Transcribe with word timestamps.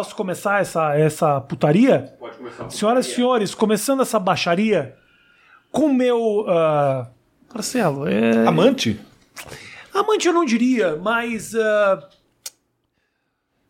Posso 0.00 0.16
começar 0.16 0.62
essa, 0.62 0.94
essa 0.96 1.42
putaria? 1.42 2.14
Pode 2.18 2.38
começar. 2.38 2.70
Senhoras 2.70 3.04
e 3.06 3.14
senhores, 3.14 3.54
começando 3.54 4.00
essa 4.00 4.18
baixaria 4.18 4.96
com 5.70 5.88
o 5.88 5.94
meu. 5.94 6.46
ah, 6.48 7.06
Marcelo, 7.52 8.08
é. 8.08 8.46
Amante? 8.46 8.98
Amante 9.92 10.26
eu 10.26 10.32
não 10.32 10.46
diria, 10.46 10.96
mas. 10.96 11.54
ah, 11.54 12.08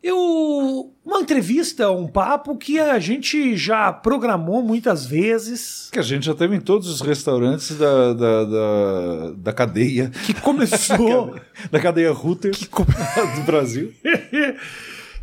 eu. 0.01 0.93
Uma 1.03 1.19
entrevista, 1.19 1.91
um 1.91 2.07
papo 2.07 2.55
que 2.55 2.79
a 2.79 2.97
gente 2.99 3.57
já 3.57 3.91
programou 3.91 4.63
muitas 4.63 5.05
vezes. 5.05 5.89
Que 5.91 5.99
a 5.99 6.03
gente 6.03 6.25
já 6.25 6.33
teve 6.33 6.55
em 6.55 6.61
todos 6.61 6.87
os 6.87 7.01
restaurantes 7.01 7.75
da, 7.77 8.13
da, 8.13 8.45
da, 8.45 9.31
da 9.35 9.51
cadeia. 9.53 10.09
Que 10.25 10.33
começou. 10.35 11.35
Da 11.69 11.79
cadeia 11.79 12.11
Ruter 12.11 12.51
que, 12.51 12.67
co- 12.67 12.83
do 13.35 13.41
Brasil. 13.45 13.93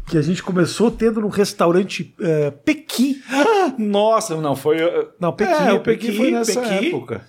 que 0.08 0.16
a 0.16 0.22
gente 0.22 0.42
começou 0.42 0.90
tendo 0.90 1.20
no 1.20 1.28
restaurante 1.28 2.14
uh, 2.18 2.52
Pequi. 2.64 3.22
Nossa, 3.78 4.36
não, 4.40 4.56
foi. 4.56 4.78
Não, 5.20 5.32
Pequi, 5.32 5.52
é, 5.52 5.72
o 5.72 5.80
Pequi, 5.80 6.06
Pequi, 6.06 6.16
foi 6.16 6.30
nessa 6.30 6.60
Pequi. 6.60 6.88
época. 6.88 7.24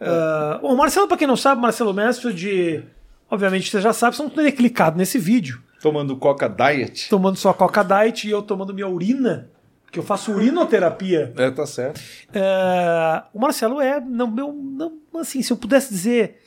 Uh, 0.00 0.66
o 0.66 0.76
Marcelo, 0.76 1.06
pra 1.08 1.16
quem 1.16 1.26
não 1.26 1.36
sabe, 1.36 1.60
Marcelo 1.60 1.92
Mestre 1.92 2.32
de. 2.32 2.82
Obviamente 3.30 3.70
você 3.70 3.80
já 3.80 3.92
sabe, 3.92 4.16
você 4.16 4.22
não 4.22 4.30
teria 4.30 4.52
clicado 4.52 4.96
nesse 4.96 5.18
vídeo. 5.18 5.62
Tomando 5.80 6.16
Coca 6.16 6.48
Diet. 6.48 7.08
Tomando 7.08 7.36
sua 7.36 7.54
Coca 7.54 7.82
Diet 7.82 8.26
e 8.26 8.30
eu 8.30 8.42
tomando 8.42 8.74
minha 8.74 8.88
urina, 8.88 9.50
que 9.90 9.98
eu 9.98 10.02
faço 10.02 10.32
urinoterapia. 10.32 11.32
É, 11.36 11.50
tá 11.50 11.64
certo. 11.64 11.98
Uh, 11.98 13.22
o 13.32 13.40
Marcelo 13.40 13.80
é, 13.80 14.00
não, 14.00 14.30
meu, 14.30 14.52
não, 14.52 14.98
assim, 15.20 15.42
se 15.42 15.52
eu 15.52 15.56
pudesse 15.56 15.90
dizer, 15.90 16.38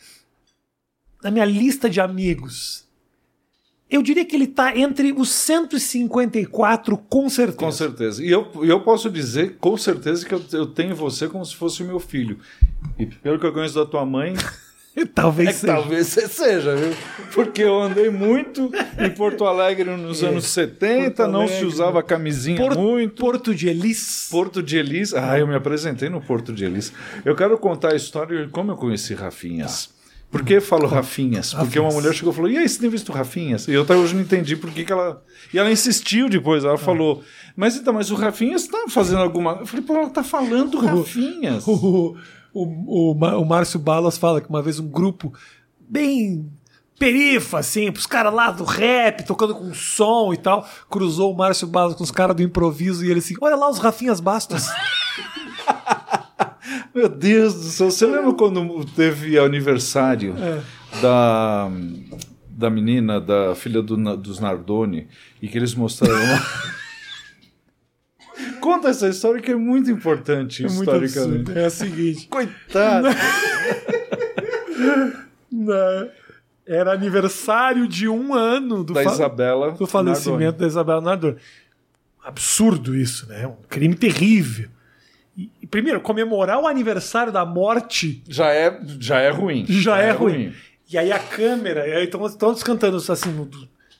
na 1.23 1.31
minha 1.31 1.45
lista 1.45 1.89
de 1.89 2.01
amigos, 2.01 2.87
eu 3.95 4.01
diria 4.01 4.25
que 4.25 4.35
ele 4.35 4.47
tá 4.47 4.75
entre 4.77 5.11
os 5.13 5.29
154, 5.29 6.97
com 6.97 7.29
certeza. 7.29 7.57
Com 7.57 7.71
certeza. 7.71 8.23
E 8.23 8.29
eu, 8.29 8.47
eu 8.63 8.79
posso 8.81 9.09
dizer 9.09 9.57
com 9.59 9.77
certeza 9.77 10.25
que 10.25 10.33
eu, 10.33 10.41
eu 10.53 10.65
tenho 10.67 10.95
você 10.95 11.27
como 11.27 11.45
se 11.45 11.55
fosse 11.55 11.83
o 11.83 11.85
meu 11.85 11.99
filho. 11.99 12.37
E 12.97 13.05
pelo 13.05 13.39
que 13.39 13.45
eu 13.45 13.53
conheço 13.53 13.75
da 13.75 13.85
tua 13.85 14.05
mãe, 14.05 14.33
Talvez 15.15 15.49
é 15.49 15.53
seja. 15.53 15.73
talvez 15.73 16.07
você 16.07 16.27
seja, 16.27 16.75
viu? 16.75 16.93
Porque 17.33 17.63
eu 17.63 17.81
andei 17.81 18.11
muito 18.11 18.71
em 18.99 19.09
Porto 19.09 19.43
Alegre 19.45 19.89
nos 19.97 20.21
É. 20.21 20.27
anos 20.27 20.45
70, 20.45 21.15
Porto 21.15 21.31
não 21.31 21.47
se 21.47 21.65
usava 21.65 22.03
camisinha 22.03 22.69
muito. 22.75 23.19
Porto 23.19 23.55
de 23.55 23.67
Elis. 23.69 24.27
Porto 24.29 24.61
de 24.61 24.77
Elis. 24.77 25.11
Ah, 25.15 25.39
eu 25.39 25.47
me 25.47 25.55
apresentei 25.55 26.09
no 26.09 26.21
Porto 26.21 26.53
de 26.53 26.63
Elis. 26.65 26.93
Eu 27.25 27.35
quero 27.35 27.57
contar 27.57 27.93
a 27.93 27.95
história 27.95 28.45
de 28.45 28.51
como 28.51 28.71
eu 28.71 28.75
conheci 28.75 29.15
Rafinhas. 29.15 29.89
Por 30.33 30.43
que 30.43 30.59
falo 30.59 30.87
Rafinhas? 30.87 31.53
Porque 31.53 31.79
uma 31.79 31.91
mulher 31.91 32.11
chegou 32.11 32.33
e 32.33 32.35
falou: 32.35 32.49
E 32.49 32.57
aí, 32.57 32.67
você 32.67 32.79
tem 32.79 32.89
visto 32.89 33.11
Rafinhas? 33.11 33.67
E 33.67 33.73
eu 33.73 33.83
até 33.83 33.95
hoje 33.95 34.15
não 34.15 34.21
entendi 34.23 34.55
por 34.55 34.71
que, 34.71 34.83
que 34.83 34.91
ela. 34.91 35.23
E 35.53 35.59
ela 35.59 35.71
insistiu 35.71 36.27
depois. 36.27 36.65
Ela 36.65 36.75
falou: 36.75 37.21
Mas 37.55 37.75
então, 37.75 37.93
mas 37.93 38.09
o 38.09 38.15
Rafinhas 38.15 38.65
tá 38.67 38.85
fazendo 38.89 39.21
alguma. 39.21 39.57
Eu 39.59 39.67
falei: 39.67 39.85
Pô, 39.85 39.95
ela 39.95 40.09
tá 40.09 40.23
falando 40.23 40.79
Rafinhas. 40.79 41.67
O, 41.67 42.17
o, 42.51 43.11
o, 43.11 43.41
o 43.41 43.45
Márcio 43.45 43.79
Balas 43.79 44.17
fala 44.17 44.41
que 44.41 44.49
uma 44.49 44.63
vez 44.63 44.79
um 44.79 44.87
grupo 44.87 45.31
bem 45.79 46.51
perifa, 46.97 47.59
assim, 47.59 47.89
os 47.89 48.07
caras 48.07 48.33
lá 48.33 48.49
do 48.49 48.63
rap, 48.63 49.23
tocando 49.25 49.53
com 49.53 49.71
som 49.71 50.33
e 50.33 50.37
tal, 50.37 50.67
cruzou 50.89 51.31
o 51.31 51.37
Márcio 51.37 51.67
Balas 51.67 51.95
com 51.95 52.03
os 52.03 52.11
caras 52.11 52.35
do 52.35 52.41
improviso 52.41 53.05
e 53.05 53.11
ele 53.11 53.19
assim, 53.19 53.35
olha 53.39 53.55
lá 53.55 53.69
os 53.69 53.77
Rafinhas 53.77 54.19
Bastos. 54.19 54.65
Meu 56.95 57.09
Deus 57.09 57.55
do 57.55 57.63
céu, 57.63 57.91
você 57.91 58.05
lembra 58.05 58.33
quando 58.33 58.85
teve 58.95 59.37
aniversário 59.37 60.33
É. 60.37 60.61
da, 61.01 61.69
da 62.49 62.69
menina, 62.69 63.19
da 63.19 63.53
filha 63.55 63.81
do, 63.81 63.97
dos 64.17 64.39
Nardoni, 64.39 65.07
e 65.41 65.47
que 65.47 65.57
eles 65.57 65.73
mostraram 65.75 66.15
lá? 66.15 66.41
Conta 68.61 68.89
essa 68.89 69.09
história 69.09 69.41
que 69.41 69.51
é 69.51 69.55
muito 69.55 69.91
importante 69.91 70.63
É 70.63 70.67
muito 70.69 70.81
historicamente. 70.83 71.39
absurdo. 71.51 71.59
É 71.59 71.65
a 71.65 71.69
seguinte, 71.69 72.27
Coitado! 72.27 73.07
né, 75.51 76.09
era 76.65 76.93
aniversário 76.93 77.87
de 77.87 78.07
um 78.07 78.33
ano 78.33 78.83
do, 78.83 78.93
da 78.93 79.03
Isabela. 79.03 79.71
do 79.71 79.85
falecimento 79.85 80.59
da 80.59 80.67
Isabela 80.67 81.01
Nardoni. 81.01 81.35
Absurdo 82.23 82.95
isso, 82.95 83.27
né? 83.27 83.45
Um 83.47 83.55
crime 83.67 83.95
terrível. 83.95 84.69
Primeiro, 85.73 85.99
comemorar 86.01 86.59
o 86.61 86.67
aniversário 86.67 87.33
da 87.33 87.43
morte. 87.43 88.21
Já 88.29 88.53
é, 88.53 88.79
já 88.99 89.19
é 89.19 89.31
ruim. 89.31 89.65
já 89.67 89.97
é 89.97 90.11
ruim. 90.11 90.53
E 90.87 90.95
aí 90.99 91.11
a 91.11 91.17
câmera, 91.17 91.87
e 91.87 91.93
aí 91.93 92.03
estão 92.03 92.29
todos 92.37 92.61
cantando 92.61 92.97
assim, 92.97 93.49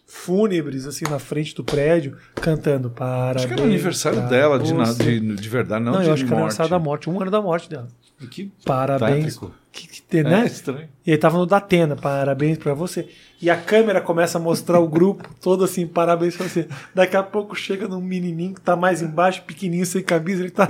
fúnebres, 0.05 0.85
assim, 0.85 1.03
na 1.09 1.17
frente 1.17 1.55
do 1.55 1.63
prédio, 1.63 2.15
cantando 2.35 2.91
parabéns. 2.91 3.37
Acho 3.37 3.47
que 3.47 3.53
era 3.53 3.61
o 3.63 3.65
aniversário 3.65 4.29
dela, 4.29 4.59
de, 4.59 4.71
na- 4.71 4.85
você." 4.85 5.19
de, 5.19 5.35
de 5.35 5.49
verdade, 5.49 5.83
não, 5.83 5.93
Não, 5.93 6.01
de 6.01 6.09
eu 6.09 6.13
acho 6.13 6.23
que 6.25 6.27
era 6.29 6.35
o 6.35 6.37
aniversário 6.41 6.69
da 6.69 6.77
morte, 6.77 7.09
um 7.09 7.19
ano 7.19 7.31
da 7.31 7.41
morte 7.41 7.67
dela. 7.67 7.87
Que 8.29 8.51
Parabéns. 8.63 9.39
Que, 9.71 9.87
que 9.87 10.01
tem, 10.03 10.21
né? 10.21 10.43
É 10.43 10.45
estranho. 10.45 10.87
E 11.03 11.11
aí 11.11 11.17
tava 11.17 11.39
no 11.39 11.47
Datena, 11.47 11.95
parabéns 11.95 12.59
pra 12.59 12.75
você. 12.75 13.09
E 13.41 13.49
a 13.49 13.57
câmera 13.57 13.99
começa 13.99 14.37
a 14.37 14.41
mostrar 14.41 14.79
o 14.79 14.87
grupo 14.87 15.27
todo 15.41 15.63
assim, 15.63 15.87
parabéns 15.87 16.37
pra 16.37 16.47
você. 16.47 16.67
Daqui 16.93 17.17
a 17.17 17.23
pouco 17.23 17.55
chega 17.55 17.87
num 17.87 17.99
menininho 17.99 18.53
que 18.53 18.61
tá 18.61 18.75
mais 18.75 19.01
embaixo, 19.01 19.41
pequenininho, 19.41 19.87
sem 19.87 20.03
camisa, 20.03 20.43
ele 20.43 20.51
tá. 20.51 20.67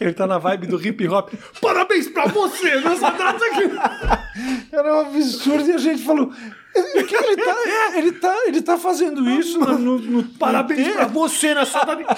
Ele 0.00 0.12
tá 0.12 0.26
na 0.26 0.38
vibe 0.38 0.66
do 0.66 0.84
hip 0.84 1.06
hop. 1.08 1.32
Parabéns 1.60 2.08
pra 2.08 2.26
você! 2.26 2.80
Nessa 2.80 3.10
data 3.10 3.44
aqui. 3.44 4.68
Era 4.72 4.94
um 4.94 5.00
absurdo 5.00 5.68
e 5.68 5.72
a 5.72 5.78
gente 5.78 6.02
falou. 6.04 6.32
"O 6.76 7.04
que 7.06 7.14
ele 7.14 7.36
tá, 7.36 7.56
ele 7.96 8.12
tá, 8.12 8.34
ele 8.46 8.62
tá 8.62 8.78
fazendo 8.78 9.28
isso 9.30 9.58
no, 9.58 9.78
no, 9.78 9.98
no 9.98 10.22
Parabéns 10.24 10.86
no 10.88 10.92
pra 10.94 11.06
você 11.06 11.54
nessa 11.54 11.84
data. 11.84 12.16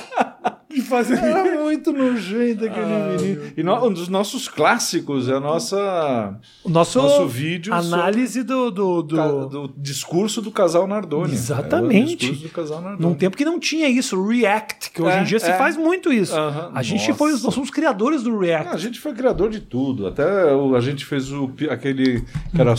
E 0.72 0.81
fazendo. 0.83 1.19
Era 1.25 1.61
muito 1.65 1.93
nojento 1.93 2.65
aquele 2.65 2.84
Ah, 2.87 3.16
menino. 3.21 3.43
E 3.56 3.61
no- 3.61 3.88
um 3.88 3.93
dos 3.93 4.06
nossos 4.06 4.47
clássicos 4.47 5.28
é 5.28 5.34
a 5.34 5.41
nossa 5.41 6.38
O 6.62 6.69
nosso, 6.69 7.03
Nosso 7.03 7.27
vídeo 7.27 7.75
análise 7.75 8.44
do, 8.44 8.71
do, 8.71 9.03
do- 9.03 9.16
ca- 9.16 9.28
do 9.47 9.75
discurso 9.77 10.41
do 10.41 10.53
casal 10.53 10.87
Nardoni. 10.87 11.32
Exatamente. 11.32 12.27
É 12.27 12.28
discurso 12.31 12.43
do 12.44 12.49
casal 12.55 12.81
Nardoni. 12.82 13.03
Num 13.03 13.15
tempo 13.17 13.37
que 13.37 13.44
não 13.44 13.59
tinha 13.59 13.88
isso, 13.88 14.25
React, 14.25 14.93
que 14.93 15.03
hoje 15.03 15.17
É, 15.17 15.21
em 15.22 15.25
dia 15.25 15.41
se 15.41 15.50
é. 15.50 15.59
faz 15.59 15.77
muito 15.77 16.12
isso. 16.12 16.37
Aham, 16.37 16.71
A 16.72 16.82
gente 16.84 17.00
nossa. 17.09 17.15
foi 17.15 17.32
nós 17.32 17.41
somos 17.53 17.71
criadores 17.71 18.22
do 18.22 18.38
React. 18.38 18.72
A 18.72 18.77
gente 18.78 19.00
foi 19.00 19.12
criador 19.12 19.50
de 19.50 19.59
tudo. 19.59 20.06
Até 20.06 20.22
a 20.22 20.81
gente 20.81 21.05
fez 21.05 21.32
o 21.32 21.50
aquele. 21.69 22.21
Que 22.55 22.61
era 22.61 22.75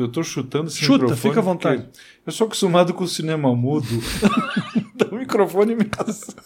eu 0.00 0.08
tô 0.08 0.22
chutando 0.22 0.68
esse 0.68 0.78
Chuta, 0.82 1.13
microfone. 1.14 1.32
fica 1.32 1.40
à 1.40 1.42
vontade. 1.42 1.82
porque 1.82 1.98
Eu 2.26 2.32
sou 2.32 2.46
acostumado 2.46 2.94
com 2.94 3.04
o 3.04 3.08
cinema 3.08 3.54
mudo. 3.54 3.86
então 4.76 5.08
o 5.12 5.16
microfone 5.16 5.74
me 5.74 5.88
assusta, 5.98 6.42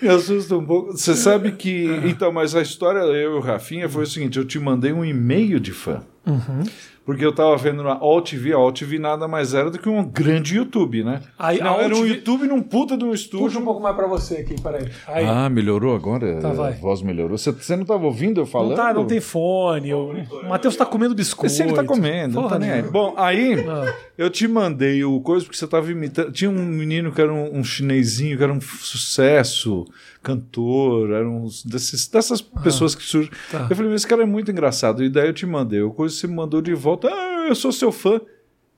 me 0.00 0.08
assusta 0.08 0.56
um 0.56 0.64
pouco. 0.64 0.92
Você 0.92 1.14
sabe 1.14 1.52
que. 1.52 1.86
Então, 2.04 2.32
mas 2.32 2.54
a 2.54 2.62
história, 2.62 3.00
eu 3.00 3.34
e 3.34 3.36
o 3.36 3.40
Rafinha, 3.40 3.88
foi 3.88 4.04
o 4.04 4.06
seguinte: 4.06 4.38
eu 4.38 4.44
te 4.44 4.58
mandei 4.58 4.92
um 4.92 5.04
e-mail 5.04 5.58
de 5.58 5.72
fã. 5.72 6.02
Uhum. 6.26 6.62
Porque 7.04 7.22
eu 7.22 7.34
tava 7.34 7.54
vendo 7.58 7.82
na 7.82 7.92
AllTV, 7.92 8.54
a 8.54 8.56
AllTV 8.56 8.98
nada 8.98 9.28
mais 9.28 9.52
era 9.52 9.70
do 9.70 9.78
que 9.78 9.88
um 9.90 10.02
grande 10.02 10.56
YouTube, 10.56 11.04
né? 11.04 11.20
Aí, 11.38 11.58
Não, 11.60 11.78
era 11.78 11.94
um 11.94 12.06
YouTube 12.06 12.46
num 12.46 12.62
puta 12.62 12.96
de 12.96 13.04
um 13.04 13.10
Puxa 13.10 13.22
estúdio. 13.24 13.60
um 13.60 13.64
pouco 13.64 13.82
mais 13.82 13.94
pra 13.94 14.06
você 14.06 14.36
aqui, 14.36 14.54
peraí. 14.60 14.88
Aí. 15.06 15.26
Ah, 15.28 15.50
melhorou 15.50 15.94
agora? 15.94 16.36
Tá, 16.40 16.52
vai. 16.54 16.72
A 16.72 16.76
voz 16.76 17.02
melhorou. 17.02 17.36
Você, 17.36 17.52
você 17.52 17.76
não 17.76 17.84
tava 17.84 18.06
ouvindo 18.06 18.40
eu 18.40 18.46
falando? 18.46 18.70
não, 18.70 18.76
tá, 18.76 18.94
não 18.94 19.04
tem 19.06 19.20
fone. 19.20 19.90
eu- 19.90 20.14
O 20.44 20.48
Matheus 20.48 20.76
tá 20.76 20.86
comendo 20.86 21.14
biscoito. 21.14 21.46
Esse 21.52 21.62
ele 21.62 21.74
tá 21.74 21.84
comendo, 21.84 22.36
não 22.36 22.42
Porra 22.44 22.54
tá 22.54 22.58
nem 22.58 22.70
aí. 22.70 22.76
nenhuma. 22.76 22.92
Bom, 22.92 23.14
aí 23.18 23.54
Ah. 23.68 23.94
eu 24.16 24.30
te 24.30 24.48
mandei 24.48 25.04
o 25.04 25.20
coisa 25.20 25.44
porque 25.44 25.58
você 25.58 25.66
tava 25.66 25.90
imitando. 25.90 26.32
Tinha 26.32 26.48
um 26.50 26.54
menino 26.54 27.12
que 27.12 27.20
era 27.20 27.30
um, 27.32 27.58
um 27.58 27.62
chinesinho, 27.62 28.36
que 28.38 28.42
era 28.42 28.52
um 28.52 28.60
sucesso, 28.60 29.84
cantor, 30.24 31.10
era 31.12 31.28
um 31.28 31.44
desses, 31.64 32.08
dessas 32.08 32.40
pessoas 32.40 32.94
que 32.94 33.02
surgem. 33.02 33.30
tá. 33.50 33.66
Eu 33.70 33.76
falei, 33.76 33.90
mas 33.92 34.00
esse 34.00 34.06
cara 34.08 34.22
é 34.22 34.26
muito 34.26 34.50
engraçado. 34.50 35.04
E 35.04 35.08
daí 35.08 35.28
eu 35.28 35.32
te 35.34 35.46
mandei 35.46 35.80
o 35.82 35.90
coisa, 35.92 36.14
você 36.14 36.26
me 36.26 36.34
mandou 36.34 36.60
de 36.60 36.74
volta. 36.74 37.08
Ah, 37.08 37.46
eu 37.48 37.54
sou 37.54 37.70
seu 37.70 37.92
fã. 37.92 38.20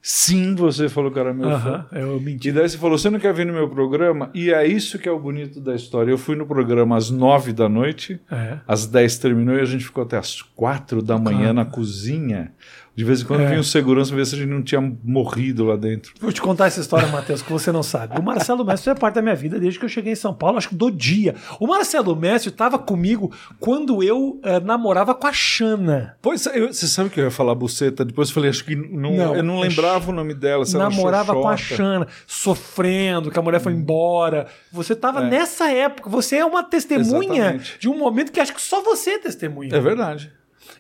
Sim, 0.09 0.55
você 0.55 0.89
falou 0.89 1.11
que 1.11 1.19
era 1.19 1.35
meu 1.35 1.51
fã. 1.51 1.57
Aham, 1.57 1.87
eu 1.93 2.21
menti. 2.21 2.49
E 2.49 2.53
daí 2.53 2.69
você 2.69 2.79
falou, 2.79 2.97
você 2.97 3.11
não 3.11 3.19
quer 3.19 3.35
vir 3.35 3.45
no 3.45 3.53
meu 3.53 3.69
programa? 3.69 4.31
E 4.33 4.53
é 4.53 4.65
isso 4.65 5.01
que 5.01 5.09
é 5.09 5.13
o 5.13 5.19
bonito 5.19 5.61
da 5.61 5.75
história. 5.75 6.13
Eu 6.13 6.19
fui 6.19 6.37
no 6.37 6.47
programa 6.47 6.97
às 6.97 7.11
nove 7.11 7.53
da 7.53 7.69
noite, 7.69 8.21
É. 8.31 8.59
às 8.69 8.87
10 8.87 9.19
terminou 9.19 9.57
e 9.57 9.61
a 9.61 9.65
gente 9.65 9.85
ficou 9.85 10.05
até 10.05 10.17
às 10.17 10.41
quatro 10.43 11.03
da 11.03 11.19
manhã 11.19 11.53
na 11.53 11.65
cozinha. 11.65 12.53
De 12.97 13.05
vez 13.05 13.21
em 13.21 13.25
quando 13.27 13.43
É. 13.43 13.47
vinha 13.49 13.61
um 13.61 13.63
segurança 13.63 14.15
ver 14.17 14.25
se 14.25 14.35
a 14.35 14.39
gente 14.39 14.49
não 14.49 14.63
tinha 14.63 14.81
morrido 15.05 15.65
lá 15.65 15.77
dentro. 15.77 16.15
Vou 16.19 16.33
te 16.33 16.41
contar 16.41 16.67
essa 16.69 16.81
história, 16.81 17.07
Matheus, 17.09 17.43
que 17.43 17.53
você 17.53 17.71
não 17.71 17.83
sabe. 17.83 18.19
O 18.19 18.23
Marcelo 18.23 18.65
Mestre 18.65 18.91
é 18.91 18.95
parte 18.95 19.17
da 19.17 19.23
minha 19.23 19.35
vida 19.35 19.61
desde 19.61 19.79
que 19.79 19.85
eu 19.85 19.89
cheguei 19.89 20.15
em 20.15 20.17
São 20.17 20.33
Paulo, 20.33 20.57
acho 20.57 20.71
que 20.71 20.75
do 20.75 20.91
dia. 20.91 21.35
O 21.61 21.67
Marcelo 21.67 22.17
Mestre 22.17 22.51
estava 22.51 22.79
comigo 22.79 23.31
quando 23.61 24.03
eu 24.03 24.41
eh, 24.43 24.61
namorava 24.61 25.15
com 25.15 25.27
a 25.27 25.33
Xana. 25.33 26.17
Pois, 26.23 26.47
eu- 26.47 26.73
você 26.73 26.87
sabe 26.87 27.11
que 27.11 27.21
eu 27.21 27.25
ia 27.25 27.31
falar 27.31 27.55
buceta, 27.55 28.03
depois 28.03 28.29
eu 28.29 28.35
falei, 28.35 28.49
acho 28.49 28.65
que 28.65 28.75
não, 28.75 29.15
Não, 29.15 29.37
eu 29.37 29.43
não 29.43 29.61
lembrava 29.61 30.11
o 30.11 30.15
nome 30.15 30.33
dela. 30.33 30.65
se 30.65 30.77
namorava 30.79 31.35
com 31.35 31.47
a. 31.47 31.57
Xana, 31.57 32.07
sofrendo, 32.27 33.31
que 33.31 33.39
a 33.39 33.43
mulher 33.43 33.61
foi 33.61 33.73
embora. 33.73 34.47
Você 34.73 34.93
estava 34.95 35.21
É. 35.25 35.29
nessa 35.29 35.71
época. 35.71 36.09
Você 36.09 36.37
é 36.37 36.45
uma 36.45 36.63
testemunha 36.63 37.41
Exatamente. 37.43 37.79
de 37.79 37.89
um 37.89 37.99
momento 37.99 38.33
que 38.33 38.41
acho 38.41 38.55
que 38.55 38.61
só 38.63 38.81
você 38.83 39.11
é 39.11 39.19
testemunha. 39.19 39.75
É 39.75 39.81
verdade. 39.81 40.33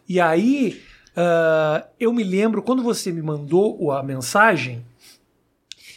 E 0.08 0.20
aí, 0.20 0.80
ah, 1.16 1.86
eu 1.98 2.12
me 2.12 2.22
lembro, 2.22 2.62
quando 2.62 2.82
você 2.82 3.10
me 3.10 3.22
mandou 3.22 3.90
a 3.90 4.02
mensagem, 4.02 4.84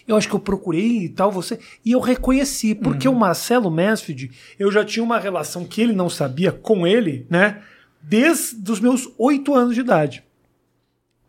eu 0.07 0.16
acho 0.16 0.27
que 0.27 0.33
eu 0.33 0.39
procurei 0.39 1.04
e 1.04 1.10
tal, 1.10 1.31
você. 1.31 1.60
E 1.86 1.92
eu 1.92 2.00
reconheci, 2.00 2.74
porque 2.74 3.07
o 3.07 3.13
Marcelo 3.13 3.69
Mansfield, 3.69 4.31
eu 4.57 4.71
já 4.71 4.83
tinha 4.83 5.04
uma 5.04 5.19
relação 5.19 5.66
que 5.66 5.81
ele 5.81 5.94
não 5.94 6.10
sabia 6.10 6.51
com 6.51 6.88
ele, 6.88 7.27
né? 7.30 7.62
Desde 8.01 8.71
os 8.71 8.80
meus 8.80 9.07
oito 9.18 9.54
anos 9.54 9.75
de 9.75 9.81
idade. 9.81 10.24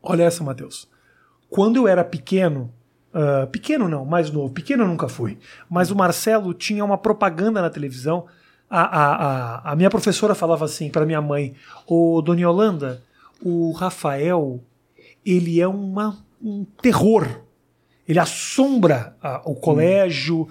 Olha 0.03 0.23
essa, 0.23 0.43
Matheus. 0.43 0.89
Quando 1.51 1.77
eu 1.77 1.89
era 1.89 2.05
pequeno, 2.05 2.73
ah, 3.13 3.49
pequeno 3.51 3.89
não, 3.89 4.05
mais 4.05 4.31
novo, 4.31 4.53
pequeno 4.53 4.85
eu 4.85 4.89
nunca 4.89 5.09
fui, 5.09 5.37
mas 5.69 5.91
o 5.91 5.97
Marcelo 5.97 6.55
tinha 6.55 6.85
uma 6.85 6.97
propaganda 6.97 7.61
na 7.61 7.69
televisão. 7.69 8.27
A, 8.69 8.83
a, 8.83 9.15
a, 9.15 9.73
a 9.73 9.77
minha 9.77 9.91
professora 9.91 10.35
falava 10.35 10.65
assim 10.65 10.91
para 10.91 11.05
minha 11.05 11.21
mãe: 11.21 11.55
Ô 11.87 12.23
Dona 12.23 12.41
Yolanda, 12.41 13.03
o 13.43 13.73
Rafael, 13.73 14.61
ele 15.25 15.61
é 15.61 15.69
uma, 15.69 16.25
um 16.43 16.65
terror. 16.65 17.43
Ele 18.07 18.19
assombra 18.19 19.17
ah, 19.23 19.43
o 19.45 19.55
colégio, 19.55 20.49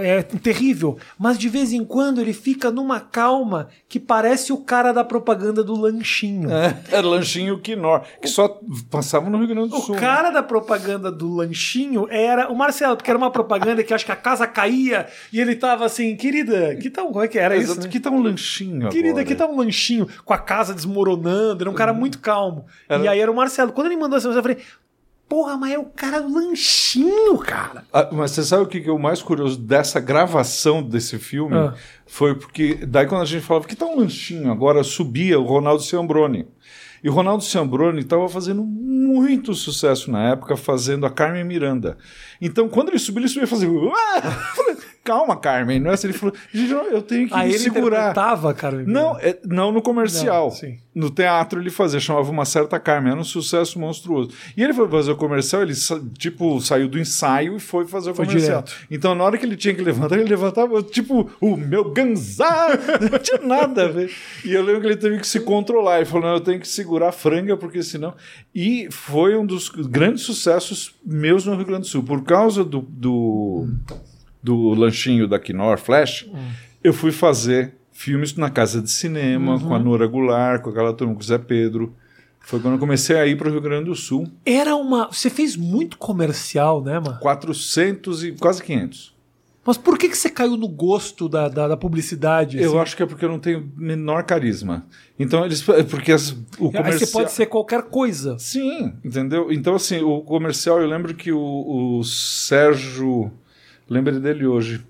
é 0.00 0.22
terrível. 0.22 0.98
Mas 1.18 1.38
de 1.38 1.48
vez 1.48 1.72
em 1.72 1.84
quando 1.84 2.20
ele 2.20 2.32
fica 2.32 2.70
numa 2.70 3.00
calma 3.00 3.68
que 3.88 3.98
parece 3.98 4.52
o 4.52 4.58
cara 4.58 4.92
da 4.92 5.02
propaganda 5.04 5.64
do 5.64 5.74
lanchinho. 5.78 6.50
É, 6.52 6.78
era 6.90 7.06
lanchinho 7.06 7.58
Quinor, 7.60 8.02
que 8.20 8.28
só 8.28 8.60
passava 8.90 9.30
no 9.30 9.38
Rio 9.38 9.48
Grande 9.48 9.70
do 9.70 9.76
O 9.76 9.80
Sul. 9.80 9.94
né? 9.94 10.00
cara 10.00 10.30
da 10.30 10.42
propaganda 10.42 11.10
do 11.10 11.34
lanchinho 11.34 12.06
era 12.10 12.50
o 12.50 12.54
Marcelo, 12.56 12.96
porque 12.96 13.10
era 13.10 13.16
uma 13.18 13.30
propaganda 13.30 13.82
que 13.82 13.94
acho 13.94 14.04
que 14.04 14.12
a 14.12 14.16
casa 14.16 14.46
caía 14.46 15.06
e 15.32 15.40
ele 15.40 15.56
tava 15.56 15.84
assim, 15.86 16.14
querida, 16.16 16.76
que 16.76 16.90
tal, 16.90 17.08
como 17.08 17.22
é 17.22 17.28
que 17.28 17.38
era 17.38 17.56
isso? 17.56 17.72
Exato, 17.72 17.86
né? 17.86 17.92
que 17.92 18.00
tá 18.00 18.10
um 18.10 18.20
lanchinho 18.22 18.88
Querida, 18.90 19.10
agora. 19.20 19.24
que 19.24 19.34
tá 19.34 19.46
um 19.46 19.56
lanchinho 19.56 20.06
com 20.24 20.34
a 20.34 20.38
casa 20.38 20.74
desmoronando, 20.74 21.62
era 21.62 21.70
um 21.70 21.74
cara 21.74 21.92
muito 21.92 22.18
calmo. 22.18 22.66
Era- 22.88 23.04
E 23.04 23.08
aí 23.08 23.20
era 23.20 23.30
o 23.30 23.34
Marcelo. 23.34 23.72
Quando 23.72 23.86
ele 23.86 23.96
mandou 23.96 24.18
essa 24.18 24.28
mensagem, 24.28 24.50
eu 24.50 24.56
falei, 24.56 24.68
porra, 25.28 25.56
mas 25.56 25.72
é 25.72 25.78
o 25.78 25.84
cara 25.84 26.20
do 26.20 26.32
lanchinho, 26.32 27.38
cara. 27.38 27.84
Ah, 27.92 28.08
mas 28.10 28.30
você 28.30 28.42
sabe 28.42 28.62
o 28.62 28.66
que 28.66 28.80
que 28.80 28.88
é 28.88 28.92
o 28.92 28.98
mais 28.98 29.20
curioso 29.20 29.58
dessa 29.58 30.00
gravação 30.00 30.82
desse 30.82 31.18
filme? 31.18 31.56
Ah. 31.56 31.74
Foi 32.06 32.34
porque 32.34 32.74
daí 32.86 33.06
quando 33.06 33.22
a 33.22 33.26
gente 33.26 33.44
falava 33.44 33.66
que 33.66 33.76
tá 33.76 33.86
um 33.86 33.98
lanchinho, 33.98 34.50
agora 34.50 34.82
subia 34.82 35.38
o 35.38 35.44
Ronaldo 35.44 35.82
Ciambroni. 35.82 36.46
E 37.02 37.08
o 37.08 37.12
Ronaldo 37.12 37.44
Ciambroni 37.44 38.00
estava 38.00 38.28
fazendo 38.28 38.64
muito 38.64 39.54
sucesso 39.54 40.10
na 40.10 40.30
época, 40.30 40.56
fazendo 40.56 41.06
a 41.06 41.10
Carmen 41.10 41.44
Miranda. 41.44 41.96
Então, 42.40 42.68
quando 42.68 42.88
ele 42.88 42.98
subiu, 42.98 43.20
ele 43.20 43.28
subia 43.28 43.44
e 43.44 43.46
fazia. 43.46 43.68
"Ah!" 45.12 45.18
Calma, 45.18 45.36
Carmen. 45.36 45.80
Não 45.80 45.90
é 45.90 45.94
assim. 45.94 46.08
Ele 46.08 46.16
falou: 46.18 46.34
eu 46.92 47.02
tenho 47.02 47.28
que 47.28 47.34
Aí 47.34 47.48
me 47.48 47.54
ele 47.54 47.58
segurar. 47.58 48.10
interpretava, 48.10 48.54
cara. 48.54 48.82
Não, 48.86 49.18
é- 49.18 49.38
não 49.44 49.72
no 49.72 49.80
comercial. 49.82 50.54
Não. 50.62 50.88
No 50.94 51.10
teatro 51.10 51.60
ele 51.60 51.70
fazia, 51.70 52.00
chamava 52.00 52.28
uma 52.30 52.44
certa 52.44 52.78
Carmen, 52.80 53.12
era 53.12 53.20
um 53.20 53.24
sucesso 53.24 53.78
monstruoso. 53.78 54.30
E 54.56 54.62
ele 54.64 54.72
foi 54.74 54.88
fazer 54.88 55.12
o 55.12 55.16
comercial, 55.16 55.62
ele 55.62 55.72
tipo 56.18 56.60
saiu 56.60 56.88
do 56.88 56.98
ensaio 56.98 57.56
e 57.56 57.60
foi 57.60 57.86
fazer 57.86 58.10
o 58.10 58.14
Foi 58.14 58.26
comercial. 58.26 58.62
direto. 58.62 58.86
Então 58.90 59.14
na 59.14 59.22
hora 59.22 59.38
que 59.38 59.46
ele 59.46 59.56
tinha 59.56 59.72
que 59.74 59.80
levantar, 59.80 60.16
ele 60.18 60.28
levantava 60.28 60.82
tipo 60.82 61.30
o 61.40 61.56
meu 61.56 61.92
ganzá, 61.92 62.68
não 63.10 63.18
tinha 63.20 63.38
nada 63.38 63.84
a 63.84 63.88
ver. 63.88 64.10
E 64.44 64.52
eu 64.52 64.62
lembro 64.62 64.80
que 64.80 64.86
ele 64.88 64.96
teve 64.96 65.18
que 65.18 65.26
se 65.26 65.38
controlar, 65.40 65.98
ele 65.98 66.06
falou, 66.06 66.26
não, 66.26 66.34
eu 66.34 66.40
tenho 66.40 66.58
que 66.58 66.66
segurar 66.66 67.10
a 67.10 67.12
franga 67.12 67.56
porque 67.56 67.80
senão... 67.82 68.12
E 68.52 68.88
foi 68.90 69.36
um 69.36 69.46
dos 69.46 69.68
grandes 69.68 70.24
sucessos 70.24 70.96
meus 71.06 71.44
no 71.44 71.54
Rio 71.54 71.64
Grande 71.66 71.82
do 71.82 71.86
Sul. 71.86 72.02
Por 72.02 72.24
causa 72.24 72.64
do, 72.64 72.80
do, 72.80 73.68
do 74.42 74.70
lanchinho 74.74 75.26
da 75.26 75.38
Knorr 75.38 75.78
Flash, 75.78 76.28
eu 76.82 76.92
fui 76.92 77.12
fazer 77.12 77.74
filmes 77.92 78.36
na 78.36 78.48
casa 78.50 78.80
de 78.80 78.90
cinema, 78.90 79.58
com 79.60 79.74
a 79.74 79.78
Nora 79.78 80.06
Goulart, 80.06 80.62
com 80.62 80.70
aquela 80.70 80.92
turma 80.92 81.14
com 81.14 81.20
o 81.20 81.24
Zé 81.24 81.38
Pedro. 81.38 81.94
Foi 82.40 82.60
quando 82.60 82.74
eu 82.74 82.78
comecei 82.80 83.16
a 83.18 83.26
ir 83.26 83.36
para 83.36 83.48
o 83.48 83.50
Rio 83.50 83.60
Grande 83.60 83.86
do 83.86 83.94
Sul. 83.94 84.26
Era 84.46 84.74
uma. 84.76 85.08
Você 85.12 85.28
fez 85.28 85.54
muito 85.56 85.98
comercial, 85.98 86.82
né, 86.82 86.98
mano? 86.98 87.18
400 87.18 88.24
e 88.24 88.32
quase 88.32 88.62
500. 88.62 89.18
Mas 89.66 89.76
por 89.76 89.98
que, 89.98 90.08
que 90.08 90.16
você 90.16 90.30
caiu 90.30 90.56
no 90.56 90.66
gosto 90.66 91.28
da, 91.28 91.46
da, 91.46 91.68
da 91.68 91.76
publicidade? 91.76 92.56
Eu 92.56 92.70
assim? 92.70 92.78
acho 92.78 92.96
que 92.96 93.02
é 93.02 93.06
porque 93.06 93.22
eu 93.22 93.28
não 93.28 93.38
tenho 93.38 93.70
menor 93.76 94.22
carisma. 94.22 94.86
Então 95.18 95.44
eles. 95.44 95.68
é 95.68 95.82
Porque 95.82 96.10
as- 96.10 96.30
o 96.58 96.68
Aí 96.68 96.72
comercial. 96.72 96.98
você 97.00 97.06
pode 97.12 97.32
ser 97.32 97.46
qualquer 97.46 97.82
coisa. 97.82 98.38
Sim, 98.38 98.94
entendeu? 99.04 99.52
Então, 99.52 99.74
assim, 99.74 100.00
o 100.00 100.22
comercial, 100.22 100.80
eu 100.80 100.86
lembro 100.88 101.12
que 101.14 101.30
o, 101.32 101.98
o 101.98 102.02
Sérgio. 102.04 103.30
Lembrei 103.88 104.18
dele 104.18 104.46
hoje. 104.46 104.84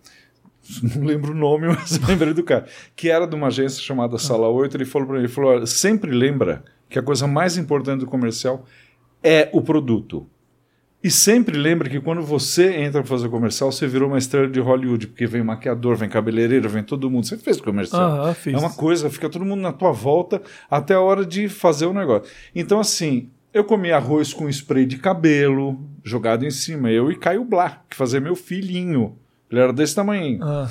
Não 0.83 1.05
lembro 1.05 1.33
o 1.33 1.35
nome, 1.37 1.69
mas 1.69 1.99
lembrei 2.07 2.35
do 2.35 2.43
cara. 2.43 2.67
Que 2.95 3.09
era 3.11 3.27
de 3.27 3.35
uma 3.35 3.47
agência 3.47 3.83
chamada 3.83 4.19
Sala 4.19 4.49
8. 4.49 4.77
Ele 4.77 4.85
falou 4.85 5.09
para 5.09 5.17
mim: 5.17 5.23
ele 5.23 5.33
falou, 5.33 5.51
"Olha, 5.51 5.67
sempre 5.67 6.11
lembra 6.11 6.65
que 6.89 6.99
a 6.99 7.03
coisa 7.03 7.27
mais 7.27 7.57
importante 7.57 8.01
do 8.01 8.07
comercial 8.07 8.65
é 9.23 9.49
o 9.53 9.61
produto. 9.61 10.27
E 11.03 11.11
sempre 11.11 11.57
lembra 11.57 11.89
que 11.89 12.01
quando 12.01 12.23
você 12.23 12.75
entra 12.75 13.01
para 13.01 13.05
fazer 13.05 13.29
comercial, 13.29 13.71
você 13.71 13.87
virou 13.87 14.09
uma 14.09 14.19
estrela 14.19 14.49
de 14.49 14.59
Hollywood, 14.59 15.07
porque 15.07 15.27
vem 15.27 15.45
maquiador, 15.45 15.97
vem 15.97 16.09
cabeleireiro, 16.09 16.69
vem 16.69 16.83
todo 16.83 17.09
mundo. 17.09 17.25
Você 17.25 17.37
fez 17.37 17.61
comercial. 17.61 18.35
Fiz. 18.35 18.53
É 18.53 18.59
uma 18.59 18.73
coisa, 18.73 19.09
fica 19.09 19.29
todo 19.29 19.45
mundo 19.45 19.61
na 19.61 19.73
tua 19.73 19.93
volta 19.93 20.43
até 20.69 20.95
a 20.95 21.01
hora 21.01 21.25
de 21.25 21.49
fazer 21.49 21.87
o 21.87 21.93
negócio. 21.93 22.29
Então, 22.53 22.81
assim, 22.81 23.31
eu 23.59 23.65
comia 23.65 23.97
arroz 23.97 24.33
com 24.33 24.49
spray 24.49 24.87
de 24.87 24.97
cabelo 24.99 25.79
jogado 26.05 26.45
em 26.47 26.51
cima, 26.51 26.91
eu 26.91 27.11
e 27.11 27.17
Caio 27.17 27.45
Blá, 27.45 27.83
que 27.89 27.97
fazia 27.97 28.21
meu 28.21 28.35
filhinho. 28.35 29.17
Ele 29.51 29.61
era 29.61 29.73
desse 29.73 29.95
tamanho. 29.95 30.39
Ah, 30.43 30.69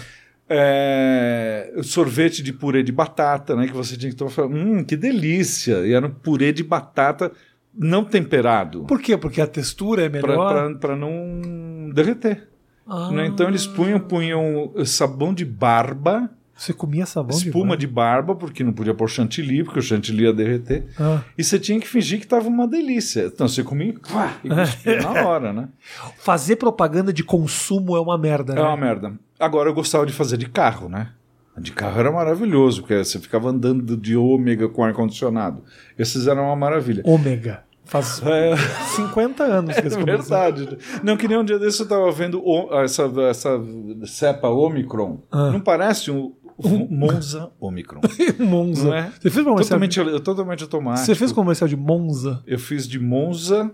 É, 0.49 1.73
sorvete 1.83 2.41
de 2.41 2.53
purê 2.53 2.81
de 2.81 2.91
batata, 2.91 3.55
né? 3.55 3.67
Que 3.67 3.73
você 3.73 3.97
tinha 3.97 4.09
que 4.11 4.15
tomar. 4.15 4.47
Hum, 4.47 4.83
que 4.83 4.95
delícia! 4.95 5.85
E 5.85 5.93
era 5.93 6.07
um 6.07 6.09
purê 6.09 6.51
de 6.53 6.63
batata 6.63 7.31
não 7.77 8.03
temperado. 8.03 8.85
por 8.85 8.99
quê? 9.01 9.17
Porque 9.17 9.41
a 9.41 9.47
textura 9.47 10.03
é 10.05 10.09
melhor. 10.09 10.75
Para 10.79 10.95
não 10.95 11.91
derreter. 11.93 12.47
Ah, 12.87 13.11
né? 13.11 13.27
Então 13.27 13.49
eles 13.49 13.67
punham, 13.67 13.99
punham 13.99 14.73
sabão 14.85 15.33
de 15.33 15.43
barba, 15.43 16.29
Você 16.57 16.73
comia 16.73 17.05
sabão 17.05 17.37
espuma 17.37 17.77
de, 17.77 17.85
de 17.85 17.93
barba, 17.93 18.35
porque 18.35 18.63
não 18.63 18.73
podia 18.73 18.93
pôr 18.93 19.07
chantilly, 19.07 19.63
porque 19.63 19.79
o 19.79 19.81
chantilly 19.81 20.23
ia 20.23 20.33
derreter. 20.33 20.87
Ah. 20.99 21.21
E 21.37 21.43
você 21.43 21.59
tinha 21.59 21.79
que 21.79 21.87
fingir 21.87 22.17
que 22.19 22.25
estava 22.25 22.47
uma 22.47 22.67
delícia. 22.67 23.25
Então 23.27 23.47
você 23.47 23.63
comia 23.63 23.93
pá, 24.11 24.33
e 24.43 24.49
cuspia 24.49 25.01
na 25.01 25.11
hora, 25.27 25.53
né? 25.53 25.69
Fazer 26.17 26.55
propaganda 26.55 27.13
de 27.13 27.23
consumo 27.23 27.95
é 27.95 28.01
uma 28.01 28.17
merda, 28.17 28.53
É 28.53 28.55
né? 28.55 28.61
uma 28.63 28.75
merda. 28.77 29.13
Agora 29.39 29.69
eu 29.69 29.73
gostava 29.73 30.05
de 30.05 30.13
fazer 30.13 30.37
de 30.37 30.49
carro, 30.49 30.89
né? 30.89 31.09
De 31.59 31.71
carro 31.71 31.99
era 31.99 32.11
maravilhoso, 32.11 32.81
porque 32.81 32.97
você 33.03 33.19
ficava 33.19 33.49
andando 33.49 33.97
de 33.97 34.15
ômega 34.15 34.67
com 34.69 34.83
ar-condicionado. 34.83 35.63
Esses 35.97 36.27
eram 36.27 36.45
uma 36.45 36.55
maravilha. 36.55 37.01
Ômega. 37.05 37.63
Faz 37.83 38.21
É, 38.27 38.55
50 38.95 39.43
anos 39.43 39.75
que 39.79 39.87
é 39.87 39.89
verdade. 39.89 40.77
Não, 41.01 41.17
que 41.17 41.27
nem 41.27 41.37
um 41.37 41.43
dia 41.45 41.57
desse 41.57 41.79
eu 41.79 41.85
estava 41.85 42.11
vendo 42.11 42.43
essa, 42.83 43.09
essa 43.29 43.59
cepa 44.05 44.49
Omicron. 44.49 45.23
Ah. 45.31 45.49
Não 45.51 45.59
parece 45.59 46.11
um 46.11 46.33
Monza 46.89 47.51
Omicron. 47.59 48.01
Monza. 48.39 48.85
Não 48.85 48.95
é? 48.95 49.11
Você 49.21 49.29
fez 49.29 49.45
comercial? 49.45 49.79
totalmente, 49.79 50.23
totalmente 50.23 50.63
automático. 50.63 51.05
Você 51.05 51.15
fez 51.15 51.31
comercial 51.31 51.67
de 51.67 51.75
Monza? 51.77 52.43
Eu 52.47 52.57
fiz 52.59 52.87
de 52.87 52.99
Monza, 52.99 53.71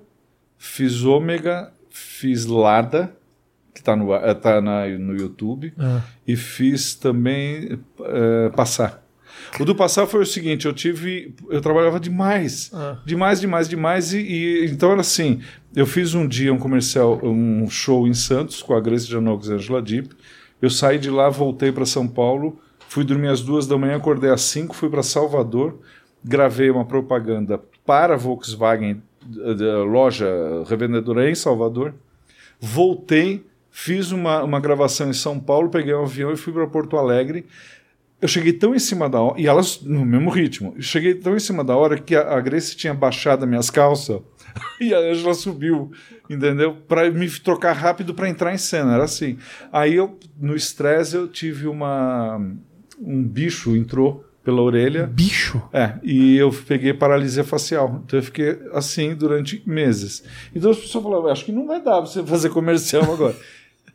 fiz 0.58 1.04
Ômega, 1.04 1.72
fiz 1.90 2.46
Lada, 2.46 3.16
que 3.74 3.80
está 3.80 3.96
no, 3.96 4.14
eh, 4.14 4.34
tá 4.34 4.62
na, 4.62 4.88
no 4.88 5.16
YouTube, 5.16 5.74
Ah. 5.80 6.02
e 6.28 6.36
fiz 6.36 6.94
também 6.96 7.80
eh, 8.02 8.52
Passar. 8.56 9.02
O 9.60 9.66
do 9.66 9.74
Passar 9.76 10.06
foi 10.06 10.22
o 10.22 10.26
seguinte, 10.26 10.66
eu 10.68 10.74
tive, 10.74 11.34
eu 11.50 11.60
trabalhava 11.60 12.00
demais, 12.00 12.70
Ah. 12.74 12.98
demais, 13.06 13.40
demais, 13.42 13.68
demais, 13.68 14.14
e, 14.14 14.20
e- 14.20 14.66
então 14.66 14.92
era 14.92 15.02
assim, 15.02 15.42
eu 15.76 15.86
fiz 15.88 16.14
um 16.14 16.28
dia 16.28 16.54
um 16.54 16.58
comercial, 16.60 17.20
um 17.24 17.68
show 17.70 18.08
em 18.08 18.14
Santos 18.14 18.62
com 18.62 18.74
a 18.76 18.80
Grace 18.80 19.08
Janox 19.08 19.48
e 19.48 19.54
Angela 19.54 19.82
Deep, 19.82 20.10
eu 20.62 20.70
saí 20.70 21.00
de 21.00 21.10
lá, 21.10 21.30
voltei 21.30 21.72
para 21.72 21.86
São 21.86 22.08
Paulo, 22.08 22.60
fui 22.94 23.04
dormir 23.04 23.28
às 23.30 23.42
duas 23.42 23.66
da 23.66 23.76
manhã, 23.76 23.96
acordei 23.96 24.30
às 24.30 24.42
cinco, 24.42 24.76
fui 24.76 24.88
para 24.88 25.02
Salvador, 25.02 25.80
gravei 26.24 26.70
uma 26.70 26.86
propaganda 26.86 27.60
para 27.84 28.14
a 28.14 28.18
Volkswagen, 28.18 29.02
da- 29.26 29.54
da 29.54 29.84
loja 29.84 30.28
revendedora 30.68 31.28
em 31.28 31.34
Salvador, 31.34 31.96
voltei, 32.60 33.44
fiz 33.72 34.12
uma, 34.12 34.44
uma 34.44 34.60
gravação 34.60 35.10
em 35.10 35.14
São 35.14 35.40
Paulo, 35.40 35.70
peguei 35.70 35.94
um 35.96 36.04
avião 36.04 36.32
e 36.32 36.38
fui 36.38 36.54
para 36.54 36.68
Porto 36.68 36.96
Alegre. 36.98 37.46
Eu 38.22 38.28
cheguei 38.28 38.54
tão 38.54 38.76
em 38.76 38.80
cima 38.80 39.10
da 39.10 39.20
hora, 39.20 39.42
e 39.42 39.48
elas 39.48 39.82
no 39.82 40.06
mesmo 40.06 40.30
ritmo, 40.30 40.76
cheguei 40.80 41.16
tão 41.16 41.36
em 41.36 41.40
cima 41.40 41.64
da 41.64 41.76
hora 41.76 41.98
que 42.00 42.16
a, 42.16 42.36
a 42.38 42.40
Grace 42.40 42.76
tinha 42.76 42.94
baixado 42.94 43.44
as 43.44 43.50
minhas 43.50 43.70
calças 43.72 44.22
e 44.80 44.94
a 44.94 45.00
Angela 45.00 45.34
subiu, 45.34 45.92
entendeu? 46.30 46.76
Para 46.88 47.10
me 47.10 47.28
trocar 47.30 47.74
rápido 47.74 48.14
para 48.14 48.30
entrar 48.30 48.54
em 48.54 48.58
cena, 48.58 48.94
era 48.94 49.04
assim. 49.06 49.38
Aí 49.72 49.96
eu, 49.96 50.18
no 50.40 50.56
estresse, 50.56 51.16
eu 51.16 51.28
tive 51.28 51.66
uma. 51.68 52.40
Um 53.00 53.24
bicho 53.24 53.76
entrou 53.76 54.24
pela 54.44 54.62
orelha. 54.62 55.08
Bicho? 55.08 55.62
É, 55.72 55.94
e 56.04 56.36
eu 56.36 56.52
peguei 56.68 56.94
paralisia 56.94 57.44
facial. 57.44 58.02
Então 58.06 58.20
eu 58.20 58.24
fiquei 58.24 58.58
assim 58.74 59.16
durante 59.16 59.64
meses. 59.66 60.24
Então 60.54 60.72
as 60.72 60.78
pessoas 60.78 61.04
falavam, 61.04 61.32
acho 61.32 61.46
que 61.46 61.52
não 61.52 61.66
vai 61.66 61.82
dar 61.82 62.02
pra 62.02 62.06
você 62.08 62.22
fazer 62.24 62.50
comercial 62.50 63.04
agora. 63.12 63.36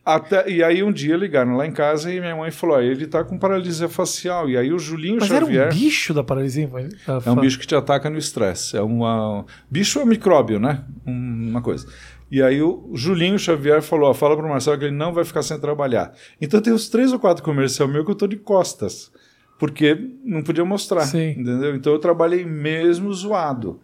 Até, 0.05 0.49
e 0.51 0.63
aí 0.65 0.83
um 0.83 0.91
dia 0.91 1.17
ligaram 1.19 1.55
lá 1.55 1.67
em 1.67 1.71
casa 1.73 2.11
e 2.11 2.19
minha 2.19 2.35
mãe 2.35 2.51
falou: 2.51 2.77
ó, 2.77 2.81
ele 2.81 3.07
tá 3.07 3.23
com 3.23 3.37
paralisia 3.39 3.91
facial. 3.91 4.49
E 4.49 4.57
aí 4.57 4.73
o 4.73 4.79
Julinho 4.79 5.19
Mas 5.21 5.31
era 5.31 5.45
Xavier. 5.45 5.67
um 5.67 5.77
bicho 5.77 6.15
da 6.15 6.25
paralisia 6.25 6.65
infantil? 6.65 6.97
É 7.27 7.31
um 7.31 7.37
bicho 7.37 7.59
que 7.59 7.67
te 7.67 7.75
ataca 7.75 8.09
no 8.09 8.17
estresse. 8.17 8.75
É 8.75 8.81
uma. 8.81 9.45
Bicho 9.71 9.99
é 10.01 10.07
micróbio, 10.07 10.59
né? 10.59 10.83
Um- 11.07 11.51
Uma 11.51 11.61
coisa. 11.61 11.87
E 12.31 12.43
aí 12.43 12.61
o 12.63 12.91
Julinho 12.95 13.39
Xavier 13.39 13.81
falou: 13.83 14.11
ó, 14.11 14.15
fala 14.15 14.37
pro 14.37 14.49
Marcelo 14.49 14.79
que 14.79 14.85
ele 14.85 14.95
não 14.97 15.13
vai 15.15 15.25
ficar 15.25 15.43
sem 15.43 15.59
trabalhar. 15.59 16.13
Então 16.41 16.61
tem 16.61 16.73
uns 16.73 16.89
três 16.89 17.13
ou 17.13 17.19
quatro 17.19 17.43
comercial 17.43 17.89
meu 17.89 18.05
que 18.05 18.11
eu 18.11 18.15
tô 18.15 18.27
de 18.27 18.37
costas. 18.37 19.11
Porque 19.59 19.97
não 20.25 20.43
podia 20.43 20.65
mostrar. 20.65 21.03
Sim. 21.03 21.31
Entendeu? 21.31 21.75
Então 21.75 21.93
eu 21.93 21.99
trabalhei 21.99 22.45
mesmo 22.45 23.13
zoado. 23.13 23.81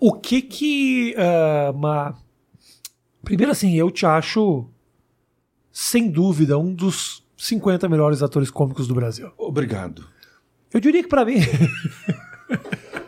O 0.00 0.12
que 0.14 0.42
que. 0.42 1.14
ah, 1.16 1.72
ma- 1.74 2.14
Primeiro, 3.22 3.52
assim, 3.52 3.74
eu 3.74 3.90
te 3.90 4.04
acho, 4.04 4.68
sem 5.72 6.10
dúvida, 6.10 6.58
um 6.58 6.74
dos 6.74 7.24
50 7.38 7.88
melhores 7.88 8.22
atores 8.22 8.50
cômicos 8.50 8.86
do 8.86 8.94
Brasil. 8.94 9.30
Obrigado. 9.38 10.04
Eu 10.72 10.80
diria 10.80 11.02
que 11.02 11.08
pra 11.08 11.24
mim. 11.24 11.36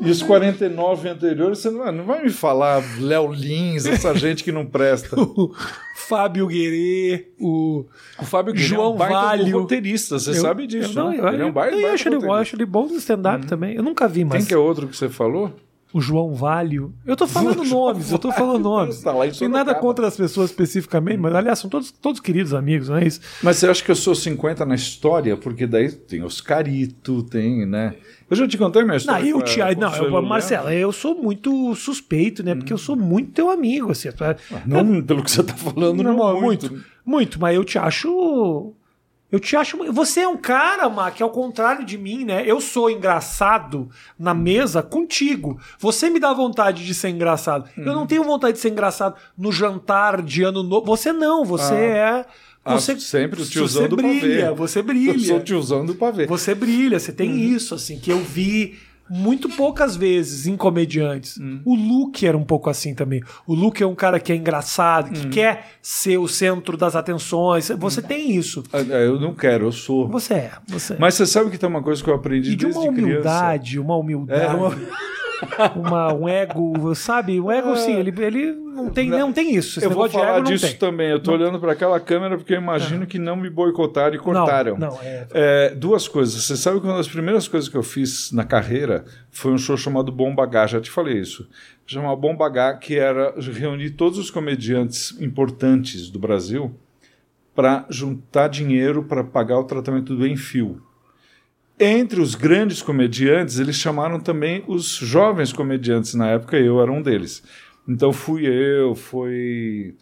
E 0.00 0.10
os 0.10 0.22
49 0.22 1.08
anteriores, 1.08 1.58
você 1.58 1.70
não, 1.70 1.90
não 1.90 2.04
vai 2.04 2.22
me 2.22 2.30
falar 2.30 2.82
Léo 3.00 3.32
Lins, 3.32 3.84
essa 3.84 4.14
gente 4.18 4.44
que 4.44 4.52
não 4.52 4.64
presta. 4.64 5.18
o 5.20 5.52
Fábio 5.96 6.46
Guerê, 6.46 7.28
o. 7.40 7.84
O 8.20 8.24
Fábio 8.24 8.52
Guilherme 8.54 8.74
é 8.74 8.78
João 8.78 8.94
um 8.94 8.96
baita 8.96 9.50
roteirista, 9.50 10.18
você 10.18 10.30
eu- 10.30 10.34
sabe 10.34 10.66
disso, 10.66 10.98
eu, 10.98 11.04
não, 11.04 11.10
né? 11.10 11.18
eu, 11.18 11.28
ele 11.28 11.42
é 11.42 11.46
um 11.46 11.52
baita, 11.52 11.74
eu, 11.74 11.80
baita 11.82 11.94
acho 11.94 12.08
ele, 12.08 12.16
eu. 12.16 12.20
Uhum. 12.20 12.32
acho 12.32 12.56
ele 12.56 12.64
bom 12.66 12.86
no 12.86 12.96
stand-up 12.96 13.46
também. 13.46 13.74
Eu 13.74 13.82
nunca 13.82 14.06
vi, 14.06 14.24
mas. 14.24 14.38
Quem 14.38 14.46
que 14.46 14.54
é 14.54 14.58
outro 14.58 14.86
que 14.86 14.96
você 14.96 15.08
falou? 15.08 15.52
O 15.92 16.00
João 16.02 16.34
Valho. 16.34 16.92
Eu 17.06 17.16
tô 17.16 17.26
falando 17.26 17.64
nomes, 17.64 18.12
eu 18.12 18.18
tô 18.18 18.30
falando 18.30 18.62
nomes. 18.62 19.00
Tá 19.00 19.26
em 19.26 19.30
Tem 19.30 19.48
nada 19.48 19.74
contra 19.74 20.06
as 20.06 20.16
pessoas 20.16 20.50
especificamente, 20.50 21.18
mas 21.18 21.34
aliás, 21.34 21.58
são 21.58 21.70
todos, 21.70 21.90
todos 21.90 22.20
queridos 22.20 22.52
amigos, 22.52 22.88
não 22.90 22.96
é 22.98 23.06
isso? 23.06 23.20
Mas 23.42 23.56
você 23.56 23.66
acha 23.68 23.82
que 23.82 23.90
eu 23.90 23.96
sou 23.96 24.14
50 24.14 24.66
na 24.66 24.74
história? 24.74 25.36
Porque 25.36 25.66
daí 25.66 25.90
tem 25.90 26.22
Oscarito, 26.22 27.22
tem, 27.22 27.64
né? 27.64 27.94
Eu 28.30 28.36
já 28.36 28.46
te 28.46 28.58
contei 28.58 28.82
minha 28.82 28.92
Não, 28.92 28.96
história. 28.98 29.26
eu 29.26 29.36
com 29.38 29.40
a- 29.40 29.44
te, 29.44 29.60
o 29.62 29.80
não, 29.80 29.96
eu, 29.96 30.22
Marcelo, 30.22 30.68
eu 30.70 30.92
sou 30.92 31.14
muito 31.14 31.74
suspeito, 31.74 32.42
né? 32.42 32.54
Porque 32.54 32.72
eu 32.72 32.78
sou 32.78 32.94
muito 32.94 33.32
teu 33.32 33.50
amigo, 33.50 33.90
assim. 33.90 34.10
Não, 34.66 35.02
pelo 35.02 35.22
que 35.22 35.30
você 35.30 35.42
tá 35.42 35.54
falando, 35.54 36.02
não, 36.02 36.14
Não, 36.14 36.40
muito. 36.40 36.70
muito, 36.70 36.84
muito, 37.06 37.40
mas 37.40 37.56
eu 37.56 37.64
te 37.64 37.78
acho. 37.78 38.74
Eu 39.30 39.38
te 39.38 39.54
acho. 39.56 39.76
Você 39.92 40.20
é 40.20 40.28
um 40.28 40.36
cara, 40.38 40.88
Má, 40.88 41.10
que 41.10 41.22
ao 41.22 41.28
contrário 41.30 41.84
de 41.84 41.98
mim, 41.98 42.24
né? 42.24 42.42
Eu 42.46 42.60
sou 42.60 42.90
engraçado 42.90 43.90
na 44.18 44.32
mesa 44.32 44.82
contigo. 44.82 45.60
Você 45.78 46.08
me 46.08 46.18
dá 46.18 46.32
vontade 46.32 46.84
de 46.86 46.94
ser 46.94 47.10
engraçado. 47.10 47.68
Eu 47.76 47.88
Uhum. 47.88 47.92
não 47.94 48.06
tenho 48.06 48.24
vontade 48.24 48.54
de 48.54 48.60
ser 48.60 48.70
engraçado 48.70 49.16
no 49.36 49.52
jantar 49.52 50.22
de 50.22 50.42
ano 50.42 50.62
novo. 50.62 50.86
Você 50.86 51.12
não, 51.12 51.44
você 51.44 51.74
é. 51.74 52.24
Ah, 52.64 52.74
Você, 52.74 52.98
sempre 53.00 53.40
o 53.42 53.46
tiozão 53.46 53.82
você 53.82 53.88
do 53.88 53.96
brilha, 53.96 54.46
pavê. 54.46 54.54
você 54.56 54.78
Eu 54.80 54.84
brilha. 54.84 55.26
sou 55.26 55.36
o 55.36 55.40
tiozão 55.42 55.86
do 55.86 55.94
pavê. 55.94 56.26
Você 56.26 56.54
brilha, 56.54 56.98
você 56.98 57.12
tem 57.12 57.30
Uhum. 57.30 57.36
isso, 57.38 57.74
assim, 57.74 57.98
que 57.98 58.10
eu 58.10 58.18
vi 58.18 58.78
muito 59.10 59.48
poucas 59.48 59.96
vezes 59.96 60.46
em 60.46 60.56
comediantes. 60.56 61.36
Uhum. 61.38 61.60
O 61.64 61.74
Luke 61.74 62.26
era 62.26 62.36
um 62.36 62.44
pouco 62.44 62.68
assim 62.70 62.94
também. 62.94 63.22
O 63.46 63.54
Luke 63.54 63.82
é 63.82 63.86
um 63.86 63.94
cara 63.94 64.18
que 64.20 64.32
é 64.32 64.36
engraçado, 64.36 65.10
que 65.10 65.24
Uhum. 65.24 65.30
quer 65.30 65.66
ser 65.82 66.18
o 66.18 66.28
centro 66.28 66.76
das 66.76 66.94
atenções. 66.96 67.68
Você 67.78 68.02
tem 68.02 68.34
isso. 68.36 68.62
Ah, 68.72 68.78
Eu 68.78 69.20
não 69.20 69.34
quero, 69.34 69.66
eu 69.66 69.72
sou. 69.72 70.08
Você 70.08 70.34
é, 70.34 70.52
você 70.66 70.94
é. 70.94 70.96
Mas 70.98 71.14
você 71.14 71.26
sabe 71.26 71.50
que 71.50 71.58
tem 71.58 71.68
uma 71.68 71.82
coisa 71.82 72.02
que 72.02 72.08
eu 72.10 72.14
aprendi 72.14 72.52
E 72.52 72.56
de 72.56 72.64
desde 72.66 72.78
uma 72.80 72.92
criança. 72.92 73.08
humildade, 73.10 73.78
uma 73.78 73.96
humildade. 73.96 74.42
É, 74.42 74.48
uma- 74.48 74.70
uma- 75.76 76.12
um 76.12 76.28
ego, 76.28 76.94
sabe? 76.94 77.40
O 77.40 77.50
ego, 77.50 77.76
sim, 77.76 77.94
ele, 77.96 78.12
ele 78.22 78.52
não, 78.52 78.90
tem, 78.90 79.08
não, 79.08 79.32
tem 79.32 79.54
isso. 79.54 79.82
Eu 79.82 79.90
vou 79.90 80.08
falar 80.08 80.28
ego 80.36 80.36
não 80.38 80.44
disso 80.44 80.66
tem. 80.68 80.76
também. 80.76 81.08
Eu 81.10 81.20
tô 81.20 81.32
olhando 81.32 81.58
para 81.58 81.72
aquela 81.72 81.98
câmera 82.00 82.36
porque 82.36 82.54
eu 82.54 82.58
imagino 82.58 83.06
que 83.06 83.18
não 83.18 83.36
me 83.36 83.50
boicotaram 83.50 84.14
e 84.14 84.18
cortaram. 84.18 84.76
Não, 84.78 84.90
não, 84.90 85.02
é- 85.02 85.26
É, 85.32 85.74
duas 85.74 86.06
coisas. 86.08 86.42
Você 86.44 86.56
sabe 86.56 86.80
que 86.80 86.86
uma 86.86 86.96
das 86.96 87.08
primeiras 87.08 87.46
coisas 87.48 87.68
que 87.68 87.76
eu 87.76 87.82
fiz 87.82 88.32
na 88.32 88.44
carreira 88.44 89.04
foi 89.30 89.52
um 89.52 89.58
show 89.58 89.76
chamado 89.76 90.10
Bomba 90.12 90.42
H. 90.44 90.66
Já 90.68 90.80
te 90.80 90.90
falei 90.90 91.18
isso. 91.18 91.48
Chamava 91.86 92.14
Bomba 92.16 92.46
H, 92.46 92.74
que 92.74 92.96
era 92.98 93.34
reunir 93.40 93.90
todos 93.90 94.18
os 94.18 94.30
comediantes 94.30 95.18
importantes 95.20 96.10
do 96.10 96.18
Brasil 96.18 96.74
para 97.54 97.86
juntar 97.90 98.48
dinheiro 98.48 99.02
para 99.02 99.24
pagar 99.24 99.58
o 99.58 99.64
tratamento 99.64 100.14
do 100.14 100.26
Enfio. 100.26 100.80
Entre 101.80 102.20
os 102.20 102.34
grandes 102.34 102.82
comediantes, 102.82 103.58
eles 103.58 103.76
chamaram 103.76 104.18
também 104.18 104.64
os 104.66 104.96
jovens 104.96 105.52
comediantes. 105.52 106.14
Na 106.14 106.28
época, 106.28 106.56
eu 106.58 106.80
era 106.80 106.90
um 106.90 107.00
deles. 107.00 107.42
Então, 107.88 108.12
fui 108.12 108.46
eu, 108.46 108.94
foi. 108.94 109.94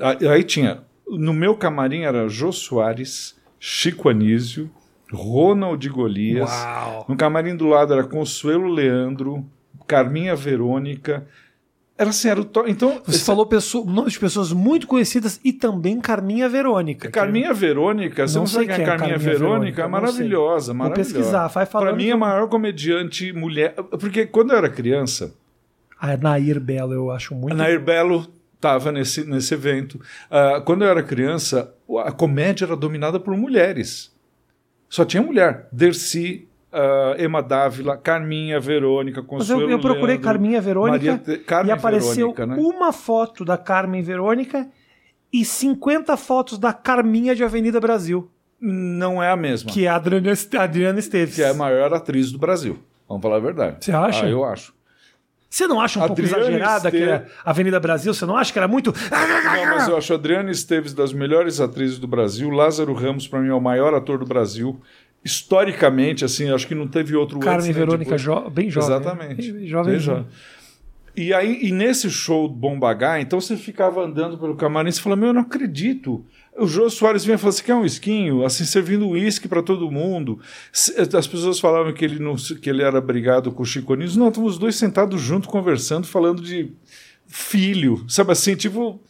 ah, 0.00 0.16
aí 0.32 0.42
tinha. 0.42 0.82
No 1.06 1.32
meu 1.32 1.54
camarim 1.54 2.02
era 2.02 2.28
Jô 2.28 2.50
Soares, 2.50 3.36
Chico 3.60 4.08
Anísio, 4.08 4.70
Ronald 5.12 5.88
Golias. 5.88 6.50
Uau! 6.50 7.06
No 7.08 7.16
camarim 7.16 7.56
do 7.56 7.66
lado 7.66 7.92
era 7.92 8.02
Consuelo 8.04 8.68
Leandro, 8.68 9.44
Carminha 9.86 10.34
Verônica. 10.34 11.26
Era 11.98 12.10
assim, 12.10 12.28
era 12.28 12.40
o. 12.40 12.46
Então, 12.66 13.00
Você 13.06 13.20
falou 13.24 13.46
pessoa, 13.46 13.84
nome 13.90 14.10
de 14.10 14.18
pessoas 14.18 14.52
muito 14.52 14.86
conhecidas 14.86 15.40
e 15.42 15.50
também 15.52 15.98
Carminha 16.00 16.46
Verônica. 16.48 17.06
que- 17.08 17.12
Carminha 17.12 17.54
Verônica, 17.54 18.28
você 18.28 18.38
Não 18.38 18.46
sabe 18.46 18.66
quem 18.66 18.74
é 18.74 18.80
é 18.82 18.84
Carminha, 18.84 18.98
Carminha 18.98 19.18
Verônica? 19.18 19.48
Verônica, 19.48 19.80
É 19.80 19.84
sei. 19.84 19.90
maravilhosa, 19.90 20.66
Vou 20.72 20.74
maravilhosa. 20.76 21.14
pesquisar, 21.14 21.46
vai 21.48 21.64
falando 21.64 21.88
Pra 21.88 21.96
mim, 21.96 22.04
que 22.04 22.10
é 22.10 22.12
a 22.12 22.16
maior 22.18 22.48
comediante 22.48 23.32
mulher. 23.32 23.72
Porque 23.98 24.26
quando 24.26 24.50
eu 24.52 24.58
era 24.58 24.68
criança, 24.68 25.34
A 25.98 26.14
Nair 26.18 26.60
Belo 26.60 26.92
eu 26.92 27.10
acho 27.10 27.34
muito. 27.34 27.54
a 27.54 27.56
Nair 27.56 27.80
Belo 27.80 28.26
estava 28.54 28.92
nesse, 28.92 29.24
nesse 29.24 29.54
evento. 29.54 29.98
Ah, 30.30 30.60
quando 30.64 30.84
eu 30.84 30.88
era 30.90 31.02
criança, 31.02 31.72
a 32.04 32.12
comédia 32.12 32.66
era 32.66 32.76
dominada 32.76 33.18
por 33.18 33.34
mulheres. 33.34 34.14
Só 34.90 35.02
tinha 35.04 35.22
mulher. 35.22 35.66
Dercy, 35.72 36.46
ah, 36.76 37.16
Emma 37.18 37.42
Dávila, 37.42 37.96
Carminha 37.96 38.60
Verônica, 38.60 39.20
Mas 39.22 39.28
Consuelo 39.28 39.62
eu, 39.62 39.70
eu 39.70 39.78
procurei 39.80 40.16
Leandro, 40.16 40.24
Carminha 40.24 40.60
Verônica 40.60 41.18
Te- 41.18 41.44
e 41.66 41.70
apareceu 41.70 42.32
Verônica, 42.34 42.46
né? 42.46 42.56
uma 42.58 42.92
foto 42.92 43.44
da 43.44 43.56
Carmen 43.56 44.02
Verônica 44.02 44.68
e 45.32 45.44
50 45.44 46.16
fotos 46.16 46.58
da 46.58 46.72
Carminha 46.72 47.34
de 47.34 47.42
Avenida 47.42 47.80
Brasil, 47.80 48.30
Não 48.60 49.22
é 49.22 49.30
a 49.30 49.36
mesma. 49.36 49.70
que 49.70 49.84
é 49.86 49.88
a 49.88 49.96
Adriana, 49.96 50.32
a 50.58 50.62
Adriana 50.62 50.98
Esteves. 50.98 51.34
que 51.34 51.42
é 51.42 51.48
a 51.50 51.54
maior 51.54 51.92
atriz 51.92 52.30
do 52.30 52.38
Brasil. 52.38 52.78
Vamos 53.08 53.22
falar 53.22 53.36
a 53.36 53.40
verdade. 53.40 53.76
Você 53.84 53.92
acha? 53.92 54.26
Ah, 54.26 54.28
eu 54.30 54.44
acho. 54.44 54.74
Você 55.48 55.66
não 55.68 55.80
acha 55.80 55.98
um 56.00 56.06
pouco 56.06 56.20
Adriana 56.20 56.38
exagerada 56.42 56.90
que 56.90 56.96
Esteves- 56.98 57.28
é 57.28 57.32
Avenida 57.44 57.80
Brasil? 57.80 58.12
Você 58.12 58.26
não 58.26 58.36
acha 58.36 58.52
que 58.52 58.58
era 58.58 58.66
muito. 58.68 58.92
Não, 58.92 59.64
mas 59.76 59.88
eu 59.88 59.96
acho 59.96 60.12
a 60.12 60.16
Adriana 60.16 60.50
Esteves 60.50 60.92
das 60.92 61.12
melhores 61.12 61.60
atrizes 61.60 61.98
do 61.98 62.06
Brasil. 62.06 62.50
Lázaro 62.50 62.92
Ramos, 62.92 63.26
para 63.28 63.40
mim, 63.40 63.48
é 63.48 63.54
o 63.54 63.60
maior 63.60 63.94
ator 63.94 64.18
do 64.18 64.26
Brasil. 64.26 64.78
Historicamente, 65.26 66.24
assim, 66.24 66.48
acho 66.50 66.66
que 66.68 66.74
não 66.74 66.86
teve 66.86 67.16
outro 67.16 67.36
antes, 67.38 67.48
Carmen 67.48 67.66
né, 67.66 67.72
Verônica 67.72 68.16
depois. 68.16 68.22
jo- 68.22 68.48
bem 68.50 68.70
jovem. 68.70 68.96
Exatamente. 68.96 69.52
Bem 69.52 69.66
Jovem. 69.66 69.92
Bem 69.92 70.00
jovem. 70.00 70.26
E 71.16 71.32
aí, 71.34 71.58
e 71.62 71.72
nesse 71.72 72.08
show 72.10 72.46
do 72.46 72.54
Bomba 72.54 72.90
H, 72.90 73.20
então 73.22 73.40
você 73.40 73.56
ficava 73.56 74.04
andando 74.04 74.36
pelo 74.38 74.54
camarim 74.54 74.90
e 74.90 74.92
falava, 74.92 75.18
meu, 75.20 75.30
eu 75.30 75.34
não 75.34 75.40
acredito. 75.40 76.24
O 76.58 76.66
Jô 76.66 76.88
Soares 76.90 77.24
vinha 77.24 77.38
falou, 77.38 77.52
você 77.52 77.62
quer 77.62 77.74
um 77.74 77.84
esquinho? 77.86 78.44
Assim, 78.44 78.64
servindo 78.64 79.08
uísque 79.08 79.48
para 79.48 79.62
todo 79.62 79.90
mundo. 79.90 80.38
As 81.18 81.26
pessoas 81.26 81.58
falavam 81.58 81.92
que 81.94 82.04
ele, 82.04 82.18
não, 82.18 82.36
que 82.36 82.68
ele 82.68 82.82
era 82.82 83.00
brigado 83.00 83.50
com 83.50 83.62
o 83.62 83.66
Chico 83.66 83.94
Anísio. 83.94 84.18
Não, 84.18 84.28
estamos 84.28 84.52
os 84.52 84.58
dois 84.58 84.76
sentados 84.76 85.20
juntos, 85.20 85.48
conversando, 85.50 86.06
falando 86.06 86.42
de 86.42 86.70
filho. 87.26 88.04
Sabe 88.08 88.32
assim, 88.32 88.54
tipo... 88.54 89.00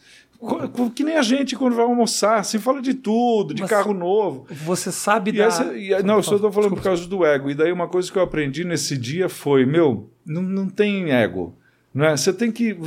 Que 0.93 1.03
nem 1.03 1.17
a 1.17 1.21
gente 1.23 1.55
quando 1.55 1.75
vai 1.75 1.83
almoçar, 1.85 2.37
assim, 2.39 2.59
fala 2.59 2.81
de 2.81 2.93
tudo, 2.93 3.53
de 3.53 3.61
Mas- 3.61 3.69
carro 3.71 3.93
novo. 3.93 4.45
Você 4.65 4.91
sabe 4.91 5.31
da. 5.31 5.45
essa- 5.45 5.73
e- 5.75 6.03
não, 6.03 6.15
eu 6.17 6.23
só 6.23 6.35
estou 6.35 6.51
falando 6.51 6.75
por 6.75 6.83
causa 6.83 7.07
do 7.07 7.25
ego. 7.25 7.49
E 7.49 7.55
daí 7.55 7.71
uma 7.71 7.87
coisa 7.87 8.11
que 8.11 8.17
eu 8.17 8.21
aprendi 8.23 8.63
nesse 8.63 8.97
dia 8.97 9.27
foi, 9.29 9.65
meu, 9.65 10.09
não, 10.25 10.41
não 10.43 10.69
tem 10.69 11.11
ego. 11.11 11.55
Não 11.93 12.05
é? 12.05 12.15
Você 12.15 12.31
tem 12.31 12.51
que. 12.51 12.77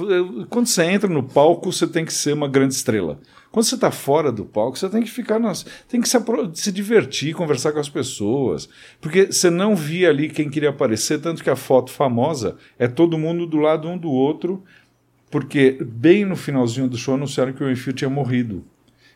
Quando 0.49 0.67
você 0.67 0.85
entra 0.85 1.09
no 1.11 1.25
palco, 1.25 1.73
você 1.73 1.87
tem 1.89 2.05
que 2.05 2.13
ser 2.13 2.33
uma 2.33 2.47
grande 2.47 2.75
estrela. 2.75 3.19
Quando 3.51 3.65
você 3.65 3.75
está 3.75 3.91
fora 3.91 4.31
do 4.31 4.45
palco, 4.45 4.79
você 4.79 4.89
tem 4.89 5.03
que 5.03 5.11
ficar 5.11 5.41
nas. 5.41 5.67
Tem 5.89 6.01
que 6.01 6.09
se, 6.09 6.17
se 6.55 6.71
divertir, 6.71 7.35
conversar 7.35 7.73
com 7.73 7.81
as 7.81 7.89
pessoas. 7.89 8.69
Porque 9.01 9.27
você 9.33 9.51
não 9.51 9.75
via 9.75 10.09
ali 10.11 10.29
quem 10.29 10.49
queria 10.49 10.69
aparecer, 10.71 11.21
tanto 11.21 11.43
que 11.43 11.51
a 11.51 11.57
foto 11.57 11.91
famosa 11.91 12.57
é 12.79 12.87
todo 12.87 13.19
mundo 13.19 13.47
do 13.47 13.57
lado 13.57 13.89
um 13.89 13.99
do 13.99 14.09
outro, 14.13 14.63
porque 15.31 15.79
bem 15.81 16.25
no 16.25 16.37
finalzinho 16.37 16.89
do 16.89 16.97
show 16.97 17.15
anunciaram 17.15 17.53
que 17.53 17.63
o 17.63 17.71
Enfio 17.71 17.93
tinha 17.93 18.11
morrido. 18.11 18.65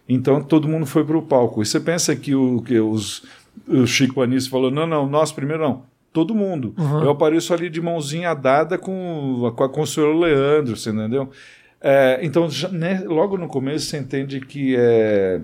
Então 0.09 0.43
todo 0.43 0.69
mundo 0.69 0.87
foi 0.87 1.05
para 1.05 1.17
o 1.17 1.23
palco. 1.23 1.63
E 1.63 1.67
você 1.67 1.81
pensa 1.81 2.15
que 2.15 2.35
o, 2.35 2.63
que 2.63 2.79
os, 2.79 3.25
o 3.67 3.87
Chico 3.87 4.23
Anísio 4.23 4.51
falou: 4.51 4.71
não, 4.71 4.87
não, 4.87 5.09
nós 5.09 5.33
primeiro 5.33 5.63
não. 5.63 5.83
Todo 6.13 6.33
mundo. 6.33 6.75
Eu 7.03 7.11
apareço 7.11 7.53
ali 7.53 7.69
de 7.69 7.81
mãozinha 7.81 8.33
dada 8.35 8.79
com, 8.79 9.53
com 9.57 9.65
a 9.65 9.69
Consuelo 9.69 10.21
Leandro, 10.21 10.77
você 10.77 10.91
entendeu? 10.91 11.29
É, 11.81 12.21
então, 12.23 12.49
já, 12.49 12.69
né, 12.69 13.03
logo 13.05 13.37
no 13.37 13.49
começo, 13.49 13.87
você 13.87 13.99
entende 13.99 14.41
que 14.41 14.77
é, 14.79 15.41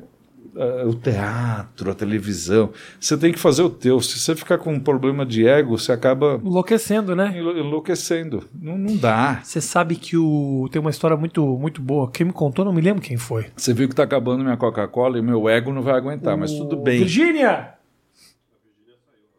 o 0.88 0.94
teatro, 0.94 1.90
a 1.90 1.94
televisão. 1.94 2.70
Você 2.98 3.16
tem 3.16 3.32
que 3.32 3.38
fazer 3.38 3.62
o 3.62 3.70
teu. 3.70 4.00
Se 4.00 4.18
você 4.18 4.34
ficar 4.34 4.58
com 4.58 4.72
um 4.72 4.80
problema 4.80 5.24
de 5.24 5.46
ego, 5.46 5.78
você 5.78 5.92
acaba 5.92 6.40
Enlouquecendo, 6.44 7.14
né? 7.14 7.32
enlou- 7.36 7.56
enlouquecendo. 7.56 8.44
Não, 8.60 8.76
não 8.76 8.96
dá. 8.96 9.40
Você 9.44 9.60
sabe 9.60 9.96
que 9.96 10.16
o... 10.16 10.68
tem 10.72 10.80
uma 10.80 10.90
história 10.90 11.16
muito, 11.16 11.44
muito 11.58 11.80
boa. 11.80 12.10
Quem 12.10 12.26
me 12.26 12.32
contou, 12.32 12.64
não 12.64 12.72
me 12.72 12.80
lembro 12.80 13.02
quem 13.02 13.16
foi. 13.16 13.46
Você 13.56 13.72
viu 13.72 13.88
que 13.88 13.94
tá 13.94 14.02
acabando 14.02 14.42
minha 14.42 14.56
Coca-Cola 14.56 15.18
e 15.18 15.22
meu 15.22 15.48
ego 15.48 15.72
não 15.72 15.82
vai 15.82 15.94
aguentar, 15.94 16.36
mas 16.36 16.50
tudo 16.52 16.76
O- 16.76 16.82
bem. 16.82 16.98
Virgínia! 16.98 17.74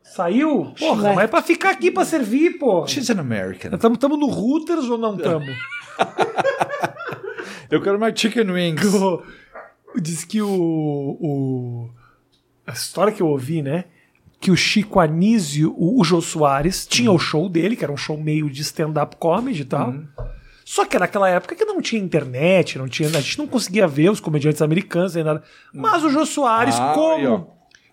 Saiu? 0.04 0.74
Porra, 0.78 1.14
mas 1.14 1.24
é 1.24 1.28
pra 1.28 1.42
ficar 1.42 1.70
aqui 1.72 1.90
pra 1.90 2.04
servir, 2.04 2.58
pô. 2.60 2.86
She's 2.86 3.10
an 3.10 3.20
American. 3.20 3.72
Estamos 3.74 4.20
no 4.20 4.28
Routers 4.28 4.90
ou 4.90 4.98
não 4.98 5.16
estamos? 5.18 5.56
Eu 7.70 7.82
quero 7.82 7.98
mais 7.98 8.20
chicken 8.20 8.52
wings. 8.52 8.84
Diz 10.00 10.24
que 10.24 10.42
o, 10.42 10.48
o. 11.20 11.90
A 12.66 12.72
história 12.74 13.12
que 13.12 13.22
eu 13.22 13.28
ouvi, 13.28 13.62
né? 13.62 13.86
Que 14.40 14.52
o 14.52 14.56
Chico 14.58 15.00
Anísio, 15.00 15.74
o, 15.78 16.00
o 16.00 16.04
Jô 16.04 16.22
Soares, 16.22 16.86
tinha 16.88 17.12
o 17.12 17.20
show 17.20 17.48
dele, 17.50 17.76
que 17.76 17.84
era 17.84 17.92
um 17.94 17.98
show 17.98 18.18
meio 18.18 18.50
de 18.50 18.62
stand-up 18.62 19.16
comedy 19.18 19.62
e 19.62 19.66
tal. 19.66 19.94
Só 20.64 20.86
que 20.86 20.96
era 20.96 21.06
aquela 21.06 21.28
época 21.30 21.56
que 21.56 21.66
não 21.66 21.82
tinha 21.82 22.02
internet, 22.02 22.78
não 22.78 22.88
tinha, 22.88 23.10
a 23.10 23.20
gente 23.22 23.38
não 23.38 23.46
conseguia 23.48 23.88
ver 23.88 24.10
os 24.10 24.20
comediantes 24.20 24.62
americanos 24.62 25.16
nem 25.16 25.24
nada. 25.24 25.44
Mas 25.74 26.04
o 26.04 26.10
Jô 26.10 26.26
Soares, 26.26 26.76
Ah, 26.80 26.94
como. 26.94 27.36
aí, 27.36 27.44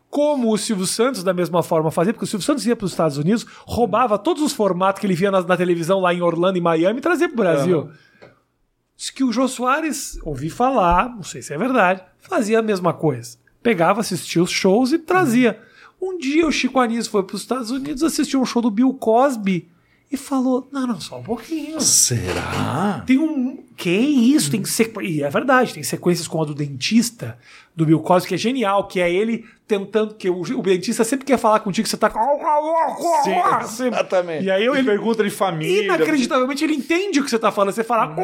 como 0.08 0.52
o 0.52 0.56
Silvio 0.56 0.86
Santos, 0.86 1.22
da 1.22 1.34
mesma 1.34 1.62
forma, 1.62 1.90
fazia, 1.90 2.14
porque 2.14 2.24
o 2.24 2.28
Silvio 2.28 2.46
Santos 2.46 2.64
ia 2.66 2.74
para 2.76 2.84
os 2.86 2.92
Estados 2.92 3.18
Unidos, 3.18 3.44
roubava 3.66 4.16
todos 4.18 4.42
os 4.42 4.52
formatos 4.52 5.00
que 5.00 5.06
ele 5.06 5.14
via 5.14 5.30
na, 5.30 5.42
na 5.42 5.56
televisão 5.56 6.00
lá 6.00 6.14
em 6.14 6.22
Orlando 6.22 6.56
e 6.56 6.60
Miami 6.62 6.98
e 6.98 7.02
trazia 7.02 7.28
para 7.28 7.34
o 7.34 7.36
Brasil. 7.36 7.82
Diz 7.84 7.98
que 9.12 9.22
o 9.22 9.32
Jô 9.32 9.46
Soares, 9.46 10.18
ouvi 10.22 10.50
falar, 10.50 11.08
não 11.08 11.22
sei 11.22 11.40
se 11.40 11.54
é 11.54 11.58
verdade, 11.58 12.02
fazia 12.18 12.58
a 12.58 12.62
mesma 12.62 12.92
coisa. 12.92 13.38
Pegava, 13.62 14.00
assistia 14.00 14.42
os 14.42 14.50
shows 14.50 14.92
e 14.92 14.98
trazia. 14.98 15.60
Um 16.00 16.18
dia 16.18 16.46
o 16.46 16.52
Chico 16.52 16.80
Anísio 16.80 17.10
foi 17.10 17.22
para 17.22 17.36
os 17.36 17.42
Estados 17.42 17.70
Unidos, 17.70 18.02
assistiu 18.02 18.40
um 18.40 18.44
show 18.44 18.60
do 18.60 18.70
Bill 18.70 18.92
Cosby 18.94 19.68
e 20.10 20.16
falou: 20.16 20.68
Não, 20.72 20.86
não, 20.86 21.00
só 21.00 21.18
um 21.18 21.22
pouquinho. 21.22 21.80
Será? 21.80 23.02
Tem 23.06 23.18
um. 23.18 23.64
Que 23.78 23.90
isso? 23.90 24.50
Tem 24.50 24.64
sequ... 24.64 25.00
E 25.00 25.22
é 25.22 25.30
verdade, 25.30 25.72
tem 25.72 25.84
sequências 25.84 26.26
com 26.26 26.42
a 26.42 26.44
do 26.44 26.52
dentista, 26.52 27.38
do 27.76 27.86
Bill 27.86 28.00
Cosby, 28.00 28.30
que 28.30 28.34
é 28.34 28.36
genial, 28.36 28.88
que 28.88 29.00
é 29.00 29.08
ele 29.08 29.44
tentando. 29.68 30.16
que 30.16 30.28
o, 30.28 30.40
o 30.40 30.62
dentista 30.62 31.04
sempre 31.04 31.24
quer 31.24 31.38
falar 31.38 31.60
contigo, 31.60 31.86
você 31.86 31.96
tá. 31.96 32.10
Sim, 33.22 33.86
exatamente. 33.86 34.44
E 34.44 34.50
aí 34.50 34.64
eu- 34.64 34.74
E 34.74 34.78
ele. 34.80 34.88
pergunta 34.88 35.22
de 35.22 35.30
família. 35.30 35.84
Inacreditavelmente 35.84 36.64
ele 36.64 36.74
entende 36.74 37.20
o 37.20 37.24
que 37.24 37.30
você 37.30 37.38
tá 37.38 37.52
falando. 37.52 37.72
Você 37.72 37.84
fala. 37.84 38.16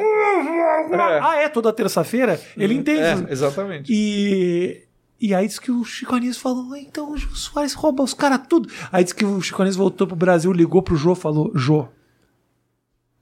Ah, 1.23 1.37
é, 1.37 1.49
toda 1.49 1.73
terça-feira? 1.73 2.41
Ele 2.57 2.75
entende. 2.75 3.29
É, 3.29 3.33
exatamente. 3.33 3.93
E, 3.95 4.83
e 5.21 5.33
aí 5.33 5.47
diz 5.47 5.61
que 5.61 5.71
o 5.71 5.85
Chico 5.85 6.17
Anísio 6.17 6.43
falou, 6.43 6.73
"Ah, 6.75 6.81
então 6.81 7.13
o 7.13 7.17
Jô 7.17 7.33
Soares 7.33 7.75
rouba 7.75 8.03
os 8.03 8.13
caras 8.13 8.41
tudo. 8.49 8.69
Aí 8.91 9.05
diz 9.05 9.13
que 9.13 9.25
o 9.25 9.41
Chico 9.41 9.63
Anísio 9.63 9.79
voltou 9.81 10.05
pro 10.05 10.17
Brasil, 10.17 10.51
ligou 10.53 10.83
pro 10.83 10.97
Jô, 10.97 11.15
falou, 11.15 11.53
Jô, 11.55 11.87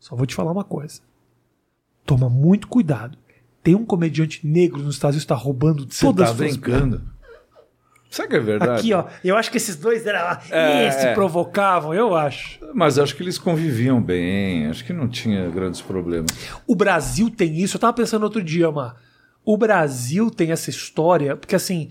só 0.00 0.16
vou 0.16 0.24
te 0.24 0.34
falar 0.34 0.50
uma 0.52 0.64
coisa. 0.64 1.02
Toma 2.04 2.28
muito 2.28 2.68
cuidado. 2.68 3.16
Tem 3.62 3.74
um 3.74 3.84
comediante 3.84 4.46
negro 4.46 4.82
nos 4.82 4.96
Estados 4.96 5.14
Unidos 5.14 5.24
que 5.24 5.28
tá 5.28 5.34
roubando 5.34 5.86
Você 5.88 6.04
todas 6.04 6.26
tá 6.26 6.32
as 6.32 6.36
suas 6.36 6.56
brincando. 6.56 7.02
Será 8.10 8.28
que 8.28 8.36
é 8.36 8.40
verdade? 8.40 8.72
Aqui, 8.80 8.92
ó. 8.92 9.06
Eu 9.24 9.36
acho 9.38 9.50
que 9.50 9.56
esses 9.56 9.74
dois 9.74 10.06
era, 10.06 10.38
É, 10.50 10.90
se 10.90 11.06
é. 11.06 11.14
provocavam, 11.14 11.94
eu 11.94 12.14
acho. 12.14 12.58
Mas 12.74 12.98
acho 12.98 13.16
que 13.16 13.22
eles 13.22 13.38
conviviam 13.38 14.02
bem. 14.02 14.66
Acho 14.66 14.84
que 14.84 14.92
não 14.92 15.08
tinha 15.08 15.48
grandes 15.48 15.80
problemas. 15.80 16.30
O 16.66 16.76
Brasil 16.76 17.30
tem 17.30 17.56
isso. 17.58 17.76
Eu 17.76 17.80
tava 17.80 17.94
pensando 17.94 18.24
outro 18.24 18.42
dia, 18.42 18.70
Mar. 18.70 18.96
O 19.44 19.56
Brasil 19.56 20.30
tem 20.30 20.52
essa 20.52 20.68
história, 20.68 21.36
porque 21.36 21.56
assim, 21.56 21.90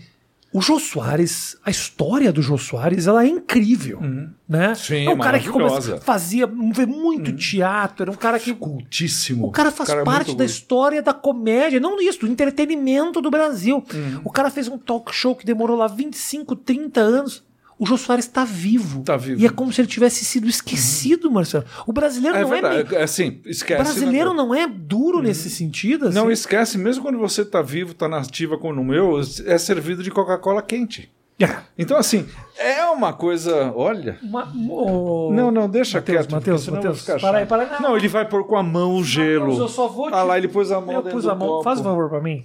o 0.54 0.62
Jô 0.62 0.80
Soares, 0.80 1.58
a 1.64 1.70
história 1.70 2.32
do 2.32 2.42
Jô 2.42 2.58
Soares, 2.58 3.08
ela 3.08 3.24
é 3.24 3.28
incrível, 3.28 4.02
né? 4.48 4.70
Uhum. 4.70 4.76
Sim, 4.76 5.06
é 5.06 5.10
um 5.10 5.18
cara 5.18 5.40
que. 5.40 5.48
Uhum. 5.48 5.54
começa, 5.54 5.98
fazia 6.02 6.46
vê 6.46 6.86
muito 6.86 7.34
teatro, 7.34 8.04
era 8.04 8.12
um 8.12 8.16
cara 8.16 8.38
que 8.38 8.54
Cultíssimo. 8.54 9.48
o 9.48 9.52
cara 9.52 9.72
faz 9.72 9.90
é 9.90 10.04
parte 10.04 10.28
muito 10.28 10.40
da 10.40 10.46
história 10.46 11.02
da 11.02 11.14
comédia, 11.14 11.80
não 11.80 12.02
isso, 12.02 12.20
do 12.20 12.28
entretenimento 12.28 13.22
do 13.22 13.32
Brasil. 13.32 13.84
Uhum. 13.94 14.22
O 14.26 14.32
cara 14.32 14.50
fez 14.50 14.68
um 14.68 14.78
talk 14.78 15.14
show 15.14 15.36
que 15.36 15.46
demorou 15.46 15.78
lá 15.78 15.88
25, 15.88 16.56
30 16.56 17.00
anos. 17.00 17.44
O 17.82 17.86
Jô 17.88 17.98
Soares 17.98 18.26
está 18.26 18.46
vivo. 18.46 19.02
Tá 19.02 19.18
vivo. 19.18 19.42
E 19.42 19.46
é 19.48 19.50
como 19.50 19.74
se 19.74 19.82
ele 19.82 19.88
tivesse 19.88 20.24
sido 20.24 20.48
esquecido, 20.48 21.32
Marcelo. 21.32 21.66
O 21.88 21.92
brasileiro 21.92 22.38
É 22.38 22.42
não 22.44 22.54
é. 22.54 22.62
verdade. 22.62 22.96
É 22.96 23.02
assim, 23.02 23.42
O 23.44 23.50
esquece. 23.50 23.82
brasileiro 23.82 24.30
né? 24.30 24.36
não 24.36 24.54
é 24.54 24.68
duro 24.68 25.20
nesse 25.20 25.50
sentido, 25.50 26.06
assim. 26.06 26.16
Não 26.16 26.30
esquece, 26.32 26.78
mesmo 26.78 27.02
quando 27.02 27.18
você 27.18 27.44
tá 27.44 27.60
vivo, 27.60 27.96
tá 27.96 28.08
na 28.08 28.20
ativa 28.20 28.56
como 28.56 28.80
o 28.80 28.86
meu, 28.86 29.20
é 29.48 29.58
servido 29.58 30.04
de 30.04 30.12
Coca-Cola 30.12 30.62
quente. 30.62 31.12
É. 31.44 31.58
Então, 31.78 31.98
assim, 31.98 32.28
é 32.58 32.84
uma 32.86 33.14
coisa. 33.14 33.72
Olha. 33.76 34.18
Uma- 34.22 34.48
o- 34.70 35.32
Não, 35.34 35.50
não, 35.52 35.68
deixa 35.70 35.98
Mateus, 36.00 36.20
quieto. 36.22 36.32
Mateus, 36.32 36.68
Mateus, 36.68 37.04
vai 37.06 37.16
ficar 37.16 37.28
para 37.28 37.38
aí, 37.40 37.46
para 37.46 37.64
aí. 37.64 37.82
Não, 37.82 37.98
ele 37.98 38.08
vai 38.08 38.28
pôr 38.28 38.44
com 38.46 38.56
a 38.56 38.64
mão 38.64 38.96
o 38.98 39.04
gelo. 39.04 39.46
Mateus, 39.48 39.60
eu 39.60 39.68
só 39.68 39.88
vou 39.88 40.10
te- 40.10 40.14
Ah 40.16 40.24
lá, 40.24 40.38
ele 40.38 40.48
pôs 40.48 40.72
a 40.72 40.80
mão 40.80 40.94
Eu 40.96 41.02
pus 41.04 41.28
a 41.28 41.34
mão. 41.34 41.48
copo. 41.48 41.64
Faz 41.64 41.80
um 41.80 41.84
favor 41.84 42.10
pra 42.10 42.22
mim. 42.22 42.44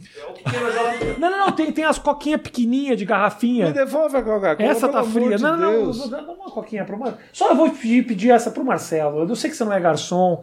Não, 1.18 1.30
não, 1.30 1.38
não. 1.46 1.52
Tem, 1.52 1.70
tem 1.72 1.84
as 1.84 1.98
coquinhas 1.98 2.40
pequenininhas 2.40 2.96
de 2.98 3.04
garrafinha. 3.04 3.66
Me 3.66 3.72
devolve 3.72 4.16
a 4.16 4.22
Coca-Cola. 4.22 4.68
Essa 4.68 4.88
tá 4.88 5.02
fria. 5.02 5.36
de 5.36 5.42
não, 5.42 5.56
não, 5.56 5.86
não. 5.86 6.08
Dá 6.08 6.20
dá 6.20 6.32
uma 6.32 6.50
coquinha 6.50 6.84
pro 6.84 6.98
Marcelo. 6.98 7.20
Só 7.32 7.50
eu 7.50 7.56
vou 7.56 7.70
pedir, 7.70 8.06
pedir 8.06 8.30
essa 8.30 8.50
pro 8.50 8.64
Marcelo. 8.64 9.28
Eu 9.28 9.36
sei 9.36 9.50
que 9.50 9.56
você 9.56 9.64
não 9.64 9.72
é 9.72 9.80
garçom, 9.80 10.42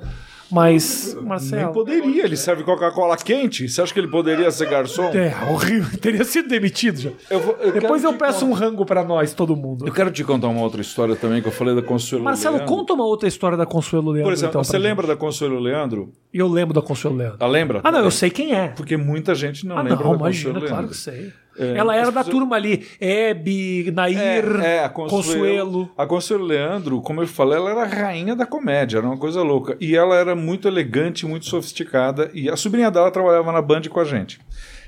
mas. 0.52 1.16
Marcelo. 1.22 1.64
Nem 1.64 1.74
poderia, 1.74 2.26
ele 2.26 2.38
serve 2.38 2.64
Coca-Cola 2.64 3.18
quente. 3.18 3.68
Você 3.68 3.82
acha 3.82 3.94
que 3.94 4.00
ele 4.00 4.08
poderia 4.08 4.50
ser 4.52 4.70
garçom? 4.70 5.10
É, 5.14 5.34
horrível. 5.52 5.98
Teria 6.00 6.24
sido 6.24 6.48
demitido 6.50 7.00
já. 7.00 7.12
Eu 7.30 7.40
vou- 7.40 7.56
eu 7.60 7.72
Depois 7.72 8.04
eu 8.04 8.14
peço 8.14 8.46
um 8.46 8.50
contar- 8.50 8.66
rango 8.66 8.86
pra 8.86 9.04
nós, 9.04 9.34
todo 9.34 9.56
mundo. 9.56 9.88
Eu 9.88 9.94
quero 9.94 10.12
te 10.12 10.24
contar 10.24 10.48
uma 10.48 10.62
outra 10.62 10.82
história 10.82 11.16
também 11.16 11.42
que 11.42 11.48
eu 11.48 11.52
falei 11.52 11.76
da 11.76 11.82
Consuelo 11.82 12.24
Marcelo, 12.24 12.58
Leandro. 12.58 12.76
conta 12.76 12.94
uma 12.94 13.06
outra 13.06 13.28
história 13.28 13.58
da 13.58 13.66
Consuelo 13.66 14.12
Leandro. 14.12 14.24
Por 14.30 14.34
exemplo, 14.34 14.50
então, 14.52 14.64
você 14.64 14.78
lembra 14.78 15.08
da 15.08 15.16
Consuelo 15.16 15.60
Leandro? 15.60 16.02
gente. 16.06 16.14
Eu 16.34 16.48
lembro 16.48 16.74
da 16.74 16.82
Consuelo 16.82 17.16
Leandro. 17.18 17.38
Ah, 17.40 17.48
lembra? 17.48 17.82
Ah, 17.84 17.92
não, 17.92 18.00
eu 18.00 18.12
sei 18.12 18.30
quem 18.30 18.54
é. 18.56 18.70
Porque 18.70 18.98
muita 18.98 19.36
gente 19.36 19.66
não 19.68 19.78
Ah, 19.78 19.82
lembra 19.84 20.04
não, 20.04 20.12
da 20.12 20.18
imagina, 20.18 20.54
Consuelo 20.54 20.60
claro 20.68 20.74
Leandro. 20.88 20.90
que 20.90 20.98
sei. 20.98 21.34
É, 21.58 21.78
Ela 21.78 21.96
era 21.96 22.06
da 22.12 22.24
pessoas- 22.24 22.28
turma 22.36 22.56
ali. 22.56 22.88
Hebe, 23.00 23.92
Nair, 23.92 24.18
É, 24.62 24.78
é, 24.78 24.84
a 24.84 24.90
Consuelo, 24.90 25.24
Consuelo. 25.24 25.92
A 25.98 26.06
Consuelo 26.08 26.44
Leandro, 26.46 27.02
como 27.02 27.22
eu 27.22 27.28
falei, 27.28 27.58
ela 27.58 27.70
era 27.72 27.82
a 27.84 27.86
rainha 27.86 28.36
da 28.36 28.46
comédia, 28.46 28.98
era 28.98 29.06
uma 29.08 29.18
coisa 29.18 29.42
louca. 29.44 29.78
E 29.80 29.96
ela 29.96 30.16
era 30.16 30.36
muito 30.36 30.68
elegante, 30.68 31.26
muito 31.26 31.46
sofisticada. 31.46 32.32
E 32.34 32.50
a 32.50 32.56
sobrinha 32.56 32.90
dela 32.90 33.12
trabalhava 33.12 33.52
na 33.52 33.62
Band 33.62 33.82
com 33.90 34.00
a 34.00 34.04
gente. 34.06 34.40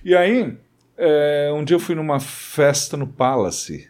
E 0.04 0.16
aí, 0.16 0.54
é, 0.98 1.52
um 1.54 1.64
dia 1.64 1.76
eu 1.76 1.80
fui 1.80 1.94
numa 1.94 2.20
festa 2.20 2.98
no 2.98 3.06
Palace, 3.08 3.88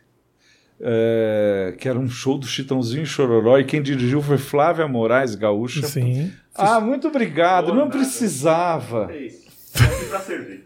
é, 0.81 1.73
que 1.79 1.87
era 1.87 1.97
um 1.97 2.09
show 2.09 2.37
do 2.37 2.45
Chitãozinho 2.45 3.03
e 3.03 3.05
Chororó, 3.05 3.57
e 3.57 3.63
quem 3.63 3.81
dirigiu 3.81 4.21
foi 4.21 4.37
Flávia 4.37 4.87
Moraes, 4.87 5.35
gaúcha. 5.35 5.85
Sim. 5.87 6.31
Ah, 6.53 6.79
muito 6.81 7.07
obrigado, 7.07 7.69
não 7.69 7.85
nada. 7.85 7.91
precisava. 7.91 9.09
É 9.13 9.27
isso. 9.27 9.45
Só 9.73 9.83
aqui 9.83 10.05
pra 10.05 10.19
servir. 10.19 10.63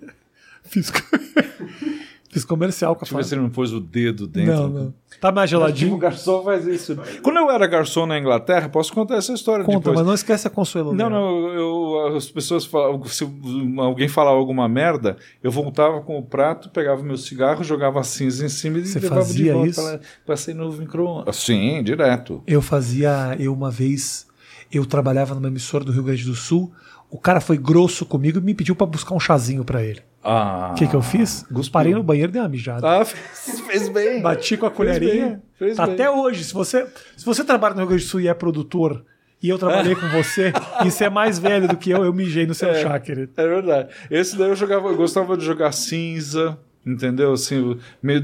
Fiz, 0.64 0.92
Fiz 2.32 2.46
comercial 2.46 2.96
com 2.96 3.00
a 3.00 3.04
Deixa 3.06 3.14
eu 3.16 3.18
ver 3.18 3.24
se 3.24 3.34
ele 3.34 3.42
não 3.42 3.50
pôs 3.50 3.74
o 3.74 3.80
dedo 3.80 4.28
dentro. 4.28 4.54
Não, 4.54 4.70
não. 4.70 4.94
Tá 5.20 5.32
mais 5.32 5.50
O 5.50 5.52
geladinho? 5.52 5.98
garçom 5.98 6.44
faz 6.44 6.68
isso. 6.68 6.96
Quando 7.24 7.38
eu 7.38 7.50
era 7.50 7.66
garçom 7.66 8.06
na 8.06 8.20
Inglaterra, 8.20 8.70
posso 8.70 8.94
contar 8.94 9.16
essa 9.16 9.34
história 9.34 9.66
Conta, 9.66 9.80
depois. 9.80 9.98
mas 9.98 10.06
não 10.06 10.14
esquece 10.14 10.46
a 10.48 10.50
Consuelo 10.52 10.94
Não, 10.94 11.10
Leandro. 11.10 11.20
não, 11.20 11.54
eu, 11.54 12.16
as 12.16 12.30
pessoas 12.30 12.66
falavam, 12.66 13.04
se 13.06 13.28
alguém 13.80 14.08
falava 14.08 14.38
alguma 14.38 14.70
merda, 14.70 15.18
eu 15.42 15.50
voltava 15.50 16.02
com 16.02 16.20
o 16.20 16.24
prato, 16.24 16.70
pegava 16.70 17.02
meu 17.02 17.18
cigarro, 17.18 17.64
jogava 17.64 18.00
a 18.00 18.04
cinza 18.04 18.46
em 18.46 18.50
cima 18.50 18.78
e 18.78 18.86
Você 18.86 19.00
levava 19.00 19.22
de 19.22 19.28
fazia 19.28 19.54
volta 19.54 19.70
isso? 19.70 19.82
para 19.82 20.00
passei 20.28 20.54
no 20.54 20.72
micro 20.72 21.24
Sim, 21.34 21.84
direto. 21.84 22.44
Eu 22.46 22.62
fazia, 22.62 23.36
eu 23.40 23.52
uma 23.52 23.72
vez, 23.72 24.28
eu 24.72 24.86
trabalhava 24.86 25.34
numa 25.34 25.48
emissora 25.48 25.84
do 25.84 25.92
Rio 25.92 26.04
Grande 26.04 26.24
do 26.26 26.36
Sul, 26.36 26.72
o 27.10 27.18
cara 27.18 27.42
foi 27.42 27.58
grosso 27.58 28.06
comigo 28.06 28.38
e 28.38 28.42
me 28.42 28.54
pediu 28.54 28.76
pra 28.76 28.86
buscar 28.86 29.16
um 29.16 29.20
chazinho 29.20 29.66
pra 29.66 29.84
ele. 29.84 30.02
Ah, 30.24 30.72
O 30.72 30.76
que 30.76 30.88
que 30.88 30.96
eu 30.96 31.02
fiz? 31.02 31.46
cuspiu. 31.54 31.72
Parei 31.72 31.94
no 31.94 32.04
banheiro 32.04 32.30
e 32.30 32.34
dei 32.34 32.42
uma 32.42 32.50
mijada. 32.50 32.86
Ah, 33.02 33.06
fez, 33.06 33.60
fez 33.62 33.90
bem. 33.90 34.22
Bati 34.22 34.58
com 34.58 34.66
a 34.66 34.70
Fez 34.70 34.78
colherinha. 34.78 35.26
bem, 35.28 35.42
fez 35.58 35.78
Tá 35.78 35.86
bem. 35.86 35.96
Até 35.96 36.10
hoje, 36.10 36.44
se 36.44 36.54
você, 36.54 36.86
se 37.16 37.26
você 37.26 37.44
trabalha 37.44 37.74
no 37.74 37.80
Rio 37.82 37.88
Grande 37.90 38.04
do 38.04 38.08
Sul 38.10 38.22
e 38.22 38.28
é 38.28 38.34
produtor, 38.34 39.06
e 39.42 39.48
eu 39.48 39.58
trabalhei 39.58 39.96
com 39.96 40.08
você, 40.10 40.52
e 40.86 40.92
você 40.92 41.06
é 41.06 41.10
mais 41.10 41.40
velho 41.40 41.68
do 41.70 41.78
que 41.78 41.90
eu, 41.90 42.04
eu 42.04 42.12
mijei 42.14 42.46
no 42.46 42.54
seu 42.54 42.74
chá, 42.76 43.00
querido. 43.00 43.32
É 43.38 43.48
verdade. 43.48 43.90
Esse 44.12 44.38
daí 44.38 44.50
eu 44.50 44.56
jogava, 44.56 44.90
eu 44.90 44.96
gostava 44.98 45.38
de 45.38 45.46
jogar 45.46 45.72
cinza, 45.72 46.58
entendeu? 46.94 47.34
Assim, 47.34 47.78
meio 48.02 48.24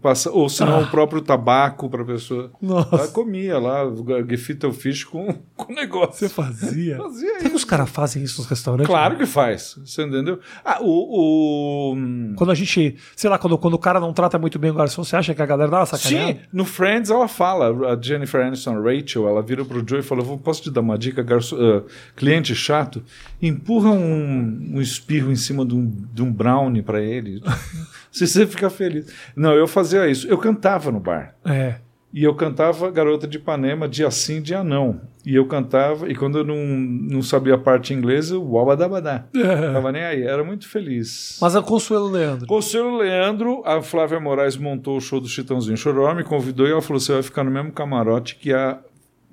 passa, 0.00 0.30
ou 0.30 0.48
senão 0.48 0.82
o 0.82 0.86
próprio 0.88 1.20
tabaco 1.20 1.88
para 1.88 2.04
pessoa. 2.04 2.50
Ah. 2.54 2.58
Nossa. 2.60 2.94
Ela 2.96 3.08
comia 3.08 3.58
lá, 3.58 3.82
gefilte 4.28 4.70
fish 4.72 5.04
com 5.04 5.32
com 5.56 5.72
negócio. 5.72 6.14
Você 6.14 6.28
fazia? 6.28 6.96
Fazia 7.06 7.38
Será 7.38 7.50
que 7.50 7.56
os 7.56 7.64
caras 7.64 7.90
fazem 7.90 8.22
isso 8.22 8.40
nos 8.40 8.48
restaurantes? 8.50 8.86
Claro 8.86 9.16
que 9.16 9.26
faz, 9.26 9.78
você 9.84 10.02
entendeu? 10.02 10.38
Ah, 10.64 10.78
o, 10.80 11.92
o- 11.92 12.34
Quando 12.36 12.50
a 12.50 12.54
gente, 12.54 12.96
sei 13.14 13.30
lá, 13.30 13.38
quando, 13.38 13.56
quando 13.58 13.74
o 13.74 13.78
cara 13.78 13.98
não 14.00 14.12
trata 14.12 14.38
muito 14.38 14.58
bem 14.58 14.70
o 14.70 14.74
garçom, 14.74 15.02
você 15.04 15.16
acha 15.16 15.34
que 15.34 15.42
a 15.42 15.46
galera 15.46 15.70
dá 15.70 15.78
uma 15.80 15.86
sacaneada? 15.86 16.32
Sim, 16.32 16.38
no 16.52 16.64
Friends 16.64 17.10
ela 17.10 17.28
fala, 17.28 17.92
a 17.92 18.00
Jennifer 18.00 18.44
Aniston, 18.44 18.80
Rachel, 18.82 19.28
ela 19.28 19.42
vira 19.42 19.64
pro 19.64 19.84
Joe 19.86 20.00
e 20.00 20.02
fala: 20.02 20.22
"Vou- 20.22 20.38
posso 20.38 20.62
te 20.62 20.70
dar 20.70 20.80
uma 20.80 20.98
dica, 20.98 21.22
garçom, 21.22 21.56
ah, 21.58 21.82
cliente 22.14 22.54
chato, 22.54 23.02
empurra 23.40 23.90
um, 23.90 24.72
um 24.74 24.80
espirro 24.80 25.30
em 25.30 25.36
cima 25.36 25.64
de 25.64 25.74
um, 25.74 25.90
de 26.12 26.22
um 26.22 26.32
brownie 26.32 26.82
para 26.82 27.00
ele. 27.00 27.42
Se 28.16 28.26
você 28.26 28.46
fica 28.46 28.70
feliz. 28.70 29.12
Não, 29.36 29.52
eu 29.52 29.68
fazia 29.68 30.08
isso. 30.08 30.26
Eu 30.26 30.38
cantava 30.38 30.90
no 30.90 30.98
bar. 30.98 31.34
É. 31.44 31.74
E 32.14 32.24
eu 32.24 32.34
cantava 32.34 32.90
Garota 32.90 33.26
de 33.26 33.36
Ipanema, 33.36 33.86
dia 33.86 34.10
sim, 34.10 34.40
dia 34.40 34.64
não. 34.64 35.02
E 35.22 35.34
eu 35.34 35.44
cantava, 35.46 36.10
e 36.10 36.14
quando 36.14 36.38
eu 36.38 36.44
não, 36.44 36.56
não 36.56 37.20
sabia 37.20 37.56
a 37.56 37.58
parte 37.58 37.92
inglesa, 37.92 38.36
eu 38.36 38.42
uabadabadá. 38.42 39.26
Tava 39.74 39.92
nem 39.92 40.02
aí, 40.02 40.22
era 40.22 40.42
muito 40.42 40.66
feliz. 40.66 41.38
Mas 41.42 41.54
a 41.54 41.60
Consuelo 41.60 42.08
Leandro. 42.08 42.46
Conselho 42.46 42.96
Leandro, 42.96 43.62
a 43.66 43.82
Flávia 43.82 44.18
Moraes 44.18 44.56
montou 44.56 44.96
o 44.96 45.00
show 45.00 45.20
do 45.20 45.28
Chitãozinho 45.28 45.76
Choró, 45.76 46.14
me 46.14 46.24
convidou 46.24 46.66
e 46.66 46.70
ela 46.70 46.80
falou: 46.80 46.98
você 46.98 47.12
vai 47.12 47.22
ficar 47.22 47.44
no 47.44 47.50
mesmo 47.50 47.70
camarote 47.70 48.36
que 48.36 48.50
a, 48.50 48.78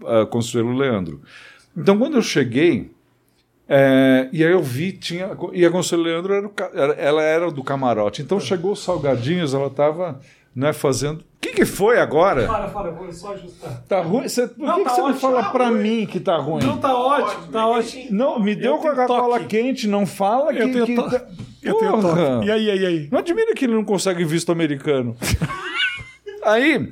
a 0.05 0.25
Consuelo 0.25 0.73
Leandro. 0.73 1.21
Então, 1.77 1.97
quando 1.97 2.15
eu 2.17 2.21
cheguei, 2.21 2.91
é, 3.75 4.29
e 4.31 4.43
aí 4.43 4.51
eu 4.51 4.61
vi, 4.61 4.91
tinha. 4.91 5.31
E 5.53 5.65
a 5.65 5.71
Consuelo 5.71 6.03
Leandro 6.03 6.33
era, 6.33 6.47
o 6.47 6.53
ela 6.97 7.21
era 7.23 7.49
do 7.51 7.63
camarote. 7.63 8.21
Então 8.21 8.39
chegou 8.39 8.73
os 8.73 8.83
salgadinhos, 8.83 9.53
ela 9.53 9.67
estava 9.67 10.19
né, 10.55 10.71
fazendo. 10.73 11.19
O 11.21 11.25
que, 11.41 11.51
que 11.53 11.65
foi 11.65 11.99
agora? 11.99 12.45
Para, 12.47 12.67
para, 12.67 12.91
vou 12.91 13.11
só 13.11 13.33
ajustar. 13.33 13.83
Tá 13.87 13.99
ruim? 14.01 14.27
Você, 14.29 14.47
por 14.47 14.65
Não, 14.65 14.75
que, 14.77 14.83
tá 14.83 14.89
que 14.91 14.95
você 14.95 15.01
não 15.01 15.13
fala 15.15 15.43
Tá 15.43 15.49
pra 15.49 15.67
ruim. 15.69 15.79
mim 15.81 16.05
que 16.05 16.19
tá 16.19 16.37
ruim? 16.37 16.63
Não, 16.63 16.77
tá 16.77 16.95
ótimo, 16.95 17.47
tá 17.51 17.67
ótimo. 17.67 18.05
Não, 18.11 18.39
me 18.39 18.55
deu 18.55 18.75
Eu 18.75 18.77
tenho 18.79 18.93
Coca-Cola 18.95 19.39
quente, 19.41 19.87
não 19.87 20.05
fala 20.05 20.53
que. 20.53 20.59
Eu 20.61 20.71
tenho 20.71 20.85
que 20.85 20.95
to- 20.95 21.09
tá- 21.09 21.25
Eu 21.61 21.73
tenho 21.75 21.99
toque. 22.01 22.45
E 22.45 22.51
aí, 22.51 22.65
e 22.65 22.71
aí, 22.71 22.79
e 22.79 22.85
aí? 22.85 23.09
Não 23.11 23.19
admira 23.19 23.53
que 23.55 23.65
ele 23.65 23.73
não 23.73 23.83
consegue 23.83 24.23
visto 24.23 24.51
americano. 24.51 25.15
Aí. 26.45 26.91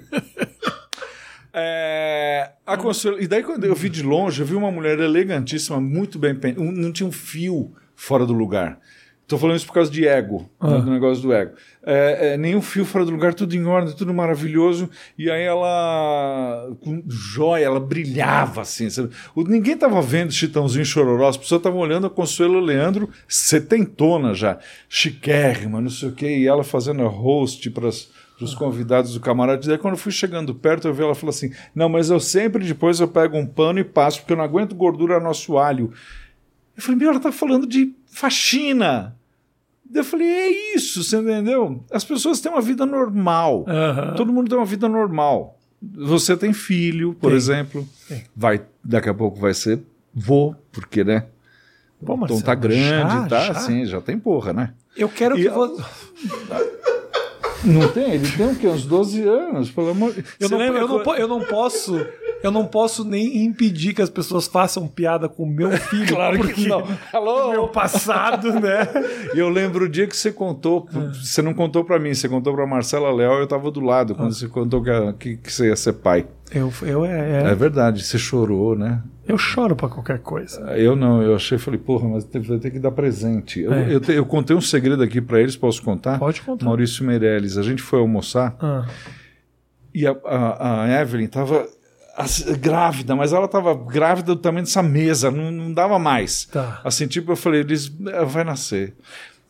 É, 1.53 2.51
a 2.65 2.77
Consuelo- 2.77 3.21
e 3.21 3.27
daí, 3.27 3.43
quando 3.43 3.63
eu 3.65 3.75
vi 3.75 3.89
de 3.89 4.03
longe, 4.03 4.41
eu 4.41 4.45
vi 4.45 4.55
uma 4.55 4.71
mulher 4.71 4.99
elegantíssima, 4.99 5.79
muito 5.79 6.17
bem 6.19 6.35
pen- 6.35 6.55
um- 6.57 6.71
Não 6.71 6.91
tinha 6.91 7.07
um 7.07 7.11
fio 7.11 7.73
fora 7.95 8.25
do 8.25 8.33
lugar. 8.33 8.79
Tô 9.27 9.37
falando 9.37 9.55
isso 9.55 9.65
por 9.67 9.73
causa 9.73 9.89
de 9.89 10.05
ego, 10.05 10.49
né, 10.61 10.79
do 10.81 10.91
negócio 10.91 11.23
do 11.23 11.31
ego. 11.31 11.53
É, 11.85 12.33
é, 12.33 12.37
nenhum 12.37 12.61
fio 12.61 12.83
fora 12.83 13.05
do 13.05 13.11
lugar, 13.11 13.33
tudo 13.33 13.55
em 13.55 13.65
ordem, 13.65 13.95
tudo 13.95 14.13
maravilhoso. 14.13 14.89
E 15.17 15.31
aí 15.31 15.43
ela, 15.43 16.69
com 16.81 17.01
joia, 17.07 17.63
ela 17.63 17.79
brilhava 17.79 18.59
assim. 18.61 18.89
sabe? 18.89 19.09
O- 19.33 19.43
ninguém 19.43 19.77
tava 19.77 20.01
vendo 20.01 20.33
Chitãozinho 20.33 20.83
Chororó, 20.83 21.29
as 21.29 21.37
pessoas 21.37 21.59
estavam 21.59 21.79
olhando 21.79 22.07
a 22.07 22.09
Consuelo 22.09 22.59
Leandro, 22.59 23.09
setentona 23.25 24.33
já, 24.33 24.59
chiquérrima, 24.89 25.79
não 25.79 25.89
sei 25.89 26.09
o 26.09 26.13
quê, 26.13 26.37
e 26.39 26.45
ela 26.47 26.63
fazendo 26.63 27.01
a 27.03 27.07
host 27.07 27.69
para 27.69 27.87
os 28.43 28.55
convidados 28.55 29.13
do 29.13 29.19
camarote. 29.19 29.67
Daí, 29.67 29.77
quando 29.77 29.93
eu 29.93 29.99
fui 29.99 30.11
chegando 30.11 30.53
perto, 30.55 30.87
eu 30.87 30.93
vi 30.93 31.03
ela 31.03 31.15
falou 31.15 31.29
assim: 31.31 31.51
Não, 31.73 31.87
mas 31.89 32.09
eu 32.09 32.19
sempre 32.19 32.65
depois 32.65 32.99
eu 32.99 33.07
pego 33.07 33.37
um 33.37 33.45
pano 33.45 33.79
e 33.79 33.83
passo, 33.83 34.19
porque 34.19 34.33
eu 34.33 34.37
não 34.37 34.43
aguento 34.43 34.75
gordura 34.75 35.19
no 35.19 35.29
assoalho. 35.29 35.91
Eu 36.75 36.81
falei: 36.81 36.99
Meu, 36.99 37.09
ela 37.11 37.19
tá 37.19 37.31
falando 37.31 37.67
de 37.67 37.93
faxina. 38.07 39.15
Eu 39.93 40.05
falei, 40.05 40.25
é 40.25 40.75
isso, 40.75 41.03
você 41.03 41.17
entendeu? 41.17 41.83
As 41.91 42.05
pessoas 42.05 42.39
têm 42.39 42.49
uma 42.49 42.61
vida 42.61 42.85
normal. 42.85 43.65
Todo 44.15 44.31
mundo 44.31 44.47
tem 44.47 44.57
uma 44.57 44.65
vida 44.65 44.87
normal. 44.87 45.59
Você 45.81 46.37
tem 46.37 46.53
filho, 46.53 47.13
por 47.15 47.27
Tem. 47.29 47.35
exemplo. 47.37 47.85
Tem. 48.07 48.23
Vai, 48.33 48.61
daqui 48.81 49.09
a 49.09 49.13
pouco 49.13 49.37
vai 49.37 49.53
ser 49.53 49.81
vô, 50.13 50.55
porque, 50.71 51.03
né? 51.03 51.25
Pô, 52.05 52.13
então 52.13 52.17
Marcelo, 52.17 52.41
tá 52.43 52.55
grande, 52.55 53.13
já, 53.13 53.27
tá? 53.27 53.39
já? 53.45 53.51
Assim, 53.51 53.85
já 53.85 53.99
tem 53.99 54.17
porra, 54.17 54.53
né? 54.53 54.73
Eu 54.95 55.09
quero 55.09 55.37
E 55.37 55.43
que 55.43 55.49
você. 55.49 55.83
Não 57.63 57.87
tem? 57.89 58.13
Ele 58.13 58.31
tem 58.31 58.47
o 58.47 58.55
quê? 58.55 58.67
Uns 58.67 58.85
12 58.85 59.21
anos, 59.27 59.69
pelo 59.69 59.89
amor 59.89 60.13
Eu 60.39 60.47
Você 60.47 60.55
não, 60.55 60.61
eu, 60.61 60.87
não, 60.87 61.15
eu 61.15 61.27
não 61.27 61.41
posso. 61.41 62.05
Eu 62.43 62.51
não 62.51 62.65
posso 62.65 63.03
nem 63.05 63.45
impedir 63.45 63.93
que 63.93 64.01
as 64.01 64.09
pessoas 64.09 64.47
façam 64.47 64.87
piada 64.87 65.29
com 65.29 65.43
o 65.43 65.47
meu 65.47 65.71
filho. 65.77 66.07
Claro 66.15 66.37
que 66.39 66.47
porque 66.47 66.67
não. 66.67 66.87
Alô? 67.13 67.51
Meu 67.51 67.67
passado, 67.67 68.51
né? 68.59 68.87
E 69.35 69.39
eu 69.39 69.49
lembro 69.49 69.85
o 69.85 69.89
dia 69.89 70.07
que 70.07 70.17
você 70.17 70.31
contou, 70.31 70.87
você 71.13 71.41
não 71.41 71.53
contou 71.53 71.83
pra 71.83 71.99
mim, 71.99 72.13
você 72.13 72.27
contou 72.27 72.53
pra 72.53 72.65
Marcela 72.65 73.11
Léo, 73.11 73.33
eu 73.33 73.47
tava 73.47 73.69
do 73.69 73.79
lado, 73.79 74.15
quando 74.15 74.33
você 74.33 74.47
contou 74.47 74.81
que, 74.81 75.13
que, 75.19 75.37
que 75.37 75.53
você 75.53 75.67
ia 75.67 75.75
ser 75.75 75.93
pai. 75.93 76.25
Eu, 76.53 76.71
eu, 76.81 77.05
é, 77.05 77.43
É 77.43 77.51
é- 77.51 77.55
verdade, 77.55 78.03
você 78.03 78.17
chorou, 78.17 78.75
né? 78.75 79.01
eu 79.27 79.37
choro 79.37 79.73
pra 79.75 79.87
qualquer 79.87 80.19
coisa. 80.19 80.59
Eu 80.75 80.95
não, 80.95 81.21
eu 81.21 81.33
achei, 81.35 81.57
falei, 81.57 81.79
porra, 81.79 82.05
mas 82.09 82.25
vai 82.45 82.57
ter 82.59 82.69
que 82.71 82.79
dar 82.79 82.91
presente. 82.91 83.61
Eu, 83.61 83.71
É. 83.73 83.93
eu, 83.95 83.99
te- 84.01 84.11
eu 84.11 84.25
contei 84.25 84.53
um 84.55 84.59
segredo 84.61 85.01
aqui 85.01 85.21
pra 85.21 85.39
eles, 85.39 85.55
posso 85.55 85.81
contar? 85.81 86.19
Pode 86.19 86.41
contar. 86.41 86.65
Maurício 86.65 87.05
Meirelles, 87.05 87.57
a 87.57 87.63
gente 87.63 87.81
foi 87.81 87.99
almoçar 87.99 88.55
Ah, 88.59 88.85
e 89.95 90.05
a, 90.05 90.11
a, 90.25 90.83
a 90.83 91.01
Evelyn 91.01 91.27
tava 91.27 91.65
assim, 92.17 92.53
grávida, 92.57 93.15
mas 93.15 93.31
ela 93.31 93.47
tava 93.47 93.73
grávida 93.73 94.35
do 94.35 94.41
tamanho 94.41 94.65
dessa 94.65 94.83
mesa, 94.83 95.31
não, 95.31 95.49
não 95.49 95.73
dava 95.73 95.97
mais. 95.97 96.45
tá. 96.45 96.81
Assim, 96.83 97.07
tipo, 97.07 97.31
eu 97.31 97.35
falei, 97.37 97.61
eles 97.61 97.89
eh, 98.07 98.25
vai 98.25 98.43
nascer. 98.43 98.93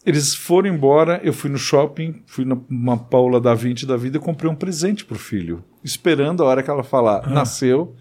Eles 0.06 0.34
foram 0.34 0.68
embora, 0.68 1.20
eu 1.24 1.32
fui 1.32 1.50
no 1.50 1.58
shopping, 1.58 2.24
fui 2.26 2.44
numa 2.44 2.98
Paula 2.98 3.40
da 3.40 3.54
20 3.54 3.86
da 3.86 3.96
vida 3.96 4.18
e 4.18 4.20
comprei 4.20 4.50
um 4.50 4.56
presente 4.56 5.06
pro 5.06 5.18
filho, 5.18 5.64
esperando 5.84 6.44
a 6.44 6.48
hora 6.48 6.64
que 6.64 6.70
ela 6.70 6.84
falar, 6.84 7.30
nasceu, 7.30 7.96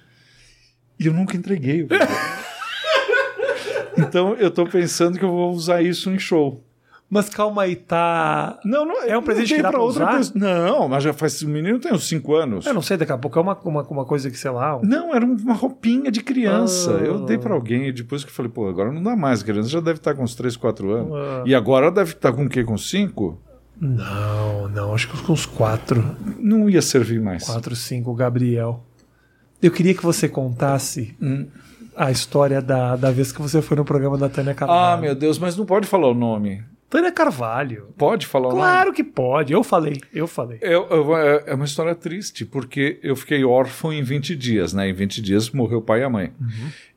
e 0.99 1.07
eu 1.07 1.13
nunca 1.13 1.37
entreguei. 1.37 1.87
Então 3.99 4.35
eu 4.37 4.51
tô 4.51 4.65
pensando 4.65 5.19
que 5.19 5.25
eu 5.25 5.31
vou 5.31 5.53
usar 5.53 5.83
isso 5.83 6.11
em 6.11 6.19
show. 6.19 6.65
Mas 7.13 7.29
calma 7.29 7.63
aí, 7.63 7.75
tá. 7.75 8.61
Não, 8.65 8.87
não 8.87 9.03
É 9.03 9.19
um 9.19 9.23
presente 9.23 9.53
que 9.57 9.61
dá 9.61 9.71
pra 9.71 9.81
outra 9.81 10.05
usar? 10.05 10.17
pessoa. 10.19 10.39
Não, 10.39 10.89
mas 10.89 11.03
já 11.03 11.13
faz. 11.13 11.43
O 11.43 11.49
menino 11.49 11.81
tem 11.81 11.93
uns 11.93 12.07
5 12.07 12.35
anos. 12.37 12.67
Eu 12.67 12.73
não 12.73 12.81
sei, 12.83 12.97
daqui 12.97 13.11
a 13.11 13.19
pouco 13.19 13.37
é 13.37 13.43
uma, 13.43 13.59
uma, 13.65 13.83
uma 13.83 14.05
coisa 14.05 14.31
que, 14.31 14.39
sei 14.39 14.51
lá. 14.53 14.77
um- 14.77 14.83
Não, 14.85 15.13
era 15.13 15.25
uma 15.27 15.53
roupinha 15.55 16.09
de 16.09 16.23
criança. 16.23 16.97
Ah. 16.97 17.05
Eu 17.05 17.25
dei 17.25 17.37
pra 17.37 17.53
alguém 17.53 17.89
e 17.89 17.93
depois 17.93 18.23
que 18.23 18.31
eu 18.31 18.35
falei, 18.35 18.51
pô, 18.53 18.69
agora 18.69 18.93
não 18.93 19.03
dá 19.03 19.17
mais. 19.17 19.43
Criança 19.43 19.69
já 19.69 19.81
deve 19.81 19.99
estar 19.99 20.15
com 20.15 20.23
uns 20.23 20.37
3, 20.37 20.57
4 20.57 20.89
anos. 20.93 21.13
Ah. 21.13 21.43
E 21.45 21.53
agora 21.53 21.91
deve 21.91 22.13
estar 22.13 22.33
com 22.33 22.45
o 22.45 22.49
quê? 22.49 22.63
Com 22.63 22.79
5? 22.79 23.41
Não, 23.81 24.69
não, 24.69 24.95
acho 24.95 25.09
que 25.11 25.21
com 25.23 25.33
uns 25.33 25.47
quatro. 25.47 26.15
Não 26.39 26.69
ia 26.71 26.81
servir 26.83 27.21
mais. 27.21 27.45
Quatro, 27.45 27.75
cinco, 27.75 28.15
Gabriel. 28.15 28.85
Eu 29.61 29.71
queria 29.71 29.95
que 29.95 30.03
você 30.03 30.29
contasse 30.29 31.17
Hum. 31.21 31.47
a 31.97 32.11
história 32.11 32.63
da, 32.63 32.95
da 32.95 33.11
vez 33.11 33.33
que 33.33 33.43
você 33.43 33.61
foi 33.61 33.77
no 33.77 33.85
programa 33.85 34.17
da 34.17 34.29
Tânia 34.29 34.55
Carvalho. 34.55 34.99
Ah, 34.99 35.01
meu 35.01 35.15
Deus, 35.15 35.39
mas 35.39 35.57
não 35.57 35.65
pode 35.67 35.87
falar 35.89 36.09
o 36.09 36.15
nome. 36.15 36.63
Tânia 36.91 37.13
Carvalho. 37.13 37.95
Pode 37.97 38.27
falar 38.27 38.49
o 38.49 38.51
nome? 38.51 38.63
Claro 38.63 38.93
que 38.93 39.05
pode. 39.05 39.53
Eu 39.53 39.63
falei, 39.63 40.01
eu 40.13 40.27
falei. 40.27 40.59
É 40.61 40.73
é 41.47 41.55
uma 41.55 41.65
história 41.65 41.95
triste, 41.95 42.45
porque 42.45 42.99
eu 43.01 43.15
fiquei 43.15 43.45
órfão 43.45 43.93
em 43.93 44.03
20 44.03 44.35
dias, 44.35 44.73
né? 44.75 44.89
Em 44.89 44.93
20 44.93 45.23
dias 45.23 45.51
morreu 45.51 45.79
o 45.79 45.83
pai 45.83 46.01
e 46.01 46.03
a 46.03 46.11
mãe. 46.11 46.33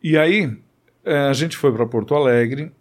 E 0.02 0.18
aí, 0.18 0.52
é, 1.06 1.20
a 1.20 1.34
gente 1.34 1.56
foi 1.56 1.72
para 1.72 1.86
Porto 1.86 2.16
Alegre, 2.16 2.72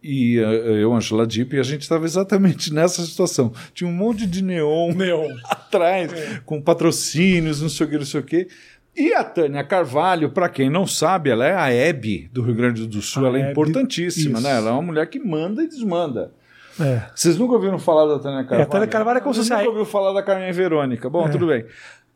e 0.00 0.38
é, 0.38 0.82
eu, 0.82 0.92
Angela 0.94 1.26
Dipp, 1.26 1.56
e 1.56 1.58
a 1.58 1.64
gente 1.64 1.82
estava 1.82 2.04
exatamente 2.04 2.72
nessa 2.74 3.02
situação. 3.02 3.52
Tinha 3.74 3.90
um 3.90 3.92
monte 3.92 4.24
de 4.24 4.42
neon 4.42 4.94
Neon. 4.94 5.34
atrás, 5.50 6.12
com 6.44 6.62
patrocínios, 6.62 7.60
não 7.60 7.68
sei 7.68 7.86
o 7.86 7.90
que, 7.90 7.98
não 7.98 8.06
sei 8.06 8.20
o 8.20 8.24
que. 8.24 8.46
E 8.94 9.12
a 9.14 9.24
Tânia 9.24 9.64
Carvalho, 9.64 10.30
para 10.30 10.48
quem 10.48 10.68
não 10.68 10.86
sabe, 10.86 11.30
ela 11.30 11.46
é 11.46 11.54
a 11.56 11.72
Hebe 11.72 12.28
do 12.32 12.42
Rio 12.42 12.54
Grande 12.54 12.86
do 12.86 13.00
Sul, 13.00 13.24
A 13.24 13.28
ela 13.28 13.38
é 13.38 13.40
Hebe, 13.40 13.50
importantíssima, 13.50 14.38
isso. 14.38 14.46
né? 14.46 14.56
Ela 14.56 14.68
é 14.70 14.72
uma 14.72 14.82
mulher 14.82 15.06
que 15.08 15.18
manda 15.18 15.62
e 15.64 15.66
desmanda. 15.68 16.32
É. 16.80 17.02
Vocês 17.14 17.36
nunca 17.38 17.54
ouviram 17.54 17.78
falar 17.78 18.06
da 18.06 18.18
Tânia 18.18 18.44
Carvalho? 18.44 18.62
a 18.62 18.66
Tânia 18.66 18.86
Carvalho 18.86 19.18
é 19.18 19.20
como 19.20 19.34
se 19.34 19.40
Vocês 19.40 19.50
a- 19.52 19.56
nunca 19.58 19.68
ouviu 19.70 19.84
falar 19.84 20.12
da 20.12 20.22
Carmen 20.22 20.52
Verônica. 20.52 21.08
Bom, 21.10 21.26
É. 21.26 21.30
tudo 21.30 21.46
bem. 21.46 21.64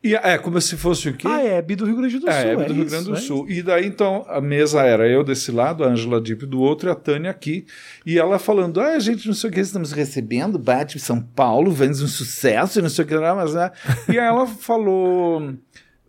E, 0.05 0.14
é, 0.14 0.38
como 0.38 0.61
se 0.61 0.77
fosse 0.77 1.09
o 1.09 1.14
quê? 1.14 1.27
A 1.27 1.42
Hebe 1.42 1.75
do 1.75 1.85
Rio 1.85 1.97
Grande 1.97 2.19
do 2.21 2.29
É, 2.29 2.42
Sul. 2.42 2.51
Hebe 2.51 2.62
é 2.62 2.66
do 2.66 2.75
Rio 2.75 2.85
Grande 2.85 3.05
do 3.07 3.16
é 3.16 3.21
Sul. 3.21 3.47
E 3.49 3.61
daí, 3.62 3.87
então, 3.87 4.25
a 4.29 4.40
mesa 4.40 4.83
era 4.83 5.09
eu 5.09 5.25
desse 5.25 5.51
lado, 5.51 5.83
a 5.83 5.88
Angela 5.88 6.21
Dipp 6.21 6.47
do 6.47 6.61
outro 6.61 6.88
e 6.88 6.92
a 6.92 6.95
Tânia 6.95 7.31
aqui. 7.31 7.66
E 8.05 8.16
ela 8.19 8.38
falando, 8.38 8.81
ah, 8.81 8.90
a 8.92 8.99
gente 9.01 9.27
não 9.27 9.35
sei 9.35 9.51
o 9.51 9.53
que, 9.53 9.59
estamos 9.59 9.90
recebendo, 9.92 10.59
bate 10.61 10.99
São 11.01 11.21
Paulo, 11.21 11.73
vende 11.73 12.05
um 12.05 12.07
sucesso, 12.07 12.79
e 12.79 12.83
não 12.83 12.88
sei 12.90 13.05
o 13.05 13.09
que 13.09 13.14
lá, 13.16 13.35
mas... 13.35 13.55
Né? 13.55 13.71
E 14.09 14.12
aí 14.19 14.27
ela 14.27 14.47
falou, 14.47 15.55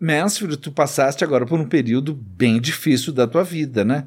Mansfield, 0.00 0.58
tu 0.58 0.70
passaste 0.70 1.24
agora 1.24 1.44
por 1.44 1.58
um 1.58 1.66
período 1.66 2.14
bem 2.14 2.60
difícil 2.60 3.12
da 3.12 3.26
tua 3.26 3.42
vida, 3.42 3.84
né? 3.84 4.04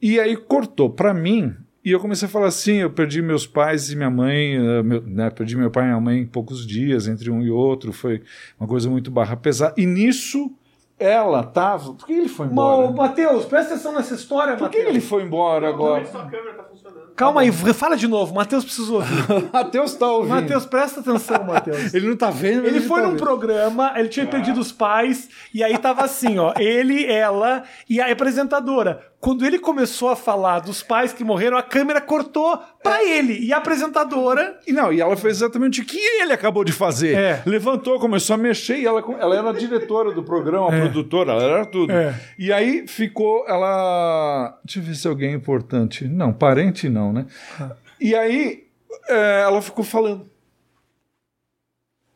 E 0.00 0.18
aí 0.18 0.36
cortou 0.36 0.88
pra 0.88 1.12
mim, 1.12 1.54
e 1.84 1.90
eu 1.90 2.00
comecei 2.00 2.26
a 2.26 2.30
falar 2.30 2.46
assim, 2.46 2.76
eu 2.76 2.90
perdi 2.90 3.20
meus 3.20 3.46
pais 3.46 3.90
e 3.90 3.96
minha 3.96 4.10
mãe, 4.10 4.54
eh, 4.56 4.82
meu- 4.82 5.02
né, 5.02 5.30
perdi 5.30 5.56
meu 5.56 5.70
pai 5.70 5.84
e 5.84 5.86
minha 5.88 6.00
mãe 6.00 6.18
em 6.20 6.26
poucos 6.26 6.66
dias, 6.66 7.06
entre 7.08 7.30
um 7.30 7.42
e 7.42 7.50
outro, 7.50 7.92
foi 7.92 8.22
uma 8.58 8.66
coisa 8.68 8.88
muito 8.88 9.10
barra 9.10 9.36
pesada. 9.36 9.74
E 9.76 9.84
nisso, 9.84 10.50
ela 10.98 11.42
tava... 11.42 11.92
Por 11.94 12.06
que 12.06 12.12
ele 12.12 12.28
foi 12.28 12.46
embora? 12.46 12.90
Matheus, 12.90 13.44
presta 13.44 13.74
atenção 13.74 13.92
nessa 13.92 14.14
história, 14.14 14.56
Por 14.56 14.70
que 14.70 14.78
ele 14.78 15.00
foi 15.00 15.22
embora 15.24 15.68
agora? 15.68 16.04
Sua 16.06 16.24
câmera 16.24 16.54
tá 16.54 16.62
funcionando. 16.64 17.04
Calma 17.16 17.42
aí, 17.42 17.52
fala 17.52 17.96
de 17.96 18.08
novo. 18.08 18.34
Matheus 18.34 18.64
precisa 18.64 18.92
ouvir. 18.92 19.24
Matheus 19.52 19.94
tá 19.94 20.10
ouvindo. 20.10 20.34
Matheus, 20.34 20.66
presta 20.66 20.98
atenção, 21.00 21.44
Matheus. 21.44 21.92
Ele 21.94 22.08
não 22.08 22.16
tá 22.16 22.28
vendo, 22.30 22.62
mas 22.64 22.72
Ele 22.74 22.80
foi 22.80 23.00
tá 23.02 23.06
num 23.06 23.12
vendo. 23.12 23.22
programa, 23.22 23.92
ele 23.96 24.08
tinha 24.08 24.26
perdido 24.26 24.58
os 24.60 24.72
pais, 24.72 25.28
e 25.52 25.62
aí 25.62 25.78
tava 25.78 26.02
assim, 26.04 26.38
ó, 26.38 26.52
ele, 26.58 27.04
ela 27.06 27.62
e 27.88 28.00
a 28.00 28.10
apresentadora. 28.10 29.00
Quando 29.24 29.46
ele 29.46 29.58
começou 29.58 30.10
a 30.10 30.16
falar 30.16 30.58
dos 30.58 30.82
pais 30.82 31.14
que 31.14 31.24
morreram, 31.24 31.56
a 31.56 31.62
câmera 31.62 31.98
cortou 31.98 32.58
pra 32.82 33.02
ele. 33.02 33.38
E 33.38 33.54
a 33.54 33.56
apresentadora. 33.56 34.60
E 34.66 34.72
não, 34.72 34.92
e 34.92 35.00
ela 35.00 35.16
fez 35.16 35.38
exatamente 35.38 35.80
o 35.80 35.84
que 35.86 35.96
ele 35.96 36.30
acabou 36.30 36.62
de 36.62 36.72
fazer. 36.72 37.16
É. 37.16 37.42
Levantou, 37.46 37.98
começou 37.98 38.34
a 38.34 38.36
mexer 38.36 38.80
e 38.80 38.84
ela, 38.84 39.02
ela 39.18 39.34
era 39.34 39.48
a 39.48 39.52
diretora 39.54 40.12
do 40.12 40.22
programa, 40.22 40.68
a 40.68 40.78
produtora, 40.78 41.32
ela 41.32 41.42
era 41.42 41.64
tudo. 41.64 41.90
É. 41.90 42.14
E 42.38 42.52
aí 42.52 42.86
ficou 42.86 43.46
ela. 43.48 44.58
Deixa 44.62 44.80
eu 44.80 44.82
ver 44.82 44.94
se 44.94 45.06
é 45.06 45.10
alguém 45.10 45.32
importante. 45.32 46.06
Não, 46.06 46.30
parente 46.30 46.90
não, 46.90 47.10
né? 47.10 47.24
Ah. 47.58 47.70
E 47.98 48.14
aí 48.14 48.64
é, 49.08 49.40
ela 49.40 49.62
ficou 49.62 49.86
falando. 49.86 50.33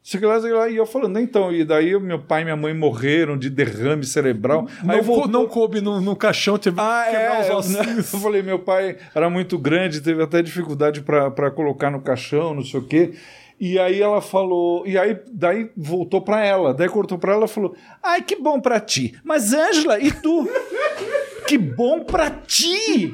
Sei 0.09 0.19
que 0.19 0.25
lá, 0.25 0.41
sei 0.41 0.55
lá, 0.55 0.71
e 0.71 0.77
eu 0.77 0.87
falando, 0.87 1.21
então, 1.21 1.53
e 1.53 1.67
daí 1.67 2.01
meu 2.01 2.19
pai 2.19 2.41
e 2.41 2.45
minha 2.45 2.57
mãe 2.57 2.73
morreram 2.73 3.37
de 3.37 3.51
derrame 3.51 4.07
cerebral. 4.07 4.67
Não, 4.83 4.95
aí 4.95 5.03
não 5.29 5.47
coube 5.47 5.83
no, 5.83 6.01
no 6.01 6.17
caixão, 6.17 6.57
teve 6.57 6.77
que 6.77 6.83
ah, 6.83 7.05
quebrar 7.11 7.37
é, 7.37 7.41
os 7.43 7.49
eu, 7.49 7.57
ossinhos. 7.57 8.15
eu 8.15 8.19
falei, 8.19 8.43
meu 8.43 8.59
pai 8.59 8.97
era 9.15 9.29
muito 9.29 9.59
grande, 9.59 10.01
teve 10.01 10.23
até 10.23 10.41
dificuldade 10.41 11.03
para 11.03 11.51
colocar 11.51 11.91
no 11.91 12.01
caixão, 12.01 12.55
não 12.55 12.65
sei 12.65 12.81
o 12.81 12.85
quê. 12.85 13.13
E 13.61 13.79
aí 13.79 14.01
ela 14.01 14.23
falou, 14.23 14.87
e 14.87 14.97
aí 14.97 15.15
daí 15.31 15.71
voltou 15.77 16.23
para 16.23 16.43
ela, 16.43 16.73
daí 16.73 16.89
cortou 16.89 17.19
para 17.19 17.35
ela 17.35 17.45
e 17.45 17.49
falou: 17.49 17.77
"Ai, 18.03 18.23
que 18.23 18.37
bom 18.37 18.59
para 18.63 18.81
ti. 18.81 19.15
Mas 19.23 19.53
Ângela, 19.53 20.01
e 20.01 20.11
tu? 20.11 20.49
que 21.47 21.59
bom 21.59 22.03
para 22.03 22.31
ti." 22.31 23.13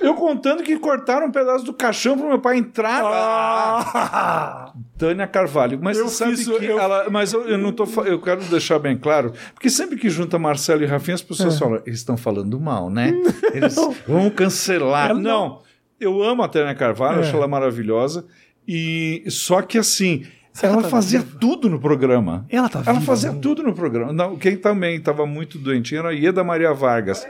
Eu 0.00 0.14
contando 0.14 0.62
que 0.62 0.78
cortaram 0.78 1.26
um 1.26 1.30
pedaço 1.30 1.64
do 1.64 1.72
caixão 1.74 2.16
pro 2.16 2.26
meu 2.28 2.38
pai 2.40 2.56
entrar. 2.56 3.02
Ah! 3.04 4.72
Tânia 4.98 5.26
Carvalho, 5.26 5.78
mas 5.80 5.98
Eu 5.98 6.08
sabe 6.08 6.36
fiz 6.36 6.46
que 6.48 6.64
eu- 6.64 6.78
ela, 6.78 7.08
mas 7.10 7.32
eu, 7.32 7.46
eu 7.48 7.58
não 7.58 7.72
tô, 7.72 7.84
eu 8.04 8.20
quero 8.20 8.42
deixar 8.44 8.78
bem 8.78 8.96
claro, 8.96 9.32
porque 9.54 9.68
sempre 9.70 9.96
que 9.96 10.08
junta 10.10 10.38
Marcelo 10.38 10.82
e 10.82 10.86
Rafinha 10.86 11.14
as 11.14 11.22
É. 11.22 11.24
pessoas 11.24 11.58
falam, 11.58 11.80
eles 11.86 11.98
estão 12.00 12.16
falando 12.16 12.58
mal, 12.60 12.90
né? 12.90 13.12
Eles 13.54 13.76
vão 14.06 14.30
cancelar. 14.30 15.10
Ela 15.10 15.18
não. 15.20 15.30
não. 15.48 15.62
eu 15.98 16.22
amo 16.22 16.42
a 16.42 16.48
Tânia 16.48 16.74
Carvalho, 16.74 17.18
É. 17.18 17.20
acho 17.22 17.36
ela 17.36 17.46
maravilhosa 17.48 18.24
e 18.66 19.24
só 19.28 19.60
que 19.62 19.76
assim, 19.78 20.24
ela 20.62 20.72
ela 20.74 20.82
tá 20.82 20.88
fazia 20.88 21.20
viva? 21.20 21.38
tudo 21.40 21.70
no 21.70 21.78
programa. 21.78 22.44
Ela 22.50 22.68
tá 22.68 22.80
Ela 22.84 22.94
viva 22.94 23.06
fazia 23.06 23.30
ainda. 23.30 23.40
tudo 23.40 23.62
no 23.62 23.72
programa. 23.72 24.12
Não, 24.12 24.36
quem 24.36 24.56
também 24.56 24.96
estava 24.96 25.24
muito 25.24 25.58
doentinho 25.58 26.00
era 26.00 26.08
a 26.08 26.12
Ieda 26.12 26.42
Maria 26.42 26.72
Vargas. 26.74 27.24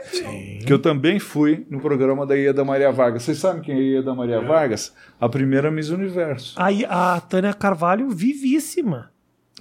Que 0.65 0.71
eu 0.73 0.79
também 0.79 1.19
fui 1.19 1.65
no 1.69 1.79
programa 1.79 2.25
da 2.25 2.33
Ieda 2.35 2.65
Maria 2.65 2.91
Vargas. 2.91 3.23
Vocês 3.23 3.37
sabem 3.37 3.61
quem 3.61 3.75
é 3.75 3.77
a 3.77 3.81
Ieda 3.81 4.15
Maria 4.15 4.41
Vargas? 4.41 4.93
A 5.19 5.29
primeira 5.29 5.69
Miss 5.69 5.89
Universo. 5.89 6.55
Aí 6.57 6.83
a 6.89 7.19
Tânia 7.21 7.53
Carvalho, 7.53 8.09
vivíssima. 8.09 9.10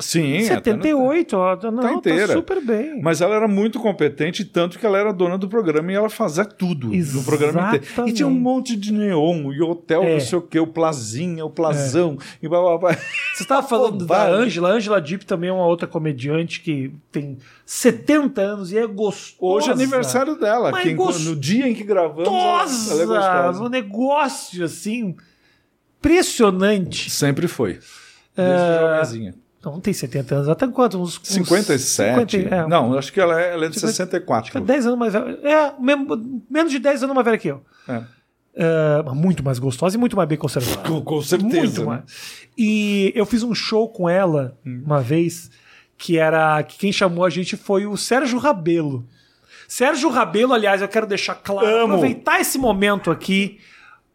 Sim, 0.01 0.49
a 0.49 0.61
Tânia 0.61 0.83
78, 0.83 1.37
ó, 1.37 1.57
não, 1.71 1.83
tá 1.83 1.93
inteira. 1.93 2.33
super 2.33 2.61
bem. 2.61 3.01
Mas 3.03 3.21
ela 3.21 3.35
era 3.35 3.47
muito 3.47 3.79
competente, 3.79 4.45
tanto 4.45 4.79
que 4.79 4.87
ela 4.87 4.99
era 4.99 5.13
dona 5.13 5.37
do 5.39 5.49
programa 5.49 5.93
e 5.93 5.95
ela 5.95 6.09
fazia 6.09 6.45
tudo 6.45 6.89
no 6.89 7.23
programa 7.25 7.69
inteiro. 7.69 7.85
E 7.85 7.87
Exatamente. 7.87 8.15
tinha 8.17 8.27
um 8.27 8.31
monte 8.39 8.77
de 8.77 8.93
neon, 8.93 9.53
e 9.53 9.61
hotel, 9.63 10.03
É. 10.03 10.13
não 10.15 10.21
sei 10.21 10.39
o 10.39 10.43
que, 10.43 10.59
o 10.59 10.67
Plazinha, 10.67 11.45
o 11.45 11.51
Plazão, 11.51 12.17
e 12.43 12.49
blá, 12.49 12.61
blá, 12.61 12.79
blá. 12.79 12.97
Você 13.35 13.43
estava 13.43 13.63
falando 13.69 13.99
da 13.99 14.05
Bobagem. 14.05 14.35
Ângela. 14.35 14.71
A 14.71 14.73
Ângela 14.73 15.01
Deep 15.01 15.25
também 15.27 15.51
é 15.51 15.53
uma 15.53 15.67
outra 15.67 15.87
comediante 15.87 16.61
que 16.61 16.93
tem 17.13 17.37
70 17.65 18.41
anos 18.41 18.73
e 18.73 18.79
é 18.79 18.87
gostosa. 18.87 19.37
Hoje 19.41 19.71
é 19.71 19.73
aniversário 19.73 20.35
dela, 20.39 20.73
que 20.73 20.95
no 20.95 21.37
dia 21.37 21.69
em 21.69 21.75
que 21.75 21.85
gravamos, 21.85 22.27
ela, 22.91 23.03
ela 23.03 23.03
é 23.03 23.07
Gostosa! 23.07 23.65
Um 23.65 23.69
negócio 23.69 24.65
assim 24.65 25.15
impressionante. 25.99 27.11
Sempre 27.11 27.47
foi. 27.47 27.79
É. 28.37 28.43
Desde 28.45 28.79
jovenzinha. 28.81 29.35
Não, 29.65 29.73
não 29.73 29.81
tem 29.81 29.93
70 29.93 30.35
anos, 30.35 30.49
até 30.49 30.67
quanto? 30.69 30.99
Uns, 31.01 31.19
uns 31.19 31.29
57? 31.29 32.33
50, 32.39 32.55
é, 32.55 32.67
Não, 32.67 32.97
acho 32.97 33.13
que 33.13 33.21
ela 33.21 33.39
é, 33.41 33.53
ela 33.53 33.67
é 33.67 33.69
de 33.69 33.75
Cinquenta- 33.75 33.93
64. 33.93 34.61
10 34.61 34.87
anos 34.87 34.99
mais 34.99 35.13
velha. 35.13 35.39
É, 35.43 35.73
mesmo- 35.79 36.43
menos 36.51 36.73
de 36.73 36.79
10 36.79 37.03
anos 37.03 37.15
mais 37.15 37.25
velha 37.25 37.37
que 37.39 37.49
eu. 37.49 37.63
É. 37.87 38.03
É, 38.55 39.03
mas 39.05 39.15
muito 39.15 39.45
mais 39.45 39.59
gostosa 39.59 39.97
e 39.97 39.99
muito 40.01 40.17
mais 40.17 40.29
bem 40.29 40.39
conservada. 40.39 40.89
Com, 40.89 41.01
com 41.03 41.23
certeza. 41.23 41.57
Muito 41.59 41.81
né? 41.81 41.87
mais. 41.87 42.03
E 42.57 43.13
eu 43.15 43.25
fiz 43.27 43.43
um 43.43 43.55
show 43.55 43.89
com 43.89 44.09
ela 44.09 44.59
Hum. 44.67 44.83
uma 44.85 45.01
vez, 45.01 45.51
que 45.97 46.17
era. 46.19 46.63
que 46.63 46.79
quem 46.79 46.93
chamou 46.93 47.25
a 47.25 47.31
gente 47.31 47.57
foi 47.57 47.87
o 47.87 47.97
Sérgio 47.97 48.39
Rabelo. 48.39 49.07
Sérgio 49.69 50.09
Rabelo, 50.11 50.53
aliás, 50.53 50.83
eu 50.83 50.89
quero 50.89 51.07
deixar 51.07 51.35
claro, 51.37 51.67
Amo. 51.69 51.95
aproveitar 51.95 52.41
esse 52.41 52.59
momento 52.59 53.11
aqui 53.11 53.59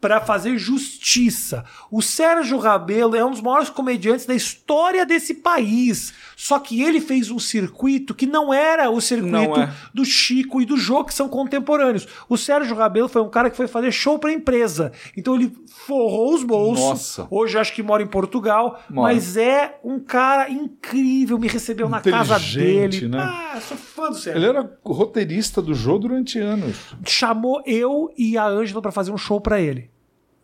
para 0.01 0.19
fazer 0.19 0.57
justiça. 0.57 1.63
O 1.95 2.01
Sérgio 2.01 2.57
Rabelo 2.57 3.15
é 3.15 3.23
um 3.23 3.31
dos 3.31 3.39
maiores 3.39 3.69
comediantes 3.69 4.25
da 4.25 4.35
história 4.35 5.05
desse 5.05 5.35
país. 5.35 6.13
Só 6.35 6.59
que 6.59 6.81
ele 6.81 6.99
fez 6.99 7.31
um 7.31 7.39
circuito 7.39 8.13
que 8.13 8.25
não 8.25 8.53
era 8.53 8.89
o 8.89 8.99
circuito 8.99 9.61
é. 9.61 9.71
do 9.93 10.03
Chico 10.03 10.61
e 10.61 10.65
do 10.65 10.75
Jô, 10.75 11.05
que 11.05 11.13
são 11.13 11.29
contemporâneos. 11.29 12.05
O 12.27 12.35
Sérgio 12.35 12.75
Rabelo 12.75 13.07
foi 13.07 13.21
um 13.21 13.29
cara 13.29 13.49
que 13.49 13.55
foi 13.55 13.69
fazer 13.69 13.93
show 13.93 14.19
pra 14.19 14.33
empresa. 14.33 14.91
Então 15.15 15.35
ele 15.35 15.53
forrou 15.87 16.33
os 16.33 16.43
bolsos. 16.43 16.83
Nossa. 16.83 17.27
Hoje 17.31 17.57
acho 17.57 17.73
que 17.73 17.81
mora 17.81 18.03
em 18.03 18.07
Portugal. 18.07 18.77
Mora. 18.89 19.13
Mas 19.13 19.37
é 19.37 19.79
um 19.81 19.97
cara 19.97 20.49
incrível. 20.49 21.39
Me 21.39 21.47
recebeu 21.47 21.87
na 21.87 22.01
casa 22.01 22.37
dele. 22.37 23.07
né? 23.07 23.19
Ah, 23.21 23.61
sou 23.61 23.77
fã 23.77 24.09
do 24.09 24.17
Sérgio. 24.17 24.37
Ele 24.37 24.49
era 24.49 24.69
roteirista 24.83 25.61
do 25.61 25.73
jogo 25.73 25.99
durante 25.99 26.39
anos. 26.39 26.75
Chamou 27.05 27.63
eu 27.65 28.11
e 28.17 28.37
a 28.37 28.45
Ângela 28.45 28.81
pra 28.81 28.91
fazer 28.91 29.13
um 29.13 29.17
show 29.17 29.39
pra 29.39 29.61
ele. 29.61 29.94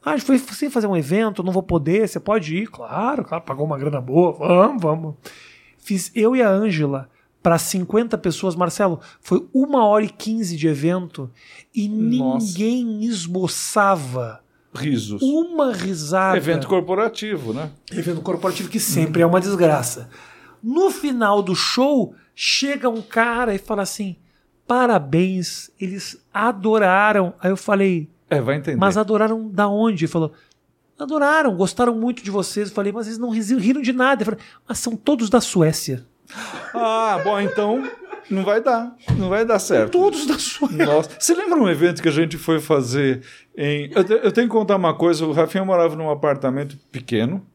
Ah, 0.04 0.12
a 0.12 0.18
gente 0.18 0.26
foi 0.26 0.38
sem 0.38 0.70
fazer 0.70 0.88
um 0.88 0.98
evento, 0.98 1.44
não 1.44 1.54
vou 1.54 1.62
poder, 1.62 2.08
você 2.08 2.20
pode 2.20 2.56
ir? 2.56 2.68
Claro, 2.68 3.24
claro, 3.24 3.44
pagou 3.44 3.66
uma 3.66 3.78
grana 3.78 4.02
boa, 4.02 4.34
vamos, 4.34 4.82
vamos. 4.82 5.16
Fiz 5.78 6.12
eu 6.16 6.36
e 6.36 6.42
a 6.42 6.50
Ângela 6.50 7.10
para 7.42 7.58
50 7.58 8.18
pessoas, 8.18 8.56
Marcelo, 8.56 9.00
foi 9.20 9.48
uma 9.54 9.86
hora 9.86 10.06
e 10.06 10.10
15 10.10 10.56
de 10.56 10.68
evento 10.68 11.30
e 11.74 11.90
Nossa. 11.90 12.46
ninguém 12.46 13.04
esboçava 13.04 14.44
Risos. 14.74 15.22
uma 15.22 15.74
risada. 15.74 16.38
Evento 16.38 16.68
corporativo, 16.68 17.54
né? 17.54 17.72
evento 17.92 18.22
corporativo 18.22 18.70
que 18.70 18.80
sempre 18.80 19.22
é 19.22 19.26
uma 19.26 19.42
desgraça. 19.42 20.10
No 20.64 20.92
final 20.92 21.42
do 21.42 21.56
show, 21.56 22.14
chega 22.36 22.88
um 22.90 23.02
cara 23.02 23.56
e 23.56 23.58
fala 23.58 23.82
assim: 23.82 24.16
parabéns, 24.68 25.72
eles 25.80 26.24
adoraram. 26.32 27.34
Aí 27.40 27.50
eu 27.50 27.58
falei, 27.58 28.08
É, 28.32 28.41
vai 28.41 28.56
entender. 28.56 28.78
mas 28.78 28.98
adoraram 28.98 29.48
da 29.50 29.67
onde? 29.67 30.06
Ele 30.06 30.12
falou, 30.12 30.32
adoraram, 30.98 31.56
gostaram 31.56 31.94
muito 31.96 32.24
de 32.24 32.32
vocês. 32.32 32.70
Eu 32.70 32.76
falei, 32.76 32.91
mas 32.91 33.08
eles 33.08 33.20
não 33.20 33.30
riram 33.30 33.82
de 33.82 33.91
nada. 33.94 34.22
Eu 34.22 34.26
falei, 34.26 34.39
mas 34.67 34.80
são 34.80 34.96
todos 34.96 35.30
da 35.30 35.41
Suécia. 35.41 36.06
Ah, 36.74 37.20
bom, 37.24 37.39
então 37.39 37.84
não 38.30 38.44
vai 38.44 38.62
dar. 38.62 38.96
Não 39.17 39.28
vai 39.30 39.44
dar 39.46 39.60
certo. 39.60 39.91
Todos 39.91 40.26
da 40.26 40.39
Suécia. 40.39 40.86
Nossa, 40.86 41.10
você 41.20 41.34
lembra 41.36 41.60
um 41.60 41.70
evento 41.70 42.02
que 42.02 42.08
a 42.08 42.12
gente 42.12 42.38
foi 42.38 42.60
fazer 42.60 43.22
em. 43.58 43.91
Eu, 43.94 44.04
te- 44.04 44.13
eu 44.24 44.32
tenho 44.32 44.48
que 44.48 44.54
contar 44.54 44.78
uma 44.78 44.94
coisa: 44.94 45.26
o 45.26 45.32
Rafinha 45.34 45.65
morava 45.65 45.96
num 45.96 46.10
apartamento 46.10 46.78
pequeno 46.91 47.46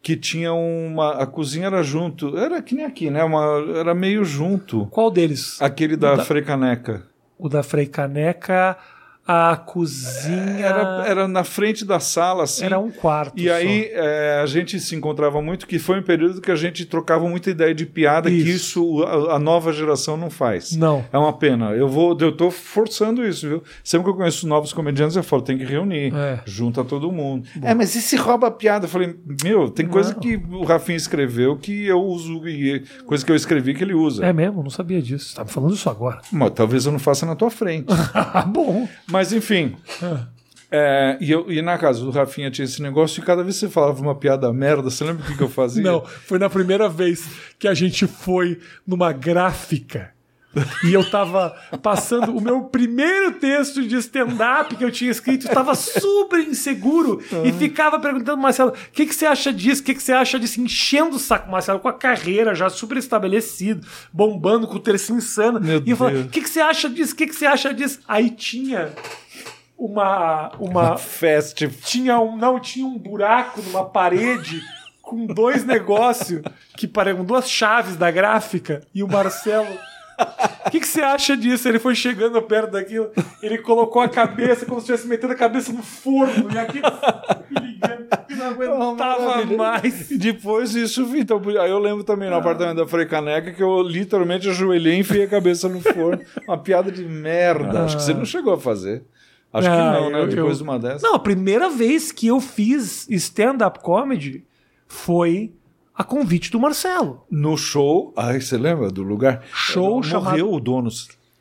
que 0.00 0.16
tinha 0.16 0.54
uma. 0.54 1.12
A 1.22 1.26
cozinha 1.26 1.66
era 1.66 1.82
junto. 1.82 2.34
Era 2.38 2.62
que 2.62 2.74
nem 2.74 2.86
aqui, 2.86 3.10
né? 3.10 3.22
Uma, 3.22 3.44
era 3.76 3.94
meio 3.94 4.24
junto. 4.24 4.86
Qual 4.86 5.10
deles? 5.10 5.60
Aquele 5.60 5.96
da 5.96 6.14
Da- 6.14 6.24
Frecaneca. 6.24 7.06
O 7.36 7.48
da 7.48 7.62
Frei 7.64 7.84
Caneca, 7.86 8.78
a 9.26 9.56
cozinha. 9.56 10.66
Era, 10.66 11.04
era 11.06 11.28
na 11.28 11.44
frente 11.44 11.84
da 11.84 11.98
sala, 12.00 12.44
assim. 12.44 12.64
era 12.64 12.78
um 12.78 12.90
quarto. 12.90 13.32
E 13.40 13.48
só. 13.48 13.54
aí 13.54 13.88
é, 13.92 14.40
a 14.42 14.46
gente 14.46 14.78
se 14.80 14.94
encontrava 14.94 15.40
muito, 15.40 15.66
que 15.66 15.78
foi 15.78 15.98
um 16.00 16.02
período 16.02 16.40
que 16.40 16.50
a 16.50 16.56
gente 16.56 16.84
trocava 16.84 17.26
muita 17.28 17.50
ideia 17.50 17.74
de 17.74 17.86
piada, 17.86 18.28
que 18.30 18.36
Isso. 18.36 18.54
isso 18.54 19.02
a, 19.04 19.36
a 19.36 19.38
nova 19.38 19.72
geração 19.72 20.16
não 20.16 20.30
faz. 20.30 20.76
Não. 20.76 21.04
É 21.12 21.18
uma 21.18 21.32
pena. 21.32 21.70
Eu 21.72 21.88
vou, 21.88 22.16
eu 22.20 22.32
tô 22.32 22.50
forçando 22.50 23.24
isso, 23.26 23.48
viu? 23.48 23.62
Sempre 23.82 24.04
que 24.04 24.10
eu 24.10 24.16
conheço 24.16 24.46
novos 24.46 24.72
comediantes, 24.72 25.16
eu 25.16 25.22
falo, 25.22 25.42
tem 25.42 25.56
que 25.58 25.64
reunir, 25.64 26.14
É. 26.14 26.40
junta 26.44 26.84
todo 26.84 27.10
mundo. 27.10 27.46
É, 27.62 27.74
mas 27.74 27.94
e 27.94 28.02
se 28.02 28.16
rouba 28.16 28.48
a 28.48 28.50
piada? 28.50 28.84
Eu 28.86 28.90
falei, 28.90 29.14
meu, 29.42 29.68
tem 29.70 29.86
coisa 29.86 30.12
Não. 30.12 30.20
que 30.20 30.36
o 30.50 30.64
Rafinha 30.64 30.96
escreveu 30.96 31.56
que 31.56 31.86
eu 31.86 32.00
uso, 32.02 32.46
e 32.46 32.80
coisa 33.06 33.24
que 33.24 33.32
eu 33.32 33.36
escrevi 33.36 33.74
que 33.74 33.82
ele 33.82 33.94
usa. 33.94 34.24
É 34.24 34.32
mesmo? 34.32 34.62
Não 34.62 34.70
sabia 34.70 35.00
disso. 35.00 35.30
Você 35.30 35.36
tá 35.36 35.44
me 35.44 35.50
falando 35.50 35.74
isso 35.74 35.88
agora. 35.88 36.20
Mas 36.30 36.50
talvez 36.50 36.86
eu 36.86 36.92
não 36.92 36.98
faça 36.98 37.24
na 37.24 37.34
tua 37.34 37.50
frente. 37.50 37.86
Ah, 38.34 38.42
bom. 38.42 38.88
Mas 39.14 39.32
enfim. 39.32 39.76
É, 40.70 41.16
e, 41.20 41.30
eu, 41.30 41.52
e 41.52 41.62
na 41.62 41.78
casa 41.78 42.00
do 42.00 42.10
Rafinha 42.10 42.50
tinha 42.50 42.64
esse 42.64 42.82
negócio, 42.82 43.22
e 43.22 43.24
cada 43.24 43.44
vez 43.44 43.54
que 43.54 43.60
você 43.60 43.68
falava 43.68 44.02
uma 44.02 44.14
piada 44.14 44.52
merda, 44.52 44.90
você 44.90 45.04
lembra 45.04 45.22
o 45.22 45.26
que, 45.26 45.36
que 45.36 45.42
eu 45.42 45.48
fazia? 45.48 45.84
Não, 45.84 46.04
foi 46.04 46.36
na 46.36 46.50
primeira 46.50 46.88
vez 46.88 47.24
que 47.56 47.68
a 47.68 47.74
gente 47.74 48.08
foi 48.08 48.58
numa 48.84 49.12
gráfica. 49.12 50.13
E 50.84 50.92
eu 50.92 51.08
tava 51.08 51.56
passando 51.82 52.36
o 52.36 52.40
meu 52.40 52.64
primeiro 52.64 53.32
texto 53.32 53.86
de 53.86 53.96
stand-up 53.96 54.74
que 54.76 54.84
eu 54.84 54.90
tinha 54.90 55.10
escrito, 55.10 55.46
estava 55.46 55.74
super 55.74 56.40
inseguro 56.40 57.22
e 57.44 57.52
ficava 57.52 57.98
perguntando, 57.98 58.40
Marcelo, 58.40 58.70
o 58.70 58.92
que, 58.92 59.06
que 59.06 59.14
você 59.14 59.26
acha 59.26 59.52
disso? 59.52 59.82
O 59.82 59.84
que, 59.84 59.94
que 59.94 60.02
você 60.02 60.12
acha 60.12 60.38
disso? 60.38 60.60
Enchendo 60.60 61.16
o 61.16 61.18
saco, 61.18 61.50
Marcelo, 61.50 61.80
com 61.80 61.88
a 61.88 61.92
carreira 61.92 62.54
já 62.54 62.68
super 62.68 62.96
estabelecido, 62.96 63.86
bombando 64.12 64.66
com 64.66 64.76
o 64.76 64.80
terço 64.80 65.12
insano. 65.14 65.60
Meu 65.60 65.82
e 65.84 65.90
eu 65.90 65.96
Deus. 65.96 66.26
o 66.26 66.28
que, 66.28 66.40
que 66.40 66.48
você 66.48 66.60
acha 66.60 66.88
disso? 66.88 67.12
O 67.12 67.16
que, 67.16 67.26
que 67.26 67.34
você 67.34 67.46
acha 67.46 67.72
disso? 67.72 68.00
Aí 68.06 68.30
tinha 68.30 68.92
uma. 69.76 70.52
uma 70.58 70.96
Fest. 70.96 71.66
tinha 71.84 72.18
um 72.20 72.36
não 72.36 72.60
tinha 72.60 72.86
um 72.86 72.98
buraco 72.98 73.60
numa 73.62 73.84
parede 73.84 74.62
com 75.02 75.26
dois 75.26 75.64
negócios 75.64 76.42
que 76.76 76.88
parecem 76.88 77.24
duas 77.24 77.48
chaves 77.48 77.96
da 77.96 78.10
gráfica 78.10 78.82
e 78.94 79.02
o 79.02 79.08
Marcelo 79.08 79.78
o 80.66 80.70
que, 80.70 80.80
que 80.80 80.86
você 80.86 81.00
acha 81.00 81.36
disso? 81.36 81.68
Ele 81.68 81.78
foi 81.78 81.94
chegando 81.94 82.40
perto 82.42 82.72
daquilo, 82.72 83.10
ele 83.42 83.58
colocou 83.58 84.00
a 84.02 84.08
cabeça 84.08 84.64
como 84.66 84.80
se 84.80 84.84
estivesse 84.84 85.06
metendo 85.08 85.32
a 85.32 85.36
cabeça 85.36 85.72
no 85.72 85.82
forno 85.82 86.50
e 86.52 86.58
aquilo 86.58 86.86
ligando, 87.62 88.06
não 88.36 88.46
aguentava 88.46 89.24
maravilha. 89.26 89.56
mais. 89.56 90.10
E 90.10 90.18
depois 90.18 90.74
isso, 90.74 91.06
então, 91.16 91.40
aí 91.60 91.70
eu 91.70 91.78
lembro 91.78 92.04
também 92.04 92.28
no 92.30 92.36
apartamento 92.36 92.76
da 92.78 92.86
Frei 92.86 93.06
Caneca 93.06 93.52
que 93.52 93.62
eu 93.62 93.82
literalmente 93.82 94.48
ajoelhei 94.48 94.94
e 94.96 95.00
enfiei 95.00 95.24
a 95.24 95.28
cabeça 95.28 95.68
no 95.68 95.80
forno. 95.80 96.22
Uma 96.46 96.58
piada 96.58 96.90
de 96.90 97.04
merda. 97.04 97.84
Acho 97.84 97.96
que 97.96 98.02
você 98.02 98.14
não 98.14 98.24
chegou 98.24 98.54
a 98.54 98.58
fazer. 98.60 99.04
Acho 99.52 99.68
que 99.68 99.74
Ah, 99.76 99.92
não, 99.92 100.10
né? 100.10 100.20
eu- 100.22 100.26
Depois 100.28 100.48
eu- 100.52 100.56
de 100.56 100.62
uma 100.64 100.78
dessas. 100.78 101.02
Não, 101.02 101.14
a 101.14 101.18
primeira 101.18 101.68
vez 101.70 102.10
que 102.10 102.26
eu 102.26 102.40
fiz 102.40 103.08
stand-up 103.08 103.78
comedy 103.80 104.44
foi 104.88 105.52
a 105.94 106.02
convite 106.04 106.50
do 106.50 106.58
Marcelo. 106.60 107.24
No 107.30 107.56
show, 107.56 108.12
aí 108.16 108.40
você 108.40 108.56
lembra 108.58 108.90
do 108.90 109.02
lugar? 109.02 109.42
Show 109.52 109.96
morreu 109.96 110.02
chamado- 110.10 110.50
o 110.52 110.60
dono. 110.60 110.88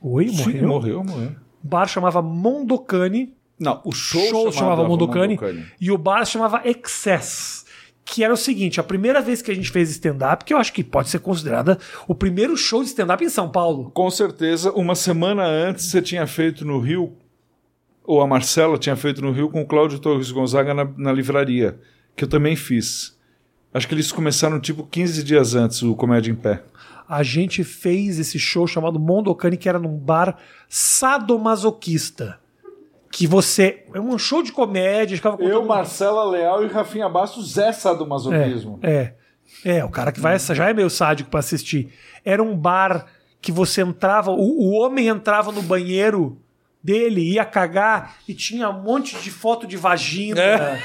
Oi, 0.02 0.28
Sim, 0.30 0.36
morreu? 0.44 0.68
morreu, 0.68 1.04
morreu. 1.04 1.32
O 1.64 1.68
bar 1.68 1.88
chamava 1.88 2.22
Mondocani. 2.22 3.34
Não, 3.60 3.82
o 3.86 3.92
show, 3.92 4.22
show 4.30 4.52
chamava 4.52 4.84
Mondocani, 4.88 5.36
Mondocani. 5.36 5.66
e 5.80 5.92
o 5.92 5.98
bar 5.98 6.26
chamava 6.26 6.62
Excess. 6.68 7.64
Que 8.06 8.22
era 8.22 8.34
o 8.34 8.38
seguinte, 8.38 8.82
a 8.82 8.84
primeira 8.84 9.22
vez 9.22 9.42
que 9.42 9.50
a 9.50 9.56
gente 9.56 9.72
fez 9.72 9.90
stand-up, 9.92 10.44
que 10.44 10.54
eu 10.54 10.58
acho 10.58 10.74
que 10.74 10.84
pode 10.84 11.08
ser 11.10 11.20
considerada 11.20 11.80
o 12.06 12.14
primeiro 12.14 12.58
show 12.58 12.82
de 12.84 12.90
stand-up 12.90 13.24
em 13.24 13.30
São 13.30 13.50
Paulo. 13.50 13.92
Com 13.94 14.10
certeza, 14.10 14.74
uma 14.74 14.94
semana 14.94 15.46
antes 15.46 15.86
você 15.86 16.02
tinha 16.02 16.28
feito 16.28 16.66
no 16.66 16.80
Rio, 16.80 17.14
ou 18.04 18.20
a 18.20 18.28
Marcela 18.28 18.78
tinha 18.78 18.98
feito 18.98 19.22
no 19.22 19.32
Rio 19.32 19.50
com 19.50 19.62
o 19.62 19.66
Cláudio 19.66 20.00
Torres 20.00 20.30
Gonzaga 20.32 20.74
na, 20.74 20.84
na 20.98 21.14
livraria, 21.14 21.80
que 22.14 22.26
eu 22.26 22.28
também 22.28 22.58
fiz. 22.58 23.18
Acho 23.74 23.88
que 23.88 23.94
eles 23.94 24.12
começaram 24.12 24.60
tipo 24.60 24.84
15 24.86 25.24
dias 25.24 25.56
antes, 25.56 25.82
o 25.82 25.96
Comédia 25.96 26.32
em 26.32 26.36
Pé. 26.36 26.62
A 27.10 27.24
gente 27.24 27.64
fez 27.64 28.20
esse 28.20 28.38
show 28.40 28.66
chamado 28.68 29.00
Mondocani, 29.00 29.58
que 29.58 29.68
era 29.68 29.80
num 29.80 29.98
bar 29.98 30.38
sadomasoquista. 30.70 32.40
Que 33.12 33.28
você. 33.28 33.86
É 33.94 34.00
um 34.00 34.18
show 34.18 34.42
de 34.42 34.52
comédia, 34.52 35.16
ficava 35.16 35.38
contando- 35.38 35.66
Marcela 35.66 36.24
Leal 36.26 36.64
e 36.64 36.68
Rafinha 36.68 37.08
Bastos, 37.08 37.54
Zé 37.54 37.72
Sadomasoquismo. 37.72 38.80
É, 38.82 38.92
é. 38.92 39.78
É, 39.78 39.86
o 39.86 39.90
cara 39.90 40.12
que 40.12 40.20
vai 40.20 40.38
já 40.40 40.70
é 40.70 40.74
meio 40.74 40.90
sádico 40.90 41.30
pra 41.30 41.40
assistir. 41.40 41.90
Era 42.26 42.42
um 42.42 42.58
bar 42.58 43.06
que 43.40 43.52
você 43.52 43.82
entrava, 43.82 44.32
o, 44.32 44.38
o 44.40 44.72
homem 44.72 45.08
entrava 45.08 45.52
no 45.52 45.62
banheiro 45.62 46.38
dele, 46.84 47.22
ia 47.34 47.46
cagar 47.46 48.16
e 48.28 48.34
tinha 48.34 48.68
um 48.70 48.82
monte 48.82 49.16
de 49.22 49.30
foto 49.30 49.68
de 49.68 49.78
vagina, 49.78 50.42
É. 50.42 50.84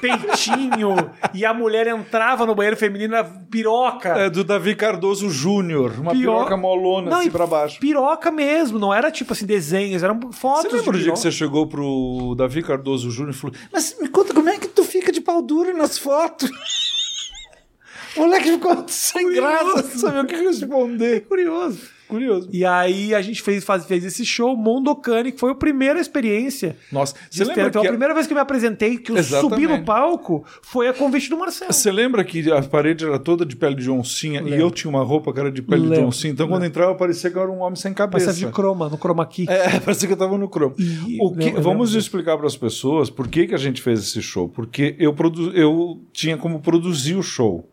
peitinho, 0.00 0.94
e 1.34 1.44
a 1.44 1.52
mulher 1.54 1.86
entrava 1.86 2.44
no 2.46 2.54
banheiro 2.54 2.76
feminino, 2.76 3.14
era 3.14 3.24
piroca. 3.50 4.08
É 4.10 4.30
do 4.30 4.44
Davi 4.44 4.74
Cardoso 4.74 5.30
Júnior, 5.30 5.92
uma 5.98 6.12
Pior- 6.12 6.36
piroca 6.44 6.56
molona 6.56 7.10
Não, 7.10 7.18
assim 7.20 7.30
pra 7.30 7.46
baixo. 7.46 7.80
Piroca 7.80 8.30
mesmo, 8.30 8.78
não 8.78 8.92
era 8.92 9.10
tipo 9.10 9.32
assim, 9.32 9.46
desenhos, 9.46 10.02
eram 10.02 10.32
fotos 10.32 10.70
Você 10.70 10.76
lembra 10.76 10.90
o 10.90 10.92
dia 10.92 10.92
que 10.92 10.98
piroca. 11.04 11.16
você 11.20 11.32
chegou 11.32 11.66
pro 11.66 12.34
Davi 12.36 12.62
Cardoso 12.62 13.10
Júnior 13.10 13.34
e 13.34 13.36
falou: 13.38 13.56
Mas 13.72 13.96
me 14.00 14.08
conta 14.08 14.34
como 14.34 14.48
é 14.48 14.58
que 14.58 14.68
tu 14.68 14.84
fica 14.84 15.10
de 15.12 15.20
pau 15.20 15.42
duro 15.42 15.76
nas 15.76 15.98
fotos? 15.98 16.50
O 18.16 18.22
moleque 18.22 18.50
ficou 18.50 18.84
sem 18.88 19.32
graça, 19.32 19.82
sabia 19.96 20.22
o 20.22 20.26
que 20.26 20.34
responder. 20.34 21.20
Curioso. 21.28 21.88
Curioso. 22.10 22.48
E 22.52 22.64
aí 22.64 23.14
a 23.14 23.22
gente 23.22 23.40
fez, 23.40 23.64
faz- 23.64 23.86
fez 23.86 24.04
esse 24.04 24.24
show, 24.24 24.56
Mondocani, 24.56 25.32
que 25.32 25.38
foi 25.40 25.52
a 25.52 25.54
primeira 25.54 25.98
experiência. 26.00 26.76
Nossa, 26.92 27.14
de 27.30 27.38
você 27.38 27.44
lembra. 27.44 27.66
Então, 27.68 27.82
que 27.82 27.88
a 27.88 27.90
primeira 27.90 28.12
vez 28.14 28.26
que 28.26 28.32
eu 28.32 28.34
me 28.34 28.40
apresentei, 28.40 28.98
que 28.98 29.12
eu 29.12 29.16
Exatamente. 29.16 29.62
subi 29.62 29.66
no 29.78 29.84
palco, 29.84 30.44
foi 30.62 30.88
a 30.88 30.92
convite 30.92 31.30
do 31.30 31.38
Marcelo. 31.38 31.72
Você 31.72 31.90
lembra 31.90 32.22
que 32.24 32.50
a 32.52 32.60
parede 32.62 33.04
era 33.04 33.18
toda 33.18 33.46
de 33.46 33.56
pele 33.56 33.76
de 33.76 33.90
oncinha 33.90 34.40
e 34.40 34.44
Lembro. 34.44 34.60
eu 34.60 34.70
tinha 34.70 34.90
uma 34.90 35.02
roupa 35.02 35.32
que 35.32 35.40
era 35.40 35.50
de 35.52 35.62
pele 35.62 35.82
de 35.82 35.88
Lembro. 35.88 36.06
oncinha? 36.08 36.32
Então 36.32 36.48
quando 36.48 36.64
entrava 36.64 36.94
parecia 36.94 37.30
que 37.30 37.36
eu 37.36 37.42
era 37.42 37.50
um 37.50 37.60
homem 37.60 37.76
sem 37.76 37.94
cabeça. 37.94 38.32
de 38.32 38.46
croma, 38.48 38.88
no 38.88 38.96
chroma 38.98 39.24
key. 39.26 39.46
É, 39.48 39.78
parecia 39.80 40.06
que 40.08 40.12
eu 40.14 40.18
tava 40.18 40.36
no 40.36 40.48
cromo. 40.48 40.74
E- 40.78 41.18
O 41.20 41.34
que- 41.34 41.50
vamos 41.52 41.94
explicar 41.94 42.36
para 42.36 42.46
as 42.46 42.56
pessoas 42.56 43.08
por 43.10 43.28
que, 43.28 43.46
que 43.46 43.54
a 43.54 43.58
gente 43.58 43.80
fez 43.80 44.00
esse 44.00 44.20
show. 44.20 44.48
Porque 44.48 44.96
eu, 44.98 45.12
produ, 45.14 45.52
eu 45.52 46.00
tinha 46.12 46.36
como 46.36 46.60
produzir 46.60 47.14
o 47.14 47.22
show. 47.22 47.70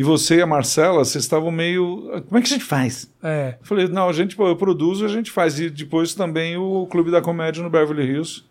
E 0.00 0.02
você 0.02 0.36
e 0.36 0.40
a 0.40 0.46
Marcela, 0.46 1.04
vocês 1.04 1.22
estavam 1.22 1.50
meio. 1.50 2.22
Como 2.26 2.38
é 2.38 2.40
que 2.40 2.46
a 2.46 2.56
gente 2.56 2.64
faz? 2.64 3.12
É. 3.22 3.56
Eu 3.60 3.66
falei, 3.66 3.86
não, 3.86 4.08
a 4.08 4.12
gente, 4.14 4.34
eu 4.38 4.56
produzo, 4.56 5.04
a 5.04 5.08
gente 5.08 5.30
faz. 5.30 5.60
E 5.60 5.68
depois 5.68 6.14
também 6.14 6.56
o 6.56 6.86
Clube 6.86 7.10
da 7.10 7.20
Comédia 7.20 7.62
no 7.62 7.68
Beverly 7.68 8.10
Hills, 8.10 8.42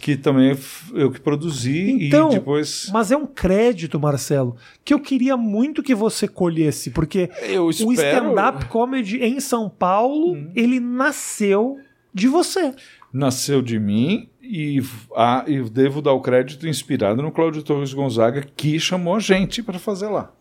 que 0.00 0.16
também 0.16 0.58
eu 0.92 1.12
que 1.12 1.20
produzi. 1.20 2.04
Então, 2.08 2.30
e 2.30 2.34
depois. 2.34 2.90
mas 2.92 3.12
é 3.12 3.16
um 3.16 3.26
crédito, 3.26 4.00
Marcelo, 4.00 4.56
que 4.84 4.92
eu 4.92 4.98
queria 4.98 5.36
muito 5.36 5.84
que 5.84 5.94
você 5.94 6.26
colhesse, 6.26 6.90
porque 6.90 7.30
o. 7.56 7.66
Hum. 7.66 7.92
stand-up 7.92 8.64
comedy 8.64 9.22
em 9.22 9.38
São 9.38 9.70
Paulo, 9.70 10.36
ele 10.56 10.80
nasceu 10.80 11.78
de 12.12 12.26
você. 12.26 12.74
nasceu 13.12 13.62
de 13.62 13.78
mim 13.78 14.28
e, 14.42 14.82
ah, 15.14 15.44
e 15.46 15.62
devo 15.62 16.02
dar 16.02 16.12
o 16.12 16.20
crédito 16.20 16.66
inspirado 16.66 17.22
no 17.22 17.30
Cláudio 17.30 17.62
Torres 17.62 17.94
Gonzaga, 17.94 18.44
que 18.56 18.80
chamou 18.80 19.14
a 19.14 19.20
gente 19.20 19.62
para 19.62 19.78
fazer 19.78 20.08
lá. 20.08 20.32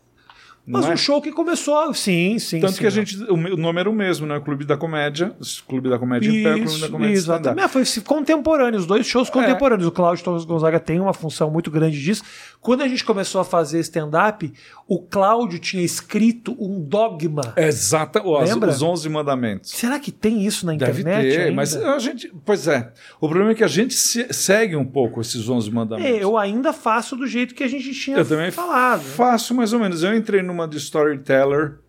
Mas 0.70 0.86
é? 0.86 0.94
um 0.94 0.98
show 0.98 1.22
que 1.22 1.32
começou. 1.32 1.94
Sim, 1.94 2.38
sim. 2.40 2.60
Tanto 2.60 2.74
sim, 2.74 2.80
que 2.82 2.88
a 2.88 2.90
gente. 2.90 3.18
O, 3.32 3.38
me- 3.38 3.52
o 3.54 3.58
nome 3.58 3.80
era 3.80 3.90
o 3.90 3.94
mesmo, 3.94 4.28
né? 4.28 4.38
Clube 4.40 4.66
da 4.66 4.76
Comédia. 4.76 5.34
Clube 5.68 5.90
da 5.90 5.98
Comédia 5.98 6.30
em 6.30 6.44
pé, 6.44 6.50
Clube 6.56 6.66
da 6.66 6.72
Isso, 6.76 6.92
Comédia 6.92 7.14
exatamente. 7.14 7.64
É, 7.64 7.68
foi 7.70 7.84
contemporâneo, 8.04 8.80
os 8.80 8.86
dois 8.86 9.08
shows 9.08 9.30
contemporâneos. 9.30 9.88
O 9.88 9.92
Cláudio 9.92 10.24
Torres 10.26 10.44
Gonzaga 10.44 10.80
tem 10.80 11.00
uma 11.00 11.14
função 11.14 11.50
muito 11.50 11.72
grande 11.72 12.02
disso. 12.02 12.22
Quando 12.60 12.82
a 12.82 12.88
gente 12.88 13.06
começou 13.06 13.40
a 13.40 13.46
fazer 13.46 13.80
stand-up, 13.80 14.52
o 14.88 15.00
Cláudio 15.00 15.58
tinha 15.60 15.84
escrito 15.84 16.56
um 16.60 16.82
dogma. 16.82 17.54
Exata, 17.56 18.22
Lembra? 18.22 18.70
os 18.72 18.82
11 18.82 19.08
mandamentos. 19.10 19.72
Será 19.72 20.00
que 20.00 20.12
tem 20.12 20.46
isso 20.46 20.66
na 20.66 20.74
Deve 20.74 21.02
internet? 21.02 21.30
ter, 21.34 21.42
ainda? 21.44 21.54
mas 21.56 21.76
a 21.76 22.00
gente. 22.00 22.30
Pois 22.46 22.68
é. 22.68 22.92
O 23.22 23.28
problema 23.30 23.52
é 23.52 23.56
que 23.56 23.64
a 23.64 23.68
gente 23.68 23.94
se- 23.94 24.28
segue 24.34 24.76
um 24.76 24.86
pouco 24.86 25.22
esses 25.22 25.48
11 25.48 25.72
mandamentos. 25.72 26.12
É, 26.12 26.24
eu 26.24 26.38
ainda 26.38 26.74
faço 26.74 27.16
do 27.16 27.26
jeito 27.28 27.54
que 27.56 27.64
a 27.64 27.68
gente 27.68 27.94
tinha 27.94 28.18
Eu 28.18 28.26
também 28.26 28.52
falado. 28.52 29.02
faço 29.02 29.54
mais 29.54 29.72
ou 29.72 29.80
menos. 29.80 30.04
Eu 30.04 30.16
entrei 30.16 30.42
numa 30.42 30.57
de 30.66 30.78
storyteller 30.78 31.80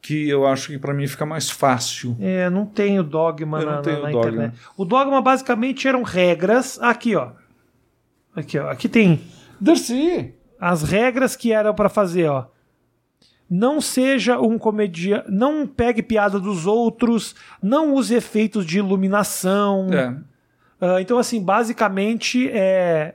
que 0.00 0.28
eu 0.28 0.46
acho 0.46 0.68
que 0.68 0.78
para 0.78 0.94
mim 0.94 1.08
fica 1.08 1.26
mais 1.26 1.50
fácil. 1.50 2.16
É, 2.20 2.48
não 2.48 2.64
tem 2.64 3.00
o 3.00 3.02
dogma 3.02 3.58
Eu 3.58 3.64
não 3.66 3.70
na, 3.72 3.76
na- 3.78 3.82
tenho 3.82 4.02
na 4.02 4.10
dogma. 4.10 4.28
internet. 4.30 4.58
O 4.76 4.84
dogma 4.84 5.20
basicamente 5.20 5.88
eram 5.88 6.04
regras. 6.04 6.78
Aqui, 6.80 7.16
ó. 7.16 7.32
Aqui, 8.34 8.56
ó. 8.58 8.70
Aqui 8.70 8.88
tem 8.88 9.20
Dercy! 9.60 10.32
as 10.60 10.82
regras 10.84 11.34
que 11.34 11.52
eram 11.52 11.74
pra 11.74 11.88
fazer, 11.88 12.28
ó. 12.28 12.46
Não 13.48 13.80
seja 13.80 14.40
um 14.40 14.58
comediante, 14.58 15.30
não 15.30 15.66
pegue 15.66 16.02
piada 16.02 16.38
dos 16.40 16.66
outros, 16.66 17.34
não 17.62 17.94
use 17.94 18.14
efeitos 18.14 18.64
de 18.66 18.78
iluminação. 18.78 19.88
É. 19.92 20.16
Ah, 20.80 21.00
então, 21.00 21.16
assim, 21.18 21.42
basicamente 21.42 22.48
é. 22.52 23.14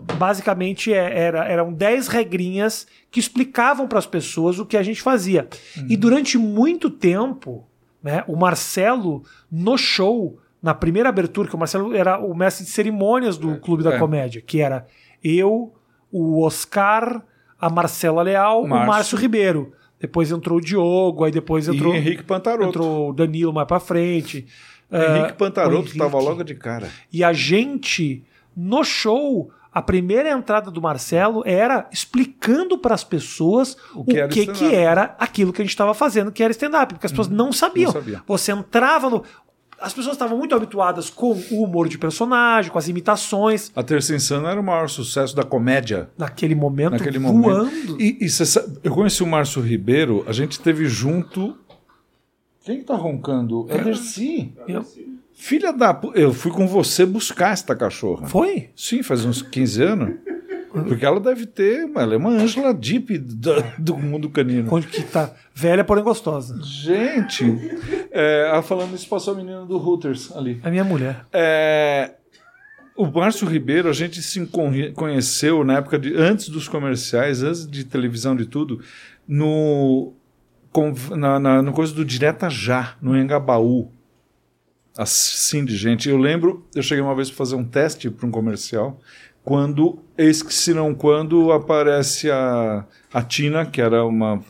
Basicamente 0.00 0.92
é- 0.92 1.18
era, 1.18 1.44
eram 1.46 1.72
10 1.72 2.06
regrinhas 2.08 2.86
que 3.10 3.18
explicavam 3.18 3.88
para 3.88 3.98
as 3.98 4.06
pessoas 4.06 4.58
o 4.58 4.66
que 4.66 4.76
a 4.76 4.82
gente 4.82 5.02
fazia. 5.02 5.48
E 5.88 5.96
durante 5.96 6.38
muito 6.38 6.88
tempo, 6.88 7.66
né, 8.02 8.22
o 8.28 8.36
Marcelo, 8.36 9.24
no 9.50 9.76
show, 9.76 10.38
na 10.62 10.72
primeira 10.74 11.08
abertura, 11.08 11.48
que 11.48 11.54
o 11.56 11.58
Marcelo 11.58 11.94
era 11.96 12.18
o 12.18 12.34
mestre 12.34 12.64
de 12.64 12.70
cerimônias 12.70 13.36
do 13.36 13.56
Clube 13.58 13.82
da 13.82 13.94
é. 13.94 13.98
Comédia, 13.98 14.40
que 14.40 14.60
era 14.60 14.86
eu, 15.22 15.72
o 16.12 16.42
Oscar, 16.44 17.22
a 17.60 17.68
Marcela 17.68 18.22
Leal, 18.22 18.62
o 18.62 18.68
Márcio. 18.68 18.86
Márcio 18.86 19.18
Ribeiro. 19.18 19.72
Depois 20.00 20.30
entrou 20.30 20.58
o 20.58 20.60
Diogo, 20.60 21.24
aí 21.24 21.32
depois 21.32 21.66
entrou, 21.66 21.92
e 21.92 21.98
Henrique 21.98 22.22
Pantaroto. 22.22 22.68
entrou 22.68 23.10
o 23.10 23.12
Danilo 23.12 23.52
mais 23.52 23.66
pra 23.66 23.80
frente. 23.80 24.46
Henrique 24.90 25.32
Ah, 25.32 25.34
Pantaroto 25.36 25.74
o 25.74 25.80
Henrique. 25.80 25.98
tava 25.98 26.20
logo 26.20 26.44
de 26.44 26.54
cara. 26.54 26.88
E 27.12 27.24
a 27.24 27.32
gente, 27.32 28.22
no 28.56 28.84
show, 28.84 29.50
a 29.78 29.82
primeira 29.82 30.30
entrada 30.30 30.70
do 30.70 30.82
Marcelo 30.82 31.42
era 31.46 31.88
explicando 31.92 32.76
para 32.78 32.94
as 32.94 33.04
pessoas 33.04 33.76
o 33.94 34.04
que 34.04 34.12
que, 34.12 34.18
era 34.18 34.28
que, 34.28 34.40
stand-up. 34.40 34.74
era 34.74 35.16
aquilo 35.18 35.52
que 35.52 35.62
a 35.62 35.64
gente 35.64 35.70
estava 35.70 35.94
fazendo, 35.94 36.32
que 36.32 36.42
era 36.42 36.50
stand-up, 36.50 36.94
porque 36.94 37.06
as 37.06 37.12
pessoas 37.12 37.28
não 37.28 37.52
sabiam. 37.52 37.86
não 37.92 38.00
sabia. 38.00 38.22
Você 38.26 38.50
entrava 38.52 39.08
no. 39.08 39.22
As 39.80 39.92
pessoas 39.94 40.14
estavam 40.16 40.36
muito 40.36 40.56
habituadas 40.56 41.08
com 41.08 41.30
o 41.52 41.62
humor 41.62 41.88
de 41.88 41.96
personagem, 41.96 42.72
com 42.72 42.78
as 42.78 42.88
imitações. 42.88 43.70
A 43.76 43.82
Terça 43.84 44.12
Insana 44.12 44.50
era 44.50 44.60
o 44.60 44.64
maior 44.64 44.88
sucesso 44.88 45.36
da 45.36 45.44
comédia. 45.44 46.10
Naquele 46.18 46.56
momento, 46.56 46.94
Naquele 46.94 47.20
voando. 47.20 47.40
momento. 47.66 47.96
E, 48.00 48.18
e 48.20 48.28
sabe, 48.28 48.78
eu 48.82 48.92
conheci 48.92 49.22
o 49.22 49.26
Márcio 49.28 49.62
Ribeiro, 49.62 50.24
a 50.26 50.32
gente 50.32 50.58
teve 50.58 50.86
junto. 50.86 51.56
Quem 52.64 52.78
que 52.80 52.84
tá 52.84 52.96
roncando? 52.96 53.66
É 53.70 53.78
Dercy. 53.78 54.52
Eu- 54.66 54.84
Filha 55.40 55.72
da. 55.72 55.98
Eu 56.14 56.34
fui 56.34 56.50
com 56.50 56.66
você 56.66 57.06
buscar 57.06 57.52
esta 57.52 57.74
cachorra. 57.76 58.26
Foi? 58.26 58.70
Sim, 58.76 59.02
faz 59.04 59.24
uns 59.24 59.40
15 59.40 59.82
anos. 59.82 60.14
Porque 60.70 61.06
ela 61.06 61.20
deve 61.20 61.46
ter. 61.46 61.88
Ela 61.94 62.14
é 62.14 62.16
uma 62.16 62.30
Angela 62.30 62.74
Deep 62.74 63.16
do, 63.18 63.54
do 63.78 63.96
mundo 63.96 64.28
canino. 64.28 64.68
Onde 64.72 64.88
que 64.88 65.02
tá 65.02 65.32
velha, 65.54 65.84
porém 65.84 66.02
gostosa. 66.04 66.58
Gente, 66.62 67.44
é, 68.10 68.48
ela 68.50 68.62
falando 68.62 68.94
isso 68.94 69.08
passou 69.08 69.32
a 69.32 69.36
menina 69.36 69.64
do 69.64 69.76
Hooters 69.78 70.30
ali. 70.36 70.60
A 70.62 70.70
minha 70.70 70.84
mulher. 70.84 71.24
É, 71.32 72.12
o 72.96 73.06
Márcio 73.06 73.46
Ribeiro, 73.48 73.88
a 73.88 73.92
gente 73.92 74.20
se 74.20 74.44
con- 74.46 74.72
conheceu 74.94 75.62
na 75.64 75.78
época 75.78 75.98
de 75.98 76.14
antes 76.16 76.48
dos 76.48 76.68
comerciais, 76.68 77.42
antes 77.44 77.66
de 77.66 77.84
televisão 77.84 78.34
de 78.36 78.44
tudo, 78.44 78.80
no 79.26 80.12
com- 80.72 80.92
na, 81.16 81.38
na- 81.38 81.62
no 81.62 81.72
coisa 81.72 81.94
do 81.94 82.04
Direta 82.04 82.50
Já, 82.50 82.94
no 83.00 83.16
Engabaú. 83.16 83.90
Assim 85.00 85.64
de 85.64 85.76
gente. 85.76 86.08
Eu 86.08 86.18
lembro, 86.18 86.66
eu 86.74 86.82
cheguei 86.82 87.02
uma 87.02 87.14
vez 87.14 87.28
para 87.28 87.36
fazer 87.38 87.54
um 87.54 87.64
teste 87.64 88.10
para 88.10 88.26
um 88.26 88.32
comercial, 88.32 88.98
quando, 89.44 90.00
eis 90.18 90.42
que 90.42 90.52
se 90.52 90.74
não 90.74 90.92
quando, 90.92 91.52
aparece 91.52 92.28
a, 92.30 92.84
a 93.14 93.22
Tina, 93.22 93.64
que 93.64 93.80
era 93.80 94.04
uma 94.04 94.40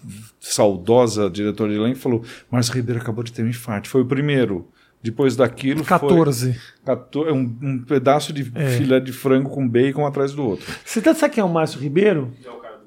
saudosa 0.41 1.29
diretora 1.29 1.71
de 1.73 1.79
elenco, 1.79 1.99
e 1.99 2.01
falou: 2.01 2.25
Márcio 2.51 2.73
Ribeiro 2.75 3.01
acabou 3.01 3.23
de 3.23 3.31
ter 3.31 3.43
um 3.45 3.49
infarto. 3.49 3.89
Foi 3.91 4.01
o 4.01 4.07
primeiro. 4.07 4.67
Depois 5.01 5.37
daquilo, 5.37 5.85
foi 5.85 5.87
14. 5.99 6.59
14 6.85 7.31
um, 7.31 7.57
um 7.63 7.79
pedaço 7.85 8.33
de 8.33 8.51
É. 8.55 8.71
filé 8.71 8.99
de 8.99 9.13
frango 9.13 9.49
com 9.51 9.69
bacon 9.69 10.05
atrás 10.05 10.33
do 10.33 10.43
outro. 10.45 10.67
Você 10.85 11.01
tá- 11.01 11.15
sabe 11.15 11.35
quem 11.35 11.43
é 11.43 11.45
o 11.45 11.49
Márcio 11.49 11.79
Ribeiro? 11.79 12.33
É 12.45 12.51
o 12.51 12.55
cara 12.55 12.79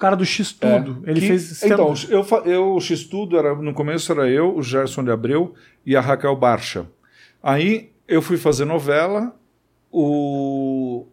cara 0.00 0.16
do 0.16 0.24
X-Tudo. 0.24 1.02
Ele 1.06 1.20
Que- 1.20 1.26
fez. 1.28 1.62
Então, 1.62 1.92
eu, 2.08 2.26
eu, 2.46 2.74
o 2.74 2.80
X-Tudo, 2.80 3.36
era, 3.38 3.54
no 3.54 3.74
começo 3.74 4.10
era 4.10 4.26
eu, 4.28 4.56
o 4.56 4.62
Gerson 4.62 5.04
de 5.04 5.10
Abreu 5.10 5.54
e 5.84 5.94
a 5.94 6.00
Raquel 6.00 6.34
Barcha. 6.34 6.86
Aí 7.42 7.92
eu 8.06 8.20
fui 8.20 8.36
fazer 8.36 8.64
novela, 8.64 9.34
o 9.90 11.06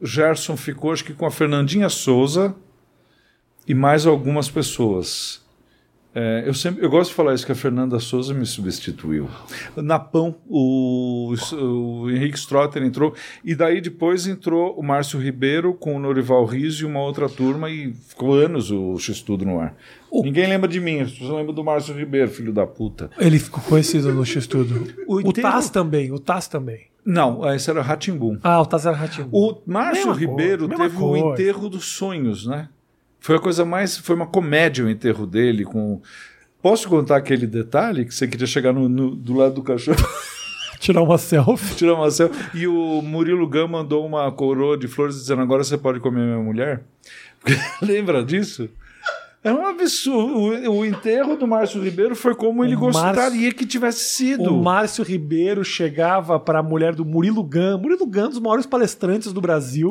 Gerson 0.00 0.56
ficou, 0.56 0.92
acho 0.92 1.04
que 1.04 1.14
com 1.14 1.26
a 1.26 1.30
Fernandinha 1.30 1.88
Souza 1.88 2.54
e 3.66 3.74
mais 3.74 4.06
algumas 4.06 4.50
pessoas. 4.50 5.43
É, 6.14 6.44
eu, 6.46 6.54
sempre, 6.54 6.84
eu 6.84 6.88
gosto 6.88 7.10
de 7.10 7.16
falar 7.16 7.34
isso, 7.34 7.44
que 7.44 7.50
a 7.50 7.56
Fernanda 7.56 7.98
Souza 7.98 8.32
me 8.32 8.46
substituiu. 8.46 9.28
Na 9.76 9.98
Pão, 9.98 10.36
o, 10.46 11.34
o 11.52 12.10
Henrique 12.10 12.38
Strotter 12.38 12.84
entrou, 12.84 13.14
e 13.44 13.54
daí 13.54 13.80
depois 13.80 14.26
entrou 14.26 14.78
o 14.78 14.82
Márcio 14.82 15.18
Ribeiro 15.18 15.74
com 15.74 15.96
o 15.96 15.98
Norival 15.98 16.44
Riso 16.44 16.84
e 16.84 16.86
uma 16.86 17.00
outra 17.00 17.28
turma, 17.28 17.68
e 17.68 17.92
ficou 17.92 18.34
anos 18.34 18.70
o 18.70 18.96
X-Tudo 18.96 19.44
no 19.44 19.58
ar. 19.58 19.74
Ninguém 20.12 20.46
lembra 20.46 20.68
de 20.68 20.78
mim, 20.78 21.00
as 21.00 21.10
pessoas 21.10 21.30
lembram 21.30 21.52
do 21.52 21.64
Márcio 21.64 21.92
Ribeiro, 21.96 22.30
filho 22.30 22.52
da 22.52 22.64
puta. 22.64 23.10
Ele 23.18 23.38
ficou 23.40 23.60
conhecido 23.64 24.12
no 24.14 24.24
X-Tudo. 24.24 24.94
O 25.08 25.16
O, 25.16 25.32
Taz 25.32 25.68
também, 25.68 26.12
o 26.12 26.18
Taz 26.20 26.46
também. 26.46 26.86
Não, 27.04 27.52
esse 27.52 27.68
era 27.68 27.82
Ratimbum. 27.82 28.38
Ah, 28.42 28.60
o 28.60 28.66
Taz 28.66 28.86
era 28.86 28.96
ratinho. 28.96 29.28
O 29.30 29.60
Márcio 29.66 30.06
Mesma 30.06 30.14
Ribeiro 30.14 30.68
mesma 30.68 30.84
teve 30.88 31.02
o 31.02 31.16
enterro 31.16 31.68
dos 31.68 31.84
sonhos, 31.84 32.46
né? 32.46 32.68
Foi 33.24 33.36
a 33.36 33.38
coisa 33.38 33.64
mais. 33.64 33.96
Foi 33.96 34.14
uma 34.14 34.26
comédia 34.26 34.84
o 34.84 34.90
enterro 34.90 35.26
dele. 35.26 35.64
com 35.64 35.98
Posso 36.60 36.86
contar 36.90 37.16
aquele 37.16 37.46
detalhe 37.46 38.04
que 38.04 38.14
você 38.14 38.28
queria 38.28 38.46
chegar 38.46 38.70
no, 38.74 38.86
no- 38.86 39.14
do 39.16 39.32
lado 39.32 39.54
do 39.54 39.62
cachorro, 39.62 39.96
Tirar 40.78 41.00
uma 41.02 41.16
selfie. 41.16 41.72
tirar 41.76 41.94
uma 41.94 42.10
selfie? 42.10 42.58
E 42.58 42.66
o 42.66 43.00
Murilo 43.00 43.46
Gam 43.48 43.66
mandou 43.68 44.04
uma 44.04 44.30
coroa 44.30 44.76
de 44.76 44.86
flores 44.88 45.14
dizendo: 45.16 45.40
agora 45.40 45.64
você 45.64 45.78
pode 45.78 46.00
comer 46.00 46.20
minha 46.20 46.38
mulher? 46.38 46.82
Lembra 47.80 48.22
disso? 48.22 48.68
É 49.44 49.52
um 49.52 49.66
absurdo. 49.66 50.38
O, 50.70 50.78
o 50.78 50.84
enterro 50.86 51.36
do 51.36 51.46
Márcio 51.46 51.82
Ribeiro 51.82 52.16
foi 52.16 52.34
como 52.34 52.64
ele 52.64 52.74
O 52.74 52.80
Márcio- 52.80 53.02
gostaria 53.02 53.52
que 53.52 53.66
tivesse 53.66 54.00
sido. 54.04 54.54
O 54.54 54.62
Márcio 54.62 55.04
Ribeiro 55.04 55.62
chegava 55.62 56.40
para 56.40 56.60
a 56.60 56.62
mulher 56.62 56.94
do 56.94 57.04
Murilo 57.04 57.42
Gun. 57.44 57.76
Murilo 57.78 58.06
Gun, 58.06 58.24
um 58.24 58.30
dos 58.30 58.40
maiores 58.40 58.64
palestrantes 58.64 59.34
do 59.34 59.42
Brasil. 59.42 59.90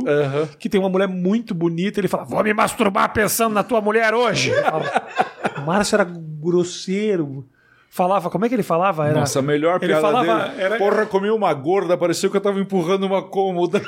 Que 0.58 0.68
tem 0.68 0.80
uma 0.80 0.90
mulher 0.90 1.08
muito 1.08 1.54
bonita. 1.54 2.00
Ele 2.00 2.08
fala: 2.08 2.24
Vou 2.26 2.44
me 2.44 2.52
masturbar 2.52 3.14
pensando 3.14 3.54
na 3.54 3.62
tua 3.64 3.80
mulher 3.80 4.14
hoje. 4.16 4.52
o 5.58 5.62
Márcio 5.62 5.96
era 5.98 6.04
grosseiro. 6.04 7.46
Falava, 7.92 8.28
como 8.32 8.44
é 8.44 8.50
que 8.50 8.56
ele 8.56 8.64
falava? 8.64 9.06
Era, 9.08 9.20
Nossa, 9.20 9.38
a 9.38 9.42
melhor 9.44 9.76
ele 9.80 9.86
piada 9.94 10.02
falava, 10.02 10.50
dele. 10.50 10.62
era- 10.64 10.78
Porra, 10.80 11.06
comi 11.06 11.30
uma 11.30 11.54
gorda, 11.54 11.96
pareceu 11.96 12.32
que 12.32 12.38
eu 12.38 12.42
tava 12.42 12.60
empurrando 12.60 13.04
uma 13.04 13.22
cômoda. 13.22 13.80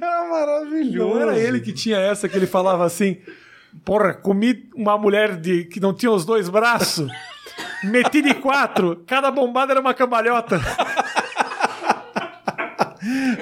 era 0.00 0.22
maravilhoso. 0.34 1.14
Não 1.14 1.20
era 1.20 1.38
ele 1.38 1.60
que 1.60 1.72
tinha 1.72 1.98
essa 1.98 2.28
que 2.28 2.36
ele 2.36 2.46
falava 2.46 2.84
assim: 2.84 3.18
Porra, 3.84 4.12
comi 4.14 4.68
uma 4.74 4.98
mulher 4.98 5.36
de, 5.36 5.64
que 5.64 5.80
não 5.80 5.94
tinha 5.94 6.12
os 6.12 6.24
dois 6.24 6.48
braços, 6.48 7.10
meti 7.82 8.20
de 8.20 8.34
quatro, 8.34 9.02
cada 9.06 9.30
bombada 9.30 9.72
era 9.72 9.80
uma 9.80 9.94
cambalhota. 9.94 10.60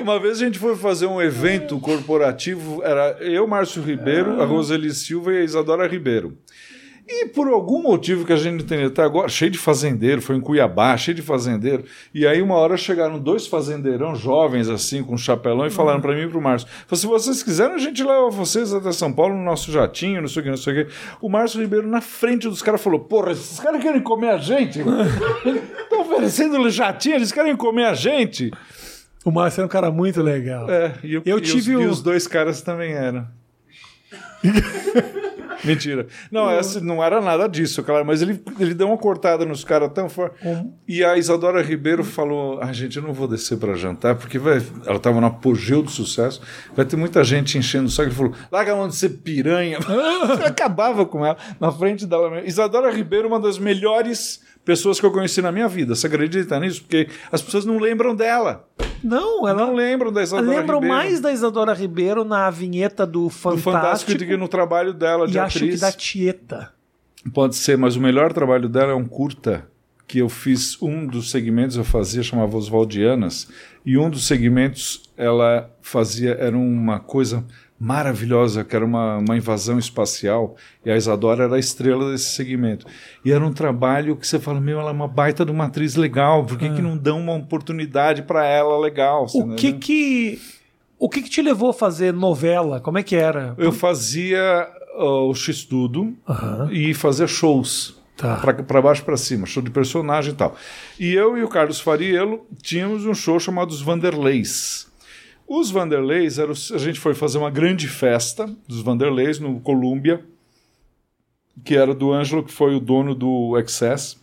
Uma 0.00 0.18
vez 0.18 0.38
a 0.42 0.44
gente 0.44 0.58
foi 0.58 0.74
fazer 0.74 1.06
um 1.06 1.22
evento 1.22 1.78
corporativo, 1.78 2.82
era 2.82 3.16
eu, 3.20 3.46
Márcio 3.46 3.80
Ribeiro, 3.80 4.42
a 4.42 4.44
Roseli 4.44 4.92
Silva 4.92 5.32
e 5.32 5.38
a 5.38 5.44
Isadora 5.44 5.86
Ribeiro. 5.86 6.36
E 7.08 7.26
por 7.26 7.48
algum 7.48 7.82
motivo 7.82 8.24
que 8.24 8.32
a 8.32 8.36
gente 8.36 8.52
não 8.54 8.60
entende 8.60 8.84
até 8.84 9.02
agora, 9.02 9.28
cheio 9.28 9.50
de 9.50 9.58
fazendeiro, 9.58 10.22
foi 10.22 10.36
em 10.36 10.40
Cuiabá, 10.40 10.96
cheio 10.96 11.14
de 11.14 11.20
fazendeiro. 11.20 11.84
E 12.14 12.26
aí 12.26 12.40
uma 12.40 12.54
hora 12.54 12.76
chegaram 12.76 13.18
dois 13.18 13.46
fazendeirão 13.46 14.14
jovens 14.14 14.68
assim, 14.68 15.02
com 15.02 15.16
chapelão, 15.16 15.66
e 15.66 15.70
falaram 15.70 16.00
para 16.00 16.14
mim 16.14 16.22
e 16.22 16.28
pro 16.28 16.40
Márcio: 16.40 16.68
"Falaram, 16.86 16.96
se 16.96 17.06
vocês 17.06 17.42
quiserem, 17.42 17.74
a 17.74 17.78
gente 17.78 18.02
leva 18.02 18.30
vocês 18.30 18.72
até 18.72 18.92
São 18.92 19.12
Paulo 19.12 19.34
no 19.34 19.42
nosso 19.44 19.70
jatinho, 19.72 20.20
não 20.22 20.28
sei 20.28 20.40
o 20.40 20.44
que, 20.44 20.50
não 20.50 20.56
sei 20.56 20.82
o 20.82 20.86
que. 20.86 20.92
O 21.20 21.28
Márcio 21.28 21.60
Ribeiro, 21.60 21.86
na 21.88 22.00
frente 22.00 22.48
dos 22.48 22.62
caras, 22.62 22.80
falou: 22.80 23.00
Porra, 23.00 23.32
esses 23.32 23.58
caras 23.58 23.82
querem 23.82 24.00
comer 24.00 24.30
a 24.30 24.38
gente? 24.38 24.78
Estão 25.82 26.00
oferecendo 26.02 26.70
jatinho, 26.70 27.16
eles 27.16 27.32
querem 27.32 27.56
comer 27.56 27.84
a 27.86 27.94
gente. 27.94 28.50
O 29.24 29.30
Márcio 29.30 29.60
era 29.60 29.66
um 29.66 29.70
cara 29.70 29.90
muito 29.90 30.22
legal. 30.22 30.70
É, 30.70 30.94
e, 31.02 31.18
o- 31.18 31.22
Eu 31.26 31.38
e 31.38 31.40
tive 31.40 31.74
os, 31.76 31.82
e 31.82 31.86
o- 31.86 31.90
os 31.90 32.02
dois 32.02 32.26
caras 32.26 32.62
também 32.62 32.92
eram. 32.92 33.26
Mentira. 35.64 36.06
Não, 36.30 36.50
essa 36.50 36.80
não 36.80 37.02
era 37.02 37.20
nada 37.20 37.48
disso, 37.48 37.82
claro, 37.82 38.04
mas 38.04 38.22
ele, 38.22 38.40
ele 38.58 38.74
deu 38.74 38.88
uma 38.88 38.98
cortada 38.98 39.44
nos 39.44 39.64
caras 39.64 39.90
tão 39.92 40.08
forte. 40.08 40.36
E 40.86 41.04
a 41.04 41.16
Isadora 41.16 41.62
Ribeiro 41.62 42.04
falou: 42.04 42.60
Ah, 42.60 42.72
gente, 42.72 42.96
eu 42.96 43.02
não 43.02 43.12
vou 43.12 43.28
descer 43.28 43.58
para 43.58 43.74
jantar, 43.74 44.16
porque 44.16 44.38
vai, 44.38 44.62
ela 44.86 44.96
estava 44.96 45.20
no 45.20 45.26
apogeu 45.26 45.82
do 45.82 45.90
sucesso, 45.90 46.40
vai 46.74 46.84
ter 46.84 46.96
muita 46.96 47.22
gente 47.24 47.56
enchendo 47.56 47.86
o 47.86 47.90
saco. 47.90 48.08
Ele 48.08 48.16
falou: 48.16 48.32
larga 48.50 48.72
a 48.72 48.76
mão 48.76 48.88
de 48.88 48.96
ser 48.96 49.10
piranha. 49.10 49.78
Acabava 50.44 51.06
com 51.06 51.24
ela 51.24 51.36
na 51.60 51.70
frente 51.70 52.06
dela 52.06 52.30
mesmo. 52.30 52.48
Isadora 52.48 52.90
Ribeiro, 52.90 53.28
uma 53.28 53.40
das 53.40 53.58
melhores 53.58 54.40
pessoas 54.64 55.00
que 55.00 55.06
eu 55.06 55.10
conheci 55.12 55.40
na 55.42 55.50
minha 55.52 55.68
vida. 55.68 55.94
Você 55.94 56.06
acredita 56.06 56.58
nisso? 56.60 56.82
Porque 56.82 57.08
as 57.30 57.42
pessoas 57.42 57.64
não 57.64 57.78
lembram 57.78 58.14
dela. 58.14 58.68
Não, 59.02 59.48
ela 59.48 59.66
Não 59.66 59.74
lembram 59.74 60.12
da 60.12 60.22
Isadora 60.22 60.60
Ribeiro. 60.60 60.80
mais 60.86 61.20
da 61.20 61.32
Isadora 61.32 61.72
Ribeiro 61.74 62.24
na 62.24 62.48
vinheta 62.50 63.04
do 63.06 63.24
do 63.24 63.30
Fantástico, 63.30 63.70
Fantástico 63.72 64.14
do 64.18 64.24
que 64.26 64.36
no 64.36 64.46
trabalho 64.48 64.92
dela 64.92 65.26
de 65.26 65.36
e 65.36 65.38
acho 65.38 65.58
atriz. 65.58 65.74
que 65.74 65.80
da 65.80 65.90
Tieta. 65.92 66.72
Pode 67.34 67.56
ser, 67.56 67.76
mas 67.78 67.96
o 67.96 68.00
melhor 68.00 68.32
trabalho 68.32 68.68
dela 68.68 68.92
é 68.92 68.94
um 68.94 69.04
curta 69.04 69.66
que 70.06 70.18
eu 70.18 70.28
fiz 70.28 70.80
um 70.82 71.06
dos 71.06 71.30
segmentos 71.30 71.76
eu 71.76 71.84
fazia 71.84 72.22
chamava 72.22 72.56
Oswaldianas 72.56 73.48
e 73.86 73.96
um 73.96 74.10
dos 74.10 74.26
segmentos 74.26 75.10
ela 75.16 75.70
fazia 75.80 76.32
era 76.32 76.56
uma 76.56 77.00
coisa 77.00 77.44
maravilhosa 77.82 78.62
que 78.62 78.76
era 78.76 78.84
uma, 78.84 79.18
uma 79.18 79.36
invasão 79.36 79.76
espacial 79.76 80.54
e 80.86 80.90
a 80.90 80.96
Isadora 80.96 81.44
era 81.44 81.56
a 81.56 81.58
estrela 81.58 82.12
desse 82.12 82.30
segmento 82.30 82.86
e 83.24 83.32
era 83.32 83.44
um 83.44 83.52
trabalho 83.52 84.14
que 84.14 84.24
você 84.24 84.38
fala 84.38 84.60
meu 84.60 84.78
ela 84.78 84.90
é 84.90 84.92
uma 84.92 85.08
baita 85.08 85.44
de 85.44 85.50
uma 85.50 85.64
atriz 85.64 85.96
legal 85.96 86.44
por 86.46 86.56
que, 86.56 86.70
que 86.70 86.80
não 86.80 86.96
dão 86.96 87.18
uma 87.20 87.34
oportunidade 87.34 88.22
para 88.22 88.46
ela 88.46 88.78
legal. 88.78 89.24
O 89.34 89.54
que 89.56 89.66
entendeu? 89.66 89.80
que 89.80 90.40
o 90.96 91.08
que 91.08 91.22
que 91.22 91.28
te 91.28 91.42
levou 91.42 91.70
a 91.70 91.74
fazer 91.74 92.12
novela? 92.12 92.78
Como 92.80 92.98
é 92.98 93.02
que 93.02 93.16
era? 93.16 93.54
eu 93.58 93.72
fazia 93.72 94.68
ó, 94.94 95.26
o 95.28 95.34
X-Tudo 95.34 96.14
Aham. 96.28 96.68
e 96.70 96.94
fazia 96.94 97.26
shows 97.26 98.00
Tá. 98.16 98.36
para 98.36 98.80
baixo 98.80 99.02
para 99.04 99.16
cima, 99.16 99.46
show 99.46 99.60
de 99.62 99.70
personagem 99.70 100.32
e 100.32 100.36
tal. 100.36 100.54
E 101.00 101.12
eu 101.12 101.36
e 101.36 101.42
o 101.42 101.48
Carlos 101.48 101.80
Fariello 101.80 102.46
tínhamos 102.62 103.04
um 103.06 103.14
show 103.14 103.40
chamado 103.40 103.70
Os 103.70 103.80
Vanderleis. 103.82 104.86
Os 105.54 105.70
Vanderleis, 105.70 106.38
era 106.38 106.50
os- 106.50 106.72
a 106.72 106.78
gente 106.78 106.98
foi 106.98 107.14
fazer 107.14 107.36
uma 107.38 107.50
grande 107.50 107.86
festa 107.86 108.48
dos 108.66 108.80
Vanderleis 108.80 109.38
no 109.38 109.60
Colômbia, 109.60 110.24
que 111.64 111.76
era 111.76 111.94
do 111.94 112.12
Ângelo, 112.12 112.42
que 112.42 112.52
foi 112.52 112.74
o 112.74 112.80
dono 112.80 113.14
do 113.14 113.58
Excess. 113.58 114.16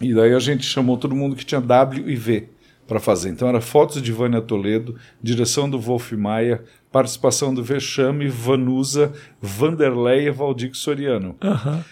E 0.00 0.12
daí 0.12 0.34
a 0.34 0.38
gente 0.40 0.64
chamou 0.64 0.96
todo 0.96 1.14
mundo 1.14 1.36
que 1.36 1.44
tinha 1.44 1.60
W 1.60 2.08
e 2.10 2.16
V 2.16 2.48
para 2.88 2.98
fazer. 2.98 3.28
Então 3.30 3.46
era 3.48 3.60
fotos 3.60 4.02
de 4.02 4.10
Vânia 4.10 4.40
Toledo, 4.42 4.96
direção 5.22 5.70
do 5.70 5.78
Wolf 5.78 6.12
Maia, 6.12 6.64
participação 6.90 7.54
do 7.54 7.62
Vexame, 7.62 8.26
Vanusa, 8.28 9.12
Vanderlei 9.40 10.26
e 10.26 10.30
Valdir 10.30 10.74
Soriano. 10.74 11.36
Aham. 11.40 11.84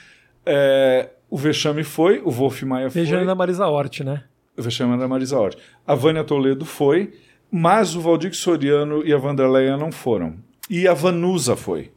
É, 0.45 1.11
o 1.31 1.37
Vexame 1.37 1.85
foi, 1.85 2.21
o 2.25 2.31
Wolf 2.31 2.63
Maia 2.65 2.91
foi, 2.91 3.03
Beijando 3.03 3.27
da 3.27 3.35
Marisa 3.35 3.67
Hort, 3.69 4.01
né? 4.01 4.25
o 4.59 4.63
Vexame 4.63 4.95
era 4.95 5.05
a 5.05 5.09
Marisa 5.09 5.39
Hort. 5.39 5.57
A 5.87 5.95
Vânia 5.95 6.25
Toledo 6.25 6.65
foi, 6.65 7.13
mas 7.51 7.95
o 7.97 8.01
Valdir 8.01 8.35
Soriano 8.35 9.05
e 9.07 9.13
a 9.13 9.19
Vanderleia 9.19 9.77
não 9.77 9.91
foram. 9.93 10.35
E 10.69 10.87
a 10.87 10.95
Vanusa 10.95 11.57
foi. 11.57 11.91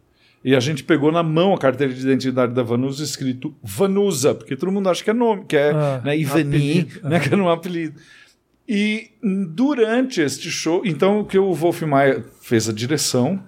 E 0.43 0.55
a 0.55 0.59
gente 0.59 0.83
pegou 0.83 1.11
na 1.11 1.23
mão 1.23 1.53
a 1.53 1.57
carteira 1.57 1.93
de 1.93 2.01
identidade 2.01 2.53
da 2.53 2.63
Vanusa 2.63 3.03
escrito 3.03 3.55
Vanusa, 3.63 4.35
porque 4.35 4.55
todo 4.57 4.71
mundo 4.71 4.89
acha 4.89 5.03
que 5.03 5.09
é 5.09 5.13
nome, 5.13 5.45
que 5.45 5.55
é 5.55 5.71
Ah, 5.71 6.01
né, 6.03 6.17
Ivani, 6.17 6.81
apelido. 6.81 7.09
né, 7.09 7.19
que 7.19 7.27
era 7.33 7.41
um 7.41 7.49
apelido. 7.49 7.99
E 8.67 9.11
durante 9.21 10.19
este 10.21 10.49
show, 10.49 10.81
então 10.85 11.21
o 11.21 11.25
que 11.25 11.37
o 11.37 11.53
Wolf 11.53 11.81
Maia 11.83 12.25
fez 12.41 12.67
a 12.67 12.73
direção, 12.73 13.41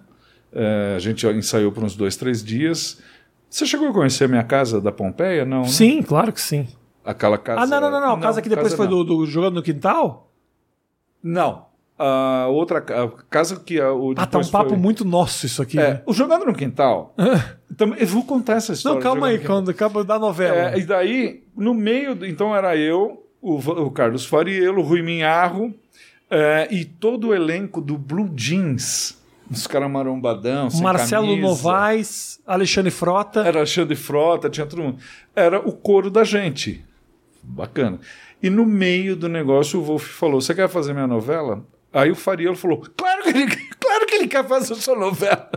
é, 0.53 0.93
a 0.95 0.99
gente 0.99 1.25
ensaiou 1.27 1.71
por 1.71 1.83
uns 1.83 1.95
dois, 1.95 2.15
três 2.15 2.43
dias. 2.43 3.01
Você 3.49 3.65
chegou 3.65 3.89
a 3.89 3.93
conhecer 3.93 4.25
a 4.25 4.27
minha 4.27 4.43
casa 4.43 4.79
da 4.79 4.91
Pompeia? 4.91 5.43
Não, 5.45 5.61
né? 5.63 5.67
Sim, 5.67 6.01
claro 6.01 6.31
que 6.31 6.41
sim. 6.41 6.67
Aquela 7.03 7.37
casa. 7.37 7.61
Ah, 7.61 7.67
não, 7.67 7.79
não, 7.81 7.91
não, 7.91 7.99
não. 8.01 8.13
A 8.15 8.19
casa 8.19 8.41
que 8.41 8.49
depois 8.49 8.73
foi 8.73 8.87
do, 8.87 9.03
do 9.03 9.25
Jogando 9.25 9.55
no 9.55 9.61
Quintal? 9.63 10.31
Não. 11.21 11.65
A 11.97 12.47
outra 12.49 12.79
a 12.79 13.09
casa 13.29 13.57
que 13.57 13.79
a, 13.79 13.93
o 13.93 14.13
Ah, 14.17 14.25
tá 14.25 14.39
um 14.39 14.47
papo 14.47 14.71
foi- 14.71 14.77
muito 14.77 15.05
nosso 15.05 15.45
isso 15.45 15.61
aqui. 15.61 15.79
É, 15.79 15.93
né? 15.93 16.01
o 16.05 16.13
Jogando 16.13 16.45
no 16.45 16.53
Quintal. 16.53 17.15
também, 17.77 17.99
eu 17.99 18.07
vou 18.07 18.23
contar 18.25 18.55
essa 18.55 18.73
história. 18.73 18.95
Não, 18.95 19.01
calma 19.01 19.27
aí, 19.27 19.39
quando 19.39 19.71
acaba 19.71 20.03
da 20.03 20.19
novela. 20.19 20.73
É, 20.73 20.77
e 20.77 20.83
daí, 20.83 21.43
no 21.55 21.73
meio, 21.73 22.25
então 22.25 22.53
era 22.53 22.75
eu, 22.75 23.23
o, 23.41 23.55
o 23.55 23.91
Carlos 23.91 24.25
Fariello, 24.25 24.81
o 24.81 24.83
Rui 24.83 25.01
Minharro 25.01 25.73
é, 26.29 26.67
e 26.69 26.83
todo 26.83 27.29
o 27.29 27.33
elenco 27.33 27.79
do 27.79 27.97
Blue 27.97 28.29
Jeans. 28.35 29.17
Os 29.49 29.67
caras 29.67 29.89
marombadão, 29.89 30.69
Marcelo 30.81 31.27
camisa. 31.27 31.47
Novaes, 31.47 32.41
Alexandre 32.47 32.89
Frota. 32.91 33.41
Era 33.41 33.59
Alexandre 33.59 33.95
Frota, 33.95 34.49
tinha 34.49 34.65
todo 34.65 34.81
mundo. 34.81 34.97
Era 35.35 35.59
o 35.59 35.71
coro 35.71 36.09
da 36.09 36.23
gente. 36.23 36.83
Bacana. 37.43 37.99
E 38.41 38.49
no 38.49 38.65
meio 38.65 39.15
do 39.15 39.29
negócio, 39.29 39.79
o 39.79 39.83
Wolf 39.83 40.03
falou: 40.03 40.41
Você 40.41 40.53
quer 40.55 40.67
fazer 40.67 40.93
minha 40.93 41.05
novela? 41.07 41.63
Aí 41.95 42.11
o 42.11 42.15
Fariello 42.15 42.57
falou: 42.57 42.85
Claro 42.97 43.23
que 43.23 43.29
ele, 43.29 43.47
claro 43.79 44.05
que 44.05 44.15
ele 44.15 44.27
quer 44.27 44.45
fazer 44.45 44.75
sua 44.75 44.99
novela. 44.99 45.49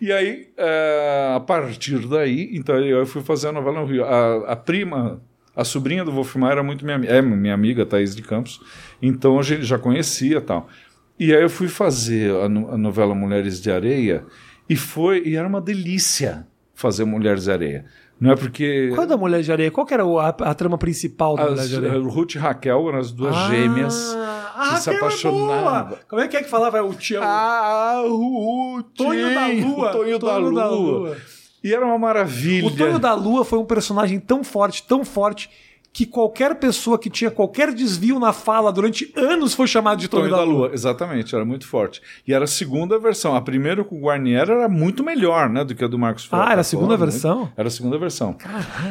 E 0.00 0.10
aí, 0.10 0.48
é, 0.56 1.34
a 1.36 1.38
partir 1.38 2.08
daí, 2.08 2.50
então 2.52 2.76
eu 2.80 3.06
fui 3.06 3.22
fazer 3.22 3.48
a 3.48 3.52
novela 3.52 3.80
no 3.80 3.86
Rio. 3.86 4.04
A, 4.04 4.52
a 4.52 4.56
prima, 4.56 5.22
a 5.54 5.62
sobrinha 5.62 6.04
do 6.04 6.10
Wolfmar 6.10 6.50
era 6.50 6.64
muito 6.64 6.84
minha, 6.84 6.96
é 7.06 7.22
minha 7.22 7.54
amiga, 7.54 7.86
Thaís 7.86 8.16
de 8.16 8.22
Campos, 8.22 8.60
então 9.00 9.38
a 9.38 9.42
gente 9.44 9.62
já 9.62 9.78
conhecia 9.78 10.40
tal. 10.40 10.68
E 11.16 11.32
aí 11.32 11.40
eu 11.40 11.48
fui 11.48 11.68
fazer 11.68 12.34
a, 12.34 12.46
a 12.46 12.48
novela 12.48 13.14
Mulheres 13.14 13.62
de 13.62 13.70
Areia 13.70 14.24
e 14.68 14.74
foi 14.74 15.22
e 15.24 15.36
era 15.36 15.46
uma 15.46 15.60
delícia 15.60 16.44
fazer 16.74 17.04
Mulheres 17.04 17.44
de 17.44 17.52
Areia. 17.52 17.84
Não 18.18 18.32
é 18.32 18.36
porque 18.36 18.90
Qual 18.94 19.04
é 19.04 19.06
da 19.06 19.16
Mulher 19.16 19.42
de 19.42 19.52
Areia? 19.52 19.70
Qual 19.70 19.86
que 19.86 19.94
era 19.94 20.02
a, 20.02 20.28
a 20.28 20.54
trama 20.54 20.76
principal 20.76 21.36
da 21.36 21.44
Mulher 21.50 21.60
as, 21.60 21.68
de 21.68 21.76
Areia? 21.76 22.00
Ruth 22.00 22.34
e 22.34 22.38
Raquel 22.38 22.88
eram 22.88 22.98
as 22.98 23.12
duas 23.12 23.36
Ah, 23.36 23.48
gêmeas 23.48 24.16
ah, 24.54 24.74
que 24.74 24.82
se 24.82 24.90
é 24.90 24.96
apaixonavam. 24.96 25.88
boa. 25.88 26.00
Como 26.08 26.22
é 26.22 26.28
que 26.28 26.36
é 26.36 26.42
que 26.42 26.48
falava 26.48 26.82
o 26.82 26.94
Tião? 26.94 27.22
Ah, 27.24 28.02
o 28.06 28.82
Tonho 28.96 29.34
da 29.34 29.46
Lua. 29.48 29.88
O 29.88 29.92
Tonho, 29.92 30.18
da, 30.18 30.26
Tonho 30.26 30.54
da 30.54 30.68
Lua. 30.68 30.98
Lua. 30.98 31.16
E 31.62 31.74
era 31.74 31.84
uma 31.84 31.98
maravilha. 31.98 32.68
O 32.68 32.76
Tonho 32.76 32.98
da 32.98 33.14
Lua 33.14 33.44
foi 33.44 33.58
um 33.58 33.64
personagem 33.64 34.20
tão 34.20 34.44
forte, 34.44 34.82
tão 34.82 35.04
forte, 35.04 35.50
que 35.96 36.04
qualquer 36.04 36.56
pessoa 36.56 36.98
que 36.98 37.08
tinha 37.08 37.30
qualquer 37.30 37.72
desvio 37.72 38.18
na 38.18 38.32
fala 38.32 38.72
durante 38.72 39.12
anos 39.14 39.54
foi 39.54 39.68
chamado 39.68 40.00
de 40.00 40.08
Tonho, 40.08 40.24
Tonho 40.28 40.34
da, 40.36 40.42
Lua. 40.42 40.70
Exatamente, 40.74 41.32
era 41.36 41.44
muito 41.44 41.68
forte. 41.68 42.02
E 42.26 42.34
era 42.34 42.44
a 42.44 42.48
segunda 42.48 42.98
versão. 42.98 43.36
A 43.36 43.40
primeira 43.40 43.84
com 43.84 43.96
o 43.96 44.00
Guarnieri 44.00 44.50
era 44.50 44.68
muito 44.68 45.04
melhor 45.04 45.48
né, 45.48 45.64
do 45.64 45.72
que 45.72 45.84
a 45.84 45.86
do 45.86 45.96
Marcos 45.96 46.24
Frota. 46.24 46.48
Ah, 46.48 46.50
era 46.52 46.62
a 46.62 46.64
segunda 46.64 46.96
versão? 46.96 47.38
muito- 47.42 47.52
Era 47.56 47.68
a 47.68 47.70
segunda 47.70 47.96
versão. 47.96 48.36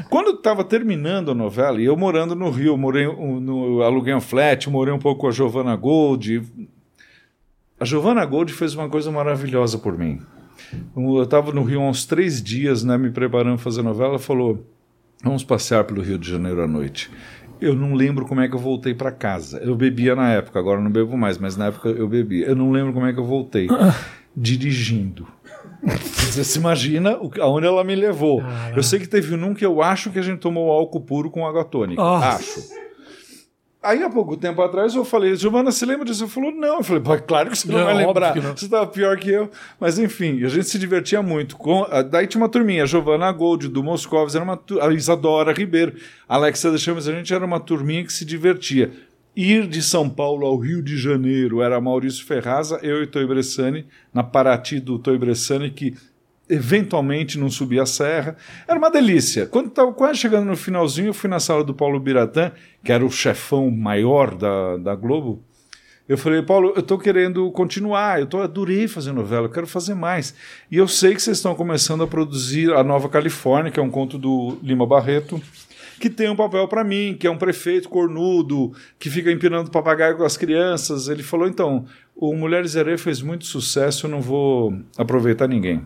Quando 0.10 0.28
eu 0.28 0.36
estava 0.36 0.64
terminando 0.64 1.32
a 1.32 1.36
novela, 1.36 1.82
e 1.82 1.84
eu 1.84 1.98
morando 1.98 2.36
no 2.36 2.50
Rio, 2.50 2.78
morei 2.78 3.06
um- 3.06 3.38
no, 3.38 3.82
aluguei 3.82 4.14
um 4.14 4.22
flat, 4.22 4.70
morei 4.70 4.94
um 4.94 5.00
pouco 5.00 5.20
com 5.22 5.28
a 5.28 5.32
Giovanna 5.32 5.76
Gold. 5.76 6.42
A 7.80 7.84
Giovanna 7.84 8.24
Gold 8.26 8.54
fez 8.54 8.76
uma 8.76 8.88
coisa 8.88 9.12
maravilhosa 9.12 9.78
por 9.78 9.98
mim. 9.98 10.22
Eu 10.96 11.24
estava 11.24 11.52
no 11.52 11.64
Rio 11.64 11.82
há 11.82 11.90
uns 11.90 12.06
três 12.06 12.42
dias, 12.42 12.82
né, 12.82 12.98
me 12.98 13.12
preparando 13.12 13.56
para 13.56 13.64
fazer 13.64 13.82
a 13.82 13.84
novela, 13.84 14.12
ela 14.12 14.20
falou: 14.20 14.66
Vamos 15.24 15.44
passear 15.44 15.84
pelo 15.86 16.02
Rio 16.02 16.18
de 16.20 16.30
Janeiro 16.30 16.62
à 16.62 16.68
noite. 16.68 17.10
Eu 17.62 17.74
não 17.76 17.94
lembro 17.94 18.26
como 18.26 18.42
é 18.42 18.48
que 18.50 18.56
eu 18.56 18.60
voltei 18.60 18.94
para 18.94 19.10
casa. 19.12 19.58
Eu 19.60 19.74
bebia 19.76 20.16
na 20.16 20.30
época, 20.34 20.60
agora 20.60 20.82
não 20.82 20.92
bebo 20.92 21.18
mais, 21.18 21.38
mas 21.38 21.56
na 21.56 21.68
época 21.68 21.90
eu 21.90 22.08
bebia. 22.10 22.46
Eu 22.46 22.56
não 22.56 22.72
lembro 22.72 22.92
como 22.92 23.06
é 23.06 23.14
que 23.14 23.20
eu 23.20 23.24
voltei. 23.26 23.68
Dirigindo. 24.36 25.28
Você 26.16 26.44
se 26.44 26.58
imagina 26.60 27.18
o- 27.18 27.32
aonde 27.42 27.68
ela 27.68 27.84
me 27.84 27.96
levou. 27.96 28.42
Eu 28.76 28.84
sei 28.84 29.00
que 29.00 29.08
teve 29.08 29.34
um 29.36 29.54
que 29.54 29.66
eu 29.66 29.82
acho 29.82 30.10
que 30.12 30.20
a 30.20 30.22
gente 30.22 30.40
tomou 30.40 30.72
álcool 30.72 31.02
puro 31.02 31.30
com 31.30 31.46
água 31.48 31.64
tônica. 31.64 32.02
Nossa. 32.02 32.28
Acho. 32.38 32.84
Aí, 33.84 34.02
há 34.02 34.10
pouco 34.10 34.38
tempo 34.38 34.62
atrás, 34.62 34.96
eu 34.96 35.04
falei, 35.04 35.36
Giovana, 35.36 35.70
você 35.72 35.86
lembra 35.86 36.06
disso? 36.06 36.24
Ela 36.24 36.32
falou, 36.32 36.52
não. 36.52 36.78
Eu 36.78 36.84
falei, 36.84 37.02
"Pô, 37.02 37.18
claro 37.20 37.50
que 37.50 37.58
você 37.58 37.68
não, 37.70 37.80
Não, 37.80 37.86
vai 37.86 37.96
lembrar. 37.96 38.34
Você 38.34 38.66
estava 38.66 38.88
pior 38.88 39.18
que 39.18 39.30
eu. 39.30 39.50
Mas, 39.80 40.00
enfim, 40.00 40.44
a 40.44 40.48
gente 40.48 40.70
se 40.70 40.80
divertia 40.80 41.22
muito. 41.22 41.58
Com, 41.58 41.86
daí 42.10 42.26
tinha 42.26 42.42
uma 42.42 42.48
turminha, 42.48 42.84
a 42.84 42.86
Giovana 42.86 43.30
Gold, 43.32 43.68
do 43.68 43.84
Moscovitz, 43.84 44.36
era 44.36 44.44
uma, 44.44 44.60
a 44.82 44.94
Isadora 44.94 45.52
Ribeiro, 45.52 45.96
Alexa 46.30 46.72
da 46.72 46.78
Chamas, 46.78 47.08
a 47.08 47.12
gente 47.12 47.34
era 47.34 47.46
uma 47.46 47.60
turminha 47.60 48.06
que 48.06 48.14
se 48.14 48.24
divertia. 48.24 48.92
Ir 49.36 49.68
de 49.68 49.82
São 49.82 50.08
Paulo 50.08 50.46
ao 50.46 50.58
Rio 50.58 50.82
de 50.82 50.96
Janeiro 50.96 51.62
era 51.62 51.82
Maurício 51.82 52.24
Ferraza, 52.24 52.80
eu 52.84 53.02
e 53.02 53.08
Toi 53.08 53.26
Bressani, 53.26 53.86
na 54.14 54.24
Paraty 54.24 54.80
do 54.80 55.00
Toi 55.00 55.18
Bressani, 55.18 55.72
que 55.72 55.96
eventualmente 56.50 57.40
não 57.40 57.50
subia 57.50 57.84
a 57.84 57.86
serra. 57.86 58.36
Era 58.68 58.78
uma 58.78 58.92
delícia. 58.92 59.46
Quando 59.46 59.68
estava 59.68 59.94
quase 59.94 60.20
chegando 60.20 60.46
no 60.46 60.58
finalzinho, 60.58 61.08
eu 61.08 61.14
fui 61.14 61.30
na 61.30 61.40
sala 61.40 61.64
do 61.64 61.74
Paulo 61.74 62.00
Biratã, 62.00 62.52
que 62.84 62.92
era 62.92 63.06
o 63.06 63.12
chefão 63.12 63.72
maior 63.72 64.36
da, 64.36 64.78
da 64.78 64.96
Globo. 64.96 65.44
Eu 66.08 66.18
falei, 66.18 66.42
Paulo, 66.42 66.74
eu 66.76 66.82
estou 66.82 66.98
querendo 66.98 67.50
continuar, 67.52 68.20
eu 68.20 68.28
tô, 68.28 68.42
adorei 68.42 68.90
fazer 68.90 69.14
novela, 69.14 69.46
eu 69.46 69.52
quero 69.52 69.66
fazer 69.66 69.94
mais. 69.94 70.36
E 70.70 70.76
eu 70.76 70.86
sei 70.86 71.16
que 71.16 71.22
vocês 71.22 71.38
estão 71.38 71.56
começando 71.56 72.04
a 72.04 72.08
produzir 72.08 72.74
a 72.74 72.84
Nova 72.84 73.08
Califórnia, 73.08 73.72
que 73.72 73.80
é 73.80 73.84
um 73.84 73.90
conto 73.90 74.18
do 74.18 74.58
Lima 74.62 74.86
Barreto, 74.86 75.42
que 76.02 76.10
tem 76.10 76.30
um 76.30 76.36
papel 76.36 76.68
para 76.68 76.84
mim, 76.84 77.16
que 77.18 77.26
é 77.26 77.32
um 77.32 77.38
prefeito 77.38 77.88
cornudo, 77.88 78.74
que 79.00 79.10
fica 79.10 79.32
empinando 79.32 79.72
papagaio 79.72 80.18
com 80.18 80.26
as 80.26 80.36
crianças. 80.36 81.08
Ele 81.08 81.24
falou, 81.24 81.48
então, 81.48 81.86
o 82.14 82.36
Mulheres 82.36 82.76
Herê 82.76 82.98
fez 82.98 83.22
muito 83.22 83.46
sucesso, 83.46 84.06
eu 84.06 84.12
não 84.12 84.20
vou 84.20 84.78
aproveitar 84.98 85.48
ninguém. 85.48 85.86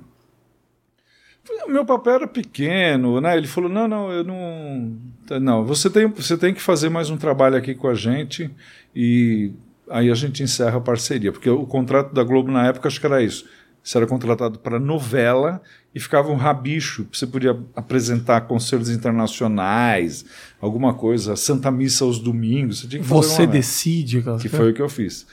O 1.65 1.69
meu 1.69 1.85
papel 1.85 2.13
era 2.13 2.27
pequeno, 2.27 3.21
né? 3.21 3.37
Ele 3.37 3.47
falou: 3.47 3.69
não, 3.69 3.87
não, 3.87 4.11
eu 4.11 4.23
não. 4.23 4.97
Não, 5.41 5.65
você 5.65 5.89
tem, 5.89 6.07
você 6.07 6.37
tem 6.37 6.53
que 6.53 6.61
fazer 6.61 6.89
mais 6.89 7.09
um 7.09 7.17
trabalho 7.17 7.55
aqui 7.55 7.75
com 7.75 7.87
a 7.87 7.93
gente 7.93 8.49
e 8.95 9.51
aí 9.89 10.09
a 10.09 10.15
gente 10.15 10.43
encerra 10.43 10.77
a 10.77 10.81
parceria. 10.81 11.31
Porque 11.31 11.49
o 11.49 11.65
contrato 11.65 12.13
da 12.13 12.23
Globo 12.23 12.51
na 12.51 12.67
época 12.67 12.87
acho 12.87 12.99
que 12.99 13.05
era 13.05 13.21
isso. 13.21 13.45
Você 13.83 13.97
era 13.97 14.05
contratado 14.05 14.59
para 14.59 14.79
novela 14.79 15.61
e 15.95 15.99
ficava 15.99 16.29
um 16.29 16.35
rabicho. 16.35 17.07
Você 17.11 17.25
podia 17.25 17.57
apresentar 17.73 18.41
concertos 18.41 18.89
internacionais, 18.89 20.25
alguma 20.59 20.93
coisa, 20.93 21.37
Santa 21.37 21.71
Missa 21.71 22.03
aos 22.03 22.19
domingos. 22.19 22.81
Você 22.81 22.87
tinha 22.87 23.01
que 23.01 23.07
fazer 23.07 23.27
Você 23.27 23.47
decide. 23.47 24.23
que 24.41 24.49
foi 24.49 24.71
o 24.71 24.73
que 24.73 24.81
eu 24.81 24.89
fiz. 24.89 25.25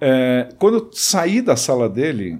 É, 0.00 0.48
quando 0.56 0.78
eu 0.78 0.90
saí 0.92 1.42
da 1.42 1.56
sala 1.56 1.88
dele, 1.88 2.38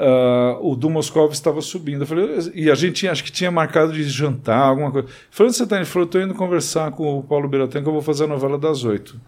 ah, 0.00 0.58
o 0.62 0.74
do 0.74 0.88
estava 1.30 1.60
subindo. 1.60 2.02
Eu 2.02 2.06
falei, 2.06 2.26
e 2.54 2.70
a 2.70 2.74
gente 2.74 2.94
tinha, 2.94 3.12
acho 3.12 3.22
que 3.22 3.30
tinha 3.30 3.50
marcado 3.50 3.92
de 3.92 4.02
jantar, 4.04 4.58
alguma 4.58 4.90
coisa. 4.90 5.08
Onde 5.38 5.52
você 5.52 5.64
está? 5.64 5.76
Ele 5.76 5.84
falou, 5.84 6.06
estou 6.06 6.22
indo 6.22 6.34
conversar 6.34 6.90
com 6.92 7.18
o 7.18 7.22
Paulo 7.22 7.46
Biratã 7.48 7.82
que 7.82 7.88
eu 7.88 7.92
vou 7.92 8.00
fazer 8.00 8.24
a 8.24 8.26
novela 8.26 8.58
das 8.58 8.82
oito. 8.84 9.20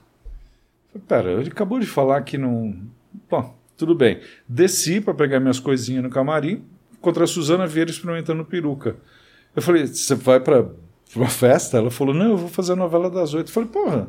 Pera, 1.07 1.33
ele 1.33 1.51
acabou 1.51 1.79
de 1.79 1.87
falar 1.87 2.23
que 2.23 2.39
não. 2.39 2.75
Bom, 3.31 3.55
tudo 3.77 3.95
bem. 3.95 4.21
Desci 4.49 5.01
para 5.01 5.13
pegar 5.13 5.41
minhas 5.41 5.61
coisinhas 5.61 6.03
no 6.03 6.11
camarim, 6.11 6.65
contra 7.01 7.25
a 7.25 7.27
Suzana 7.27 7.67
Vieira 7.67 7.91
experimentando 7.91 8.45
peruca. 8.45 8.97
Eu 9.55 9.61
falei, 9.61 9.87
você 9.87 10.15
vai 10.15 10.41
para 10.41 10.67
uma 11.15 11.29
festa? 11.29 11.77
Ela 11.77 11.91
falou, 11.91 12.15
não, 12.15 12.31
eu 12.31 12.37
vou 12.37 12.49
fazer 12.49 12.73
a 12.73 12.77
novela 12.77 13.11
das 13.11 13.35
oito. 13.35 13.49
Eu 13.49 13.53
falei, 13.53 13.69
porra. 13.69 14.09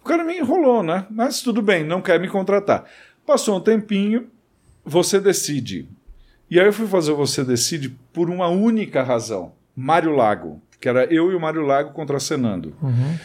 O 0.00 0.04
cara 0.04 0.24
me 0.24 0.36
enrolou, 0.36 0.82
né? 0.82 1.06
Mas 1.10 1.42
tudo 1.42 1.60
bem, 1.60 1.84
não 1.84 2.00
quer 2.00 2.18
me 2.18 2.26
contratar. 2.26 2.84
Passou 3.26 3.58
um 3.58 3.60
tempinho, 3.60 4.28
você 4.84 5.20
decide. 5.20 5.88
E 6.50 6.58
aí 6.58 6.66
eu 6.66 6.72
fui 6.72 6.86
fazer 6.86 7.12
o 7.12 7.16
Você 7.16 7.44
Decide 7.44 7.90
por 8.12 8.28
uma 8.28 8.48
única 8.48 9.02
razão: 9.02 9.52
Mário 9.74 10.14
Lago. 10.14 10.60
Que 10.80 10.88
era 10.88 11.04
eu 11.04 11.30
e 11.30 11.34
o 11.34 11.40
Mário 11.40 11.60
Lago 11.60 11.92
contracenando. 11.92 12.74
Uhum. 12.82 13.18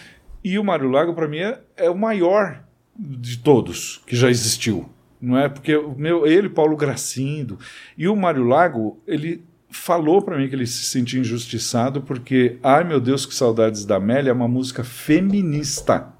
E 0.43 0.59
o 0.59 0.63
Mário 0.63 0.89
Lago, 0.89 1.13
para 1.13 1.27
mim, 1.27 1.39
é, 1.39 1.59
é 1.77 1.89
o 1.89 1.97
maior 1.97 2.61
de 2.97 3.37
todos 3.37 4.03
que 4.05 4.15
já 4.15 4.29
existiu. 4.29 4.89
Não 5.21 5.37
é? 5.37 5.47
Porque 5.47 5.75
o 5.75 5.95
meu, 5.95 6.27
ele, 6.27 6.49
Paulo 6.49 6.75
Gracindo. 6.75 7.57
E 7.97 8.07
o 8.07 8.15
Mário 8.15 8.43
Lago, 8.43 9.01
ele 9.07 9.43
falou 9.69 10.21
para 10.21 10.37
mim 10.37 10.47
que 10.47 10.55
ele 10.55 10.67
se 10.67 10.85
sentia 10.85 11.19
injustiçado 11.19 12.01
porque, 12.01 12.57
ai 12.61 12.83
meu 12.83 12.99
Deus, 12.99 13.25
que 13.25 13.33
saudades 13.33 13.85
da 13.85 13.95
Amélia, 13.95 14.29
é 14.29 14.33
uma 14.33 14.47
música 14.47 14.83
feminista. 14.83 16.13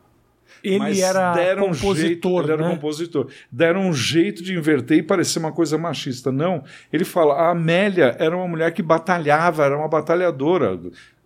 Ele 0.66 0.80
Mas 0.80 1.00
era 1.00 1.34
deram 1.34 1.70
um 1.70 1.74
jeito, 1.74 1.82
compositor, 1.82 2.44
ele 2.44 2.52
era 2.54 2.64
né? 2.64 2.70
compositor. 2.74 3.28
Deram 3.52 3.82
um 3.88 3.94
jeito 3.94 4.44
de 4.44 4.56
inverter 4.56 4.98
e 4.98 5.04
parecer 5.04 5.38
uma 5.38 5.52
coisa 5.52 5.78
machista. 5.78 6.32
Não, 6.32 6.64
ele 6.92 7.06
fala, 7.06 7.36
a 7.36 7.52
Amélia 7.52 8.16
era 8.18 8.36
uma 8.36 8.48
mulher 8.48 8.74
que 8.74 8.82
batalhava, 8.82 9.64
era 9.64 9.78
uma 9.78 9.88
batalhadora. 9.88 10.80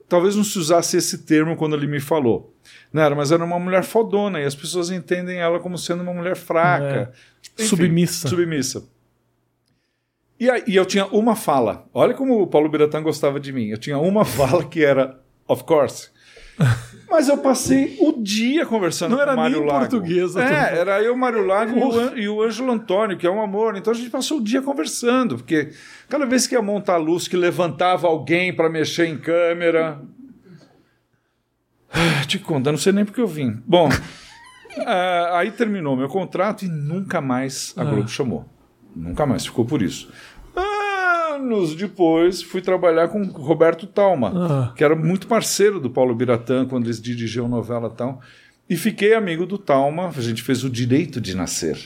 Talvez 0.09 0.35
não 0.35 0.43
se 0.43 0.59
usasse 0.59 0.97
esse 0.97 1.19
termo 1.19 1.55
quando 1.55 1.75
ele 1.75 1.87
me 1.87 1.99
falou. 1.99 2.53
Não 2.91 3.01
era, 3.01 3.15
mas 3.15 3.31
era 3.31 3.43
uma 3.43 3.59
mulher 3.59 3.83
fodona 3.83 4.41
e 4.41 4.43
as 4.43 4.55
pessoas 4.55 4.89
entendem 4.91 5.37
ela 5.37 5.59
como 5.59 5.77
sendo 5.77 6.03
uma 6.03 6.13
mulher 6.13 6.35
fraca. 6.35 7.13
Enfim, 7.57 7.67
Submissa. 7.67 8.27
Submissa. 8.27 8.83
E, 10.39 10.49
aí, 10.49 10.63
e 10.67 10.75
eu 10.75 10.85
tinha 10.85 11.05
uma 11.07 11.35
fala. 11.35 11.85
Olha 11.93 12.13
como 12.13 12.41
o 12.41 12.47
Paulo 12.47 12.69
Biratã 12.69 13.01
gostava 13.01 13.39
de 13.39 13.51
mim. 13.53 13.67
Eu 13.67 13.77
tinha 13.77 13.97
uma 13.97 14.23
fala 14.25 14.65
que 14.65 14.83
era, 14.83 15.19
of 15.47 15.63
course. 15.63 16.09
Mas 17.09 17.27
eu 17.27 17.37
passei 17.39 17.97
o 17.99 18.21
dia 18.21 18.65
conversando 18.65 19.11
Não 19.11 19.17
com 19.17 19.23
era 19.23 19.33
o 19.33 19.35
Mário 19.35 19.57
nem 19.57 19.65
Lago. 19.67 19.79
português, 19.79 20.37
a 20.37 20.43
turma. 20.45 20.57
É, 20.57 20.77
era 20.77 21.01
eu, 21.01 21.17
Mário 21.17 21.45
Lago 21.45 21.77
e 21.77 21.81
o, 21.81 22.17
e 22.17 22.29
o 22.29 22.41
Ângelo 22.43 22.71
Antônio, 22.71 23.17
que 23.17 23.25
é 23.25 23.31
um 23.31 23.41
amor. 23.41 23.75
Então 23.75 23.91
a 23.91 23.95
gente 23.95 24.09
passou 24.09 24.37
o 24.37 24.43
dia 24.43 24.61
conversando, 24.61 25.35
porque 25.37 25.71
cada 26.07 26.25
vez 26.25 26.45
que 26.45 26.53
ia 26.53 26.61
montar 26.61 26.97
luz, 26.97 27.27
que 27.27 27.35
levantava 27.35 28.07
alguém 28.07 28.53
para 28.55 28.69
mexer 28.69 29.07
em 29.07 29.17
câmera. 29.17 29.99
Ah, 31.91 32.23
Te 32.27 32.37
conta, 32.37 32.71
não 32.71 32.77
sei 32.77 32.93
nem 32.93 33.03
porque 33.03 33.21
eu 33.21 33.27
vim. 33.27 33.59
Bom, 33.65 33.89
ah, 34.85 35.39
aí 35.39 35.51
terminou 35.51 35.95
meu 35.95 36.07
contrato 36.07 36.63
e 36.63 36.67
nunca 36.67 37.19
mais 37.19 37.73
a 37.75 37.83
Globo 37.83 38.07
chamou. 38.07 38.45
Nunca 38.95 39.25
mais, 39.25 39.45
ficou 39.45 39.65
por 39.65 39.81
isso. 39.81 40.11
Anos 41.39 41.75
depois, 41.75 42.41
fui 42.41 42.61
trabalhar 42.61 43.07
com 43.07 43.23
Roberto 43.23 43.87
Talma, 43.87 44.31
Ah. 44.35 44.73
que 44.75 44.83
era 44.83 44.95
muito 44.95 45.27
parceiro 45.27 45.79
do 45.79 45.89
Paulo 45.89 46.13
Biratã 46.13 46.65
quando 46.65 46.85
eles 46.85 47.01
dirigiam 47.01 47.47
novela 47.47 47.89
e 47.93 47.97
tal. 47.97 48.21
E 48.69 48.75
fiquei 48.75 49.13
amigo 49.13 49.45
do 49.45 49.57
Talma, 49.57 50.09
a 50.15 50.21
gente 50.21 50.43
fez 50.43 50.63
o 50.63 50.69
Direito 50.69 51.19
de 51.19 51.35
Nascer, 51.35 51.77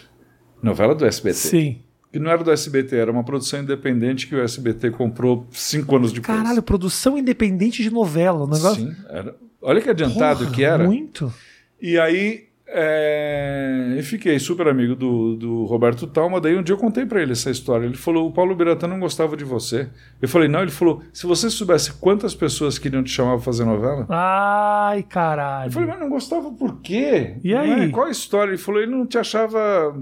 novela 0.62 0.94
do 0.96 1.06
SBT. 1.06 1.38
Sim. 1.38 1.80
Que 2.12 2.20
não 2.20 2.30
era 2.30 2.44
do 2.44 2.52
SBT, 2.52 2.96
era 2.96 3.12
uma 3.12 3.24
produção 3.24 3.62
independente 3.62 4.28
que 4.28 4.36
o 4.36 4.42
SBT 4.44 4.92
comprou 4.92 5.48
cinco 5.52 5.96
anos 5.96 6.12
depois. 6.12 6.38
Caralho, 6.38 6.62
produção 6.62 7.18
independente 7.18 7.82
de 7.82 7.90
novela. 7.90 8.44
O 8.46 8.48
negócio. 8.48 8.86
Sim, 8.86 8.96
era. 9.10 9.36
Olha 9.62 9.82
que 9.82 9.90
adiantado 9.90 10.44
Porra, 10.44 10.52
que 10.56 10.64
era. 10.64 10.84
Muito. 10.84 11.34
E 11.82 11.98
aí 11.98 12.50
É, 12.76 13.94
e 14.00 14.02
fiquei 14.02 14.40
super 14.40 14.68
amigo 14.68 14.96
do, 14.96 15.36
do 15.36 15.64
Roberto 15.66 16.08
Talma. 16.08 16.42
Daí 16.42 16.58
um 16.58 16.64
dia 16.64 16.74
eu 16.74 16.80
contei 16.80 17.06
para 17.06 17.22
ele 17.22 17.34
essa 17.34 17.52
história. 17.52 17.86
Ele 17.86 17.96
falou: 17.96 18.28
o 18.28 18.32
Paulo 18.32 18.56
Biratã 18.56 18.88
não 18.88 19.00
gostava 19.00 19.38
de 19.38 19.44
você. 19.44 19.90
Eu 20.20 20.28
falei: 20.28 20.48
não. 20.48 20.64
Ele 20.64 20.72
falou: 20.72 21.04
se 21.14 21.28
você 21.28 21.52
soubesse 21.52 21.94
quantas 21.94 22.34
pessoas 22.34 22.80
queriam 22.80 23.04
te 23.04 23.12
chamar 23.12 23.34
para 23.34 23.42
fazer 23.42 23.64
novela. 23.64 24.08
Ai, 24.10 25.04
caralho. 25.04 25.68
Eu 25.68 25.72
falei: 25.72 25.88
mas 25.88 26.00
não 26.00 26.10
gostava 26.10 26.52
por 26.52 26.82
quê? 26.82 27.36
E 27.44 27.54
aí? 27.54 27.86
É? 27.86 27.90
Qual 27.90 28.08
a 28.08 28.12
história? 28.12 28.50
Ele 28.50 28.58
falou: 28.58 28.82
ele 28.82 28.92
não 28.92 29.06
te 29.06 29.20
achava 29.20 29.96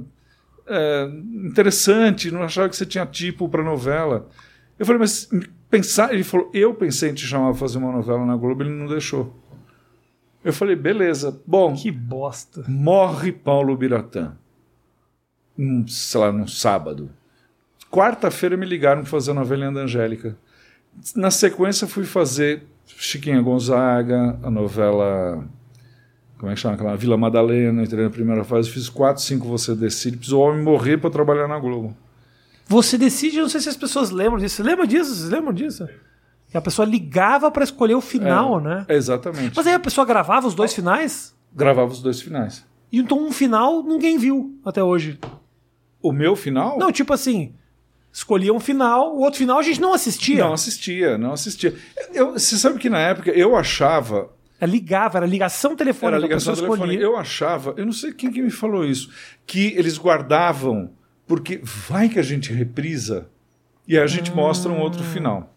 é, 0.65 1.09
interessante, 1.43 2.31
não 2.31 2.41
achava 2.41 2.69
que 2.69 2.77
você 2.77 2.85
tinha 2.85 3.05
tipo 3.05 3.49
para 3.49 3.61
novela. 3.61 4.29
Eu 4.79 4.85
falei: 4.85 4.99
mas 4.99 5.29
pensar. 5.69 6.13
Ele 6.13 6.23
falou: 6.23 6.49
eu 6.53 6.73
pensei 6.73 7.09
em 7.09 7.13
te 7.13 7.27
chamar 7.27 7.49
para 7.49 7.59
fazer 7.59 7.79
uma 7.79 7.91
novela 7.91 8.25
na 8.25 8.37
Globo, 8.37 8.63
ele 8.63 8.69
não 8.69 8.87
deixou. 8.87 9.40
Eu 10.43 10.51
falei, 10.53 10.75
beleza. 10.75 11.39
Bom, 11.45 11.75
Que 11.75 11.91
bosta. 11.91 12.63
morre 12.67 13.31
Paulo 13.31 13.75
Biratã. 13.77 14.33
Um, 15.57 15.85
sei 15.87 16.19
lá, 16.19 16.31
num 16.31 16.47
sábado. 16.47 17.09
Quarta-feira 17.91 18.57
me 18.57 18.65
ligaram 18.65 19.03
fazer 19.05 19.31
a 19.31 19.33
da 19.71 19.81
Angélica. 19.81 20.35
Na 21.15 21.29
sequência 21.29 21.87
fui 21.87 22.05
fazer 22.05 22.63
Chiquinha 22.85 23.41
Gonzaga, 23.41 24.39
a 24.41 24.49
novela. 24.49 25.45
Como 26.37 26.51
é 26.51 26.55
que 26.55 26.59
chama 26.61 26.73
aquela? 26.73 26.95
Vila 26.97 27.17
Madalena, 27.17 27.83
entrei 27.83 28.03
na 28.03 28.09
primeira 28.09 28.43
fase, 28.43 28.69
fiz 28.69 28.89
quatro, 28.89 29.21
cinco 29.21 29.47
Você 29.47 29.75
Decide. 29.75 30.17
Precisou 30.17 30.43
o 30.43 30.49
homem 30.49 30.63
morrer 30.63 30.97
para 30.97 31.09
trabalhar 31.09 31.47
na 31.47 31.59
Globo. 31.59 31.95
Você 32.67 32.97
decide, 32.97 33.37
eu 33.37 33.43
não 33.43 33.49
sei 33.49 33.61
se 33.61 33.69
as 33.69 33.77
pessoas 33.77 34.09
lembram 34.09 34.39
disso. 34.39 34.55
Você 34.55 34.63
lembra 34.63 34.87
disso? 34.87 35.13
Vocês 35.13 35.29
lembram 35.29 35.53
disso? 35.53 35.87
Que 36.51 36.57
a 36.57 36.61
pessoa 36.61 36.85
ligava 36.85 37.49
pra 37.49 37.63
escolher 37.63 37.95
o 37.95 38.01
final, 38.01 38.59
né? 38.59 38.85
Exatamente. 38.89 39.55
Mas 39.55 39.65
aí 39.65 39.73
a 39.73 39.79
pessoa 39.79 40.05
gravava 40.05 40.45
os 40.45 40.53
dois 40.53 40.73
finais? 40.73 41.33
Gravava 41.55 41.89
os 41.91 42.01
dois 42.01 42.21
finais. 42.21 42.65
E 42.91 42.99
então 42.99 43.17
um 43.25 43.31
final 43.31 43.81
ninguém 43.83 44.17
viu 44.17 44.59
até 44.65 44.83
hoje. 44.83 45.17
O 46.01 46.11
meu 46.11 46.35
final? 46.35 46.77
Não, 46.77 46.91
tipo 46.91 47.13
assim, 47.13 47.53
escolhia 48.11 48.53
um 48.53 48.59
final, 48.59 49.15
o 49.15 49.21
outro 49.21 49.39
final 49.39 49.59
a 49.59 49.63
gente 49.63 49.79
não 49.79 49.93
assistia. 49.93 50.43
Não 50.43 50.51
assistia, 50.53 51.17
não 51.17 51.31
assistia. 51.31 51.73
Eu, 52.13 52.33
você 52.33 52.57
sabe 52.57 52.79
que 52.79 52.89
na 52.89 52.99
época 52.99 53.31
eu 53.31 53.55
achava 53.55 54.29
Ela 54.59 54.71
ligava, 54.71 55.19
era 55.19 55.25
ligação 55.25 55.73
telefônica. 55.73 56.17
Era 56.17 56.21
ligação 56.21 56.53
telefônica. 56.53 57.01
Eu 57.01 57.15
achava, 57.15 57.73
eu 57.77 57.85
não 57.85 57.93
sei 57.93 58.11
quem 58.11 58.29
que 58.29 58.41
me 58.41 58.51
falou 58.51 58.83
isso, 58.83 59.09
que 59.47 59.73
eles 59.77 59.97
guardavam, 59.97 60.91
porque 61.25 61.61
vai 61.63 62.09
que 62.09 62.19
a 62.19 62.23
gente 62.23 62.51
reprisa 62.51 63.29
e 63.87 63.97
a 63.97 64.05
gente 64.05 64.33
mostra 64.33 64.69
um 64.69 64.81
outro 64.81 65.01
final. 65.01 65.47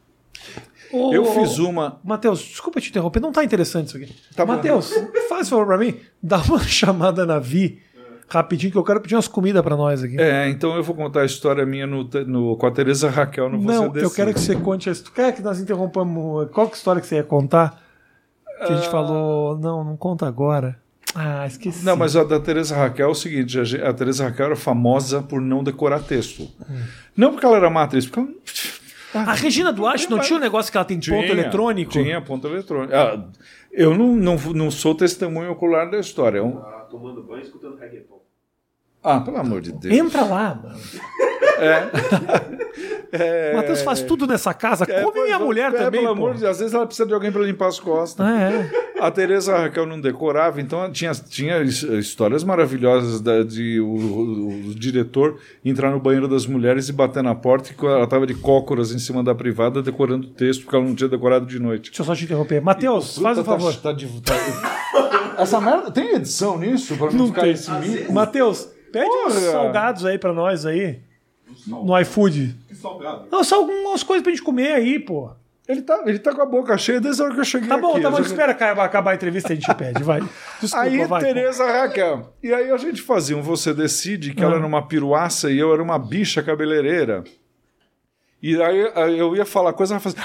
Ô, 0.94 1.12
Eu 1.12 1.24
fiz 1.24 1.58
uma. 1.58 1.98
Matheus, 2.04 2.40
desculpa 2.40 2.80
te 2.80 2.90
interromper, 2.90 3.20
não 3.20 3.32
tá 3.32 3.42
interessante 3.44 3.88
isso 3.88 3.96
aqui. 3.96 4.14
Tá. 4.36 4.46
Matheus, 4.46 4.92
faz 5.28 5.48
favor 5.48 5.66
pra 5.66 5.78
mim, 5.78 5.96
dá 6.22 6.38
uma 6.42 6.58
chamada 6.64 7.26
na 7.26 7.38
Vi, 7.38 7.80
rapidinho, 8.28 8.70
que 8.72 8.78
eu 8.78 8.84
quero 8.84 9.00
pedir 9.00 9.14
umas 9.16 9.28
comidas 9.28 9.62
pra 9.62 9.76
nós 9.76 10.02
aqui. 10.02 10.20
É, 10.20 10.48
então 10.48 10.74
eu 10.76 10.82
vou 10.82 10.94
contar 10.94 11.22
a 11.22 11.24
história 11.26 11.66
minha 11.66 11.86
no, 11.86 12.04
no- 12.26 12.56
com 12.56 12.66
a 12.66 12.70
Tereza 12.70 13.10
Raquel 13.10 13.48
no 13.50 13.60
Você 13.60 13.66
não, 13.74 13.84
eu 13.86 13.90
Decide. 13.90 14.14
quero 14.14 14.32
que 14.34 14.40
você 14.40 14.54
conte 14.56 14.88
a 14.88 14.92
história. 14.92 15.14
Quer 15.14 15.32
que 15.36 15.42
nós 15.42 15.58
interrompamos? 15.60 16.48
Qual 16.52 16.66
que 16.68 16.74
a 16.74 16.76
história 16.76 17.00
que 17.00 17.06
você 17.06 17.16
ia 17.16 17.24
contar? 17.24 17.82
Que 18.66 18.72
a 18.72 18.76
gente 18.76 18.88
falou, 18.88 19.58
não, 19.58 19.82
não 19.84 19.96
conta 19.96 20.26
agora. 20.26 20.78
Ah, 21.14 21.46
esqueci. 21.46 21.84
Não, 21.84 21.96
mas 21.96 22.16
a 22.16 22.24
da 22.24 22.40
Tereza 22.40 22.74
Raquel 22.76 23.08
é 23.08 23.10
o 23.10 23.14
seguinte: 23.14 23.56
a, 23.58 23.90
a 23.90 23.92
Tereza 23.92 24.24
Raquel 24.24 24.46
era 24.46 24.56
famosa 24.56 25.22
por 25.22 25.40
não 25.40 25.62
decorar 25.62 26.00
texto. 26.00 26.48
Não 27.16 27.30
porque 27.32 27.44
ela 27.46 27.56
era 27.56 27.68
má 27.70 27.82
atriz, 27.84 28.06
porque 28.06 28.20
ela. 28.20 28.28
A 29.14 29.34
Regina 29.34 29.72
Duarte 29.72 30.10
não 30.10 30.18
tinha 30.20 30.38
um 30.38 30.40
negócio 30.40 30.70
que 30.72 30.76
ela 30.76 30.84
tem 30.84 30.98
ponto 30.98 31.10
eletrônico? 31.32 31.92
Tinha 31.92 32.20
ponto 32.20 32.46
eletrônico. 32.48 32.94
Ah, 32.94 33.24
eu 33.72 33.96
não, 33.96 34.14
não, 34.14 34.36
não 34.36 34.70
sou 34.70 34.94
testemunho 34.94 35.50
ocular 35.52 35.90
da 35.90 35.98
história. 35.98 36.38
É 36.38 36.42
um- 36.42 36.56
Tá 36.56 36.86
tomando 36.90 37.22
banho 37.22 37.42
escutando 37.42 37.76
reggaeton. 37.76 38.20
Ah, 39.04 39.20
pelo 39.20 39.36
amor 39.36 39.60
de 39.60 39.70
Deus. 39.72 39.94
Entra 39.94 40.24
lá, 40.24 40.58
mano. 40.62 40.76
É, 43.12 43.54
Matheus 43.54 43.82
faz 43.82 44.02
tudo 44.02 44.26
nessa 44.26 44.52
casa. 44.52 44.84
é, 44.88 45.02
Come 45.02 45.22
minha 45.24 45.36
é, 45.36 45.38
mulher 45.38 45.72
é, 45.72 45.76
também. 45.84 46.00
Pelo 46.00 46.12
amor 46.12 46.34
de 46.34 46.40
Deus, 46.40 46.52
às 46.52 46.58
vezes 46.58 46.74
ela 46.74 46.86
precisa 46.86 47.06
de 47.06 47.14
alguém 47.14 47.30
para 47.30 47.42
limpar 47.42 47.68
as 47.68 47.78
costas. 47.78 48.24
Ah, 48.26 48.40
é. 48.40 48.70
A 49.00 49.10
Tereza 49.10 49.56
Raquel 49.56 49.86
não 49.86 50.00
decorava, 50.00 50.60
então 50.60 50.90
tinha, 50.90 51.12
tinha 51.12 51.60
his- 51.62 51.82
histórias 51.82 52.42
maravilhosas 52.42 53.20
da- 53.20 53.42
de 53.42 53.78
o, 53.80 53.86
o- 53.86 54.48
o 54.70 54.74
diretor 54.74 55.38
entrar 55.64 55.90
no 55.90 56.00
banheiro 56.00 56.26
das 56.26 56.46
mulheres 56.46 56.88
e 56.88 56.92
bater 56.92 57.22
na 57.22 57.34
porta 57.34 57.70
e 57.70 57.86
ela 57.86 58.04
estava 58.04 58.26
de 58.26 58.34
cócoras 58.34 58.92
em 58.92 58.98
cima 58.98 59.22
da 59.22 59.34
privada 59.34 59.82
decorando 59.82 60.26
o 60.26 60.30
texto 60.30 60.62
porque 60.62 60.76
ela 60.76 60.84
não 60.84 60.94
tinha 60.94 61.08
decorado 61.08 61.44
de 61.46 61.58
noite. 61.58 61.90
Deixa 61.90 62.02
eu 62.02 62.06
só 62.06 62.14
te 62.14 62.24
interromper. 62.24 62.60
Matheus, 62.62 63.18
faz 63.18 63.36
um 63.38 63.42
Tá- 63.44 63.52
favor. 63.52 63.74
tá 63.76 63.92
de- 63.92 64.20
tá- 64.22 64.34
Essa 65.38 65.60
merda 65.60 65.90
tem 65.90 66.14
edição 66.14 66.56
nisso? 66.58 66.96
Pra 66.96 67.10
não, 67.10 67.26
ficar 67.26 67.42
tem. 67.42 67.50
esse? 67.52 67.70
Matheus, 68.12 68.68
pede 68.98 69.10
uns 69.10 69.34
Porra. 69.34 69.50
salgados 69.52 70.04
aí 70.06 70.18
pra 70.18 70.32
nós 70.32 70.64
aí. 70.64 71.00
No 71.66 71.98
iFood. 72.00 72.54
Que 72.68 72.74
salgado. 72.74 73.26
Não, 73.30 73.44
só 73.44 73.56
algumas 73.56 74.02
coisas 74.02 74.22
pra 74.22 74.32
gente 74.32 74.42
comer 74.42 74.72
aí, 74.72 74.98
pô. 74.98 75.30
Ele 75.66 75.80
tá, 75.82 76.02
ele 76.04 76.18
tá 76.18 76.34
com 76.34 76.42
a 76.42 76.46
boca 76.46 76.76
cheia 76.76 77.00
desde 77.00 77.22
a 77.22 77.24
hora 77.24 77.34
que 77.34 77.40
eu 77.40 77.44
cheguei 77.44 77.68
Tá 77.68 77.78
bom, 77.78 77.92
aqui. 77.92 78.02
tá 78.02 78.10
bom. 78.10 78.16
já- 78.18 78.22
Espera 78.22 78.52
acabar, 78.52 79.12
a 79.12 79.14
entrevista 79.14 79.50
e 79.50 79.52
a 79.52 79.56
gente 79.60 79.74
pede, 79.74 80.02
vai. 80.02 80.20
Desculpa, 80.60 80.84
Aí, 80.86 81.04
vai. 81.06 81.22
Tereza 81.22 81.64
Raquel. 81.64 82.34
E 82.42 82.52
aí 82.52 82.70
a 82.70 82.76
gente 82.76 83.00
fazia 83.00 83.34
um 83.36 83.40
Você 83.42 83.72
Decide, 83.72 84.34
que 84.34 84.42
ela 84.44 84.54
Ah. 84.54 84.58
era 84.58 84.66
uma 84.66 84.86
piruaça 84.86 85.50
e 85.50 85.58
eu 85.58 85.72
era 85.72 85.82
uma 85.82 85.98
bicha 85.98 86.42
cabeleireira. 86.42 87.24
E 88.42 88.60
aí 88.62 89.18
eu 89.18 89.34
ia 89.34 89.46
falar 89.46 89.72
coisa, 89.72 89.94
ela 89.94 90.00
fazia... 90.00 90.18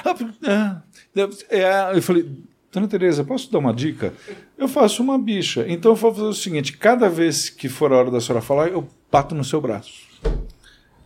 "Ah, 0.45 0.81
é, 1.15 1.57
é." 1.57 1.97
Eu 1.97 2.01
falei, 2.01 2.29
Dona 2.71 2.87
Tereza, 2.87 3.23
posso 3.23 3.51
dar 3.51 3.57
uma 3.57 3.73
dica? 3.73 4.13
Eu 4.57 4.67
faço 4.67 5.01
uma 5.01 5.17
bicha. 5.17 5.65
Então 5.67 5.91
eu 5.91 5.95
vou 5.95 6.13
fazer 6.13 6.27
o 6.27 6.33
seguinte, 6.33 6.77
cada 6.77 7.09
vez 7.09 7.49
que 7.49 7.67
for 7.67 7.91
a 7.91 7.97
hora 7.97 8.11
da 8.11 8.21
senhora 8.21 8.41
falar, 8.41 8.67
eu 8.67 8.87
bato 9.11 9.33
no 9.33 9.43
seu 9.43 9.59
braço. 9.59 10.07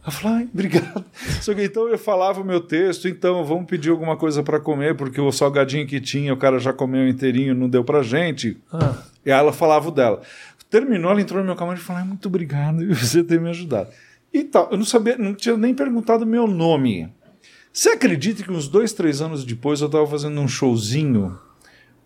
Ela 0.04 0.12
falou, 0.12 0.38
ai, 0.38 0.50
obrigado. 0.54 1.06
Só 1.40 1.54
que 1.54 1.64
então 1.64 1.88
eu 1.88 1.98
falava 1.98 2.42
o 2.42 2.44
meu 2.44 2.60
texto, 2.60 3.08
então 3.08 3.46
vamos 3.46 3.66
pedir 3.66 3.90
alguma 3.90 4.18
coisa 4.18 4.44
para 4.44 4.60
comer, 4.60 4.98
porque 4.98 5.22
o 5.22 5.32
salgadinho 5.32 5.88
que 5.88 6.02
tinha, 6.02 6.34
o 6.34 6.38
cara 6.38 6.60
já 6.60 6.74
comeu 6.74 7.08
inteirinho, 7.08 7.56
não 7.56 7.70
deu 7.70 7.86
pra 7.86 8.04
gente. 8.04 8.58
Ah. 8.72 9.02
E 9.26 9.32
aí 9.32 9.40
ela 9.40 9.54
falava 9.54 9.88
o 9.88 9.92
dela. 9.92 10.22
Terminou, 10.70 11.12
ela 11.12 11.22
entrou 11.22 11.40
no 11.40 11.46
meu 11.46 11.56
camarim 11.56 11.80
e 11.80 11.84
falou: 11.84 12.02
"Ai, 12.02 12.08
muito 12.08 12.28
obrigado 12.28 12.80
por 12.80 12.96
você 12.98 13.24
ter 13.24 13.40
me 13.40 13.50
ajudado. 13.50 13.90
E 14.34 14.44
tal. 14.44 14.68
Eu 14.72 14.78
não 14.78 14.86
sabia, 14.86 15.18
não 15.18 15.34
tinha 15.34 15.56
nem 15.56 15.74
perguntado 15.74 16.26
meu 16.26 16.48
nome. 16.48 17.10
Você 17.72 17.90
acredita 17.90 18.44
que 18.44 18.52
uns 18.52 18.68
dois, 18.68 18.92
três 18.92 19.22
anos 19.22 19.46
depois 19.46 19.80
eu 19.80 19.88
estava 19.88 20.06
fazendo 20.06 20.40
um 20.42 20.48
showzinho 20.48 21.38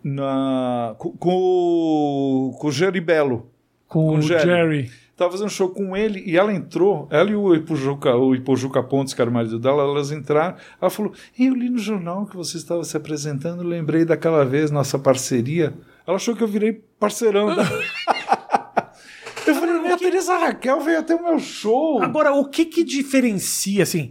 na, 0.02 0.94
com, 0.98 1.12
com, 1.12 1.34
o- 1.34 2.52
com 2.58 2.68
o 2.68 2.72
Jerry 2.72 3.00
Bello. 3.00 3.50
Com, 3.86 4.08
Com 4.08 4.18
o 4.18 4.22
Jerry. 4.22 4.42
Jerry. 4.44 4.90
Tava 5.16 5.32
fazendo 5.32 5.50
show 5.50 5.70
com 5.70 5.96
ele 5.96 6.22
e 6.24 6.36
ela 6.36 6.52
entrou, 6.52 7.08
ela 7.10 7.28
e 7.28 7.34
o 7.34 7.52
Ipojuca, 7.52 8.14
o 8.14 8.36
Ipojuca 8.36 8.80
Pontes, 8.84 9.12
que 9.12 9.20
era 9.20 9.28
o 9.28 9.34
marido 9.34 9.58
dela, 9.58 9.82
elas 9.82 10.12
entraram. 10.12 10.54
Ela 10.80 10.90
falou: 10.90 11.12
Eu 11.36 11.54
li 11.54 11.68
no 11.68 11.78
jornal 11.78 12.24
que 12.24 12.36
você 12.36 12.56
estava 12.56 12.84
se 12.84 12.96
apresentando, 12.96 13.64
lembrei 13.64 14.04
daquela 14.04 14.44
vez, 14.44 14.70
nossa 14.70 14.96
parceria. 14.96 15.74
Ela 16.06 16.16
achou 16.16 16.36
que 16.36 16.42
eu 16.44 16.46
virei 16.46 16.72
parceirão 17.00 17.48
da. 17.56 17.62
eu 19.46 19.54
falei: 19.54 19.80
Minha 19.80 19.96
Teresa 19.98 20.36
Raquel 20.38 20.80
veio 20.82 21.00
até 21.00 21.14
o 21.16 21.22
meu 21.24 21.38
show. 21.40 22.00
Agora, 22.02 22.32
o 22.32 22.44
que 22.44 22.64
que 22.64 22.84
diferencia, 22.84 23.82
assim... 23.82 24.10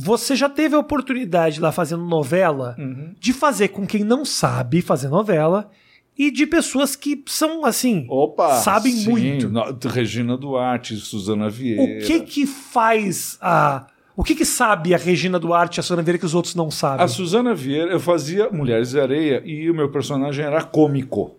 Você 0.00 0.36
já 0.36 0.48
teve 0.48 0.76
a 0.76 0.78
oportunidade 0.78 1.60
lá 1.60 1.72
fazendo 1.72 2.04
novela 2.04 2.76
Uhum. 2.78 3.14
de 3.18 3.32
fazer 3.32 3.68
com 3.68 3.84
quem 3.84 4.04
não 4.04 4.24
sabe 4.24 4.80
fazer 4.80 5.08
novela 5.08 5.68
e 6.16 6.30
de 6.30 6.46
pessoas 6.46 6.94
que 6.94 7.20
são, 7.26 7.64
assim, 7.64 8.06
Opa! 8.08 8.56
sabem 8.60 8.92
sim, 8.92 9.08
muito. 9.10 9.48
no- 9.48 9.76
Regina 9.88 10.36
Duarte, 10.36 10.94
Suzana 10.96 11.50
Vieira. 11.50 12.04
O 12.04 12.06
que 12.06 12.20
que 12.20 12.46
faz 12.46 13.36
a... 13.40 13.86
O 14.16 14.24
que 14.24 14.34
que 14.34 14.44
sabe 14.44 14.92
a 14.94 14.98
Regina 14.98 15.38
Duarte 15.38 15.78
e 15.78 15.80
a 15.80 15.82
Sônia 15.84 16.02
Vieira 16.02 16.18
que 16.18 16.26
os 16.26 16.34
outros 16.34 16.54
não 16.56 16.72
sabem? 16.72 17.04
A 17.04 17.08
Suzana 17.08 17.54
Vieira, 17.54 17.92
eu 17.92 18.00
fazia 18.00 18.50
Mulheres 18.50 18.90
de 18.90 19.00
Areia 19.00 19.40
e 19.44 19.70
o 19.70 19.74
meu 19.74 19.90
personagem 19.90 20.44
era 20.44 20.60
cômico. 20.64 21.36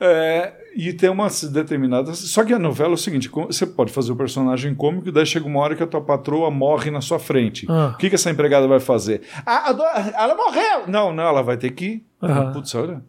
É, 0.00 0.54
e 0.74 0.92
tem 0.94 1.10
uma 1.10 1.28
determinada. 1.52 2.14
Só 2.14 2.42
que 2.42 2.54
a 2.54 2.58
novela 2.58 2.92
é 2.92 2.94
o 2.94 2.96
seguinte: 2.96 3.28
você 3.28 3.66
pode 3.66 3.92
fazer 3.92 4.10
o 4.12 4.16
personagem 4.16 4.74
cômico 4.74 5.08
e 5.08 5.12
daí 5.12 5.26
chega 5.26 5.46
uma 5.46 5.60
hora 5.60 5.76
que 5.76 5.82
a 5.82 5.86
tua 5.86 6.00
patroa 6.00 6.50
morre 6.50 6.90
na 6.90 7.00
sua 7.02 7.18
frente. 7.18 7.66
Ah. 7.68 7.92
O 7.94 7.98
que, 7.98 8.08
que 8.08 8.14
essa 8.14 8.30
empregada 8.30 8.66
vai 8.66 8.80
fazer? 8.80 9.20
Ah, 9.44 9.72
do- 9.72 9.82
ela 9.84 10.34
morreu! 10.34 10.86
Não, 10.88 11.12
não, 11.12 11.24
ela 11.24 11.42
vai 11.42 11.56
ter 11.58 11.70
que 11.72 11.84
ir. 11.84 12.06
Aham. 12.22 12.52
Putz, 12.52 12.74
olha. 12.74 13.02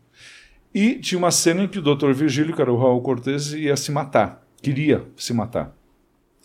E 0.73 0.95
tinha 0.95 1.17
uma 1.17 1.31
cena 1.31 1.63
em 1.63 1.67
que 1.67 1.79
o 1.79 1.81
Dr. 1.81 2.11
Virgílio, 2.11 2.53
que 2.55 2.61
era 2.61 2.71
o 2.71 2.77
Raul 2.77 3.01
Cortez, 3.01 3.53
ia 3.53 3.75
se 3.77 3.91
matar. 3.91 4.41
Queria 4.61 5.03
se 5.15 5.33
matar. 5.33 5.73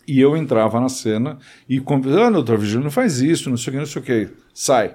E 0.07 0.21
eu 0.21 0.37
entrava 0.37 0.81
na 0.81 0.89
cena 0.89 1.39
e 1.69 1.81
convidava, 1.81 2.27
ah, 2.29 2.31
doutor 2.31 2.59
Virgílio, 2.59 2.85
não 2.85 2.91
faz 2.91 3.21
isso, 3.21 3.51
não 3.51 3.57
sei 3.57 3.71
o 3.71 3.73
que, 3.75 3.79
não 3.81 3.87
sei 3.87 4.03
o 4.03 4.05
que. 4.05 4.29
Sai. 4.55 4.95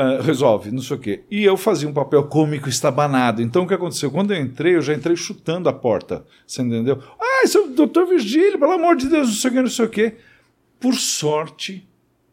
Ah, 0.00 0.20
resolve, 0.22 0.70
não 0.70 0.80
sei 0.80 0.96
o 0.96 1.00
quê. 1.00 1.24
E 1.28 1.42
eu 1.44 1.56
fazia 1.56 1.88
um 1.88 1.92
papel 1.92 2.22
cômico 2.28 2.68
estabanado. 2.68 3.42
Então 3.42 3.64
o 3.64 3.66
que 3.66 3.74
aconteceu? 3.74 4.12
Quando 4.12 4.32
eu 4.32 4.40
entrei, 4.40 4.76
eu 4.76 4.80
já 4.80 4.94
entrei 4.94 5.16
chutando 5.16 5.68
a 5.68 5.72
porta. 5.72 6.24
Você 6.46 6.62
entendeu? 6.62 7.02
Ah, 7.20 7.42
esse 7.42 7.56
é 7.56 7.60
o 7.60 7.66
doutor 7.68 8.06
Virgílio, 8.06 8.60
pelo 8.60 8.70
amor 8.72 8.94
de 8.94 9.08
Deus, 9.08 9.26
não 9.26 9.34
sei 9.34 9.50
o 9.50 9.54
que, 9.54 9.60
não 9.62 9.68
sei 9.68 9.84
o 9.86 9.88
quê. 9.88 10.14
Por 10.78 10.94
sorte, 10.94 11.84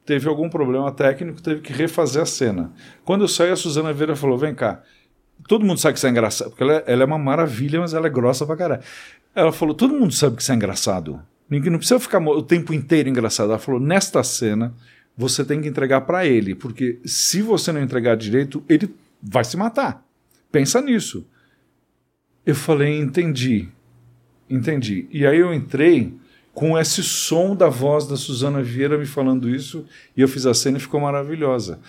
teve 0.06 0.30
algum 0.30 0.48
problema 0.48 0.92
técnico, 0.92 1.42
teve 1.42 1.62
que 1.62 1.74
refazer 1.74 2.22
a 2.22 2.26
cena. 2.28 2.72
Quando 3.04 3.22
eu 3.24 3.28
saí, 3.28 3.50
a 3.50 3.56
Suzana 3.56 3.92
Vieira 3.92 4.16
falou: 4.16 4.38
vem 4.38 4.54
cá. 4.54 4.84
todo 5.48 5.66
mundo 5.66 5.80
sabe 5.80 5.94
que 5.94 5.98
isso 5.98 6.06
é 6.08 6.12
engraçado, 6.12 6.50
porque 6.52 6.62
ela, 6.62 6.74
é- 6.76 6.84
ela 6.86 7.02
é 7.02 7.06
uma 7.08 7.18
maravilha, 7.18 7.80
mas 7.80 7.96
ela 7.96 8.06
é 8.06 8.10
grossa 8.12 8.46
pra 8.46 8.56
caralho. 8.56 8.84
Ela 9.34 9.52
falou, 9.52 9.74
todo 9.74 9.94
mundo 9.94 10.14
sabe 10.14 10.36
que 10.36 10.42
isso 10.44 10.52
é 10.52 10.56
engraçado. 10.56 11.20
Ninguém 11.50 11.72
não 11.72 11.80
precisa 11.80 12.00
ficar 12.00 12.20
o 12.26 12.44
tempo 12.44 12.74
inteiro 12.76 13.10
engraçado. 13.10 13.50
Ela 13.50 13.60
falou, 13.60 13.80
nesta 13.82 14.24
cena, 14.24 14.74
você 15.18 15.46
tem 15.46 15.62
que 15.62 15.68
entregar 15.68 16.02
pra 16.02 16.26
ele, 16.26 16.56
porque 16.56 17.00
se 17.06 17.42
você 17.42 17.72
não 17.72 17.82
entregar 17.82 18.16
direito, 18.16 18.64
ele 18.68 18.94
vai 19.22 19.44
se 19.44 19.56
matar. 19.56 20.06
Pensa 20.52 20.82
nisso. 20.82 21.26
Eu 22.46 22.56
falei, 22.56 23.00
entendi. 23.00 23.70
Entendi. 24.50 25.08
E 25.12 25.26
aí 25.26 25.40
eu 25.40 25.54
entrei 25.54 26.14
com 26.54 26.78
esse 26.78 27.04
som 27.04 27.56
da 27.56 27.68
voz 27.68 28.08
da 28.08 28.16
Suzana 28.16 28.62
Vieira 28.62 28.98
me 28.98 29.06
falando 29.06 29.50
isso, 29.50 29.86
e 30.16 30.22
eu 30.22 30.28
fiz 30.28 30.46
a 30.46 30.54
cena 30.54 30.78
e 30.78 30.82
ficou 30.82 31.02
maravilhosa. 31.02 31.80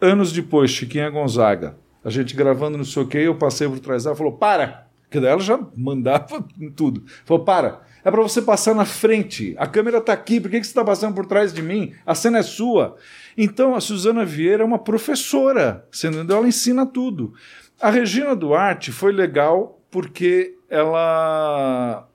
Anos 0.00 0.32
depois, 0.32 0.70
Chiquinha 0.70 1.10
Gonzaga, 1.10 1.76
a 2.02 2.10
gente 2.10 2.34
gravando 2.34 2.78
não 2.78 2.84
sei 2.84 3.02
o 3.02 3.06
que, 3.06 3.18
eu 3.18 3.34
passei 3.34 3.68
por 3.68 3.80
trás 3.80 4.04
dela, 4.04 4.16
falou, 4.16 4.32
para! 4.32 4.86
Que 5.10 5.20
daí 5.20 5.30
ela 5.30 5.40
já 5.40 5.58
mandava 5.76 6.44
tudo. 6.74 7.04
Falou, 7.24 7.44
para! 7.44 7.82
É 8.04 8.10
para 8.10 8.22
você 8.22 8.42
passar 8.42 8.74
na 8.74 8.84
frente. 8.84 9.54
A 9.58 9.66
câmera 9.66 9.98
está 9.98 10.12
aqui, 10.12 10.38
por 10.40 10.50
que, 10.50 10.58
você 10.58 10.68
está 10.70 10.84
passando 10.84 11.14
por 11.14 11.24
trás 11.24 11.52
de 11.54 11.62
mim? 11.62 11.94
A 12.04 12.14
cena 12.14 12.38
é 12.38 12.42
sua. 12.42 12.96
Então, 13.36 13.74
a 13.74 13.80
Suzana 13.80 14.24
Vieira 14.24 14.62
é 14.62 14.66
uma 14.66 14.78
professora, 14.78 15.86
você 15.90 16.08
entendeu? 16.08 16.36
Ela 16.36 16.46
ensina 16.48 16.84
tudo. 16.84 17.32
A 17.80 17.90
Regina 17.90 18.36
Duarte 18.36 18.92
foi 18.92 19.10
legal 19.10 19.80
porque 19.90 20.54
ela 20.68 22.06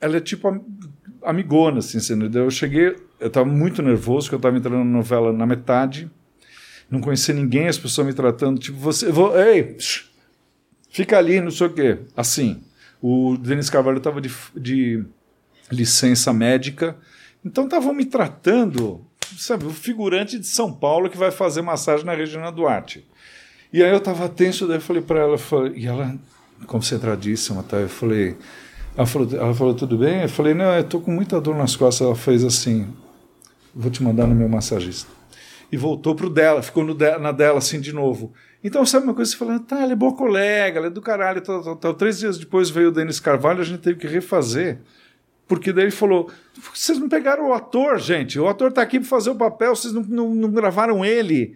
ela 0.00 0.16
é 0.16 0.20
tipo 0.20 0.48
am- 0.48 0.64
amigona, 1.22 1.78
assim, 1.78 1.98
você 2.00 2.14
entendeu? 2.14 2.44
Eu 2.44 2.50
cheguei, 2.50 2.96
eu 3.20 3.26
estava 3.28 3.46
muito 3.46 3.82
nervoso, 3.82 4.26
porque 4.26 4.34
eu 4.36 4.38
estava 4.38 4.56
entrando 4.56 4.78
na 4.78 4.84
novela 4.84 5.32
na 5.32 5.46
metade, 5.46 6.10
não 6.90 7.00
conhecia 7.00 7.34
ninguém, 7.34 7.66
as 7.68 7.78
pessoas 7.78 8.06
me 8.06 8.12
tratando, 8.14 8.58
tipo, 8.60 8.78
você, 8.78 9.10
vou, 9.10 9.38
ei, 9.40 9.76
fica 10.90 11.18
ali, 11.18 11.40
não 11.40 11.50
sei 11.50 11.66
o 11.66 11.72
quê. 11.72 11.98
Assim, 12.16 12.62
o 13.02 13.36
Denis 13.36 13.68
Carvalho 13.70 13.98
estava 13.98 14.20
de, 14.20 14.30
de 14.54 15.04
licença 15.70 16.32
médica, 16.32 16.96
então 17.44 17.64
estavam 17.64 17.92
me 17.92 18.04
tratando, 18.04 19.04
sabe, 19.38 19.64
o 19.66 19.70
figurante 19.70 20.38
de 20.38 20.46
São 20.46 20.72
Paulo 20.72 21.08
que 21.10 21.16
vai 21.16 21.30
fazer 21.30 21.62
massagem 21.62 22.04
na 22.04 22.14
Regina 22.14 22.50
Duarte. 22.52 23.06
E 23.72 23.82
aí 23.82 23.90
eu 23.90 23.98
estava 23.98 24.28
tenso, 24.28 24.66
daí 24.66 24.76
eu 24.76 24.80
falei 24.80 25.02
para 25.02 25.20
ela, 25.20 25.38
falei- 25.38 25.72
e 25.76 25.86
ela, 25.86 26.16
concentradíssima, 26.66 27.62
tá? 27.62 27.76
eu 27.78 27.88
falei, 27.88 28.36
ela 28.96 29.06
falou, 29.06 29.28
ela 29.32 29.54
falou, 29.54 29.74
tudo 29.74 29.98
bem? 29.98 30.22
Eu 30.22 30.28
falei, 30.28 30.54
não, 30.54 30.74
eu 30.74 30.84
tô 30.84 31.00
com 31.00 31.10
muita 31.10 31.40
dor 31.40 31.54
nas 31.54 31.76
costas. 31.76 32.06
Ela 32.06 32.16
fez 32.16 32.42
assim, 32.44 32.88
vou 33.74 33.90
te 33.90 34.02
mandar 34.02 34.26
no 34.26 34.34
meu 34.34 34.48
massagista. 34.48 35.10
E 35.70 35.76
voltou 35.76 36.14
pro 36.14 36.30
dela, 36.30 36.62
ficou 36.62 36.84
no 36.84 36.94
de- 36.94 37.18
na 37.18 37.32
dela 37.32 37.58
assim 37.58 37.80
de 37.80 37.92
novo. 37.92 38.32
Então, 38.64 38.86
sabe 38.86 39.04
uma 39.04 39.14
coisa? 39.14 39.30
Você 39.30 39.36
fala, 39.36 39.58
tá, 39.60 39.80
ela 39.82 39.92
é 39.92 39.96
boa 39.96 40.14
colega, 40.16 40.78
ela 40.78 40.86
é 40.86 40.90
do 40.90 41.02
caralho, 41.02 41.40
tal, 41.42 41.62
tal, 41.62 41.76
tal. 41.76 41.94
Três 41.94 42.18
dias 42.18 42.38
depois 42.38 42.70
veio 42.70 42.88
o 42.88 42.92
Denis 42.92 43.20
Carvalho, 43.20 43.60
a 43.60 43.64
gente 43.64 43.80
teve 43.80 43.98
que 43.98 44.06
refazer. 44.06 44.78
Porque 45.48 45.72
daí 45.72 45.84
ele 45.84 45.90
falou, 45.92 46.30
vocês 46.74 46.98
não 46.98 47.08
pegaram 47.08 47.48
o 47.48 47.52
ator, 47.52 47.98
gente. 48.00 48.38
O 48.38 48.48
ator 48.48 48.72
tá 48.72 48.82
aqui 48.82 48.98
para 48.98 49.08
fazer 49.08 49.30
o 49.30 49.34
papel, 49.36 49.76
vocês 49.76 49.92
não, 49.94 50.02
não, 50.02 50.34
não 50.34 50.50
gravaram 50.50 51.04
ele. 51.04 51.54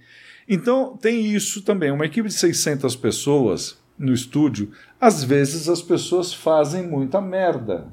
Então, 0.49 0.97
tem 0.97 1.27
isso 1.27 1.63
também. 1.63 1.91
Uma 1.91 2.07
equipe 2.07 2.29
de 2.29 2.35
600 2.35 2.95
pessoas 2.97 3.79
no 3.99 4.13
estúdio, 4.13 4.71
às 5.01 5.23
vezes 5.25 5.69
as 5.69 5.83
pessoas 5.83 6.33
fazem 6.33 6.87
muita 6.87 7.21
merda. 7.21 7.93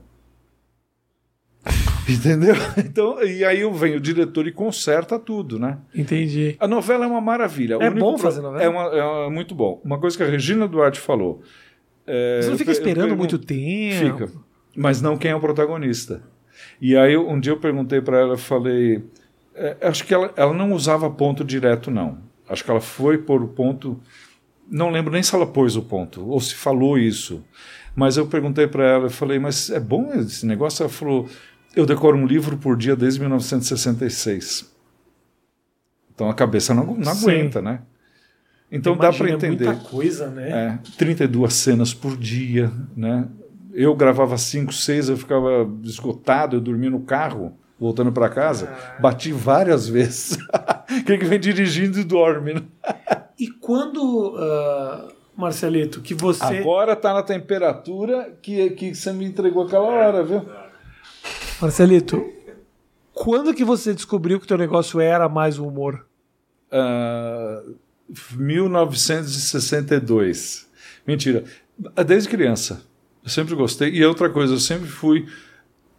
Entendeu? 2.07 2.55
Então, 2.77 3.21
e 3.21 3.43
aí 3.43 3.69
vem 3.73 3.95
o 3.95 3.99
diretor 3.99 4.47
e 4.47 4.51
conserta 4.51 5.19
tudo, 5.19 5.59
né? 5.59 5.77
Entendi. 5.93 6.55
A 6.59 6.67
novela 6.67 7.03
é 7.03 7.07
uma 7.07 7.19
maravilha. 7.19 7.77
É 7.81 7.89
bom 7.89 8.17
fazer 8.17 8.41
novela? 8.41 8.63
É, 8.63 8.69
uma, 8.69 9.25
é 9.25 9.29
muito 9.29 9.53
bom. 9.53 9.81
Uma 9.83 9.99
coisa 9.99 10.15
que 10.15 10.23
a 10.23 10.27
Regina 10.27 10.67
Duarte 10.67 10.99
falou. 10.99 11.41
é, 12.05 12.39
Você 12.41 12.49
não 12.51 12.57
fica 12.57 12.69
eu 12.69 12.73
esperando 12.73 13.07
pergunto- 13.09 13.17
muito 13.17 13.39
tempo. 13.39 14.17
Fica. 14.27 14.46
Mas 14.77 15.01
não 15.01 15.17
quem 15.17 15.31
é 15.31 15.35
o 15.35 15.39
protagonista. 15.39 16.21
E 16.79 16.95
aí 16.95 17.17
um 17.17 17.39
dia 17.39 17.51
eu 17.51 17.59
perguntei 17.59 17.99
para 17.99 18.19
ela, 18.19 18.33
eu 18.33 18.37
falei, 18.37 19.03
é, 19.55 19.75
acho 19.81 20.05
que 20.05 20.13
ela, 20.13 20.31
ela 20.35 20.53
não 20.53 20.71
usava 20.71 21.09
ponto 21.09 21.43
direto 21.43 21.89
não. 21.89 22.19
Acho 22.47 22.63
que 22.63 22.69
ela 22.69 22.79
foi 22.79 23.17
por 23.17 23.41
o 23.41 23.47
ponto, 23.47 23.99
não 24.69 24.91
lembro 24.91 25.11
nem 25.11 25.23
se 25.23 25.33
ela 25.33 25.47
pôs 25.47 25.75
o 25.75 25.81
ponto 25.81 26.29
ou 26.29 26.39
se 26.39 26.53
falou 26.53 26.95
isso. 26.95 27.43
Mas 27.95 28.17
eu 28.17 28.27
perguntei 28.27 28.67
para 28.67 28.85
ela, 28.85 29.05
eu 29.05 29.09
falei, 29.09 29.39
mas 29.39 29.71
é 29.71 29.79
bom 29.79 30.13
esse 30.13 30.45
negócio? 30.45 30.83
Ela 30.83 30.89
falou, 30.91 31.27
eu 31.75 31.83
decoro 31.83 32.15
um 32.15 32.27
livro 32.27 32.55
por 32.55 32.77
dia 32.77 32.95
desde 32.95 33.19
1966. 33.19 34.71
Então 36.13 36.29
a 36.29 36.35
cabeça 36.35 36.75
não, 36.75 36.85
não 36.85 37.15
Sim. 37.15 37.31
aguenta, 37.31 37.63
né? 37.63 37.81
Então 38.71 38.93
dá 38.95 39.11
para 39.11 39.29
Imagina, 39.29 39.31
é 39.31 39.35
entender. 39.35 39.65
muita 39.65 39.89
coisa, 39.89 40.29
né? 40.29 40.79
É, 40.85 40.91
32 40.97 41.53
cenas 41.53 41.93
por 41.95 42.15
dia, 42.15 42.71
né? 42.95 43.27
Eu 43.79 43.93
gravava 43.93 44.39
5, 44.39 44.73
6, 44.73 45.09
eu 45.09 45.17
ficava 45.17 45.69
esgotado, 45.83 46.55
eu 46.55 46.59
dormia 46.59 46.89
no 46.89 47.01
carro, 47.01 47.55
voltando 47.79 48.11
para 48.11 48.27
casa. 48.27 48.75
Bati 48.99 49.31
várias 49.31 49.85
vezes. 49.87 50.35
Quem 51.05 51.19
que 51.19 51.25
vem 51.25 51.39
dirigindo 51.39 51.99
e 51.99 52.03
dorme, 52.03 52.55
né? 52.55 52.63
E 53.39 53.47
quando, 53.47 54.35
ah, 54.35 55.09
Marcelito, 55.35 56.01
que 56.01 56.15
você. 56.15 56.43
Agora 56.43 56.95
tá 56.95 57.13
na 57.13 57.21
temperatura 57.21 58.35
que, 58.41 58.71
que 58.71 58.95
você 58.95 59.13
me 59.13 59.25
entregou 59.25 59.67
aquela 59.67 59.85
hora, 59.85 60.23
viu? 60.23 60.43
Marcelito, 61.61 62.33
quando 63.13 63.53
que 63.53 63.63
você 63.63 63.93
descobriu 63.93 64.39
que 64.39 64.45
o 64.45 64.47
teu 64.47 64.57
negócio 64.57 64.99
era 64.99 65.29
mais 65.29 65.59
o 65.59 65.67
humor? 65.67 66.03
Ah, 66.71 67.61
1962. 68.35 70.67
Mentira. 71.05 71.43
Desde 72.07 72.27
criança. 72.27 72.86
Eu 73.27 73.31
sempre 73.31 73.55
gostei. 73.55 73.89
E 73.93 74.05
outra 74.05 74.29
coisa, 74.29 74.53
eu 74.53 74.59
sempre 74.59 74.87
fui. 74.87 75.25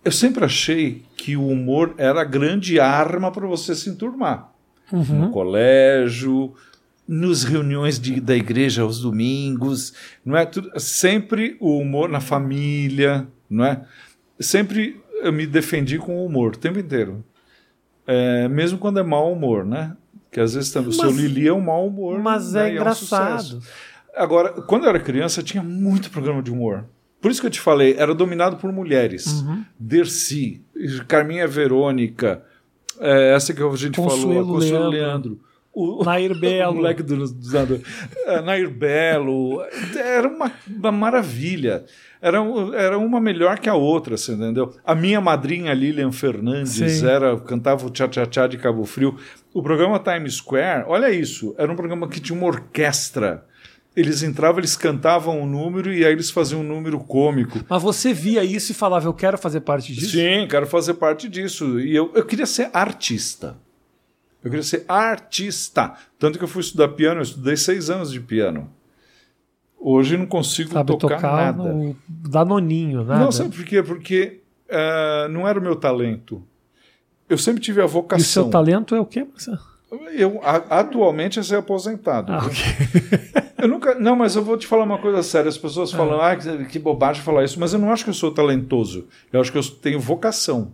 Eu 0.02 0.10
sempre 0.10 0.42
achei 0.46 1.02
que 1.14 1.36
o 1.36 1.46
humor 1.46 1.94
era 1.98 2.22
a 2.22 2.24
grande 2.24 2.80
arma 2.80 3.30
para 3.30 3.46
você 3.46 3.74
se 3.74 3.90
enturmar. 3.90 4.50
No 4.90 5.28
colégio, 5.30 6.54
nos 7.06 7.44
reuniões 7.44 8.00
de- 8.00 8.18
da 8.18 8.34
igreja 8.34 8.80
aos 8.80 8.98
domingos, 9.02 9.92
não 10.24 10.34
é? 10.38 10.46
Tudo, 10.46 10.70
sempre 10.80 11.58
o 11.60 11.76
humor 11.78 12.08
na 12.08 12.20
família, 12.20 13.28
não 13.50 13.66
é? 13.66 13.82
Sempre 14.40 14.98
eu 15.22 15.30
me 15.30 15.46
defendi 15.46 15.98
com 15.98 16.16
o 16.16 16.24
humor 16.24 16.54
o 16.54 16.58
tempo 16.58 16.78
inteiro. 16.78 17.22
É, 18.06 18.48
mesmo 18.48 18.78
quando 18.78 18.98
é 18.98 19.02
mau 19.02 19.30
humor, 19.30 19.66
né? 19.66 19.94
Que 20.32 20.40
às 20.40 20.54
vezes 20.54 20.70
também 20.70 20.88
o 20.88 20.92
seu 20.94 21.10
Lili 21.10 21.46
é 21.46 21.52
um 21.52 21.60
mau 21.60 21.86
humor. 21.86 22.18
Mas 22.20 22.54
né? 22.54 22.68
é 22.68 22.72
um 22.72 22.76
engraçado. 22.76 23.42
sucesso. 23.42 23.60
Agora, 24.16 24.62
quando 24.62 24.84
eu 24.84 24.88
era 24.88 24.98
criança, 24.98 25.42
tinha 25.42 25.62
muito 25.62 26.08
programa 26.10 26.42
de 26.42 26.50
humor. 26.50 26.86
Por 27.20 27.30
isso 27.30 27.40
que 27.40 27.46
eu 27.46 27.50
te 27.50 27.60
falei, 27.60 27.94
era 27.98 28.14
dominado 28.14 28.56
por 28.56 28.72
mulheres. 28.72 29.26
Uhum. 29.26 29.64
Dercy, 29.78 30.62
Carminha 31.08 31.48
Verônica, 31.48 32.42
é, 33.00 33.34
essa 33.34 33.52
que 33.52 33.62
a 33.62 33.76
gente 33.76 33.96
falou, 33.96 34.12
a 34.12 34.14
Consuelo 34.14 34.46
Consuelo 34.46 34.88
Leandro. 34.88 34.98
Leandro. 34.98 35.48
O, 35.72 36.04
Nair 36.04 36.32
o 36.36 36.40
Belo. 36.40 36.74
moleque 36.74 37.02
do, 37.02 37.16
do. 37.16 37.82
É, 38.26 38.40
Nair 38.42 38.70
Belo. 38.70 39.62
Era 39.96 40.28
uma, 40.28 40.52
uma 40.66 40.92
maravilha. 40.92 41.84
Era, 42.20 42.38
era 42.74 42.98
uma 42.98 43.20
melhor 43.20 43.60
que 43.60 43.68
a 43.68 43.74
outra, 43.74 44.16
você 44.16 44.32
entendeu? 44.32 44.74
A 44.84 44.94
minha 44.94 45.20
madrinha 45.20 45.72
Lilian 45.72 46.10
Fernandes 46.10 46.72
Sim. 46.72 47.06
era, 47.06 47.38
cantava 47.38 47.86
o 47.86 47.90
Tchá 47.90 48.08
Tchá 48.08 48.26
Tchá 48.26 48.46
de 48.48 48.58
Cabo 48.58 48.84
Frio. 48.84 49.16
O 49.54 49.62
programa 49.62 50.00
Times 50.00 50.34
Square, 50.34 50.84
olha 50.88 51.10
isso, 51.10 51.54
era 51.56 51.70
um 51.70 51.76
programa 51.76 52.08
que 52.08 52.20
tinha 52.20 52.36
uma 52.36 52.48
orquestra. 52.48 53.44
Eles 53.98 54.22
entravam, 54.22 54.60
eles 54.60 54.76
cantavam 54.76 55.40
um 55.40 55.46
número 55.46 55.92
e 55.92 56.04
aí 56.04 56.12
eles 56.12 56.30
faziam 56.30 56.60
um 56.60 56.64
número 56.64 57.00
cômico. 57.00 57.58
Mas 57.68 57.82
você 57.82 58.12
via 58.12 58.44
isso 58.44 58.70
e 58.70 58.74
falava, 58.74 59.06
eu 59.06 59.12
quero 59.14 59.36
fazer 59.36 59.60
parte 59.60 59.92
disso? 59.92 60.12
Sim, 60.12 60.46
quero 60.48 60.66
fazer 60.68 60.94
parte 60.94 61.28
disso. 61.28 61.80
E 61.80 61.96
eu, 61.96 62.12
eu 62.14 62.24
queria 62.24 62.46
ser 62.46 62.70
artista. 62.72 63.56
Eu 64.44 64.50
queria 64.50 64.62
ser 64.62 64.84
artista. 64.86 65.94
Tanto 66.16 66.38
que 66.38 66.44
eu 66.44 66.48
fui 66.48 66.60
estudar 66.60 66.88
piano, 66.90 67.18
eu 67.18 67.24
estudei 67.24 67.56
seis 67.56 67.90
anos 67.90 68.12
de 68.12 68.20
piano. 68.20 68.70
Hoje 69.80 70.16
não 70.16 70.26
consigo 70.26 70.72
Sabe 70.72 70.96
tocar, 70.96 71.16
tocar 71.16 71.32
nada. 71.56 71.72
no 71.72 71.96
danoninho, 72.08 73.02
nada. 73.04 73.24
Não, 73.24 73.32
sabe 73.32 73.54
por 73.56 73.64
quê? 73.64 73.82
Porque 73.82 74.40
eh, 74.68 75.28
não 75.30 75.46
era 75.46 75.58
o 75.58 75.62
meu 75.62 75.74
talento. 75.74 76.40
Eu 77.28 77.36
sempre 77.36 77.60
tive 77.60 77.80
a 77.80 77.84
E 77.84 77.86
o 77.86 77.88
vocação. 77.88 78.24
seu 78.44 78.48
talento 78.48 78.94
é 78.94 79.00
o 79.00 79.04
quê, 79.06 79.24
Marcelo? 79.24 79.58
Eu, 80.14 80.40
a- 80.42 80.80
atualmente, 80.80 81.38
eu 81.38 81.44
ser 81.44 81.56
aposentado. 81.56 82.32
Ah, 82.32 82.38
viu? 82.40 82.48
ok. 82.50 83.48
Eu 83.60 83.66
nunca. 83.66 83.94
Não, 83.96 84.14
mas 84.14 84.36
eu 84.36 84.44
vou 84.44 84.56
te 84.56 84.68
falar 84.68 84.84
uma 84.84 84.98
coisa 84.98 85.20
séria. 85.20 85.48
As 85.48 85.58
pessoas 85.58 85.90
falam, 85.90 86.20
ah, 86.20 86.36
que, 86.36 86.64
que 86.66 86.78
bobagem 86.78 87.22
falar 87.24 87.42
isso, 87.42 87.58
mas 87.58 87.72
eu 87.72 87.78
não 87.80 87.90
acho 87.92 88.04
que 88.04 88.10
eu 88.10 88.14
sou 88.14 88.30
talentoso. 88.30 89.08
Eu 89.32 89.40
acho 89.40 89.50
que 89.50 89.58
eu 89.58 89.62
tenho 89.64 89.98
vocação. 89.98 90.72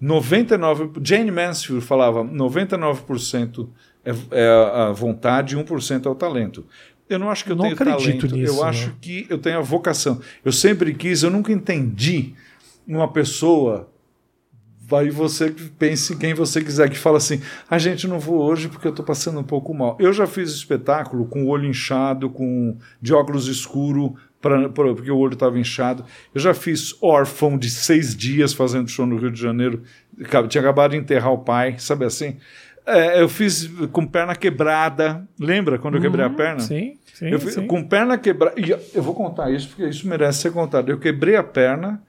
99. 0.00 0.90
Jane 1.00 1.30
Mansfield 1.30 1.84
falava: 1.84 2.24
99% 2.24 3.68
é, 4.04 4.12
é 4.32 4.48
a 4.88 4.90
vontade 4.92 5.54
e 5.54 5.58
1% 5.58 6.06
é 6.06 6.08
o 6.08 6.14
talento. 6.16 6.66
Eu 7.08 7.20
não 7.20 7.30
acho 7.30 7.44
que 7.44 7.52
eu 7.52 7.56
Não 7.56 7.62
tenho 7.64 7.74
acredito 7.74 8.26
talento. 8.26 8.36
nisso, 8.36 8.58
eu 8.58 8.64
acho 8.64 8.88
não. 8.88 8.94
que 9.00 9.26
eu 9.30 9.38
tenho 9.38 9.58
a 9.58 9.62
vocação. 9.62 10.20
Eu 10.44 10.50
sempre 10.52 10.92
quis, 10.94 11.22
eu 11.22 11.30
nunca 11.30 11.52
entendi 11.52 12.34
uma 12.86 13.06
pessoa 13.12 13.88
Aí 14.92 15.10
você 15.10 15.54
pense 15.78 16.12
em 16.14 16.18
quem 16.18 16.34
você 16.34 16.62
quiser, 16.62 16.88
que 16.88 16.98
fala 16.98 17.18
assim: 17.18 17.40
a 17.70 17.78
gente 17.78 18.06
não 18.06 18.18
vou 18.18 18.40
hoje 18.42 18.68
porque 18.68 18.86
eu 18.86 18.90
estou 18.90 19.04
passando 19.04 19.38
um 19.40 19.44
pouco 19.44 19.74
mal. 19.74 19.96
Eu 20.00 20.12
já 20.12 20.26
fiz 20.26 20.50
espetáculo 20.50 21.26
com 21.26 21.44
o 21.44 21.48
olho 21.48 21.66
inchado, 21.66 22.30
com 22.30 22.76
de 23.00 23.12
óculos 23.12 23.48
escuro, 23.48 24.14
pra, 24.40 24.68
pra- 24.68 24.94
porque 24.94 25.10
o 25.10 25.18
olho 25.18 25.34
estava 25.34 25.58
inchado. 25.58 26.04
Eu 26.34 26.40
já 26.40 26.54
fiz 26.54 26.94
órfão 27.02 27.58
de 27.58 27.68
seis 27.70 28.14
dias 28.16 28.52
fazendo 28.52 28.88
show 28.88 29.04
no 29.06 29.16
Rio 29.16 29.30
de 29.30 29.40
Janeiro. 29.40 29.82
Tinha 30.48 30.62
acabado 30.62 30.92
de 30.92 30.96
enterrar 30.96 31.32
o 31.32 31.38
pai, 31.38 31.76
sabe 31.78 32.04
assim? 32.04 32.36
É, 32.86 33.20
eu 33.20 33.28
fiz 33.28 33.66
com 33.92 34.06
perna 34.06 34.34
quebrada. 34.34 35.28
Lembra 35.38 35.78
quando 35.78 35.96
eu 35.96 36.00
quebrei 36.00 36.24
a 36.24 36.30
perna? 36.30 36.60
Sim, 36.60 36.94
sim, 37.12 37.26
Eu 37.28 37.38
fui- 37.38 37.52
sim. 37.52 37.66
com 37.66 37.84
perna 37.86 38.16
quebrada. 38.16 38.58
e 38.58 38.70
Eu 38.94 39.02
vou 39.02 39.14
contar 39.14 39.50
isso 39.50 39.68
porque 39.68 39.84
isso 39.86 40.08
merece 40.08 40.40
ser 40.40 40.52
contado. 40.52 40.88
Eu 40.90 40.98
quebrei 40.98 41.36
a 41.36 41.42
perna, 41.42 42.02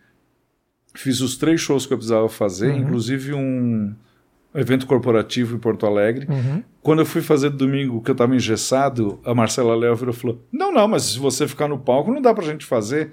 fiz 0.93 1.21
os 1.21 1.37
três 1.37 1.61
shows 1.61 1.85
que 1.85 1.93
eu 1.93 1.97
precisava 1.97 2.27
fazer, 2.29 2.73
inclusive 2.73 3.33
um 3.33 3.93
evento 4.53 4.87
corporativo 4.87 5.55
em 5.55 5.59
Porto 5.59 5.85
Alegre. 5.85 6.27
Quando 6.81 6.99
eu 6.99 7.05
fui 7.05 7.21
fazer 7.21 7.49
domingo, 7.51 8.01
que 8.01 8.09
eu 8.09 8.13
estava 8.13 8.35
engessado, 8.35 9.19
a 9.23 9.33
Marcela 9.33 9.75
Léo 9.75 9.95
virou 9.95 10.13
e 10.13 10.17
falou: 10.17 10.43
Não, 10.51 10.71
não, 10.71 10.87
mas 10.87 11.03
se 11.03 11.19
você 11.19 11.47
ficar 11.47 11.67
no 11.67 11.77
palco, 11.77 12.11
não 12.11 12.21
dá 12.21 12.33
pra 12.33 12.43
gente 12.45 12.65
fazer. 12.65 13.11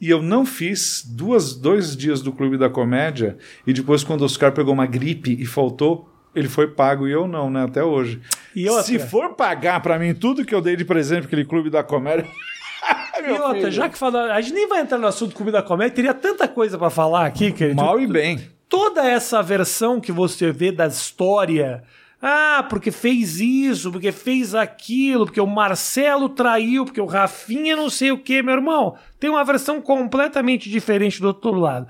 E 0.00 0.08
eu 0.08 0.22
não 0.22 0.46
fiz 0.46 1.04
duas, 1.04 1.56
dois 1.56 1.96
dias 1.96 2.22
do 2.22 2.32
Clube 2.32 2.56
da 2.56 2.70
Comédia, 2.70 3.36
e 3.66 3.72
depois, 3.72 4.04
quando 4.04 4.20
o 4.20 4.24
Oscar 4.24 4.52
pegou 4.52 4.72
uma 4.72 4.86
gripe 4.86 5.36
e 5.40 5.44
faltou, 5.44 6.08
ele 6.34 6.48
foi 6.48 6.68
pago 6.68 7.08
e 7.08 7.10
eu 7.10 7.26
não, 7.26 7.50
né? 7.50 7.64
Até 7.64 7.82
hoje. 7.82 8.20
E 8.54 8.68
outra? 8.68 8.84
Se 8.84 8.98
for 8.98 9.34
pagar 9.34 9.80
pra 9.80 9.98
mim 9.98 10.14
tudo 10.14 10.44
que 10.44 10.54
eu 10.54 10.60
dei 10.60 10.76
de 10.76 10.84
presente 10.84 11.22
pra 11.22 11.26
aquele 11.28 11.44
Clube 11.44 11.68
da 11.68 11.82
Comédia. 11.82 12.26
E 13.18 13.32
outra, 13.32 13.54
filho. 13.54 13.72
já 13.72 13.88
que 13.88 13.98
fala, 13.98 14.32
a 14.32 14.40
gente 14.40 14.54
nem 14.54 14.68
vai 14.68 14.80
entrar 14.80 14.96
no 14.96 15.06
assunto 15.06 15.34
Clube 15.34 15.50
da 15.50 15.60
Comédia, 15.60 15.96
teria 15.96 16.14
tanta 16.14 16.46
coisa 16.46 16.78
pra 16.78 16.88
falar 16.88 17.26
aqui, 17.26 17.50
querido. 17.50 17.74
Mal 17.82 18.00
e 18.00 18.06
bem. 18.06 18.40
Toda 18.68 19.04
essa 19.04 19.42
versão 19.42 20.00
que 20.00 20.12
você 20.12 20.52
vê 20.52 20.70
da 20.70 20.86
história, 20.86 21.82
ah, 22.22 22.64
porque 22.68 22.90
fez 22.90 23.40
isso, 23.40 23.90
porque 23.90 24.12
fez 24.12 24.54
aquilo, 24.54 25.24
porque 25.24 25.40
o 25.40 25.46
Marcelo 25.46 26.28
traiu, 26.28 26.84
porque 26.84 27.00
o 27.00 27.06
Rafinha 27.06 27.76
não 27.76 27.90
sei 27.90 28.12
o 28.12 28.18
que, 28.18 28.42
meu 28.42 28.54
irmão. 28.54 28.96
Tem 29.18 29.30
uma 29.30 29.44
versão 29.44 29.80
completamente 29.80 30.70
diferente 30.70 31.20
do 31.20 31.28
outro 31.28 31.52
lado. 31.52 31.88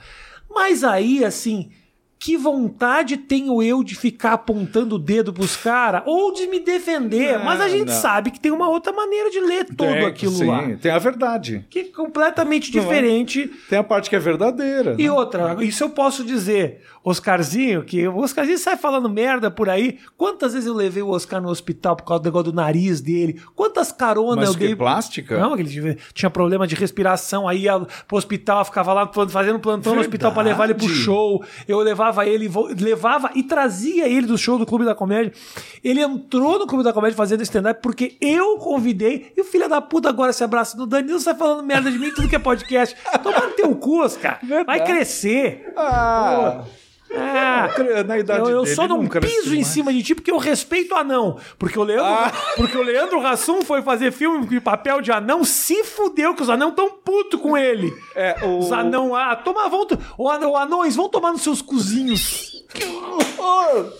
Mas 0.51 0.83
aí, 0.83 1.25
assim, 1.25 1.71
que 2.19 2.37
vontade 2.37 3.17
tenho 3.17 3.63
eu 3.63 3.85
de 3.85 3.95
ficar 3.95 4.33
apontando 4.33 4.97
o 4.97 4.99
dedo 4.99 5.33
pros 5.33 5.57
caras 5.57 6.03
ou 6.05 6.33
de 6.33 6.47
me 6.49 6.59
defender? 6.61 7.39
Mas 7.45 7.61
a 7.61 7.69
gente 7.69 7.87
não. 7.89 7.95
sabe 7.95 8.31
que 8.33 8.41
tem 8.41 8.51
uma 8.51 8.69
outra 8.69 8.93
maneira 8.93 9.31
de 9.31 9.39
ler 9.41 9.65
tudo 9.65 9.77
Tem, 9.85 10.05
aquilo 10.05 10.33
sim, 10.33 10.47
lá. 10.47 10.69
Tem 10.81 10.91
a 10.91 10.99
verdade. 10.99 11.65
Que 11.71 11.79
é 11.81 11.85
completamente 11.85 12.75
Não 12.75 12.83
é? 12.83 12.85
diferente. 12.85 13.51
Tem 13.71 13.79
a 13.79 13.85
parte 13.85 14.11
que 14.11 14.17
é 14.17 14.19
verdadeira. 14.19 14.97
E 14.99 15.05
né? 15.05 15.13
outra, 15.13 15.57
isso 15.65 15.85
eu 15.85 15.91
posso 15.91 16.25
dizer, 16.25 16.81
Oscarzinho, 17.05 17.85
que 17.85 18.07
o 18.09 18.17
Oscarzinho 18.19 18.59
sai 18.59 18.77
falando 18.77 19.09
merda 19.09 19.51
por 19.51 19.69
aí. 19.69 19.99
Quantas 20.17 20.55
vezes 20.55 20.67
eu 20.67 20.75
levei 20.75 21.03
o 21.03 21.11
Oscar 21.11 21.41
no 21.41 21.49
hospital 21.49 21.95
por 21.95 22.05
causa 22.05 22.23
do 22.23 22.27
negócio 22.27 22.51
do 22.51 22.57
nariz 22.57 23.01
dele? 23.01 23.41
Quantas 23.55 23.93
caronas 23.93 24.37
Mas 24.37 24.49
eu 24.49 24.55
que, 24.55 24.67
dei. 24.67 24.77
plástica? 24.77 25.39
Não, 25.39 25.57
ele 25.57 25.97
tinha- 26.13 26.31
problema 26.31 26.67
de 26.67 26.75
respiração, 26.75 27.49
aí 27.49 27.63
ia 27.63 27.79
pro 28.07 28.17
hospital, 28.19 28.65
ficava 28.65 28.93
lá 28.93 29.11
fazendo 29.29 29.59
plantão 29.59 29.95
no 29.95 30.01
hospital 30.01 30.33
pra 30.33 30.43
levar 30.43 30.65
ele 30.65 30.75
pro 30.75 30.87
Verdade. 30.87 31.05
show. 31.05 31.45
Eu 31.67 31.79
levava 31.79 32.08
ele, 32.27 32.49
vo- 32.49 32.69
levava 32.79 33.31
e 33.35 33.43
trazia 33.43 34.07
ele 34.09 34.27
do 34.27 34.37
show 34.39 34.59
do 34.59 34.67
Clube 34.67 34.85
da 34.85 34.95
Comédia. 34.95 35.33
Ele 35.83 36.01
entrou 36.01 36.59
no 36.59 36.67
Clube 36.67 36.83
da 36.85 36.93
Comédia 36.93 37.17
fazendo 37.17 37.43
stand-up 37.43 37.81
porque 37.83 38.17
eu 38.21 38.57
convidei. 38.59 39.33
E 39.37 39.41
o 39.41 39.45
filho 39.45 39.69
da 39.69 39.81
puta 39.81 40.09
agora 40.09 40.33
se 40.33 40.43
abraça 40.45 40.77
no 40.77 40.87
Danilo, 40.87 41.19
sai 41.21 41.35
falando 41.35 41.63
merda 41.65 41.91
de 41.91 41.99
mim, 41.99 42.11
tudo 42.15 42.29
que 42.29 42.37
é 42.37 42.39
podcast. 42.39 42.97
Toma 43.23 43.47
no 43.47 43.53
teu 43.53 43.75
cu, 43.77 44.01
Oscar. 44.03 44.39
Vai 44.43 44.65
Verdade. 44.65 44.85
crescer. 44.85 45.73
Ah, 45.77 46.65
Ah, 47.15 47.69
na 48.07 48.19
idade 48.19 48.41
eu, 48.41 48.49
eu 48.51 48.63
dele, 48.65 48.75
só 48.75 48.87
não 48.87 48.99
nunca 49.03 49.21
piso 49.21 49.53
em 49.53 49.57
mais. 49.57 49.67
cima 49.69 49.93
de 49.93 50.03
ti 50.03 50.15
porque 50.15 50.31
eu 50.31 50.37
respeito 50.39 50.95
o 50.95 50.97
anão. 50.99 51.39
Porque 51.59 51.79
o 51.79 51.83
Leandro, 51.83 52.05
Ah. 52.07 52.33
porque 52.57 52.77
o 52.77 52.83
Leandro 52.83 53.25
Hassum 53.27 53.63
foi 53.63 53.83
fazer 53.83 54.13
filme 54.13 54.47
de 54.47 54.61
papel 54.61 55.01
de 55.01 55.11
anão, 55.11 55.45
se 55.45 55.85
fudeu 55.85 56.35
que 56.35 56.43
os 56.43 56.51
anão 56.51 56.71
tão 56.71 56.91
puto 56.91 57.39
com 57.39 57.57
ele. 57.57 57.93
É, 58.15 58.37
o... 58.45 58.59
Os 58.59 58.73
anão, 58.73 59.15
ah, 59.15 59.35
toma, 59.37 59.69
vão, 59.69 59.87
o 60.19 60.29
anões, 60.57 60.97
vão 60.97 61.09
tomar 61.09 61.33
nos 61.33 61.43
seus 61.43 61.63
cozinhos. 61.63 62.57
Que 62.75 62.85
horror! 62.85 63.93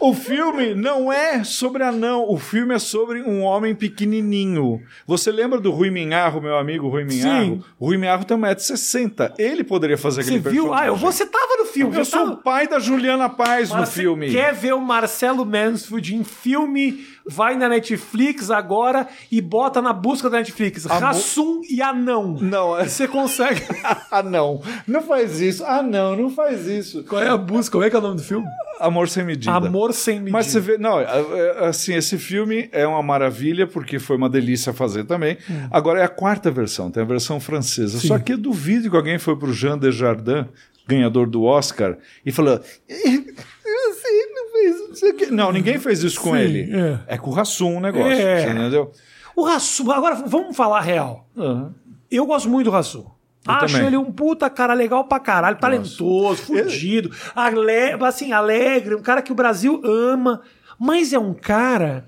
O 0.00 0.12
filme 0.12 0.74
não 0.74 1.12
é 1.12 1.44
sobre 1.44 1.84
anão, 1.84 2.24
o 2.28 2.36
filme 2.36 2.74
é 2.74 2.78
sobre 2.80 3.22
um 3.22 3.42
homem 3.42 3.76
pequenininho. 3.76 4.82
Você 5.06 5.30
lembra 5.30 5.60
do 5.60 5.70
Rui 5.70 5.88
Minharro, 5.88 6.40
meu 6.40 6.56
amigo 6.56 6.88
Rui 6.88 7.04
Minharro? 7.04 7.44
Sim. 7.44 7.62
O 7.78 7.86
Rui 7.86 7.96
Minharro 7.96 8.24
tem 8.24 8.36
1,60m. 8.36 9.34
Ele 9.38 9.62
poderia 9.62 9.96
fazer 9.96 10.24
Você 10.24 10.34
aquele 10.34 10.50
viu? 10.50 10.74
Ah, 10.74 10.86
eu, 10.86 10.96
você 10.96 11.24
tava 11.26 11.57
filme. 11.72 11.96
Eu 11.96 12.04
você 12.04 12.10
sou 12.10 12.20
tava- 12.20 12.32
o 12.32 12.36
pai 12.38 12.66
da 12.68 12.78
Juliana 12.78 13.28
Paz 13.28 13.70
no 13.70 13.76
Mas 13.78 13.88
você 13.90 14.00
filme. 14.02 14.30
Quer 14.30 14.54
ver 14.54 14.72
o 14.74 14.80
Marcelo 14.80 15.44
Mansfield 15.46 16.14
em 16.14 16.24
filme? 16.24 17.04
Vai 17.30 17.56
na 17.56 17.68
Netflix 17.68 18.50
agora 18.50 19.06
e 19.30 19.40
bota 19.42 19.82
na 19.82 19.92
busca 19.92 20.30
da 20.30 20.38
Netflix. 20.38 20.86
Amor- 20.86 21.00
Rassum 21.02 21.60
e 21.68 21.82
Anão. 21.82 22.38
Não, 22.40 22.78
é... 22.78 22.88
Você 22.88 23.06
consegue. 23.06 23.60
ah, 24.10 24.22
não. 24.22 24.62
Não 24.86 25.02
faz 25.02 25.38
isso. 25.40 25.62
Ah, 25.66 25.82
não, 25.82 26.16
não 26.16 26.30
faz 26.30 26.66
isso. 26.66 27.04
Qual 27.04 27.20
é 27.22 27.28
a 27.28 27.36
busca? 27.36 27.72
Como 27.72 27.84
é 27.84 27.90
que 27.90 27.96
é 27.96 27.98
o 27.98 28.02
nome 28.02 28.16
do 28.16 28.22
filme? 28.22 28.46
Amor 28.80 29.08
sem 29.10 29.24
medida. 29.24 29.52
Amor 29.52 29.92
sem 29.92 30.14
medida. 30.20 30.32
Mas 30.32 30.46
você 30.46 30.58
vê, 30.60 30.78
não, 30.78 30.98
é- 31.00 31.04
é- 31.04 31.66
assim, 31.66 31.94
esse 31.94 32.16
filme 32.16 32.68
é 32.72 32.86
uma 32.86 33.02
maravilha 33.02 33.66
porque 33.66 33.98
foi 33.98 34.16
uma 34.16 34.30
delícia 34.30 34.72
fazer 34.72 35.04
também. 35.04 35.36
Agora 35.70 36.00
é 36.00 36.04
a 36.04 36.08
quarta 36.08 36.50
versão, 36.50 36.90
tem 36.90 37.02
a 37.02 37.06
versão 37.06 37.38
francesa. 37.38 37.98
Só 38.00 38.18
que 38.18 38.32
eu 38.32 38.38
duvido 38.38 38.88
que 38.88 38.96
alguém 38.96 39.18
foi 39.18 39.36
pro 39.36 39.52
Jean 39.52 39.76
Desjardins, 39.76 40.46
ganhador 40.88 41.28
do 41.28 41.44
Oscar, 41.44 41.96
e 42.24 42.32
falou: 42.32 42.60
"Eh, 42.88 42.94
você 42.96 44.26
não 44.34 44.50
fez 44.52 44.90
isso 44.96 45.06
aqui." 45.06 45.26
Não, 45.26 45.52
ninguém 45.52 45.78
fez 45.78 46.02
isso 46.02 46.20
com 46.20 46.32
Sim, 46.32 46.38
ele. 46.38 46.70
é. 46.76 47.14
É 47.14 47.18
com 47.18 47.30
o 47.30 47.32
Rassum 47.34 47.76
o 47.76 47.80
negócio, 47.80 48.10
É. 48.10 48.42
entendeu? 48.50 48.90
O 49.36 49.44
Rassum, 49.44 49.90
agora 49.92 50.14
vamos 50.26 50.56
falar 50.56 50.80
real. 50.80 51.28
Aham. 51.36 51.72
Eu 52.10 52.24
gosto 52.26 52.48
muito 52.48 52.64
do 52.64 52.70
Rassum. 52.70 53.04
Acho 53.46 53.74
também. 53.74 53.86
ele 53.88 53.96
um 53.96 54.10
puta 54.10 54.50
cara 54.50 54.74
legal 54.74 55.04
pra 55.04 55.20
caralho, 55.20 55.56
talentoso, 55.58 56.42
fudido, 56.42 57.10
ale- 57.34 57.92
assim, 58.04 58.32
alegre, 58.32 58.94
um 58.94 59.00
cara 59.02 59.22
que 59.22 59.30
o 59.32 59.34
Brasil 59.34 59.80
ama, 59.84 60.42
mas 60.78 61.12
é 61.12 61.18
um 61.18 61.32
cara 61.32 62.06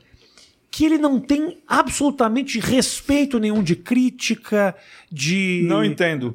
que 0.70 0.84
ele 0.84 0.98
não 0.98 1.18
tem 1.18 1.58
absolutamente 1.66 2.60
respeito 2.60 3.40
nenhum 3.40 3.60
de 3.62 3.74
crítica, 3.74 4.74
de... 5.10 5.64
Não 5.66 5.84
entendo. 5.84 6.32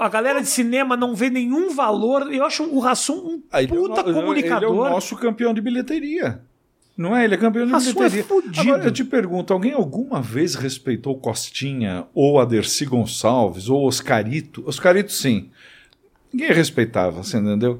A 0.00 0.08
galera 0.08 0.40
de 0.40 0.48
cinema 0.48 0.96
não 0.96 1.14
vê 1.14 1.28
nenhum 1.28 1.74
valor. 1.74 2.32
Eu 2.32 2.44
acho 2.44 2.62
o 2.64 2.78
Rassum 2.78 3.14
um 3.16 3.42
Ah, 3.52 3.62
ele 3.62 3.72
é 3.74 3.78
o 3.78 3.82
puta 3.82 4.02
comunicador. 4.02 4.70
Ele 4.70 4.78
é 4.78 4.80
o 4.88 4.90
nosso 4.90 5.14
campeão 5.16 5.52
de 5.52 5.60
bilheteria. 5.60 6.40
Não 6.96 7.14
é? 7.14 7.24
Ele 7.24 7.34
é 7.34 7.36
campeão 7.36 7.66
de 7.66 7.72
Rassum 7.72 7.90
é 7.90 7.92
bilheteria. 8.08 8.24
fudido. 8.24 8.60
Agora 8.60 8.84
eu 8.86 8.90
te 8.90 9.04
pergunto: 9.04 9.52
alguém 9.52 9.72
alguma 9.74 10.22
vez 10.22 10.54
respeitou 10.54 11.18
Costinha, 11.18 12.06
ou 12.14 12.40
Aderci 12.40 12.86
Gonçalves, 12.86 13.68
ou 13.68 13.86
Oscarito? 13.86 14.64
Oscarito, 14.66 15.12
sim. 15.12 15.50
Ninguém 16.32 16.50
respeitava, 16.54 17.22
você 17.22 17.36
entendeu? 17.36 17.78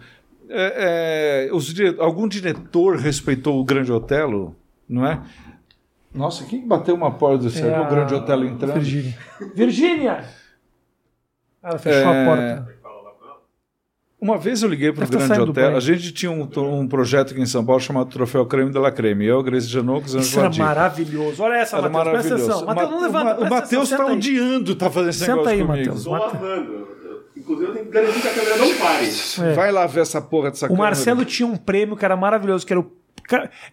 É, 0.51 1.49
é, 1.51 1.59
dire- 1.59 1.97
Algum 1.99 2.29
diretor 2.29 2.97
respeitou 2.99 3.59
o 3.59 3.65
Grande 3.65 3.91
Otelo, 3.91 4.55
não 4.87 5.07
é? 5.07 5.21
Nossa, 6.17 6.45
quem 6.45 6.67
bateu 6.67 6.95
uma 6.95 7.11
porta 7.11 7.45
do 7.45 7.51
céu? 7.51 7.69
É 7.71 7.81
o 7.81 7.89
Grande 7.89 8.15
Otelo 8.15 8.45
entrando? 8.45 8.75
Virgínia. 8.75 9.19
Virgínia! 9.55 10.25
Ela 11.63 11.79
fechou 11.79 12.11
É, 12.13 12.23
a 12.23 12.25
porta. 12.27 12.77
Uma 14.19 14.39
vez 14.39 14.63
eu 14.63 14.69
liguei 14.69 14.91
para 14.93 15.05
o 15.05 15.09
tá 15.09 15.19
Grande 15.19 15.41
Hotel. 15.41 15.77
A 15.77 15.81
gente 15.81 16.11
tinha 16.11 16.31
um, 16.33 16.49
um 16.81 16.89
projeto 16.89 17.33
aqui 17.33 17.41
em 17.41 17.47
São 17.47 17.65
Paulo 17.65 17.81
chamado 17.81 18.09
Troféu 18.09 18.47
Creme 18.47 18.71
de 18.71 18.79
la 18.79 18.91
Creme. 18.91 19.27
Eu, 19.27 19.43
Grace 19.43 19.67
Janocas 19.69 20.15
e 20.15 20.19
Isso 20.21 20.41
era 20.41 20.51
maravilhoso. 20.57 21.43
Olha 21.43 21.57
essa, 21.57 21.77
Era 21.77 21.89
Matheus, 21.91 22.13
presta 22.13 22.31
maravilhoso. 22.31 22.65
atenção. 22.65 22.75
Matheus, 22.75 22.91
não 22.91 23.01
levanta. 23.03 23.41
o 23.45 23.51
Matheus 23.51 23.91
está 23.93 24.07
odiando 24.07 24.75
tá 24.75 24.91
fazendo 24.91 25.11
esse 25.11 25.19
Senta 25.19 25.33
negócio 25.33 25.51
aí, 25.53 25.67
comigo. 25.67 25.79
Matheus. 25.79 25.99
Estou 25.99 26.97
Inclusive, 27.37 27.69
eu 27.69 27.75
tenho 27.75 27.85
que 27.87 27.93
garantir 27.93 28.21
que 28.23 28.29
a 28.29 28.33
câmera 28.35 28.57
não 28.57 28.75
pare. 28.79 29.07
É. 29.51 29.53
Vai 29.53 29.71
lá 29.71 29.87
ver 29.87 30.01
essa 30.01 30.23
porra 30.23 30.51
dessa 30.51 30.65
O 30.65 30.69
câmera. 30.71 30.85
Marcelo 30.87 31.25
tinha 31.25 31.47
um 31.47 31.57
prêmio 31.57 31.95
que 31.95 32.05
era 32.05 32.17
maravilhoso, 32.17 32.67
que 32.67 32.73
era 32.73 32.81
o. 32.81 32.91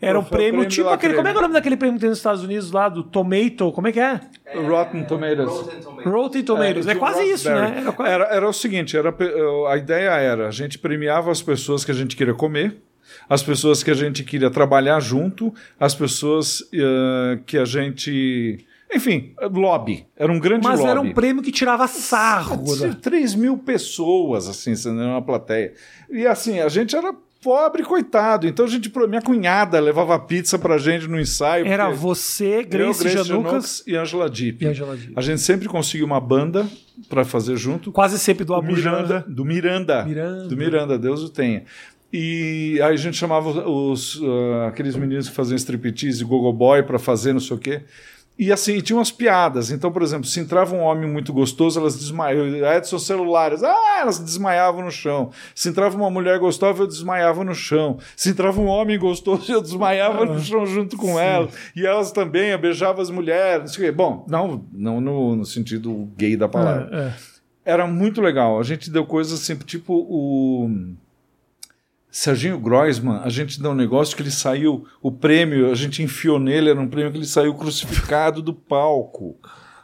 Era 0.01 0.17
o 0.17 0.21
Troféu 0.21 0.37
prêmio, 0.37 0.51
Prêmio 0.61 0.69
tipo 0.69 0.89
aquele. 0.89 1.13
Creme. 1.13 1.15
Como 1.15 1.27
é 1.27 1.31
que 1.31 1.37
é 1.37 1.39
o 1.39 1.41
nome 1.43 1.53
daquele 1.53 1.77
prêmio 1.77 1.95
que 1.95 2.01
tem 2.01 2.09
nos 2.09 2.17
Estados 2.19 2.43
Unidos 2.43 2.71
lá, 2.71 2.89
do 2.89 3.03
Tomato? 3.03 3.71
Como 3.71 3.87
é 3.87 3.91
que 3.91 3.99
é? 3.99 4.19
Rotten 4.67 5.03
Tomatoes. 5.05 5.51
Rotten 6.05 6.43
Tomatoes. 6.43 6.87
É, 6.87 6.93
um 6.93 6.99
quase 6.99 7.23
isso, 7.23 7.49
né? 7.49 7.75
Era 7.81 7.91
quase- 7.91 8.11
Era, 8.11 8.23
era 8.25 8.49
o 8.49 8.53
seguinte, 8.53 8.97
era, 8.97 9.15
a 9.69 9.77
ideia 9.77 10.09
era, 10.11 10.47
a 10.47 10.51
gente 10.51 10.77
premiava 10.79 11.31
as 11.31 11.41
pessoas 11.41 11.83
que 11.85 11.91
a 11.91 11.93
gente 11.93 12.15
queria 12.15 12.33
comer, 12.33 12.77
as 13.29 13.43
pessoas 13.43 13.83
que 13.83 13.91
a 13.91 13.95
gente 13.95 14.23
queria 14.23 14.49
trabalhar 14.49 14.99
junto, 14.99 15.53
as 15.79 15.93
pessoas 15.93 16.63
eh, 16.73 17.39
que 17.45 17.57
a 17.57 17.65
gente... 17.65 18.65
Enfim, 18.95 19.33
lobby. 19.51 20.05
Era 20.15 20.31
um 20.31 20.39
grande 20.39 20.67
Mas 20.67 20.79
lobby. 20.79 20.91
era 20.91 21.01
um 21.01 21.13
prêmio 21.13 21.41
que 21.41 21.51
tirava 21.51 21.87
sarro. 21.87 22.63
Tinha 22.75 22.89
né? 22.89 22.97
3 23.01 23.33
mil 23.33 23.57
pessoas, 23.57 24.47
assim, 24.47 24.75
sendo 24.75 24.97
na 24.97 25.19
plateia. 25.21 25.73
E 26.11 26.27
assim, 26.27 26.59
a 26.59 26.69
gente 26.69 26.95
era 26.95 27.11
pobre, 27.43 27.83
coitado. 27.83 28.47
Então 28.47 28.65
a 28.65 28.69
gente, 28.69 28.91
minha 29.07 29.21
cunhada 29.21 29.79
levava 29.79 30.17
pizza 30.17 30.57
pra 30.57 30.77
gente 30.77 31.07
no 31.07 31.19
ensaio. 31.19 31.67
Era 31.67 31.89
você, 31.89 32.59
eu, 32.59 32.65
Grace 32.67 33.03
Grace 33.03 33.27
Janucas 33.27 33.83
e 33.85 33.95
Angela 33.95 34.29
Dipp. 34.29 34.63
e 34.63 34.67
Angela. 34.67 34.97
A 35.15 35.21
gente 35.21 35.41
sempre 35.41 35.67
conseguiu 35.67 36.05
uma 36.05 36.19
banda 36.21 36.65
pra 37.09 37.25
fazer 37.25 37.57
junto. 37.57 37.91
Quase 37.91 38.17
sempre 38.17 38.45
do 38.45 38.53
Do 38.53 38.55
Abu 38.55 38.67
Miranda, 38.67 39.07
Janra. 39.07 39.25
do 39.27 39.45
Miranda. 39.45 40.05
Miranda. 40.05 40.47
Do 40.47 40.57
Miranda, 40.57 40.97
Deus 40.97 41.21
o 41.21 41.29
tenha. 41.29 41.63
E 42.11 42.79
aí 42.83 42.93
a 42.93 42.95
gente 42.95 43.17
chamava 43.17 43.49
os, 43.67 44.15
uh, 44.21 44.67
aqueles 44.67 44.95
meninos 44.95 45.27
que 45.27 45.35
faziam 45.35 45.55
striptease, 45.55 46.23
gogo 46.23 46.53
boy, 46.53 46.83
para 46.83 46.99
fazer 46.99 47.33
não 47.33 47.39
sei 47.39 47.57
o 47.57 47.59
quê. 47.59 47.81
E 48.37 48.51
assim, 48.51 48.79
tinha 48.79 48.97
umas 48.97 49.11
piadas. 49.11 49.69
Então, 49.69 49.91
por 49.91 50.01
exemplo, 50.01 50.25
se 50.25 50.39
entrava 50.39 50.75
um 50.75 50.81
homem 50.81 51.07
muito 51.07 51.31
gostoso, 51.31 51.79
elas 51.79 51.95
desmaiavam. 51.97 52.47
Edson 52.75 52.97
celulares, 52.97 53.63
ah, 53.63 53.99
elas 53.99 54.17
desmaiavam 54.17 54.83
no 54.83 54.91
chão. 54.91 55.31
Se 55.53 55.69
entrava 55.69 55.95
uma 55.95 56.09
mulher 56.09 56.39
gostosa, 56.39 56.81
eu 56.81 56.87
desmaiava 56.87 57.43
no 57.43 57.53
chão. 57.53 57.99
Se 58.15 58.29
entrava 58.29 58.59
um 58.59 58.67
homem 58.67 58.97
gostoso, 58.97 59.51
eu 59.51 59.61
desmaiava 59.61 60.25
no 60.25 60.39
chão 60.39 60.65
junto 60.65 60.97
com 60.97 61.19
ela. 61.19 61.47
E 61.75 61.85
elas 61.85 62.11
também, 62.11 62.49
eu 62.49 62.57
beijava 62.57 63.01
as 63.01 63.11
mulheres. 63.11 63.61
Não 63.61 63.67
sei 63.67 63.83
o 63.83 63.87
quê. 63.87 63.91
Bom, 63.91 64.25
não, 64.27 64.65
não 64.73 64.99
no, 64.99 65.35
no 65.35 65.45
sentido 65.45 66.09
gay 66.17 66.35
da 66.35 66.47
palavra. 66.47 66.89
É, 66.91 66.97
é. 67.07 67.13
Era 67.65 67.87
muito 67.87 68.19
legal. 68.19 68.59
A 68.59 68.63
gente 68.63 68.89
deu 68.89 69.05
coisas 69.05 69.41
assim, 69.41 69.55
tipo 69.55 69.93
o. 69.93 70.69
Serginho 72.15 72.59
Groisman, 72.59 73.21
a 73.23 73.29
gente 73.29 73.59
deu 73.59 73.71
um 73.71 73.75
negócio 73.75 74.15
que 74.15 74.21
ele 74.21 74.29
saiu, 74.29 74.85
o 75.01 75.11
prêmio, 75.11 75.71
a 75.71 75.73
gente 75.73 76.03
enfiou 76.03 76.37
nele, 76.37 76.69
era 76.69 76.79
um 76.79 76.87
prêmio 76.87 77.11
que 77.11 77.17
ele 77.17 77.25
saiu 77.25 77.55
crucificado 77.55 78.39
do 78.39 78.53
palco. 78.53 79.35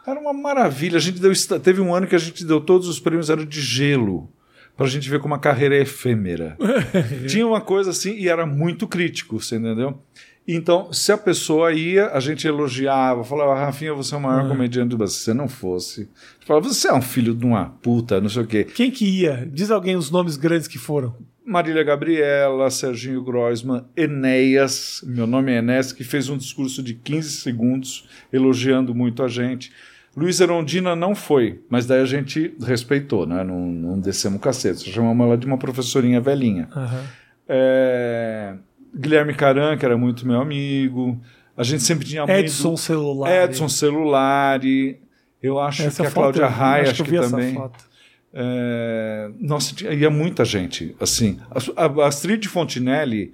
Era 0.06 0.20
uma 0.20 0.32
maravilha. 0.32 0.98
A 0.98 1.02
gente 1.02 1.20
deu, 1.20 1.32
teve 1.60 1.82
um 1.82 1.92
ano 1.92 2.06
que 2.06 2.14
a 2.14 2.20
gente 2.20 2.46
deu 2.46 2.62
todos 2.62 2.88
os 2.88 3.00
prêmios, 3.00 3.32
eram 3.32 3.44
de 3.44 3.60
gelo, 3.60 4.30
para 4.78 4.86
a 4.86 4.90
gente 4.90 5.10
ver 5.10 5.20
como 5.20 5.34
a 5.34 5.40
carreira 5.40 5.76
é 5.76 5.82
efêmera. 5.82 6.56
Tinha 7.28 7.48
uma 7.48 7.62
coisa 7.62 7.90
assim, 7.90 8.14
e 8.14 8.30
era 8.30 8.46
muito 8.46 8.88
crítico, 8.88 9.42
você 9.42 9.56
entendeu? 9.56 10.00
Então, 10.48 10.94
se 10.94 11.12
a 11.12 11.18
pessoa 11.18 11.74
ia, 11.74 12.12
a 12.12 12.20
gente 12.20 12.48
elogiava, 12.48 13.24
falava, 13.24 13.56
Rafinha, 13.56 13.96
você 13.96 14.14
é 14.14 14.18
o 14.20 14.22
maior 14.22 14.48
comediante 14.48 14.90
do 14.90 14.98
Brasil. 14.98 15.18
Se 15.18 15.24
você 15.24 15.34
não 15.34 15.48
fosse, 15.48 16.08
falava, 16.46 16.68
você 16.68 16.90
é 16.90 16.94
um 16.94 17.02
filho 17.02 17.34
de 17.34 17.44
uma 17.44 17.66
puta, 17.82 18.22
não 18.22 18.30
sei 18.30 18.44
o 18.44 18.48
quê. 18.48 18.64
Quem 18.64 18.92
que 18.92 19.22
ia? 19.22 19.50
Diz 19.52 19.72
alguém 19.72 19.96
os 19.96 20.12
nomes 20.12 20.38
grandes 20.38 20.68
que 20.68 20.78
foram. 20.78 21.16
Marília 21.50 21.84
Gabriela, 21.84 22.70
Serginho 22.70 23.24
Groisman, 23.24 23.84
Enéas, 23.98 25.02
meu 25.04 25.26
nome 25.26 25.52
é 25.52 25.58
Enéas, 25.58 25.92
que 25.92 26.04
fez 26.04 26.30
um 26.30 26.38
discurso 26.38 26.84
de 26.84 26.94
15 26.94 27.30
segundos 27.32 28.08
elogiando 28.32 28.94
muito 28.94 29.24
a 29.24 29.28
gente. 29.28 29.72
Luiz 30.16 30.40
Erondina 30.40 30.96
não 30.96 31.16
foi, 31.16 31.62
mas 31.70 31.86
daí 31.88 32.02
a 32.02 32.06
gente 32.06 32.54
respeitou, 32.62 33.26
né? 33.26 33.44
não, 33.44 33.60
não 33.68 34.00
descemos 34.00 34.40
cacete, 34.42 34.92
chamamos 34.92 35.26
ela 35.26 35.38
de 35.38 35.46
uma 35.48 35.58
professorinha 35.58 36.22
velhinha. 36.22 36.68
Aham. 36.76 37.04
É, 37.48 38.54
Guilherme 38.96 39.34
Caran, 39.34 39.76
que 39.76 39.84
era 39.86 39.98
muito 39.98 40.28
meu 40.28 40.40
amigo, 40.40 41.20
a 41.58 41.64
gente 41.64 41.82
sempre 41.82 42.06
tinha 42.06 42.26
muito- 42.28 42.40
Edson 42.40 42.78
Celular. 42.78 43.46
Edson 43.46 43.68
Celulari, 43.70 45.00
eu 45.42 45.60
acho 45.60 45.82
Essa 45.82 46.04
que 46.04 46.08
a 46.10 46.12
Cláudia 46.12 46.42
eu- 46.44 46.48
Raia, 46.48 46.84
acho 46.92 47.04
que 47.04 47.10
que, 47.10 47.16
eu 47.16 47.22
vi 47.22 47.26
essa 47.26 47.36
também. 47.36 47.54
foto. 47.56 47.89
É, 48.34 49.32
nossa, 49.40 49.74
ia 49.92 50.10
muita 50.10 50.46
gente. 50.46 50.96
Assim, 51.00 51.40
a, 51.76 51.86
a 51.86 52.08
Astrid 52.08 52.48
Fontinelli, 52.48 53.34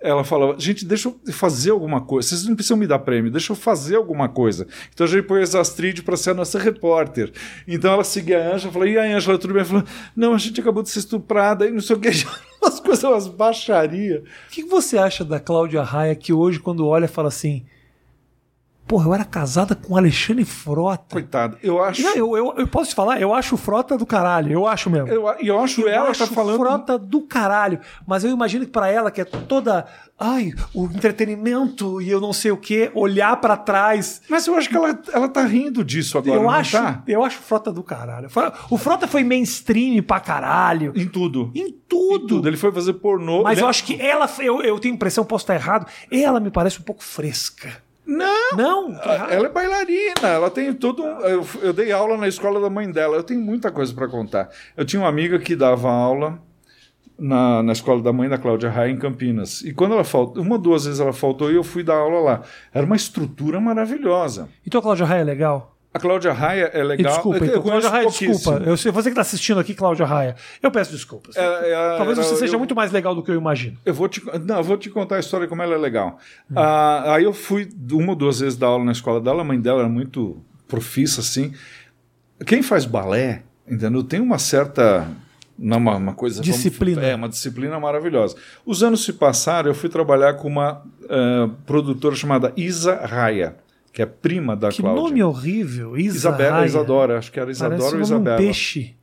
ela 0.00 0.24
falava: 0.24 0.58
gente, 0.58 0.84
deixa 0.84 1.08
eu 1.08 1.32
fazer 1.32 1.70
alguma 1.70 2.00
coisa. 2.00 2.28
Vocês 2.28 2.44
não 2.44 2.54
precisam 2.54 2.76
me 2.76 2.86
dar 2.86 2.98
prêmio, 2.98 3.30
deixa 3.30 3.52
eu 3.52 3.56
fazer 3.56 3.96
alguma 3.96 4.28
coisa. 4.28 4.66
Então 4.92 5.06
a 5.06 5.08
gente 5.08 5.22
pôs 5.22 5.54
a 5.54 5.60
Astrid 5.60 6.02
para 6.02 6.16
ser 6.16 6.30
a 6.30 6.34
nossa 6.34 6.58
repórter. 6.58 7.32
Então 7.66 7.92
ela 7.92 8.04
seguia 8.04 8.38
a 8.38 8.54
Ângela, 8.54 8.72
falou: 8.72 8.88
e 8.88 8.98
aí, 8.98 9.12
Ângela, 9.12 9.38
tudo 9.38 9.54
bem? 9.54 9.64
Falou: 9.64 9.84
não, 10.14 10.34
a 10.34 10.38
gente 10.38 10.60
acabou 10.60 10.82
de 10.82 10.90
ser 10.90 10.98
estuprada, 10.98 11.66
e 11.66 11.70
não 11.70 11.80
sei 11.80 11.96
o 11.96 12.00
que, 12.00 12.08
umas 12.60 12.80
coisas, 12.80 13.04
umas 13.04 13.28
baixarias. 13.28 14.22
O 14.22 14.50
que 14.50 14.64
que 14.64 14.68
você 14.68 14.98
acha 14.98 15.24
da 15.24 15.38
Cláudia 15.38 15.82
Raia 15.82 16.16
que 16.16 16.32
hoje, 16.32 16.58
quando 16.58 16.86
olha, 16.86 17.06
fala 17.06 17.28
assim: 17.28 17.64
Porra, 18.86 19.06
eu 19.08 19.14
era 19.14 19.24
casada 19.24 19.74
com 19.74 19.96
Alexandre 19.96 20.44
Frota. 20.44 21.14
Coitado, 21.14 21.56
eu 21.62 21.82
acho. 21.82 22.02
Não, 22.02 22.14
eu, 22.14 22.36
eu, 22.36 22.54
eu 22.58 22.66
posso 22.68 22.90
te 22.90 22.94
falar, 22.94 23.20
eu 23.20 23.32
acho 23.32 23.54
o 23.54 23.58
Frota 23.58 23.96
do 23.96 24.04
caralho, 24.04 24.52
eu 24.52 24.66
acho 24.66 24.90
mesmo. 24.90 25.08
eu, 25.08 25.26
eu 25.40 25.58
acho 25.60 25.80
Eu 25.82 25.88
ela 25.88 26.10
acho 26.10 26.26
tá 26.26 26.34
falando. 26.34 26.58
frota 26.58 26.98
do 26.98 27.22
caralho. 27.22 27.78
Mas 28.06 28.22
eu 28.24 28.30
imagino 28.30 28.66
que 28.66 28.70
pra 28.72 28.88
ela, 28.88 29.10
que 29.10 29.20
é 29.20 29.24
toda. 29.24 29.86
Ai, 30.18 30.52
o 30.74 30.84
entretenimento 30.86 32.00
e 32.02 32.10
eu 32.10 32.20
não 32.20 32.32
sei 32.32 32.50
o 32.50 32.56
que, 32.56 32.90
olhar 32.94 33.36
pra 33.40 33.56
trás. 33.56 34.20
Mas 34.28 34.46
eu 34.46 34.54
acho 34.56 34.68
que 34.68 34.76
ela, 34.76 34.98
ela 35.12 35.28
tá 35.28 35.42
rindo 35.44 35.82
disso 35.84 36.18
agora. 36.18 36.38
eu 36.40 36.50
acho, 36.50 36.72
tá? 36.72 37.02
eu 37.08 37.24
acho 37.24 37.38
frota 37.38 37.72
do 37.72 37.82
caralho. 37.82 38.28
O 38.70 38.76
Frota 38.78 39.06
foi 39.06 39.24
mainstream 39.24 40.02
pra 40.02 40.20
caralho. 40.20 40.92
Em 40.94 41.06
tudo. 41.08 41.50
Em 41.54 41.72
tudo. 41.88 42.24
Em 42.24 42.26
tudo. 42.26 42.48
Ele 42.48 42.56
foi 42.56 42.70
fazer 42.72 42.92
pornô. 42.94 43.42
Mas 43.42 43.58
Ele- 43.58 43.64
eu 43.64 43.68
acho 43.68 43.84
que 43.84 44.00
ela, 44.00 44.28
eu, 44.40 44.60
eu 44.62 44.78
tenho 44.78 44.94
impressão, 44.94 45.24
posso 45.24 45.44
estar 45.44 45.54
errado, 45.54 45.86
ela 46.10 46.38
me 46.40 46.50
parece 46.50 46.78
um 46.78 46.82
pouco 46.84 47.02
fresca. 47.02 47.82
Não! 48.06 48.56
Não, 48.56 48.90
errado. 48.90 49.32
Ela 49.32 49.46
é 49.46 49.48
bailarina, 49.48 50.28
ela 50.28 50.50
tem 50.50 50.72
todo 50.74 51.02
um. 51.02 51.20
Eu, 51.20 51.46
eu 51.62 51.72
dei 51.72 51.92
aula 51.92 52.16
na 52.16 52.28
escola 52.28 52.60
da 52.60 52.68
mãe 52.68 52.90
dela, 52.90 53.16
eu 53.16 53.22
tenho 53.22 53.40
muita 53.40 53.70
coisa 53.70 53.94
para 53.94 54.08
contar. 54.08 54.50
Eu 54.76 54.84
tinha 54.84 55.00
uma 55.00 55.08
amiga 55.08 55.38
que 55.38 55.54
dava 55.54 55.90
aula 55.90 56.38
na, 57.18 57.62
na 57.62 57.72
escola 57.72 58.02
da 58.02 58.12
mãe 58.12 58.28
da 58.28 58.36
Cláudia 58.36 58.68
Raia 58.68 58.90
em 58.90 58.98
Campinas. 58.98 59.62
E 59.62 59.72
quando 59.72 59.92
ela 59.94 60.04
faltou, 60.04 60.42
uma 60.42 60.56
ou 60.56 60.60
duas 60.60 60.84
vezes 60.84 60.98
ela 61.00 61.12
faltou 61.12 61.50
e 61.50 61.54
eu 61.54 61.62
fui 61.62 61.82
dar 61.82 61.94
aula 61.94 62.20
lá. 62.20 62.42
Era 62.74 62.84
uma 62.84 62.96
estrutura 62.96 63.60
maravilhosa. 63.60 64.48
Então 64.66 64.80
a 64.80 64.82
Cláudia 64.82 65.06
Raia 65.06 65.20
é 65.20 65.24
legal? 65.24 65.71
A 65.94 65.98
Cláudia 65.98 66.32
Raia 66.32 66.70
é 66.72 66.80
E 66.80 66.82
legal. 66.84 67.12
desculpa, 67.12 67.38
eu, 67.38 67.44
então, 67.44 67.56
eu 67.56 67.62
Cláudia 67.62 67.90
conheço 67.90 68.10
Raia, 68.22 68.28
desculpa. 68.38 68.62
Eu 68.64 68.76
você 68.76 68.90
que 68.90 69.08
está 69.10 69.20
assistindo 69.20 69.60
aqui, 69.60 69.74
Cláudia 69.74 70.06
Raia, 70.06 70.36
eu 70.62 70.70
peço 70.70 70.90
desculpas. 70.92 71.36
É, 71.36 71.42
é, 71.42 71.96
Talvez 71.98 72.16
você 72.16 72.34
seja 72.36 72.54
eu- 72.54 72.58
muito 72.58 72.74
mais 72.74 72.90
legal 72.92 73.14
do 73.14 73.22
que 73.22 73.30
eu 73.30 73.34
imagino. 73.34 73.76
Eu 73.84 73.92
vou 73.92 74.08
te, 74.08 74.22
não, 74.44 74.56
eu 74.56 74.64
vou 74.64 74.78
te 74.78 74.88
contar 74.88 75.16
a 75.16 75.20
história 75.20 75.46
como 75.46 75.60
ela 75.62 75.74
é 75.74 75.78
legal. 75.78 76.18
Hum. 76.50 76.54
Ah, 76.56 77.14
aí 77.16 77.24
eu 77.24 77.32
fui 77.34 77.68
uma 77.92 78.10
ou 78.10 78.16
duas 78.16 78.40
vezes 78.40 78.56
dar 78.58 78.68
aula 78.68 78.84
na 78.84 78.92
escola 78.92 79.20
dela, 79.20 79.42
a 79.42 79.44
mãe 79.44 79.60
dela 79.60 79.80
era 79.80 79.88
muito 79.88 80.42
profissa, 80.66 81.20
assim. 81.20 81.52
Quem 82.46 82.62
faz 82.62 82.84
balé, 82.86 83.42
entendeu? 83.68 84.02
Tem 84.02 84.18
uma 84.20 84.38
certa. 84.38 85.06
Não, 85.58 85.76
uma, 85.76 85.96
uma 85.96 86.14
coisa. 86.14 86.40
vamos- 86.42 86.56
Disciplina. 86.56 87.02
é, 87.02 87.14
uma 87.14 87.28
disciplina 87.28 87.78
maravilhosa. 87.78 88.34
Os 88.64 88.82
anos 88.82 89.04
se 89.04 89.12
passaram, 89.12 89.68
eu 89.68 89.74
fui 89.74 89.88
trabalhar 89.90 90.34
com 90.34 90.48
uma 90.48 90.82
ah, 91.10 91.50
produtora 91.66 92.16
chamada 92.16 92.50
Isa 92.56 92.96
Raia, 93.04 93.56
que 93.92 94.00
é 94.02 94.06
prima 94.06 94.56
da 94.56 94.70
Que 94.70 94.80
Cláudia. 94.82 95.02
nome 95.02 95.22
horrível. 95.22 95.96
Isa 95.96 96.16
Isabela, 96.16 96.56
Raia. 96.56 96.66
Isadora, 96.66 97.18
acho 97.18 97.30
que 97.30 97.38
era 97.38 97.46
Parece 97.46 97.58
Isadora 97.64 97.82
o 97.82 97.84
ou 97.86 97.90
de 97.90 97.96
um 97.96 98.02
Isabela. 98.16 98.36
peixe. 98.38 98.96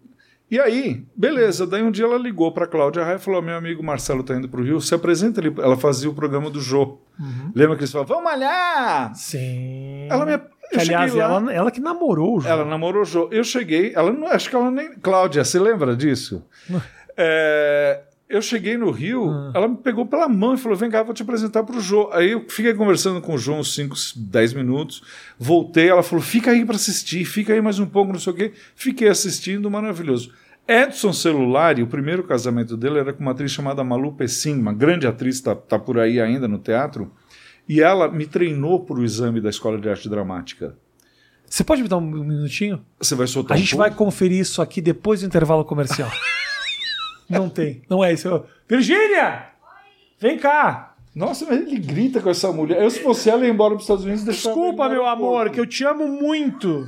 E 0.52 0.60
aí, 0.60 1.06
beleza. 1.16 1.68
Daí 1.68 1.84
um 1.84 1.92
dia 1.92 2.06
ela 2.06 2.18
ligou 2.18 2.52
para 2.52 2.66
Cláudia 2.66 3.04
Raia 3.04 3.18
e 3.18 3.20
falou: 3.20 3.40
Meu 3.42 3.56
amigo 3.56 3.84
Marcelo 3.84 4.24
tá 4.24 4.34
indo 4.36 4.50
para 4.50 4.60
o 4.60 4.64
Rio, 4.64 4.82
se 4.82 4.96
apresenta 4.96 5.40
ali. 5.40 5.54
Ela 5.60 5.78
fazia 5.78 6.10
o 6.10 6.14
programa 6.14 6.50
do 6.50 6.60
Jô. 6.60 6.98
Uhum. 7.20 7.52
Lembra 7.54 7.76
que 7.76 7.82
eles 7.84 7.92
falavam: 7.92 8.16
Vamos 8.16 8.32
malhar! 8.32 9.14
Sim. 9.16 10.08
Ela 10.10 10.26
me. 10.26 10.38
Que, 10.40 10.76
Eu 10.76 10.82
aliás, 10.82 11.14
lá, 11.14 11.24
ela, 11.24 11.54
ela 11.54 11.72
que 11.72 11.80
namorou 11.80 12.38
o 12.38 12.42
João. 12.42 12.52
ela 12.54 12.66
namorou 12.66 13.02
o 13.04 13.06
Jô. 13.06 13.28
Eu 13.32 13.44
cheguei, 13.44 13.92
ela 13.96 14.12
não, 14.12 14.28
acho 14.28 14.50
que 14.50 14.56
ela 14.56 14.72
nem. 14.72 14.94
Cláudia, 14.96 15.44
você 15.44 15.60
lembra 15.60 15.96
disso? 15.96 16.44
É, 17.16 18.02
eu 18.30 18.42
cheguei 18.42 18.78
no 18.78 18.92
Rio, 18.92 19.30
Ah. 19.30 19.52
ela 19.56 19.68
me 19.68 19.78
pegou 19.78 20.06
pela 20.06 20.30
mão 20.30 20.54
e 20.54 20.58
falou: 20.58 20.78
Vem 20.78 20.90
cá, 20.90 21.02
vou 21.04 21.14
te 21.14 21.24
apresentar 21.24 21.64
para 21.64 21.76
o 21.76 21.82
Jô. 21.82 22.10
Aí 22.14 22.32
eu 22.32 22.46
fiquei 22.48 22.74
conversando 22.74 23.20
com 23.22 23.34
o 23.34 23.38
Jô 23.38 23.56
uns 23.56 23.74
5, 23.74 23.96
10 24.16 24.54
minutos. 24.54 25.02
Voltei, 25.38 25.90
ela 25.90 26.04
falou: 26.04 26.24
Fica 26.24 26.52
aí 26.52 26.64
para 26.66 26.76
assistir, 26.76 27.26
fica 27.26 27.54
aí 27.54 27.62
mais 27.62 27.80
um 27.80 27.86
pouco, 27.86 28.14
não 28.14 28.20
sei 28.20 28.32
o 28.34 28.36
quê. 28.36 28.52
Fiquei 28.76 29.08
assistindo, 29.10 29.70
maravilhoso. 29.72 30.32
Edson 30.68 31.12
Celulari, 31.12 31.82
o 31.82 31.88
primeiro 31.88 32.24
casamento 32.24 32.78
dele 32.78 33.00
era 33.00 33.12
com 33.12 33.22
uma 33.22 33.32
atriz 33.32 33.52
chamada 33.52 33.84
Malu 33.84 34.14
Pessin, 34.14 34.54
uma 34.60 34.72
grande 34.72 35.08
atriz, 35.08 35.36
está 35.38 35.56
tá 35.56 35.80
por 35.80 35.98
aí 35.98 36.22
ainda 36.22 36.48
no 36.48 36.60
teatro. 36.60 37.12
E 37.68 37.82
ela 37.82 38.08
me 38.08 38.28
treinou 38.28 38.80
para 38.86 38.96
o 39.00 39.04
exame 39.04 39.42
da 39.42 39.50
Escola 39.50 39.80
de 39.80 39.90
Arte 39.90 40.08
Dramática. 40.08 40.76
Você 41.48 41.64
pode 41.64 41.82
me 41.82 41.88
dar 41.88 41.98
um 41.98 42.02
minutinho? 42.02 42.86
Você 43.00 43.16
vai 43.16 43.26
soltar 43.26 43.56
A 43.56 43.58
um 43.58 43.62
gente 43.62 43.72
pouco? 43.72 43.82
vai 43.90 43.92
conferir 43.96 44.40
isso 44.40 44.62
aqui 44.62 44.80
depois 44.82 45.22
do 45.22 45.26
intervalo 45.26 45.66
comercial. 45.66 46.12
não 47.30 47.50
tem. 47.50 47.82
Não 47.90 48.04
é 48.04 48.14
isso. 48.14 48.44
Virgínia! 48.68 49.48
Vem 50.20 50.38
cá! 50.38 50.96
Nossa, 51.16 51.46
mas 51.46 51.60
ele 51.62 51.78
grita 51.80 52.22
com 52.22 52.30
essa 52.30 52.52
mulher. 52.52 52.82
Eu, 52.82 52.90
se 52.90 53.02
fosse 53.02 53.30
ela, 53.30 53.44
ia 53.44 53.52
embora 53.52 53.72
para 53.72 53.78
os 53.78 53.84
Estados 53.84 54.06
Unidos 54.06 54.24
Desculpa, 54.24 54.88
meu 54.88 55.06
amor, 55.06 55.50
que 55.50 55.60
eu 55.60 55.66
te 55.66 55.84
amo 55.84 56.08
muito. 56.08 56.88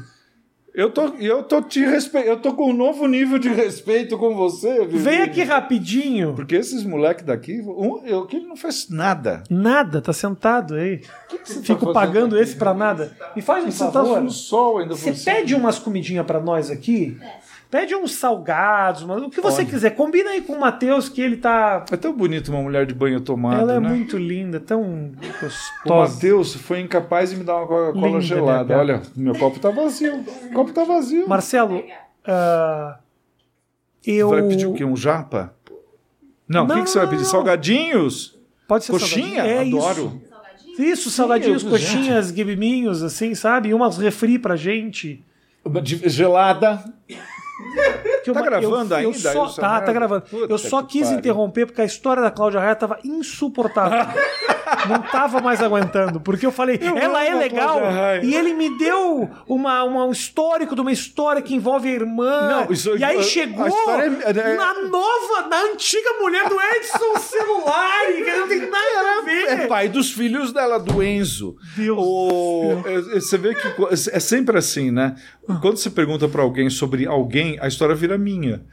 Eu 0.73 0.89
tô, 0.89 1.07
eu 1.19 1.43
tô 1.43 1.61
te 1.61 1.81
respe... 1.81 2.17
eu 2.19 2.37
tô 2.39 2.53
com 2.53 2.69
um 2.69 2.73
novo 2.73 3.05
nível 3.05 3.37
de 3.37 3.49
respeito 3.49 4.17
com 4.17 4.33
você, 4.33 4.85
Virgínia. 4.85 5.01
Vem 5.03 5.21
aqui 5.21 5.43
rapidinho. 5.43 6.33
Porque 6.33 6.55
esses 6.55 6.85
moleques 6.85 7.25
daqui, 7.25 7.59
um, 7.61 8.05
eu, 8.05 8.25
que 8.25 8.37
ele 8.37 8.47
não 8.47 8.55
fez 8.55 8.87
nada. 8.89 9.43
Nada, 9.49 10.01
tá 10.01 10.13
sentado 10.13 10.75
aí. 10.75 11.01
você 11.43 11.61
Fico 11.61 11.87
tá 11.87 11.91
pagando 11.91 12.31
fazendo 12.31 12.41
esse 12.41 12.55
pra 12.55 12.73
nada. 12.73 13.11
Me 13.35 13.41
faz 13.41 13.65
um 13.65 13.71
Você 13.71 13.83
tá 13.83 13.91
favor. 13.91 14.21
no 14.21 14.31
sol 14.31 14.77
ainda. 14.77 14.95
Você 14.95 15.11
pede 15.11 15.53
umas 15.55 15.77
comidinhas 15.77 16.25
pra 16.25 16.39
nós 16.39 16.71
aqui? 16.71 17.17
Pede 17.72 17.95
uns 17.95 18.11
salgados, 18.15 19.03
o 19.03 19.30
que 19.30 19.39
você 19.39 19.63
quiser. 19.63 19.91
Combina 19.91 20.32
aí 20.32 20.41
com 20.41 20.51
o 20.53 20.59
Matheus 20.59 21.07
que 21.07 21.22
ele 21.22 21.38
tá. 21.38 21.86
É 21.89 21.95
tão 21.95 22.11
bonito 22.11 22.49
uma 22.51 22.61
mulher 22.61 22.86
de 22.86 22.93
banho 22.93 23.22
tomado, 23.22 23.61
Ela 23.61 23.76
é 23.76 23.80
né? 23.80 23.88
muito 23.88 24.17
linda, 24.17 24.59
tão 24.59 24.82
O 24.84 25.41
gostosa. 25.41 26.13
Matheus 26.13 26.53
foi 26.53 26.82
incapaz 26.82 27.30
de 27.30 27.38
me 27.38 27.45
dar 27.45 27.55
uma 27.55 27.67
Coca-Cola 27.67 28.07
Linda, 28.07 28.22
gelada. 28.22 28.65
minha 28.65 28.78
Olha, 28.78 29.01
meu 29.15 29.34
copo 29.36 29.57
tá 29.57 29.69
vazio. 29.69 30.17
O 30.17 30.53
copo 30.53 30.74
tá 30.74 30.84
vazio. 30.84 31.30
Marcelo, 31.30 31.82
ah, 32.28 32.97
eu. 34.05 34.30
Vai 34.30 34.43
pedir 34.49 34.67
o 34.67 34.74
quê? 34.74 34.84
Um 34.84 34.97
japa? 34.97 35.55
Não, 36.45 36.65
o 36.65 36.67
que, 36.67 36.82
que 36.84 36.89
você 36.89 36.99
vai 36.99 37.07
pedir? 37.09 37.24
Salgadinhos? 37.24 38.38
Pode 38.67 38.84
ser 38.84 38.91
Coxinha? 38.91 39.43
É 39.45 39.61
Adoro. 39.61 40.22
Isso, 40.74 40.82
isso 40.84 41.09
salgadinhos, 41.09 41.63
eu- 41.63 41.69
coxinhas, 41.69 42.32
guibiminhos, 42.32 43.01
assim, 43.01 43.34
sabe? 43.34 43.69
E 43.69 43.74
umas 43.74 43.97
refri 43.97 44.38
pra 44.38 44.57
gente. 44.57 45.24
Gelada. 46.05 46.84
Eu- 48.26 48.34
Tá 48.34 48.41
gravando 48.43 48.93
eu, 48.93 48.99
eu 49.01 49.09
ainda 49.12 49.32
Só, 49.34 49.47
tá, 49.47 49.62
tá 49.62 49.72
merda? 49.78 49.93
gravando. 49.93 50.22
Puta 50.22 50.53
eu 50.53 50.57
só 50.57 50.84
quis 50.84 51.03
pariu. 51.03 51.18
interromper 51.20 51.66
porque 51.66 51.82
a 51.82 51.86
história 51.86 52.22
da 52.22 52.30
Cláudia 52.30 52.59
Raia 52.59 52.76
tava 52.76 52.99
insuportável. 53.03 53.97
Não 54.88 55.01
tava 55.01 55.41
mais 55.41 55.62
aguentando. 55.62 56.22
Porque 56.22 56.45
eu 56.45 56.51
falei, 56.51 56.80
ela 56.95 57.26
é 57.26 57.34
legal. 57.36 57.80
E 58.24 58.34
ele 58.36 58.53
me 58.53 58.78
deu 58.78 59.30
uma, 59.47 59.84
uma- 59.84 60.05
um 60.05 60.12
histórico 60.12 60.76
de 60.76 60.82
uma 60.82 60.91
história 60.91 61.41
que 61.41 61.53
envolve 61.55 61.89
a 61.89 61.91
irmã. 61.91 62.47
Não, 62.68 62.72
isso- 62.72 62.95
e 62.97 63.03
aí 63.03 63.20
a- 63.20 63.24
chegou 63.24 63.68
história 63.68 64.03
é- 64.24 64.30
é- 64.30 64.55
na 64.55 64.74
nova, 64.84 65.47
na 65.49 65.62
antiga 65.74 66.14
mulher 66.22 66.47
do 66.47 66.55
Edson 66.62 67.20
celular. 67.20 68.05
Que 68.14 68.32
não 68.32 68.47
tem 68.47 68.59
nada 68.59 69.20
a 69.20 69.22
ver. 69.26 69.43
É 69.49 69.68
pai 69.68 69.89
dos 69.89 70.12
filhos 70.12 70.53
dela, 70.53 70.80
do 70.80 71.03
Enzo. 71.03 71.55
Deus 71.76 71.97
O- 71.99 72.82
é- 72.86 73.18
é- 73.18 73.20
Você 73.20 73.38
vê 73.38 73.53
que 73.53 73.68
é 74.12 74.20
sempre 74.20 74.57
assim, 74.57 74.89
né? 74.91 75.16
Quando 75.62 75.78
você 75.78 75.89
pergunta 75.89 76.30
pra 76.30 76.43
alguém 76.43 76.70
sobre 76.70 77.05
alguém, 77.05 77.51
a 77.60 77.68
história 77.68 77.95
vira 77.95 78.18
minha. 78.18 78.64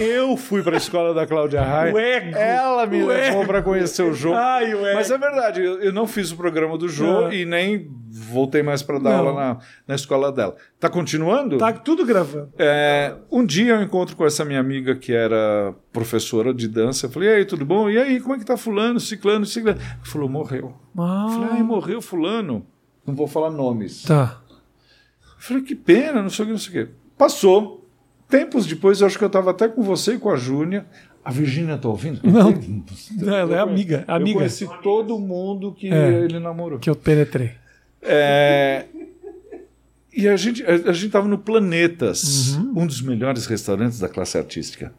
Eu 0.00 0.36
fui 0.36 0.62
pra 0.62 0.76
escola 0.76 1.14
da 1.14 1.24
Cláudia 1.26 1.62
Raia. 1.62 1.94
O 1.94 1.98
ego. 1.98 2.36
Ela 2.36 2.84
me 2.86 3.02
O 3.02 3.06
levou 3.06 3.40
ego. 3.42 3.46
pra 3.46 3.62
conhecer 3.62 4.02
o 4.02 4.12
jogo. 4.12 4.34
Ai, 4.36 4.74
o 4.74 4.84
ego. 4.84 4.96
Mas 4.96 5.10
é 5.10 5.16
verdade, 5.18 5.62
eu, 5.62 5.80
eu 5.80 5.92
não 5.92 6.06
fiz 6.06 6.32
o 6.32 6.36
programa 6.36 6.76
do 6.76 6.88
Jô 6.88 7.26
Ah. 7.26 7.34
e 7.34 7.44
nem 7.44 7.88
voltei 8.10 8.62
mais 8.62 8.82
pra 8.82 8.98
dar 8.98 9.10
Não. 9.10 9.28
aula 9.28 9.34
na, 9.34 9.58
na 9.86 9.94
escola 9.94 10.32
dela. 10.32 10.56
Tá 10.80 10.88
continuando? 10.90 11.58
Tá 11.58 11.72
tudo 11.72 12.04
gravando. 12.04 12.52
É, 12.58 13.14
um 13.30 13.44
dia 13.46 13.74
eu 13.74 13.82
encontro 13.82 14.16
com 14.16 14.26
essa 14.26 14.44
minha 14.44 14.58
amiga 14.58 14.96
que 14.96 15.12
era 15.12 15.72
professora 15.92 16.52
de 16.52 16.66
dança. 16.66 17.06
Eu 17.06 17.10
falei, 17.10 17.28
e 17.28 17.32
aí, 17.36 17.44
tudo 17.44 17.64
bom? 17.64 17.88
E 17.88 17.98
aí, 17.98 18.18
como 18.20 18.34
é 18.34 18.38
que 18.38 18.44
tá 18.44 18.56
fulano, 18.56 18.98
ciclano, 18.98 19.46
ciclano? 19.46 19.78
Ela 19.80 20.04
falou, 20.04 20.28
morreu. 20.28 20.74
Eu 20.96 21.28
falei, 21.30 21.48
ai, 21.52 21.62
morreu 21.62 22.02
fulano. 22.02 22.66
Não 23.06 23.14
vou 23.14 23.28
falar 23.28 23.50
nomes. 23.50 24.02
Tá. 24.02 24.40
Eu 25.22 25.28
falei, 25.38 25.62
que 25.62 25.76
pena, 25.76 26.20
não 26.20 26.28
sei 26.30 26.42
o 26.44 26.46
que, 26.46 26.52
não 26.52 26.58
sei 26.58 26.82
o 26.82 26.86
que. 26.86 26.92
Passou. 27.16 27.87
Tempos 28.28 28.66
depois, 28.66 29.00
eu 29.00 29.06
acho 29.06 29.16
que 29.18 29.24
eu 29.24 29.28
estava 29.28 29.50
até 29.50 29.68
com 29.68 29.82
você 29.82 30.14
e 30.14 30.18
com 30.18 30.30
a 30.30 30.36
Júnia. 30.36 30.84
A 31.24 31.30
Virgínia 31.30 31.76
tá 31.78 31.88
ouvindo? 31.88 32.20
Não. 32.24 32.50
Eu- 32.50 33.34
Ela 33.34 33.54
é 33.56 33.58
eu- 33.58 33.62
amiga, 33.62 34.04
Eu 34.08 34.14
amiga. 34.14 34.38
conheci 34.38 34.68
todo 34.82 35.18
mundo 35.18 35.72
que 35.72 35.88
É. 35.92 36.20
ele 36.24 36.38
namorou. 36.38 36.78
Que 36.78 36.88
eu 36.90 36.96
penetrei. 36.96 37.52
É, 38.02 38.86
E 40.12 40.26
a 40.26 40.36
gente 40.36 40.64
a, 40.64 40.72
a 40.90 40.92
gente 40.92 41.10
tava 41.10 41.28
no 41.28 41.38
Planetas, 41.38 42.56
Uhum. 42.56 42.72
um 42.82 42.86
dos 42.86 43.00
melhores 43.00 43.46
restaurantes 43.46 43.98
da 44.00 44.08
classe 44.08 44.36
artística. 44.36 44.92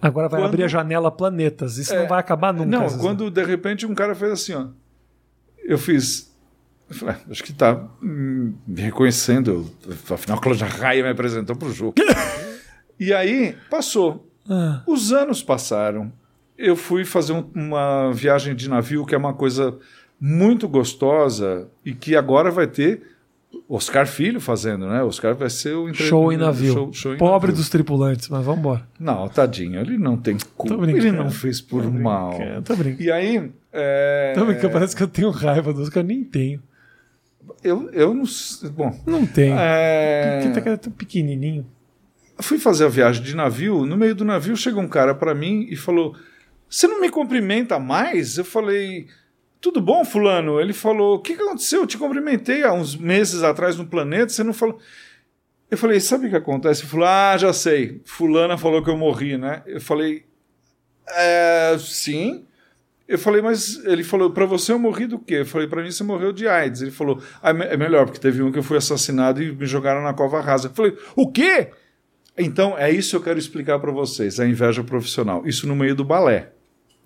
Agora 0.00 0.28
vai 0.28 0.40
Quando- 0.40 0.48
abrir 0.50 0.64
a 0.64 0.68
janela 0.68 1.10
Planetas. 1.10 1.78
Isso 1.78 1.94
não 1.94 2.02
É, 2.02 2.06
vai 2.06 2.18
acabar 2.20 2.52
nunca. 2.52 2.66
Não, 2.66 2.98
quando 2.98 3.30
de 3.30 3.42
repente 3.44 3.86
um 3.86 3.94
cara 3.94 4.14
fez 4.14 4.32
assim, 4.32 4.52
ó. 4.54 4.66
Eu 5.64 5.78
fiz. 5.78 6.30
Eu 6.90 6.96
falei, 6.96 7.14
"Ah, 7.14 7.30
acho 7.30 7.42
que 7.44 7.52
tá 7.52 7.88
hum, 8.02 8.52
me 8.66 8.82
reconhecendo. 8.82 9.70
Afinal, 10.10 10.36
a 10.38 10.40
Cláudia 10.40 10.66
Raia 10.66 11.02
me 11.02 11.08
apresentou 11.10 11.56
pro 11.56 11.72
jogo. 11.72 11.94
e 13.06 13.12
aí, 13.12 13.56
passou. 13.70 14.28
Ah, 14.48 14.82
Os 14.86 15.12
anos 15.12 15.42
passaram. 15.42 16.12
Eu 16.58 16.76
fui 16.76 17.04
fazer 17.04 17.32
um- 17.32 17.48
uma 17.54 18.12
viagem 18.12 18.54
de 18.54 18.68
navio, 18.68 19.04
que 19.06 19.14
é 19.14 19.18
uma 19.18 19.32
coisa 19.34 19.76
muito 20.20 20.68
gostosa 20.68 21.68
e 21.84 21.92
que 21.94 22.14
agora 22.14 22.50
vai 22.50 22.66
ter 22.66 23.02
Oscar 23.68 24.06
Filho 24.06 24.40
fazendo, 24.40 24.86
né? 24.86 25.02
Oscar 25.02 25.34
vai 25.34 25.50
ser 25.50 25.74
o 25.74 25.88
entre- 25.88 26.04
show 26.04 26.32
em 26.32 26.36
navio. 26.36 26.72
show- 26.72 26.92
show 26.92 27.14
em 27.14 27.18
Pobre 27.18 27.48
navio. 27.48 27.56
dos 27.62 27.68
tripulantes, 27.68 28.28
mas 28.28 28.44
vamos 28.44 28.60
embora. 28.60 28.86
Não, 28.98 29.28
tadinho, 29.28 29.80
ele 29.80 29.98
não 29.98 30.16
tem 30.16 30.36
culpa. 30.56 30.88
Ele 30.90 31.12
não 31.12 31.30
fez 31.30 31.60
por 31.60 31.84
mal. 31.92 32.34
Tô 32.64 32.76
brincando. 32.76 33.02
E 33.02 33.10
aí. 33.12 33.50
É... 33.72 34.32
Tô 34.34 34.44
brincando, 34.44 34.72
parece 34.72 34.94
que 34.94 35.02
eu 35.02 35.08
tenho 35.08 35.30
raiva 35.30 35.72
dos 35.72 35.88
que 35.88 35.98
eu 35.98 36.02
nem 36.04 36.22
tenho. 36.22 36.62
Eu, 37.64 37.90
eu 37.90 38.14
não. 38.14 38.26
sei- 38.26 38.70
Bom. 38.70 38.94
Não 39.06 39.26
tenho. 39.26 39.54
é, 39.58 40.40
Porque 40.52 40.60
tá 40.60 40.76
tão 40.76 40.92
pequenininho. 40.92 41.66
Fui 42.40 42.58
fazer 42.58 42.86
a 42.86 42.88
viagem 42.88 43.22
de 43.22 43.36
navio. 43.36 43.84
No 43.84 43.96
meio 43.96 44.14
do 44.14 44.24
navio 44.24 44.56
chega 44.56 44.80
um 44.80 44.88
cara 44.88 45.14
para 45.14 45.34
mim 45.34 45.66
e 45.68 45.76
falou: 45.76 46.16
Você 46.68 46.86
não 46.86 47.00
me 47.00 47.10
cumprimenta 47.10 47.78
mais? 47.78 48.38
Eu 48.38 48.44
falei. 48.44 49.06
Tudo 49.60 49.80
bom, 49.80 50.04
Fulano? 50.04 50.60
Ele 50.60 50.72
falou: 50.72 51.16
O 51.16 51.18
que, 51.20 51.36
que 51.36 51.42
aconteceu? 51.42 51.82
Eu 51.82 51.86
te 51.86 51.98
cumprimentei 51.98 52.64
há 52.64 52.72
uns 52.72 52.96
meses 52.96 53.42
atrás 53.42 53.76
no 53.76 53.86
planeta, 53.86 54.32
você 54.32 54.42
não 54.42 54.52
falou. 54.52 54.78
Eu 55.70 55.78
falei: 55.78 56.00
Sabe 56.00 56.26
o 56.26 56.30
que 56.30 56.36
acontece? 56.36 56.82
Ele 56.82 56.90
falou: 56.90 57.06
Ah, 57.06 57.36
já 57.36 57.52
sei. 57.52 58.00
Fulana 58.04 58.56
falou 58.58 58.82
que 58.82 58.90
eu 58.90 58.96
morri, 58.96 59.36
né? 59.36 59.62
Eu 59.66 59.80
falei: 59.80 60.24
é, 61.08 61.76
Sim. 61.78 62.46
Eu 63.06 63.18
falei, 63.18 63.42
mas 63.42 63.84
ele 63.84 64.02
falou, 64.02 64.30
pra 64.30 64.46
você 64.46 64.72
eu 64.72 64.78
morri 64.78 65.06
do 65.06 65.18
quê? 65.18 65.34
Eu 65.40 65.46
falei, 65.46 65.66
pra 65.66 65.82
mim 65.82 65.90
você 65.90 66.02
morreu 66.02 66.32
de 66.32 66.48
AIDS. 66.48 66.80
Ele 66.80 66.90
falou, 66.90 67.20
ah, 67.42 67.50
é 67.50 67.74
é 67.74 67.76
melhor, 67.76 68.06
porque 68.06 68.18
teve 68.18 68.42
um 68.42 68.50
que 68.50 68.58
eu 68.58 68.62
fui 68.62 68.78
assassinado 68.78 69.42
e 69.42 69.52
me 69.52 69.66
jogaram 69.66 70.02
na 70.02 70.14
cova 70.14 70.40
rasa. 70.40 70.68
Eu 70.68 70.72
falei, 70.72 70.96
o 71.14 71.30
quê? 71.30 71.72
Então, 72.38 72.76
é 72.78 72.90
isso 72.90 73.10
que 73.10 73.16
eu 73.16 73.22
quero 73.22 73.38
explicar 73.38 73.78
pra 73.78 73.92
vocês, 73.92 74.40
a 74.40 74.46
inveja 74.46 74.82
profissional. 74.82 75.42
Isso 75.46 75.66
no 75.68 75.76
meio 75.76 75.94
do 75.94 76.04
balé. 76.04 76.50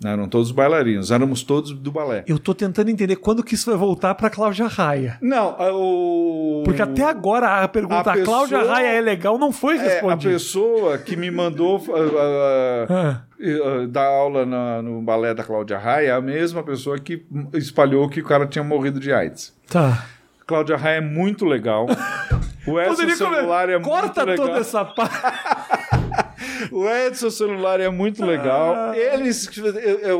Né? 0.02 0.12
Eram 0.12 0.28
todos 0.28 0.50
bailarinos, 0.52 1.10
éramos 1.10 1.42
todos 1.42 1.72
do 1.72 1.90
balé. 1.90 2.22
Eu 2.26 2.38
tô 2.38 2.52
tentando 2.54 2.90
entender 2.90 3.16
quando 3.16 3.42
que 3.42 3.54
isso 3.54 3.70
vai 3.70 3.78
voltar 3.78 4.14
pra 4.14 4.28
Cláudia 4.28 4.66
Raia. 4.66 5.18
Não, 5.22 5.56
o... 5.72 6.62
Porque 6.66 6.82
até 6.82 7.02
agora 7.02 7.62
a 7.62 7.66
pergunta, 7.68 8.10
A 8.10 8.12
a, 8.14 8.22
Cláudia 8.22 8.58
pessoa- 8.58 8.74
Raia 8.74 8.88
é 8.88 9.00
legal, 9.00 9.38
não 9.38 9.50
foi 9.50 9.76
É, 9.76 9.80
a 9.80 9.82
respondida. 9.84 10.32
pessoa 10.34 10.98
que 10.98 11.16
me 11.16 11.30
mandou 11.30 11.82
ah, 12.18 12.86
Ah, 12.90 13.22
ah, 13.42 13.86
dar 13.88 14.04
aula 14.06 14.44
na- 14.44 14.82
no 14.82 15.00
balé 15.00 15.32
da 15.32 15.42
Cláudia 15.42 15.78
Raia 15.78 16.08
é 16.08 16.12
a 16.12 16.20
mesma 16.20 16.62
pessoa 16.62 16.98
que 16.98 17.24
espalhou 17.54 18.06
que 18.08 18.20
o 18.20 18.24
cara 18.24 18.46
tinha 18.46 18.62
morrido 18.62 19.00
de 19.00 19.10
AIDS. 19.12 19.54
tá. 19.68 20.04
Cláudia 20.46 20.76
Raia 20.76 20.98
é 20.98 21.00
muito 21.00 21.44
legal. 21.46 21.86
O 22.66 22.80
Edson 22.80 22.90
Poderia 22.94 23.16
celular 23.16 23.68
é 23.70 23.78
Corta 23.80 24.24
muito 24.26 24.30
legal. 24.30 24.46
toda 24.48 24.58
essa 24.60 24.84
parte. 24.84 25.16
O 26.70 26.88
Edson 26.88 27.30
celular 27.30 27.80
é 27.80 27.88
muito 27.88 28.24
legal. 28.24 28.74
Ah. 28.74 28.92
Eles, 28.96 29.48
eu, 29.56 29.70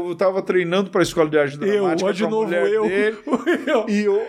eu 0.09 0.15
tava 0.15 0.43
treinando 0.43 0.91
para 0.91 1.01
a 1.01 1.03
escola 1.03 1.29
de 1.29 1.39
arte 1.39 1.55
Eu, 1.61 1.67
dramática 1.85 2.09
ó, 2.09 2.13
de 2.13 2.23
novo 2.27 2.53
eu. 2.55 2.83
dele. 2.89 3.19
eu. 3.67 3.87
E 3.89 4.05
eu, 4.05 4.27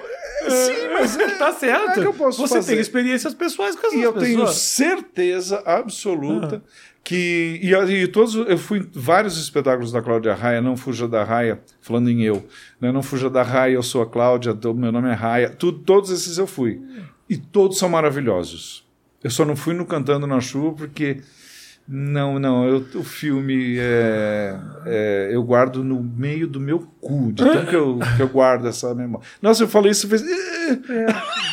sim, 0.49 0.88
mas 0.93 1.18
é, 1.18 1.28
tá 1.38 1.51
certo. 1.53 1.89
é 1.91 1.93
que 1.93 1.99
eu 2.07 2.13
posso 2.13 2.39
Você 2.41 2.55
fazer? 2.55 2.72
tem 2.74 2.82
experiências 2.82 3.34
pessoais 3.34 3.76
com 3.76 3.88
essas 3.88 3.99
E 3.99 4.03
eu 4.03 4.13
pessoas. 4.13 4.30
tenho 4.32 4.47
certeza 4.47 5.61
absoluta 5.65 6.61
Ah. 6.65 6.70
que. 7.03 7.59
E, 7.61 7.72
e 7.93 8.07
todos. 8.07 8.36
Eu 8.36 8.57
fui 8.57 8.80
em 8.80 8.89
vários 8.93 9.38
espetáculos 9.38 9.91
da 9.91 10.01
Cláudia 10.01 10.34
Raia, 10.34 10.61
não 10.61 10.76
fuja 10.78 11.07
da 11.07 11.24
Raia, 11.24 11.61
falando 11.82 12.09
em 12.09 12.24
eu. 12.24 12.45
Né? 12.82 12.91
Não 12.91 13.03
fuja 13.03 13.30
da 13.30 13.43
Raia, 13.43 13.74
eu 13.76 13.84
sou 13.84 14.01
a 14.01 14.05
Cláudia, 14.05 14.57
meu 14.76 14.91
nome 14.91 15.09
é 15.09 15.13
Raia. 15.13 15.49
Tu- 15.49 15.72
todos 15.74 16.09
esses 16.11 16.38
eu 16.38 16.47
fui. 16.47 16.82
E 17.30 17.38
todos 17.38 17.78
são 17.78 17.89
maravilhosos. 17.89 18.86
Eu 19.23 19.30
só 19.30 19.43
não 19.43 19.55
fui 19.55 19.73
no 19.73 19.86
Cantando 19.86 20.25
na 20.28 20.39
Chuva 20.39 20.75
porque. 20.75 21.21
Não, 21.89 22.38
não, 22.38 22.65
eu- 22.67 22.86
o 22.95 23.03
filme 23.03 23.78
é, 23.80 24.59
é, 24.86 25.30
eu 25.32 25.41
guardo 25.41 25.86
no 25.86 26.03
meio 26.03 26.45
do 26.45 26.59
meu 26.59 26.80
cu, 26.99 27.32
de 27.32 27.41
tanto 27.41 27.67
que 27.69 27.75
eu, 27.78 27.97
que 28.17 28.21
eu 28.21 28.28
guardo 28.28 28.67
essa 28.67 28.93
memória. 28.93 29.25
Nossa, 29.41 29.63
eu 29.63 29.69
falei 29.69 29.91
isso 29.93 30.05
e 30.05 30.09
fez. 30.09 30.21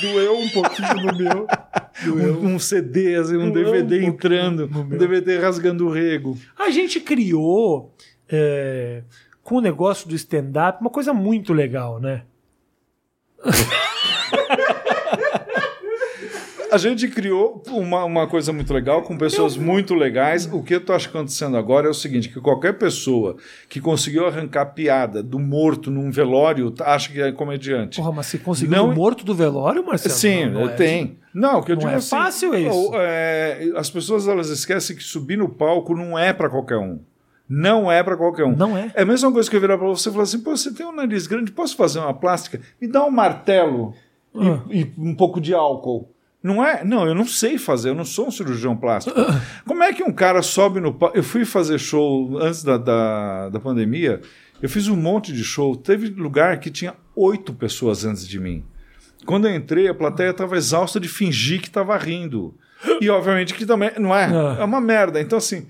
Doeu 0.00 0.36
um 0.36 0.48
pouquinho 0.48 0.94
no 1.06 1.16
meu. 1.16 1.46
um, 2.42 2.54
um 2.54 2.58
CD, 2.58 3.14
assim, 3.14 3.36
um 3.36 3.48
Doeu 3.52 3.68
um 3.68 3.72
DVD 3.72 3.88
pouquinho 3.90 4.08
entrando, 4.12 4.70
um. 4.76 4.88
DVD 4.88 5.38
rasgando 5.38 5.86
o 5.86 5.90
rego. 5.92 6.36
A 6.58 6.68
gente 6.70 6.98
criou, 6.98 7.94
é, 8.28 9.04
com 9.40 9.58
o 9.58 9.60
negócio 9.60 10.08
do 10.08 10.16
stand-up, 10.16 10.80
uma 10.80 10.90
coisa 10.90 11.14
muito 11.14 11.52
legal, 11.52 12.00
né? 12.00 12.22
A 16.74 16.76
gente 16.76 17.06
criou 17.06 17.62
uma, 17.68 18.04
uma 18.04 18.26
coisa 18.26 18.52
muito 18.52 18.74
legal, 18.74 19.02
com 19.02 19.16
pessoas 19.16 19.56
muito 19.56 19.94
legais. 19.94 20.46
O 20.52 20.60
que 20.60 20.74
eu 20.74 20.80
que 20.80 20.92
acontecendo 20.92 21.56
agora 21.56 21.86
é 21.86 21.90
o 21.90 21.94
seguinte: 21.94 22.28
que 22.28 22.40
qualquer 22.40 22.72
pessoa 22.76 23.36
que 23.68 23.80
conseguiu 23.80 24.26
arrancar 24.26 24.66
piada 24.66 25.22
do 25.22 25.38
morto 25.38 25.88
num 25.88 26.10
velório 26.10 26.72
tá- 26.72 26.92
acha 26.92 27.12
que 27.12 27.20
é 27.22 27.30
comediante. 27.30 27.96
Porra, 27.98 28.10
mas 28.10 28.26
você 28.26 28.38
conseguiu 28.38 28.76
Não- 28.76 28.90
o 28.90 28.94
morto 28.94 29.24
do 29.24 29.32
velório, 29.36 29.86
Marcelo? 29.86 30.14
Sim, 30.14 30.46
Não, 30.46 30.62
não 30.62 30.68
é- 30.70 30.72
tem. 30.72 31.16
Não, 31.32 31.60
o 31.60 31.62
que 31.62 31.70
eu 31.70 31.76
não 31.76 31.80
digo 31.82 31.92
é 31.92 31.96
assim, 31.96 32.10
fácil 32.10 32.54
isso. 32.56 32.90
é, 32.94 33.70
as 33.76 33.88
pessoas 33.88 34.26
elas 34.26 34.48
esquecem 34.50 34.96
que 34.96 35.02
subir 35.04 35.36
no 35.38 35.48
palco 35.48 35.94
não 35.94 36.18
é 36.18 36.32
para 36.32 36.50
qualquer 36.50 36.78
um. 36.78 36.98
Não 37.48 37.92
é 37.92 38.02
para 38.02 38.16
qualquer 38.16 38.46
um. 38.46 38.56
Não 38.56 38.76
é. 38.76 38.90
É 38.94 39.02
a 39.02 39.06
mesma 39.06 39.30
coisa 39.30 39.48
que 39.48 39.54
eu 39.54 39.60
virar 39.60 39.78
para 39.78 39.86
você 39.86 40.08
e 40.08 40.12
falar 40.12 40.24
assim: 40.24 40.40
Pô, 40.40 40.56
você 40.56 40.74
tem 40.74 40.84
um 40.84 40.92
nariz 40.92 41.28
grande, 41.28 41.52
posso 41.52 41.76
fazer 41.76 42.00
uma 42.00 42.14
plástica? 42.14 42.60
Me 42.80 42.88
dá 42.88 43.04
um 43.04 43.10
martelo 43.12 43.94
e- 44.34 44.48
Ah. 44.48 44.62
e, 44.70 44.92
um 44.98 45.14
pouco 45.14 45.40
de 45.40 45.54
álcool. 45.54 46.08
Não 46.44 46.62
é? 46.62 46.84
Não, 46.84 47.06
eu 47.06 47.14
não 47.14 47.26
sei 47.26 47.56
fazer, 47.56 47.88
eu 47.88 47.94
não 47.94 48.04
sou 48.04 48.28
um 48.28 48.30
cirurgião 48.30 48.76
plástico. 48.76 49.18
Como 49.66 49.82
é 49.82 49.94
que 49.94 50.04
um 50.04 50.12
cara 50.12 50.42
sobe 50.42 50.78
no 50.78 50.92
palco? 50.92 51.16
Eu 51.16 51.22
fui 51.22 51.46
fazer 51.46 51.78
show 51.78 52.36
antes 52.38 52.62
da, 52.62 52.76
da, 52.76 53.48
da 53.48 53.58
pandemia, 53.58 54.20
eu 54.60 54.68
fiz 54.68 54.86
um 54.86 54.94
monte 54.94 55.32
de 55.32 55.42
show. 55.42 55.74
Teve 55.74 56.08
lugar 56.08 56.60
que 56.60 56.70
tinha 56.70 56.94
oito 57.16 57.54
pessoas 57.54 58.04
antes 58.04 58.28
de 58.28 58.38
mim. 58.38 58.62
Quando 59.24 59.48
eu 59.48 59.54
entrei, 59.56 59.88
a 59.88 59.94
plateia 59.94 60.30
estava 60.30 60.54
exausta 60.54 61.00
de 61.00 61.08
fingir 61.08 61.62
que 61.62 61.68
estava 61.68 61.96
rindo. 61.96 62.54
E 63.00 63.08
obviamente 63.08 63.54
que 63.54 63.64
também 63.64 63.92
não 63.98 64.14
é. 64.14 64.26
Ah. 64.26 64.58
É 64.60 64.64
uma 64.64 64.82
merda. 64.82 65.18
Então, 65.22 65.38
assim, 65.38 65.66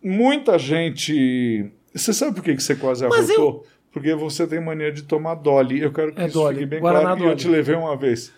muita 0.00 0.56
gente. 0.56 1.68
Você 1.92 2.12
sabe 2.12 2.36
por 2.36 2.44
que 2.44 2.54
que 2.54 2.62
você 2.62 2.76
quase 2.76 3.08
Mas 3.08 3.28
arrotou? 3.28 3.66
Porque 3.92 4.14
você 4.14 4.46
tem 4.46 4.60
mania 4.60 4.92
de 4.92 5.02
tomar 5.02 5.34
Dolly. 5.34 5.80
Eu 5.80 5.92
quero 5.92 6.12
que 6.12 6.20
É 6.20 6.26
isso 6.26 6.34
Dolly. 6.34 6.54
fique 6.58 6.66
bem 6.66 6.80
Guaraná 6.80 7.06
claro. 7.06 7.18
E 7.18 7.22
eu 7.22 7.26
Dolly. 7.30 7.40
te 7.40 7.48
levei 7.48 7.74
uma 7.74 7.96
vez. 7.96 8.32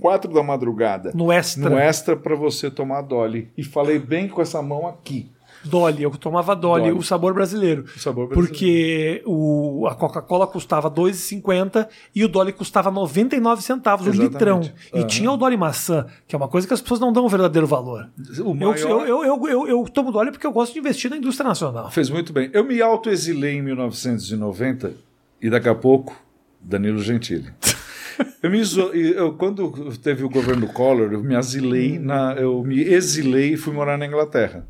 Quatro 0.00 0.32
da 0.32 0.42
madrugada. 0.42 1.12
No 1.14 1.30
extra. 1.30 1.68
No 1.70 1.78
extra 1.78 2.16
para 2.16 2.34
você 2.34 2.70
tomar 2.70 3.02
Dolly. 3.02 3.48
E 3.56 3.62
falei 3.62 3.98
bem 3.98 4.28
com 4.28 4.40
essa 4.42 4.60
mão 4.62 4.86
aqui. 4.86 5.30
Dolly, 5.62 6.02
eu 6.04 6.10
tomava 6.12 6.56
Dolly, 6.56 6.84
Dolly. 6.84 6.98
o 6.98 7.02
sabor 7.02 7.34
brasileiro. 7.34 7.84
O 7.84 7.98
sabor 8.00 8.28
brasileiro. 8.28 8.48
Porque 8.48 9.22
o, 9.26 9.86
a 9.86 9.94
Coca-Cola 9.94 10.46
custava 10.46 10.90
2,50 10.90 11.86
e 12.14 12.24
o 12.24 12.28
Dolly 12.28 12.50
custava 12.50 12.90
99 12.90 13.60
centavos, 13.62 14.06
o 14.06 14.08
Exatamente. 14.08 14.32
litrão. 14.32 14.60
E 14.94 15.00
Aham. 15.00 15.06
tinha 15.06 15.30
o 15.30 15.36
Dolly 15.36 15.58
maçã, 15.58 16.06
que 16.26 16.34
é 16.34 16.38
uma 16.38 16.48
coisa 16.48 16.66
que 16.66 16.72
as 16.72 16.80
pessoas 16.80 16.98
não 16.98 17.12
dão 17.12 17.26
o 17.26 17.28
verdadeiro 17.28 17.66
valor. 17.66 18.08
O 18.42 18.54
maior- 18.54 18.74
eu, 18.78 19.00
eu, 19.06 19.24
eu, 19.24 19.48
eu, 19.48 19.68
eu 19.68 19.84
tomo 19.92 20.10
Dolly 20.10 20.30
porque 20.30 20.46
eu 20.46 20.52
gosto 20.52 20.72
de 20.72 20.78
investir 20.78 21.10
na 21.10 21.18
indústria 21.18 21.46
nacional. 21.46 21.90
Fez 21.90 22.08
muito 22.08 22.32
bem. 22.32 22.48
Eu 22.54 22.64
me 22.64 22.80
autoexilei 22.80 23.56
em 23.56 23.62
1990 23.62 24.94
e 25.42 25.50
daqui 25.50 25.68
a 25.68 25.74
pouco, 25.74 26.16
Danilo 26.58 27.00
Gentili. 27.02 27.50
Eu 28.42 28.50
me 28.50 28.58
iso... 28.58 28.80
eu, 28.94 29.32
quando 29.34 29.70
teve 29.98 30.24
o 30.24 30.28
governo 30.30 30.66
Collor, 30.68 31.12
eu 31.12 31.22
me 31.22 31.34
asilei, 31.36 31.98
na... 31.98 32.34
eu 32.34 32.62
me 32.64 32.80
exilei 32.82 33.52
e 33.52 33.56
fui 33.56 33.72
morar 33.72 33.98
na 33.98 34.06
Inglaterra. 34.06 34.66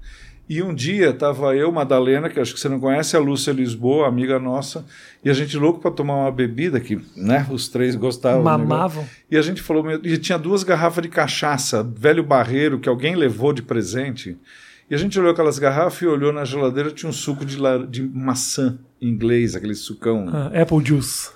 E 0.49 0.61
um 0.61 0.75
dia 0.75 1.11
estava 1.11 1.55
eu, 1.55 1.71
Madalena, 1.71 2.29
que 2.29 2.41
acho 2.41 2.53
que 2.53 2.59
você 2.59 2.69
não 2.69 2.81
conhece, 2.81 3.17
a 3.17 3.21
Lúcia 3.21 3.53
Lisboa, 3.53 4.09
amiga 4.09 4.41
nossa, 4.41 4.85
e 5.25 5.31
a 5.31 5.33
gente 5.33 5.57
louco 5.57 5.79
para 5.81 5.93
tomar 5.93 6.17
uma 6.17 6.33
bebida 6.33 6.81
que, 6.81 7.01
né, 7.17 7.47
os 7.53 7.69
três 7.69 7.95
gostavam. 7.95 8.39
negócio. 8.43 8.59
Mamavam. 8.67 9.07
E 9.31 9.37
a 9.39 9.43
gente 9.43 9.63
falou, 9.63 9.85
e 10.03 10.19
tinha 10.19 10.37
duas 10.37 10.65
garrafas 10.65 11.03
de 11.05 11.09
cachaça, 11.09 11.85
velho 11.85 12.25
barreiro, 12.25 12.81
que 12.81 12.89
alguém 12.89 13.15
levou 13.15 13.53
de 13.53 13.63
presente. 13.63 14.37
E 14.91 14.95
a 14.95 14.99
gente 14.99 15.17
olhou 15.21 15.31
aquelas 15.31 15.57
garrafas 15.61 16.03
e 16.03 16.07
olhou 16.07 16.33
na 16.33 16.45
geladeira, 16.45 16.91
tinha 16.91 17.09
um 17.09 17.13
suco 17.13 17.45
de, 17.45 17.57
lar- 17.57 17.87
de 17.87 18.03
maçã 18.03 18.77
inglês, 19.01 19.55
aquele 19.55 19.77
sucão. 19.77 20.27
Ah, 20.33 20.51
Apple 20.61 20.85
Juice. 20.85 21.31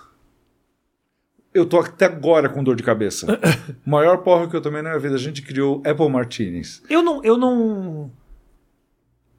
Eu 1.55 1.65
tô 1.65 1.79
até 1.79 2.07
agora 2.07 2.49
com 2.49 2.65
dor 2.65 2.75
de 2.75 2.83
cabeça. 2.83 3.27
o 3.87 3.89
maior 3.89 4.19
porra 4.19 4.49
que 4.49 4.57
eu 4.57 4.61
tomei 4.61 4.83
na 4.83 4.91
minha 4.91 5.01
vida, 5.01 5.15
a 5.15 5.19
gente 5.19 5.41
criou 5.41 5.81
Apple 5.87 6.09
Martinis. 6.11 6.83
Eu 6.91 7.01
não, 7.03 7.23
eu 7.23 7.37
não. 7.39 8.11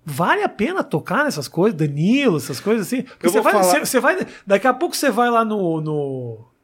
Vale 0.05 0.43
a 0.43 0.49
pena 0.49 0.83
tocar 0.83 1.23
nessas 1.25 1.47
coisas, 1.47 1.77
Danilo, 1.77 2.37
essas 2.37 2.59
coisas 2.59 2.87
assim? 2.87 3.01
Porque 3.01 3.25
Eu 3.25 3.31
você 3.31 3.41
vai, 3.41 3.51
falar- 3.53 3.63
você, 3.63 3.79
você 3.79 3.99
vai. 3.99 4.17
Daqui 4.47 4.65
a 4.67 4.73
pouco 4.73 4.95
você 4.95 5.09
vai 5.11 5.29
lá 5.29 5.43
no. 5.43 5.81
no 5.81 6.55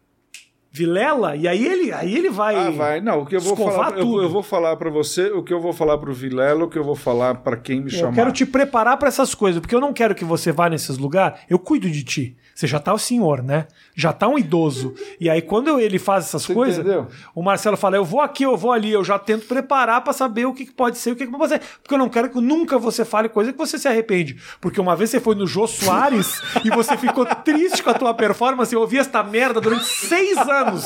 Vilela 0.74 1.36
e 1.36 1.50
aí 1.50 1.66
ele, 1.68 1.92
aí 1.92 2.16
ele 2.16 2.30
vai. 2.30 2.56
Ah, 2.56 2.70
vai. 2.72 3.02
Não, 3.02 3.24
o 3.24 3.26
que 3.26 3.36
eu 3.36 3.42
vou 3.42 3.58
falar, 3.58 3.92
eu, 3.98 4.06
tudo. 4.06 4.22
eu 4.22 4.30
vou 4.30 4.42
falar 4.42 4.78
para 4.78 4.90
você, 4.90 5.30
o 5.30 5.44
que 5.44 5.52
eu 5.54 5.60
vou 5.60 5.74
falar 5.74 5.98
pro 5.98 6.14
Vilela, 6.14 6.64
o 6.64 6.70
que 6.70 6.78
eu 6.80 6.84
vou 6.84 6.96
falar 6.96 7.36
para 7.36 7.58
quem 7.58 7.82
me 7.82 7.88
Eu 7.92 8.00
chamar. 8.00 8.14
quero 8.16 8.32
te 8.32 8.46
preparar 8.46 8.96
pra 8.96 9.10
essas 9.10 9.36
coisas, 9.36 9.60
porque 9.60 9.76
eu 9.76 9.82
não 9.82 9.92
quero 9.92 10.16
que 10.16 10.24
você 10.24 10.50
vá 10.54 10.70
nesses 10.70 10.98
lugares. 10.98 11.42
Eu 11.50 11.60
cuido 11.60 11.90
de 11.90 12.06
ti. 12.06 12.38
Você 12.62 12.68
já 12.68 12.80
tá 12.80 12.94
o 12.94 13.00
senhor, 13.00 13.42
né? 13.42 13.66
Já 13.96 14.14
tá 14.14 14.28
um 14.28 14.38
idoso. 14.38 14.94
E 15.20 15.28
aí, 15.28 15.42
quando 15.42 15.80
ele 15.80 15.98
faz 15.98 16.26
essas 16.26 16.44
Você 16.44 16.54
coisas, 16.54 16.78
entendeu? 16.78 17.08
o 17.34 17.42
Marcelo 17.42 17.76
fala: 17.76 17.96
eu 17.96 18.06
vou 18.06 18.22
aqui, 18.22 18.44
eu 18.44 18.56
vou 18.56 18.72
ali, 18.72 18.92
eu 18.92 19.04
já 19.04 19.18
tento 19.18 19.48
preparar 19.48 20.04
pra 20.04 20.14
saber 20.14 20.46
o 20.46 20.54
que 20.54 20.66
que 20.68 20.72
pode 20.72 21.00
ser, 21.00 21.14
o 21.14 21.16
que, 21.16 21.26
que 21.26 21.32
pode 21.32 21.50
ser. 21.50 21.60
Porque 21.82 21.96
eu 21.96 21.98
não 21.98 22.08
quero 22.08 22.30
que 22.30 22.40
nunca 22.40 22.78
você 22.78 23.04
fale 23.04 23.30
coisa 23.30 23.52
que 23.52 23.58
você 23.58 23.80
se 23.80 23.88
arrepende. 23.88 24.40
Porque 24.62 24.80
uma 24.80 24.96
vez 24.96 25.10
você 25.10 25.20
foi 25.20 25.34
no 25.34 25.48
Jô 25.48 25.66
Soares 25.66 26.40
e 26.64 26.70
você 26.70 26.96
ficou 26.98 27.26
triste 27.26 27.82
com 27.82 27.90
a 27.90 27.96
tua 27.96 28.14
performance. 28.14 28.72
Eu 28.72 28.82
ouvi 28.82 29.00
esta 29.00 29.24
merda 29.24 29.60
durante 29.60 29.86
seis 29.86 30.38
anos. 30.38 30.86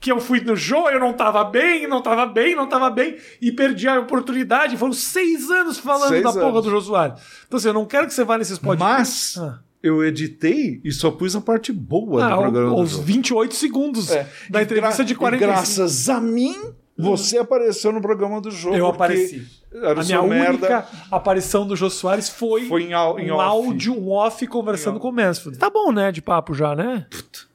Que 0.00 0.10
eu 0.10 0.20
fui 0.20 0.40
no 0.40 0.56
Jô, 0.56 0.88
eu 0.88 0.98
não 0.98 1.12
tava 1.12 1.44
bem, 1.44 1.86
não 1.86 2.00
tava 2.00 2.24
bem, 2.24 2.54
não 2.56 2.66
tava 2.66 2.88
bem, 2.88 3.18
e 3.42 3.52
perdi 3.52 3.86
a 3.88 4.00
oportunidade. 4.00 4.74
Foram 4.78 4.94
seis 4.94 5.50
anos 5.50 5.78
falando 5.78 6.08
Seis 6.08 6.22
da 6.22 6.32
porra 6.32 6.46
anos. 6.48 6.64
do 6.64 6.70
Jô 6.70 6.80
Soares. 6.80 7.20
Então, 7.46 7.58
assim, 7.58 7.68
eu 7.68 7.74
não 7.74 7.84
quero 7.84 8.06
que 8.06 8.14
você 8.14 8.24
vá 8.24 8.38
nesses 8.38 8.56
podcasts. 8.58 9.36
Mas 9.36 9.50
Ah. 9.50 9.58
Eu 9.82 10.04
editei 10.04 10.80
e 10.84 10.92
só 10.92 11.10
pus 11.10 11.34
a 11.34 11.40
parte 11.40 11.72
boa 11.72 12.24
Ah, 12.24 12.30
do 12.36 12.42
programa. 12.42 12.74
do 12.76 12.82
os 12.82 12.90
jogo. 12.90 13.02
28 13.04 13.54
segundos 13.54 14.10
É. 14.10 14.26
da 14.50 14.60
E 14.60 14.64
entrevista 14.64 15.04
de 15.04 15.12
e 15.12 15.16
45. 15.16 15.52
graças 15.52 16.08
a 16.08 16.20
mim, 16.20 16.54
você 16.98 17.38
apareceu 17.38 17.90
no 17.92 18.00
programa 18.02 18.40
do 18.40 18.50
jogo. 18.50 18.76
Eu 18.76 18.86
apareci. 18.86 19.46
A 19.72 19.94
minha 19.94 20.04
seu 20.04 20.22
única 20.24 20.44
merda. 20.68 20.86
aparição 21.10 21.64
do 21.66 21.76
Jô 21.76 21.88
Soares 21.88 22.28
foi, 22.28 22.66
Foi 22.66 22.82
em 22.82 22.92
au- 22.92 23.18
em 23.20 23.30
um 23.30 23.36
off. 23.36 23.44
áudio, 23.44 23.94
um 23.96 24.10
off 24.10 24.44
conversando 24.48 24.98
com 24.98 25.08
o 25.08 25.12
Mansfield. 25.12 25.58
Tá 25.58 25.70
bom, 25.70 25.92
né, 25.92 26.10
de 26.12 26.20
papo 26.20 26.52
já, 26.52 26.74
né? 26.74 27.06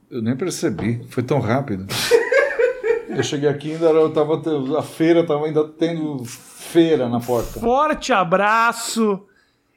Eu 0.10 0.22
nem 0.22 0.36
percebi, 0.36 1.02
foi 1.10 1.22
tão 1.24 1.40
rápido. 1.40 1.86
eu 3.10 3.22
cheguei 3.22 3.50
aqui 3.50 3.74
ainda 3.74 3.90
era- 3.90 4.00
eu 4.00 4.10
tava 4.12 4.42
a 4.80 4.82
feira 4.82 5.26
tava 5.26 5.46
ainda 5.46 5.68
tendo 5.68 6.24
feira 6.26 7.10
na 7.10 7.20
porta. 7.20 7.60
Forte 7.60 8.14
abraço 8.14 9.22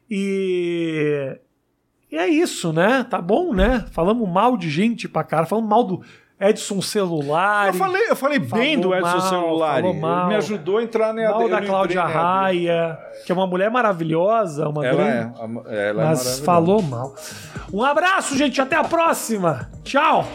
e... 0.08 1.36
E 2.10 2.16
é 2.16 2.26
isso, 2.26 2.72
né? 2.72 3.04
Tá 3.08 3.20
bom, 3.20 3.52
né? 3.52 3.84
Falamos 3.90 4.28
mal 4.28 4.56
de 4.56 4.70
gente 4.70 5.08
pra 5.08 5.22
cara, 5.22 5.44
falamos 5.46 5.68
mal 5.68 5.84
do 5.84 6.02
Edson 6.40 6.80
Celular. 6.80 7.66
Eu 7.68 7.74
falei, 7.74 8.10
eu 8.10 8.16
falei 8.16 8.38
bem 8.38 8.78
do 8.78 8.94
Edson 8.94 9.20
Celular. 9.20 9.82
me 9.82 10.34
ajudou 10.36 10.78
a 10.78 10.82
entrar 10.82 11.12
na 11.12 11.30
Mal 11.30 11.48
da 11.48 11.60
Cláudia 11.60 12.04
Raia, 12.04 12.98
que 13.26 13.32
é 13.32 13.34
uma 13.34 13.46
mulher 13.46 13.70
maravilhosa, 13.70 14.68
uma 14.68 14.86
Ela 14.86 15.04
grande... 15.04 15.32
é, 15.68 15.88
ela 15.90 16.02
é 16.02 16.06
Mas 16.06 16.18
maravilhosa. 16.18 16.44
falou 16.44 16.82
mal. 16.82 17.14
Um 17.72 17.82
abraço, 17.82 18.36
gente. 18.36 18.60
Até 18.60 18.76
a 18.76 18.84
próxima. 18.84 19.68
Tchau. 19.82 20.26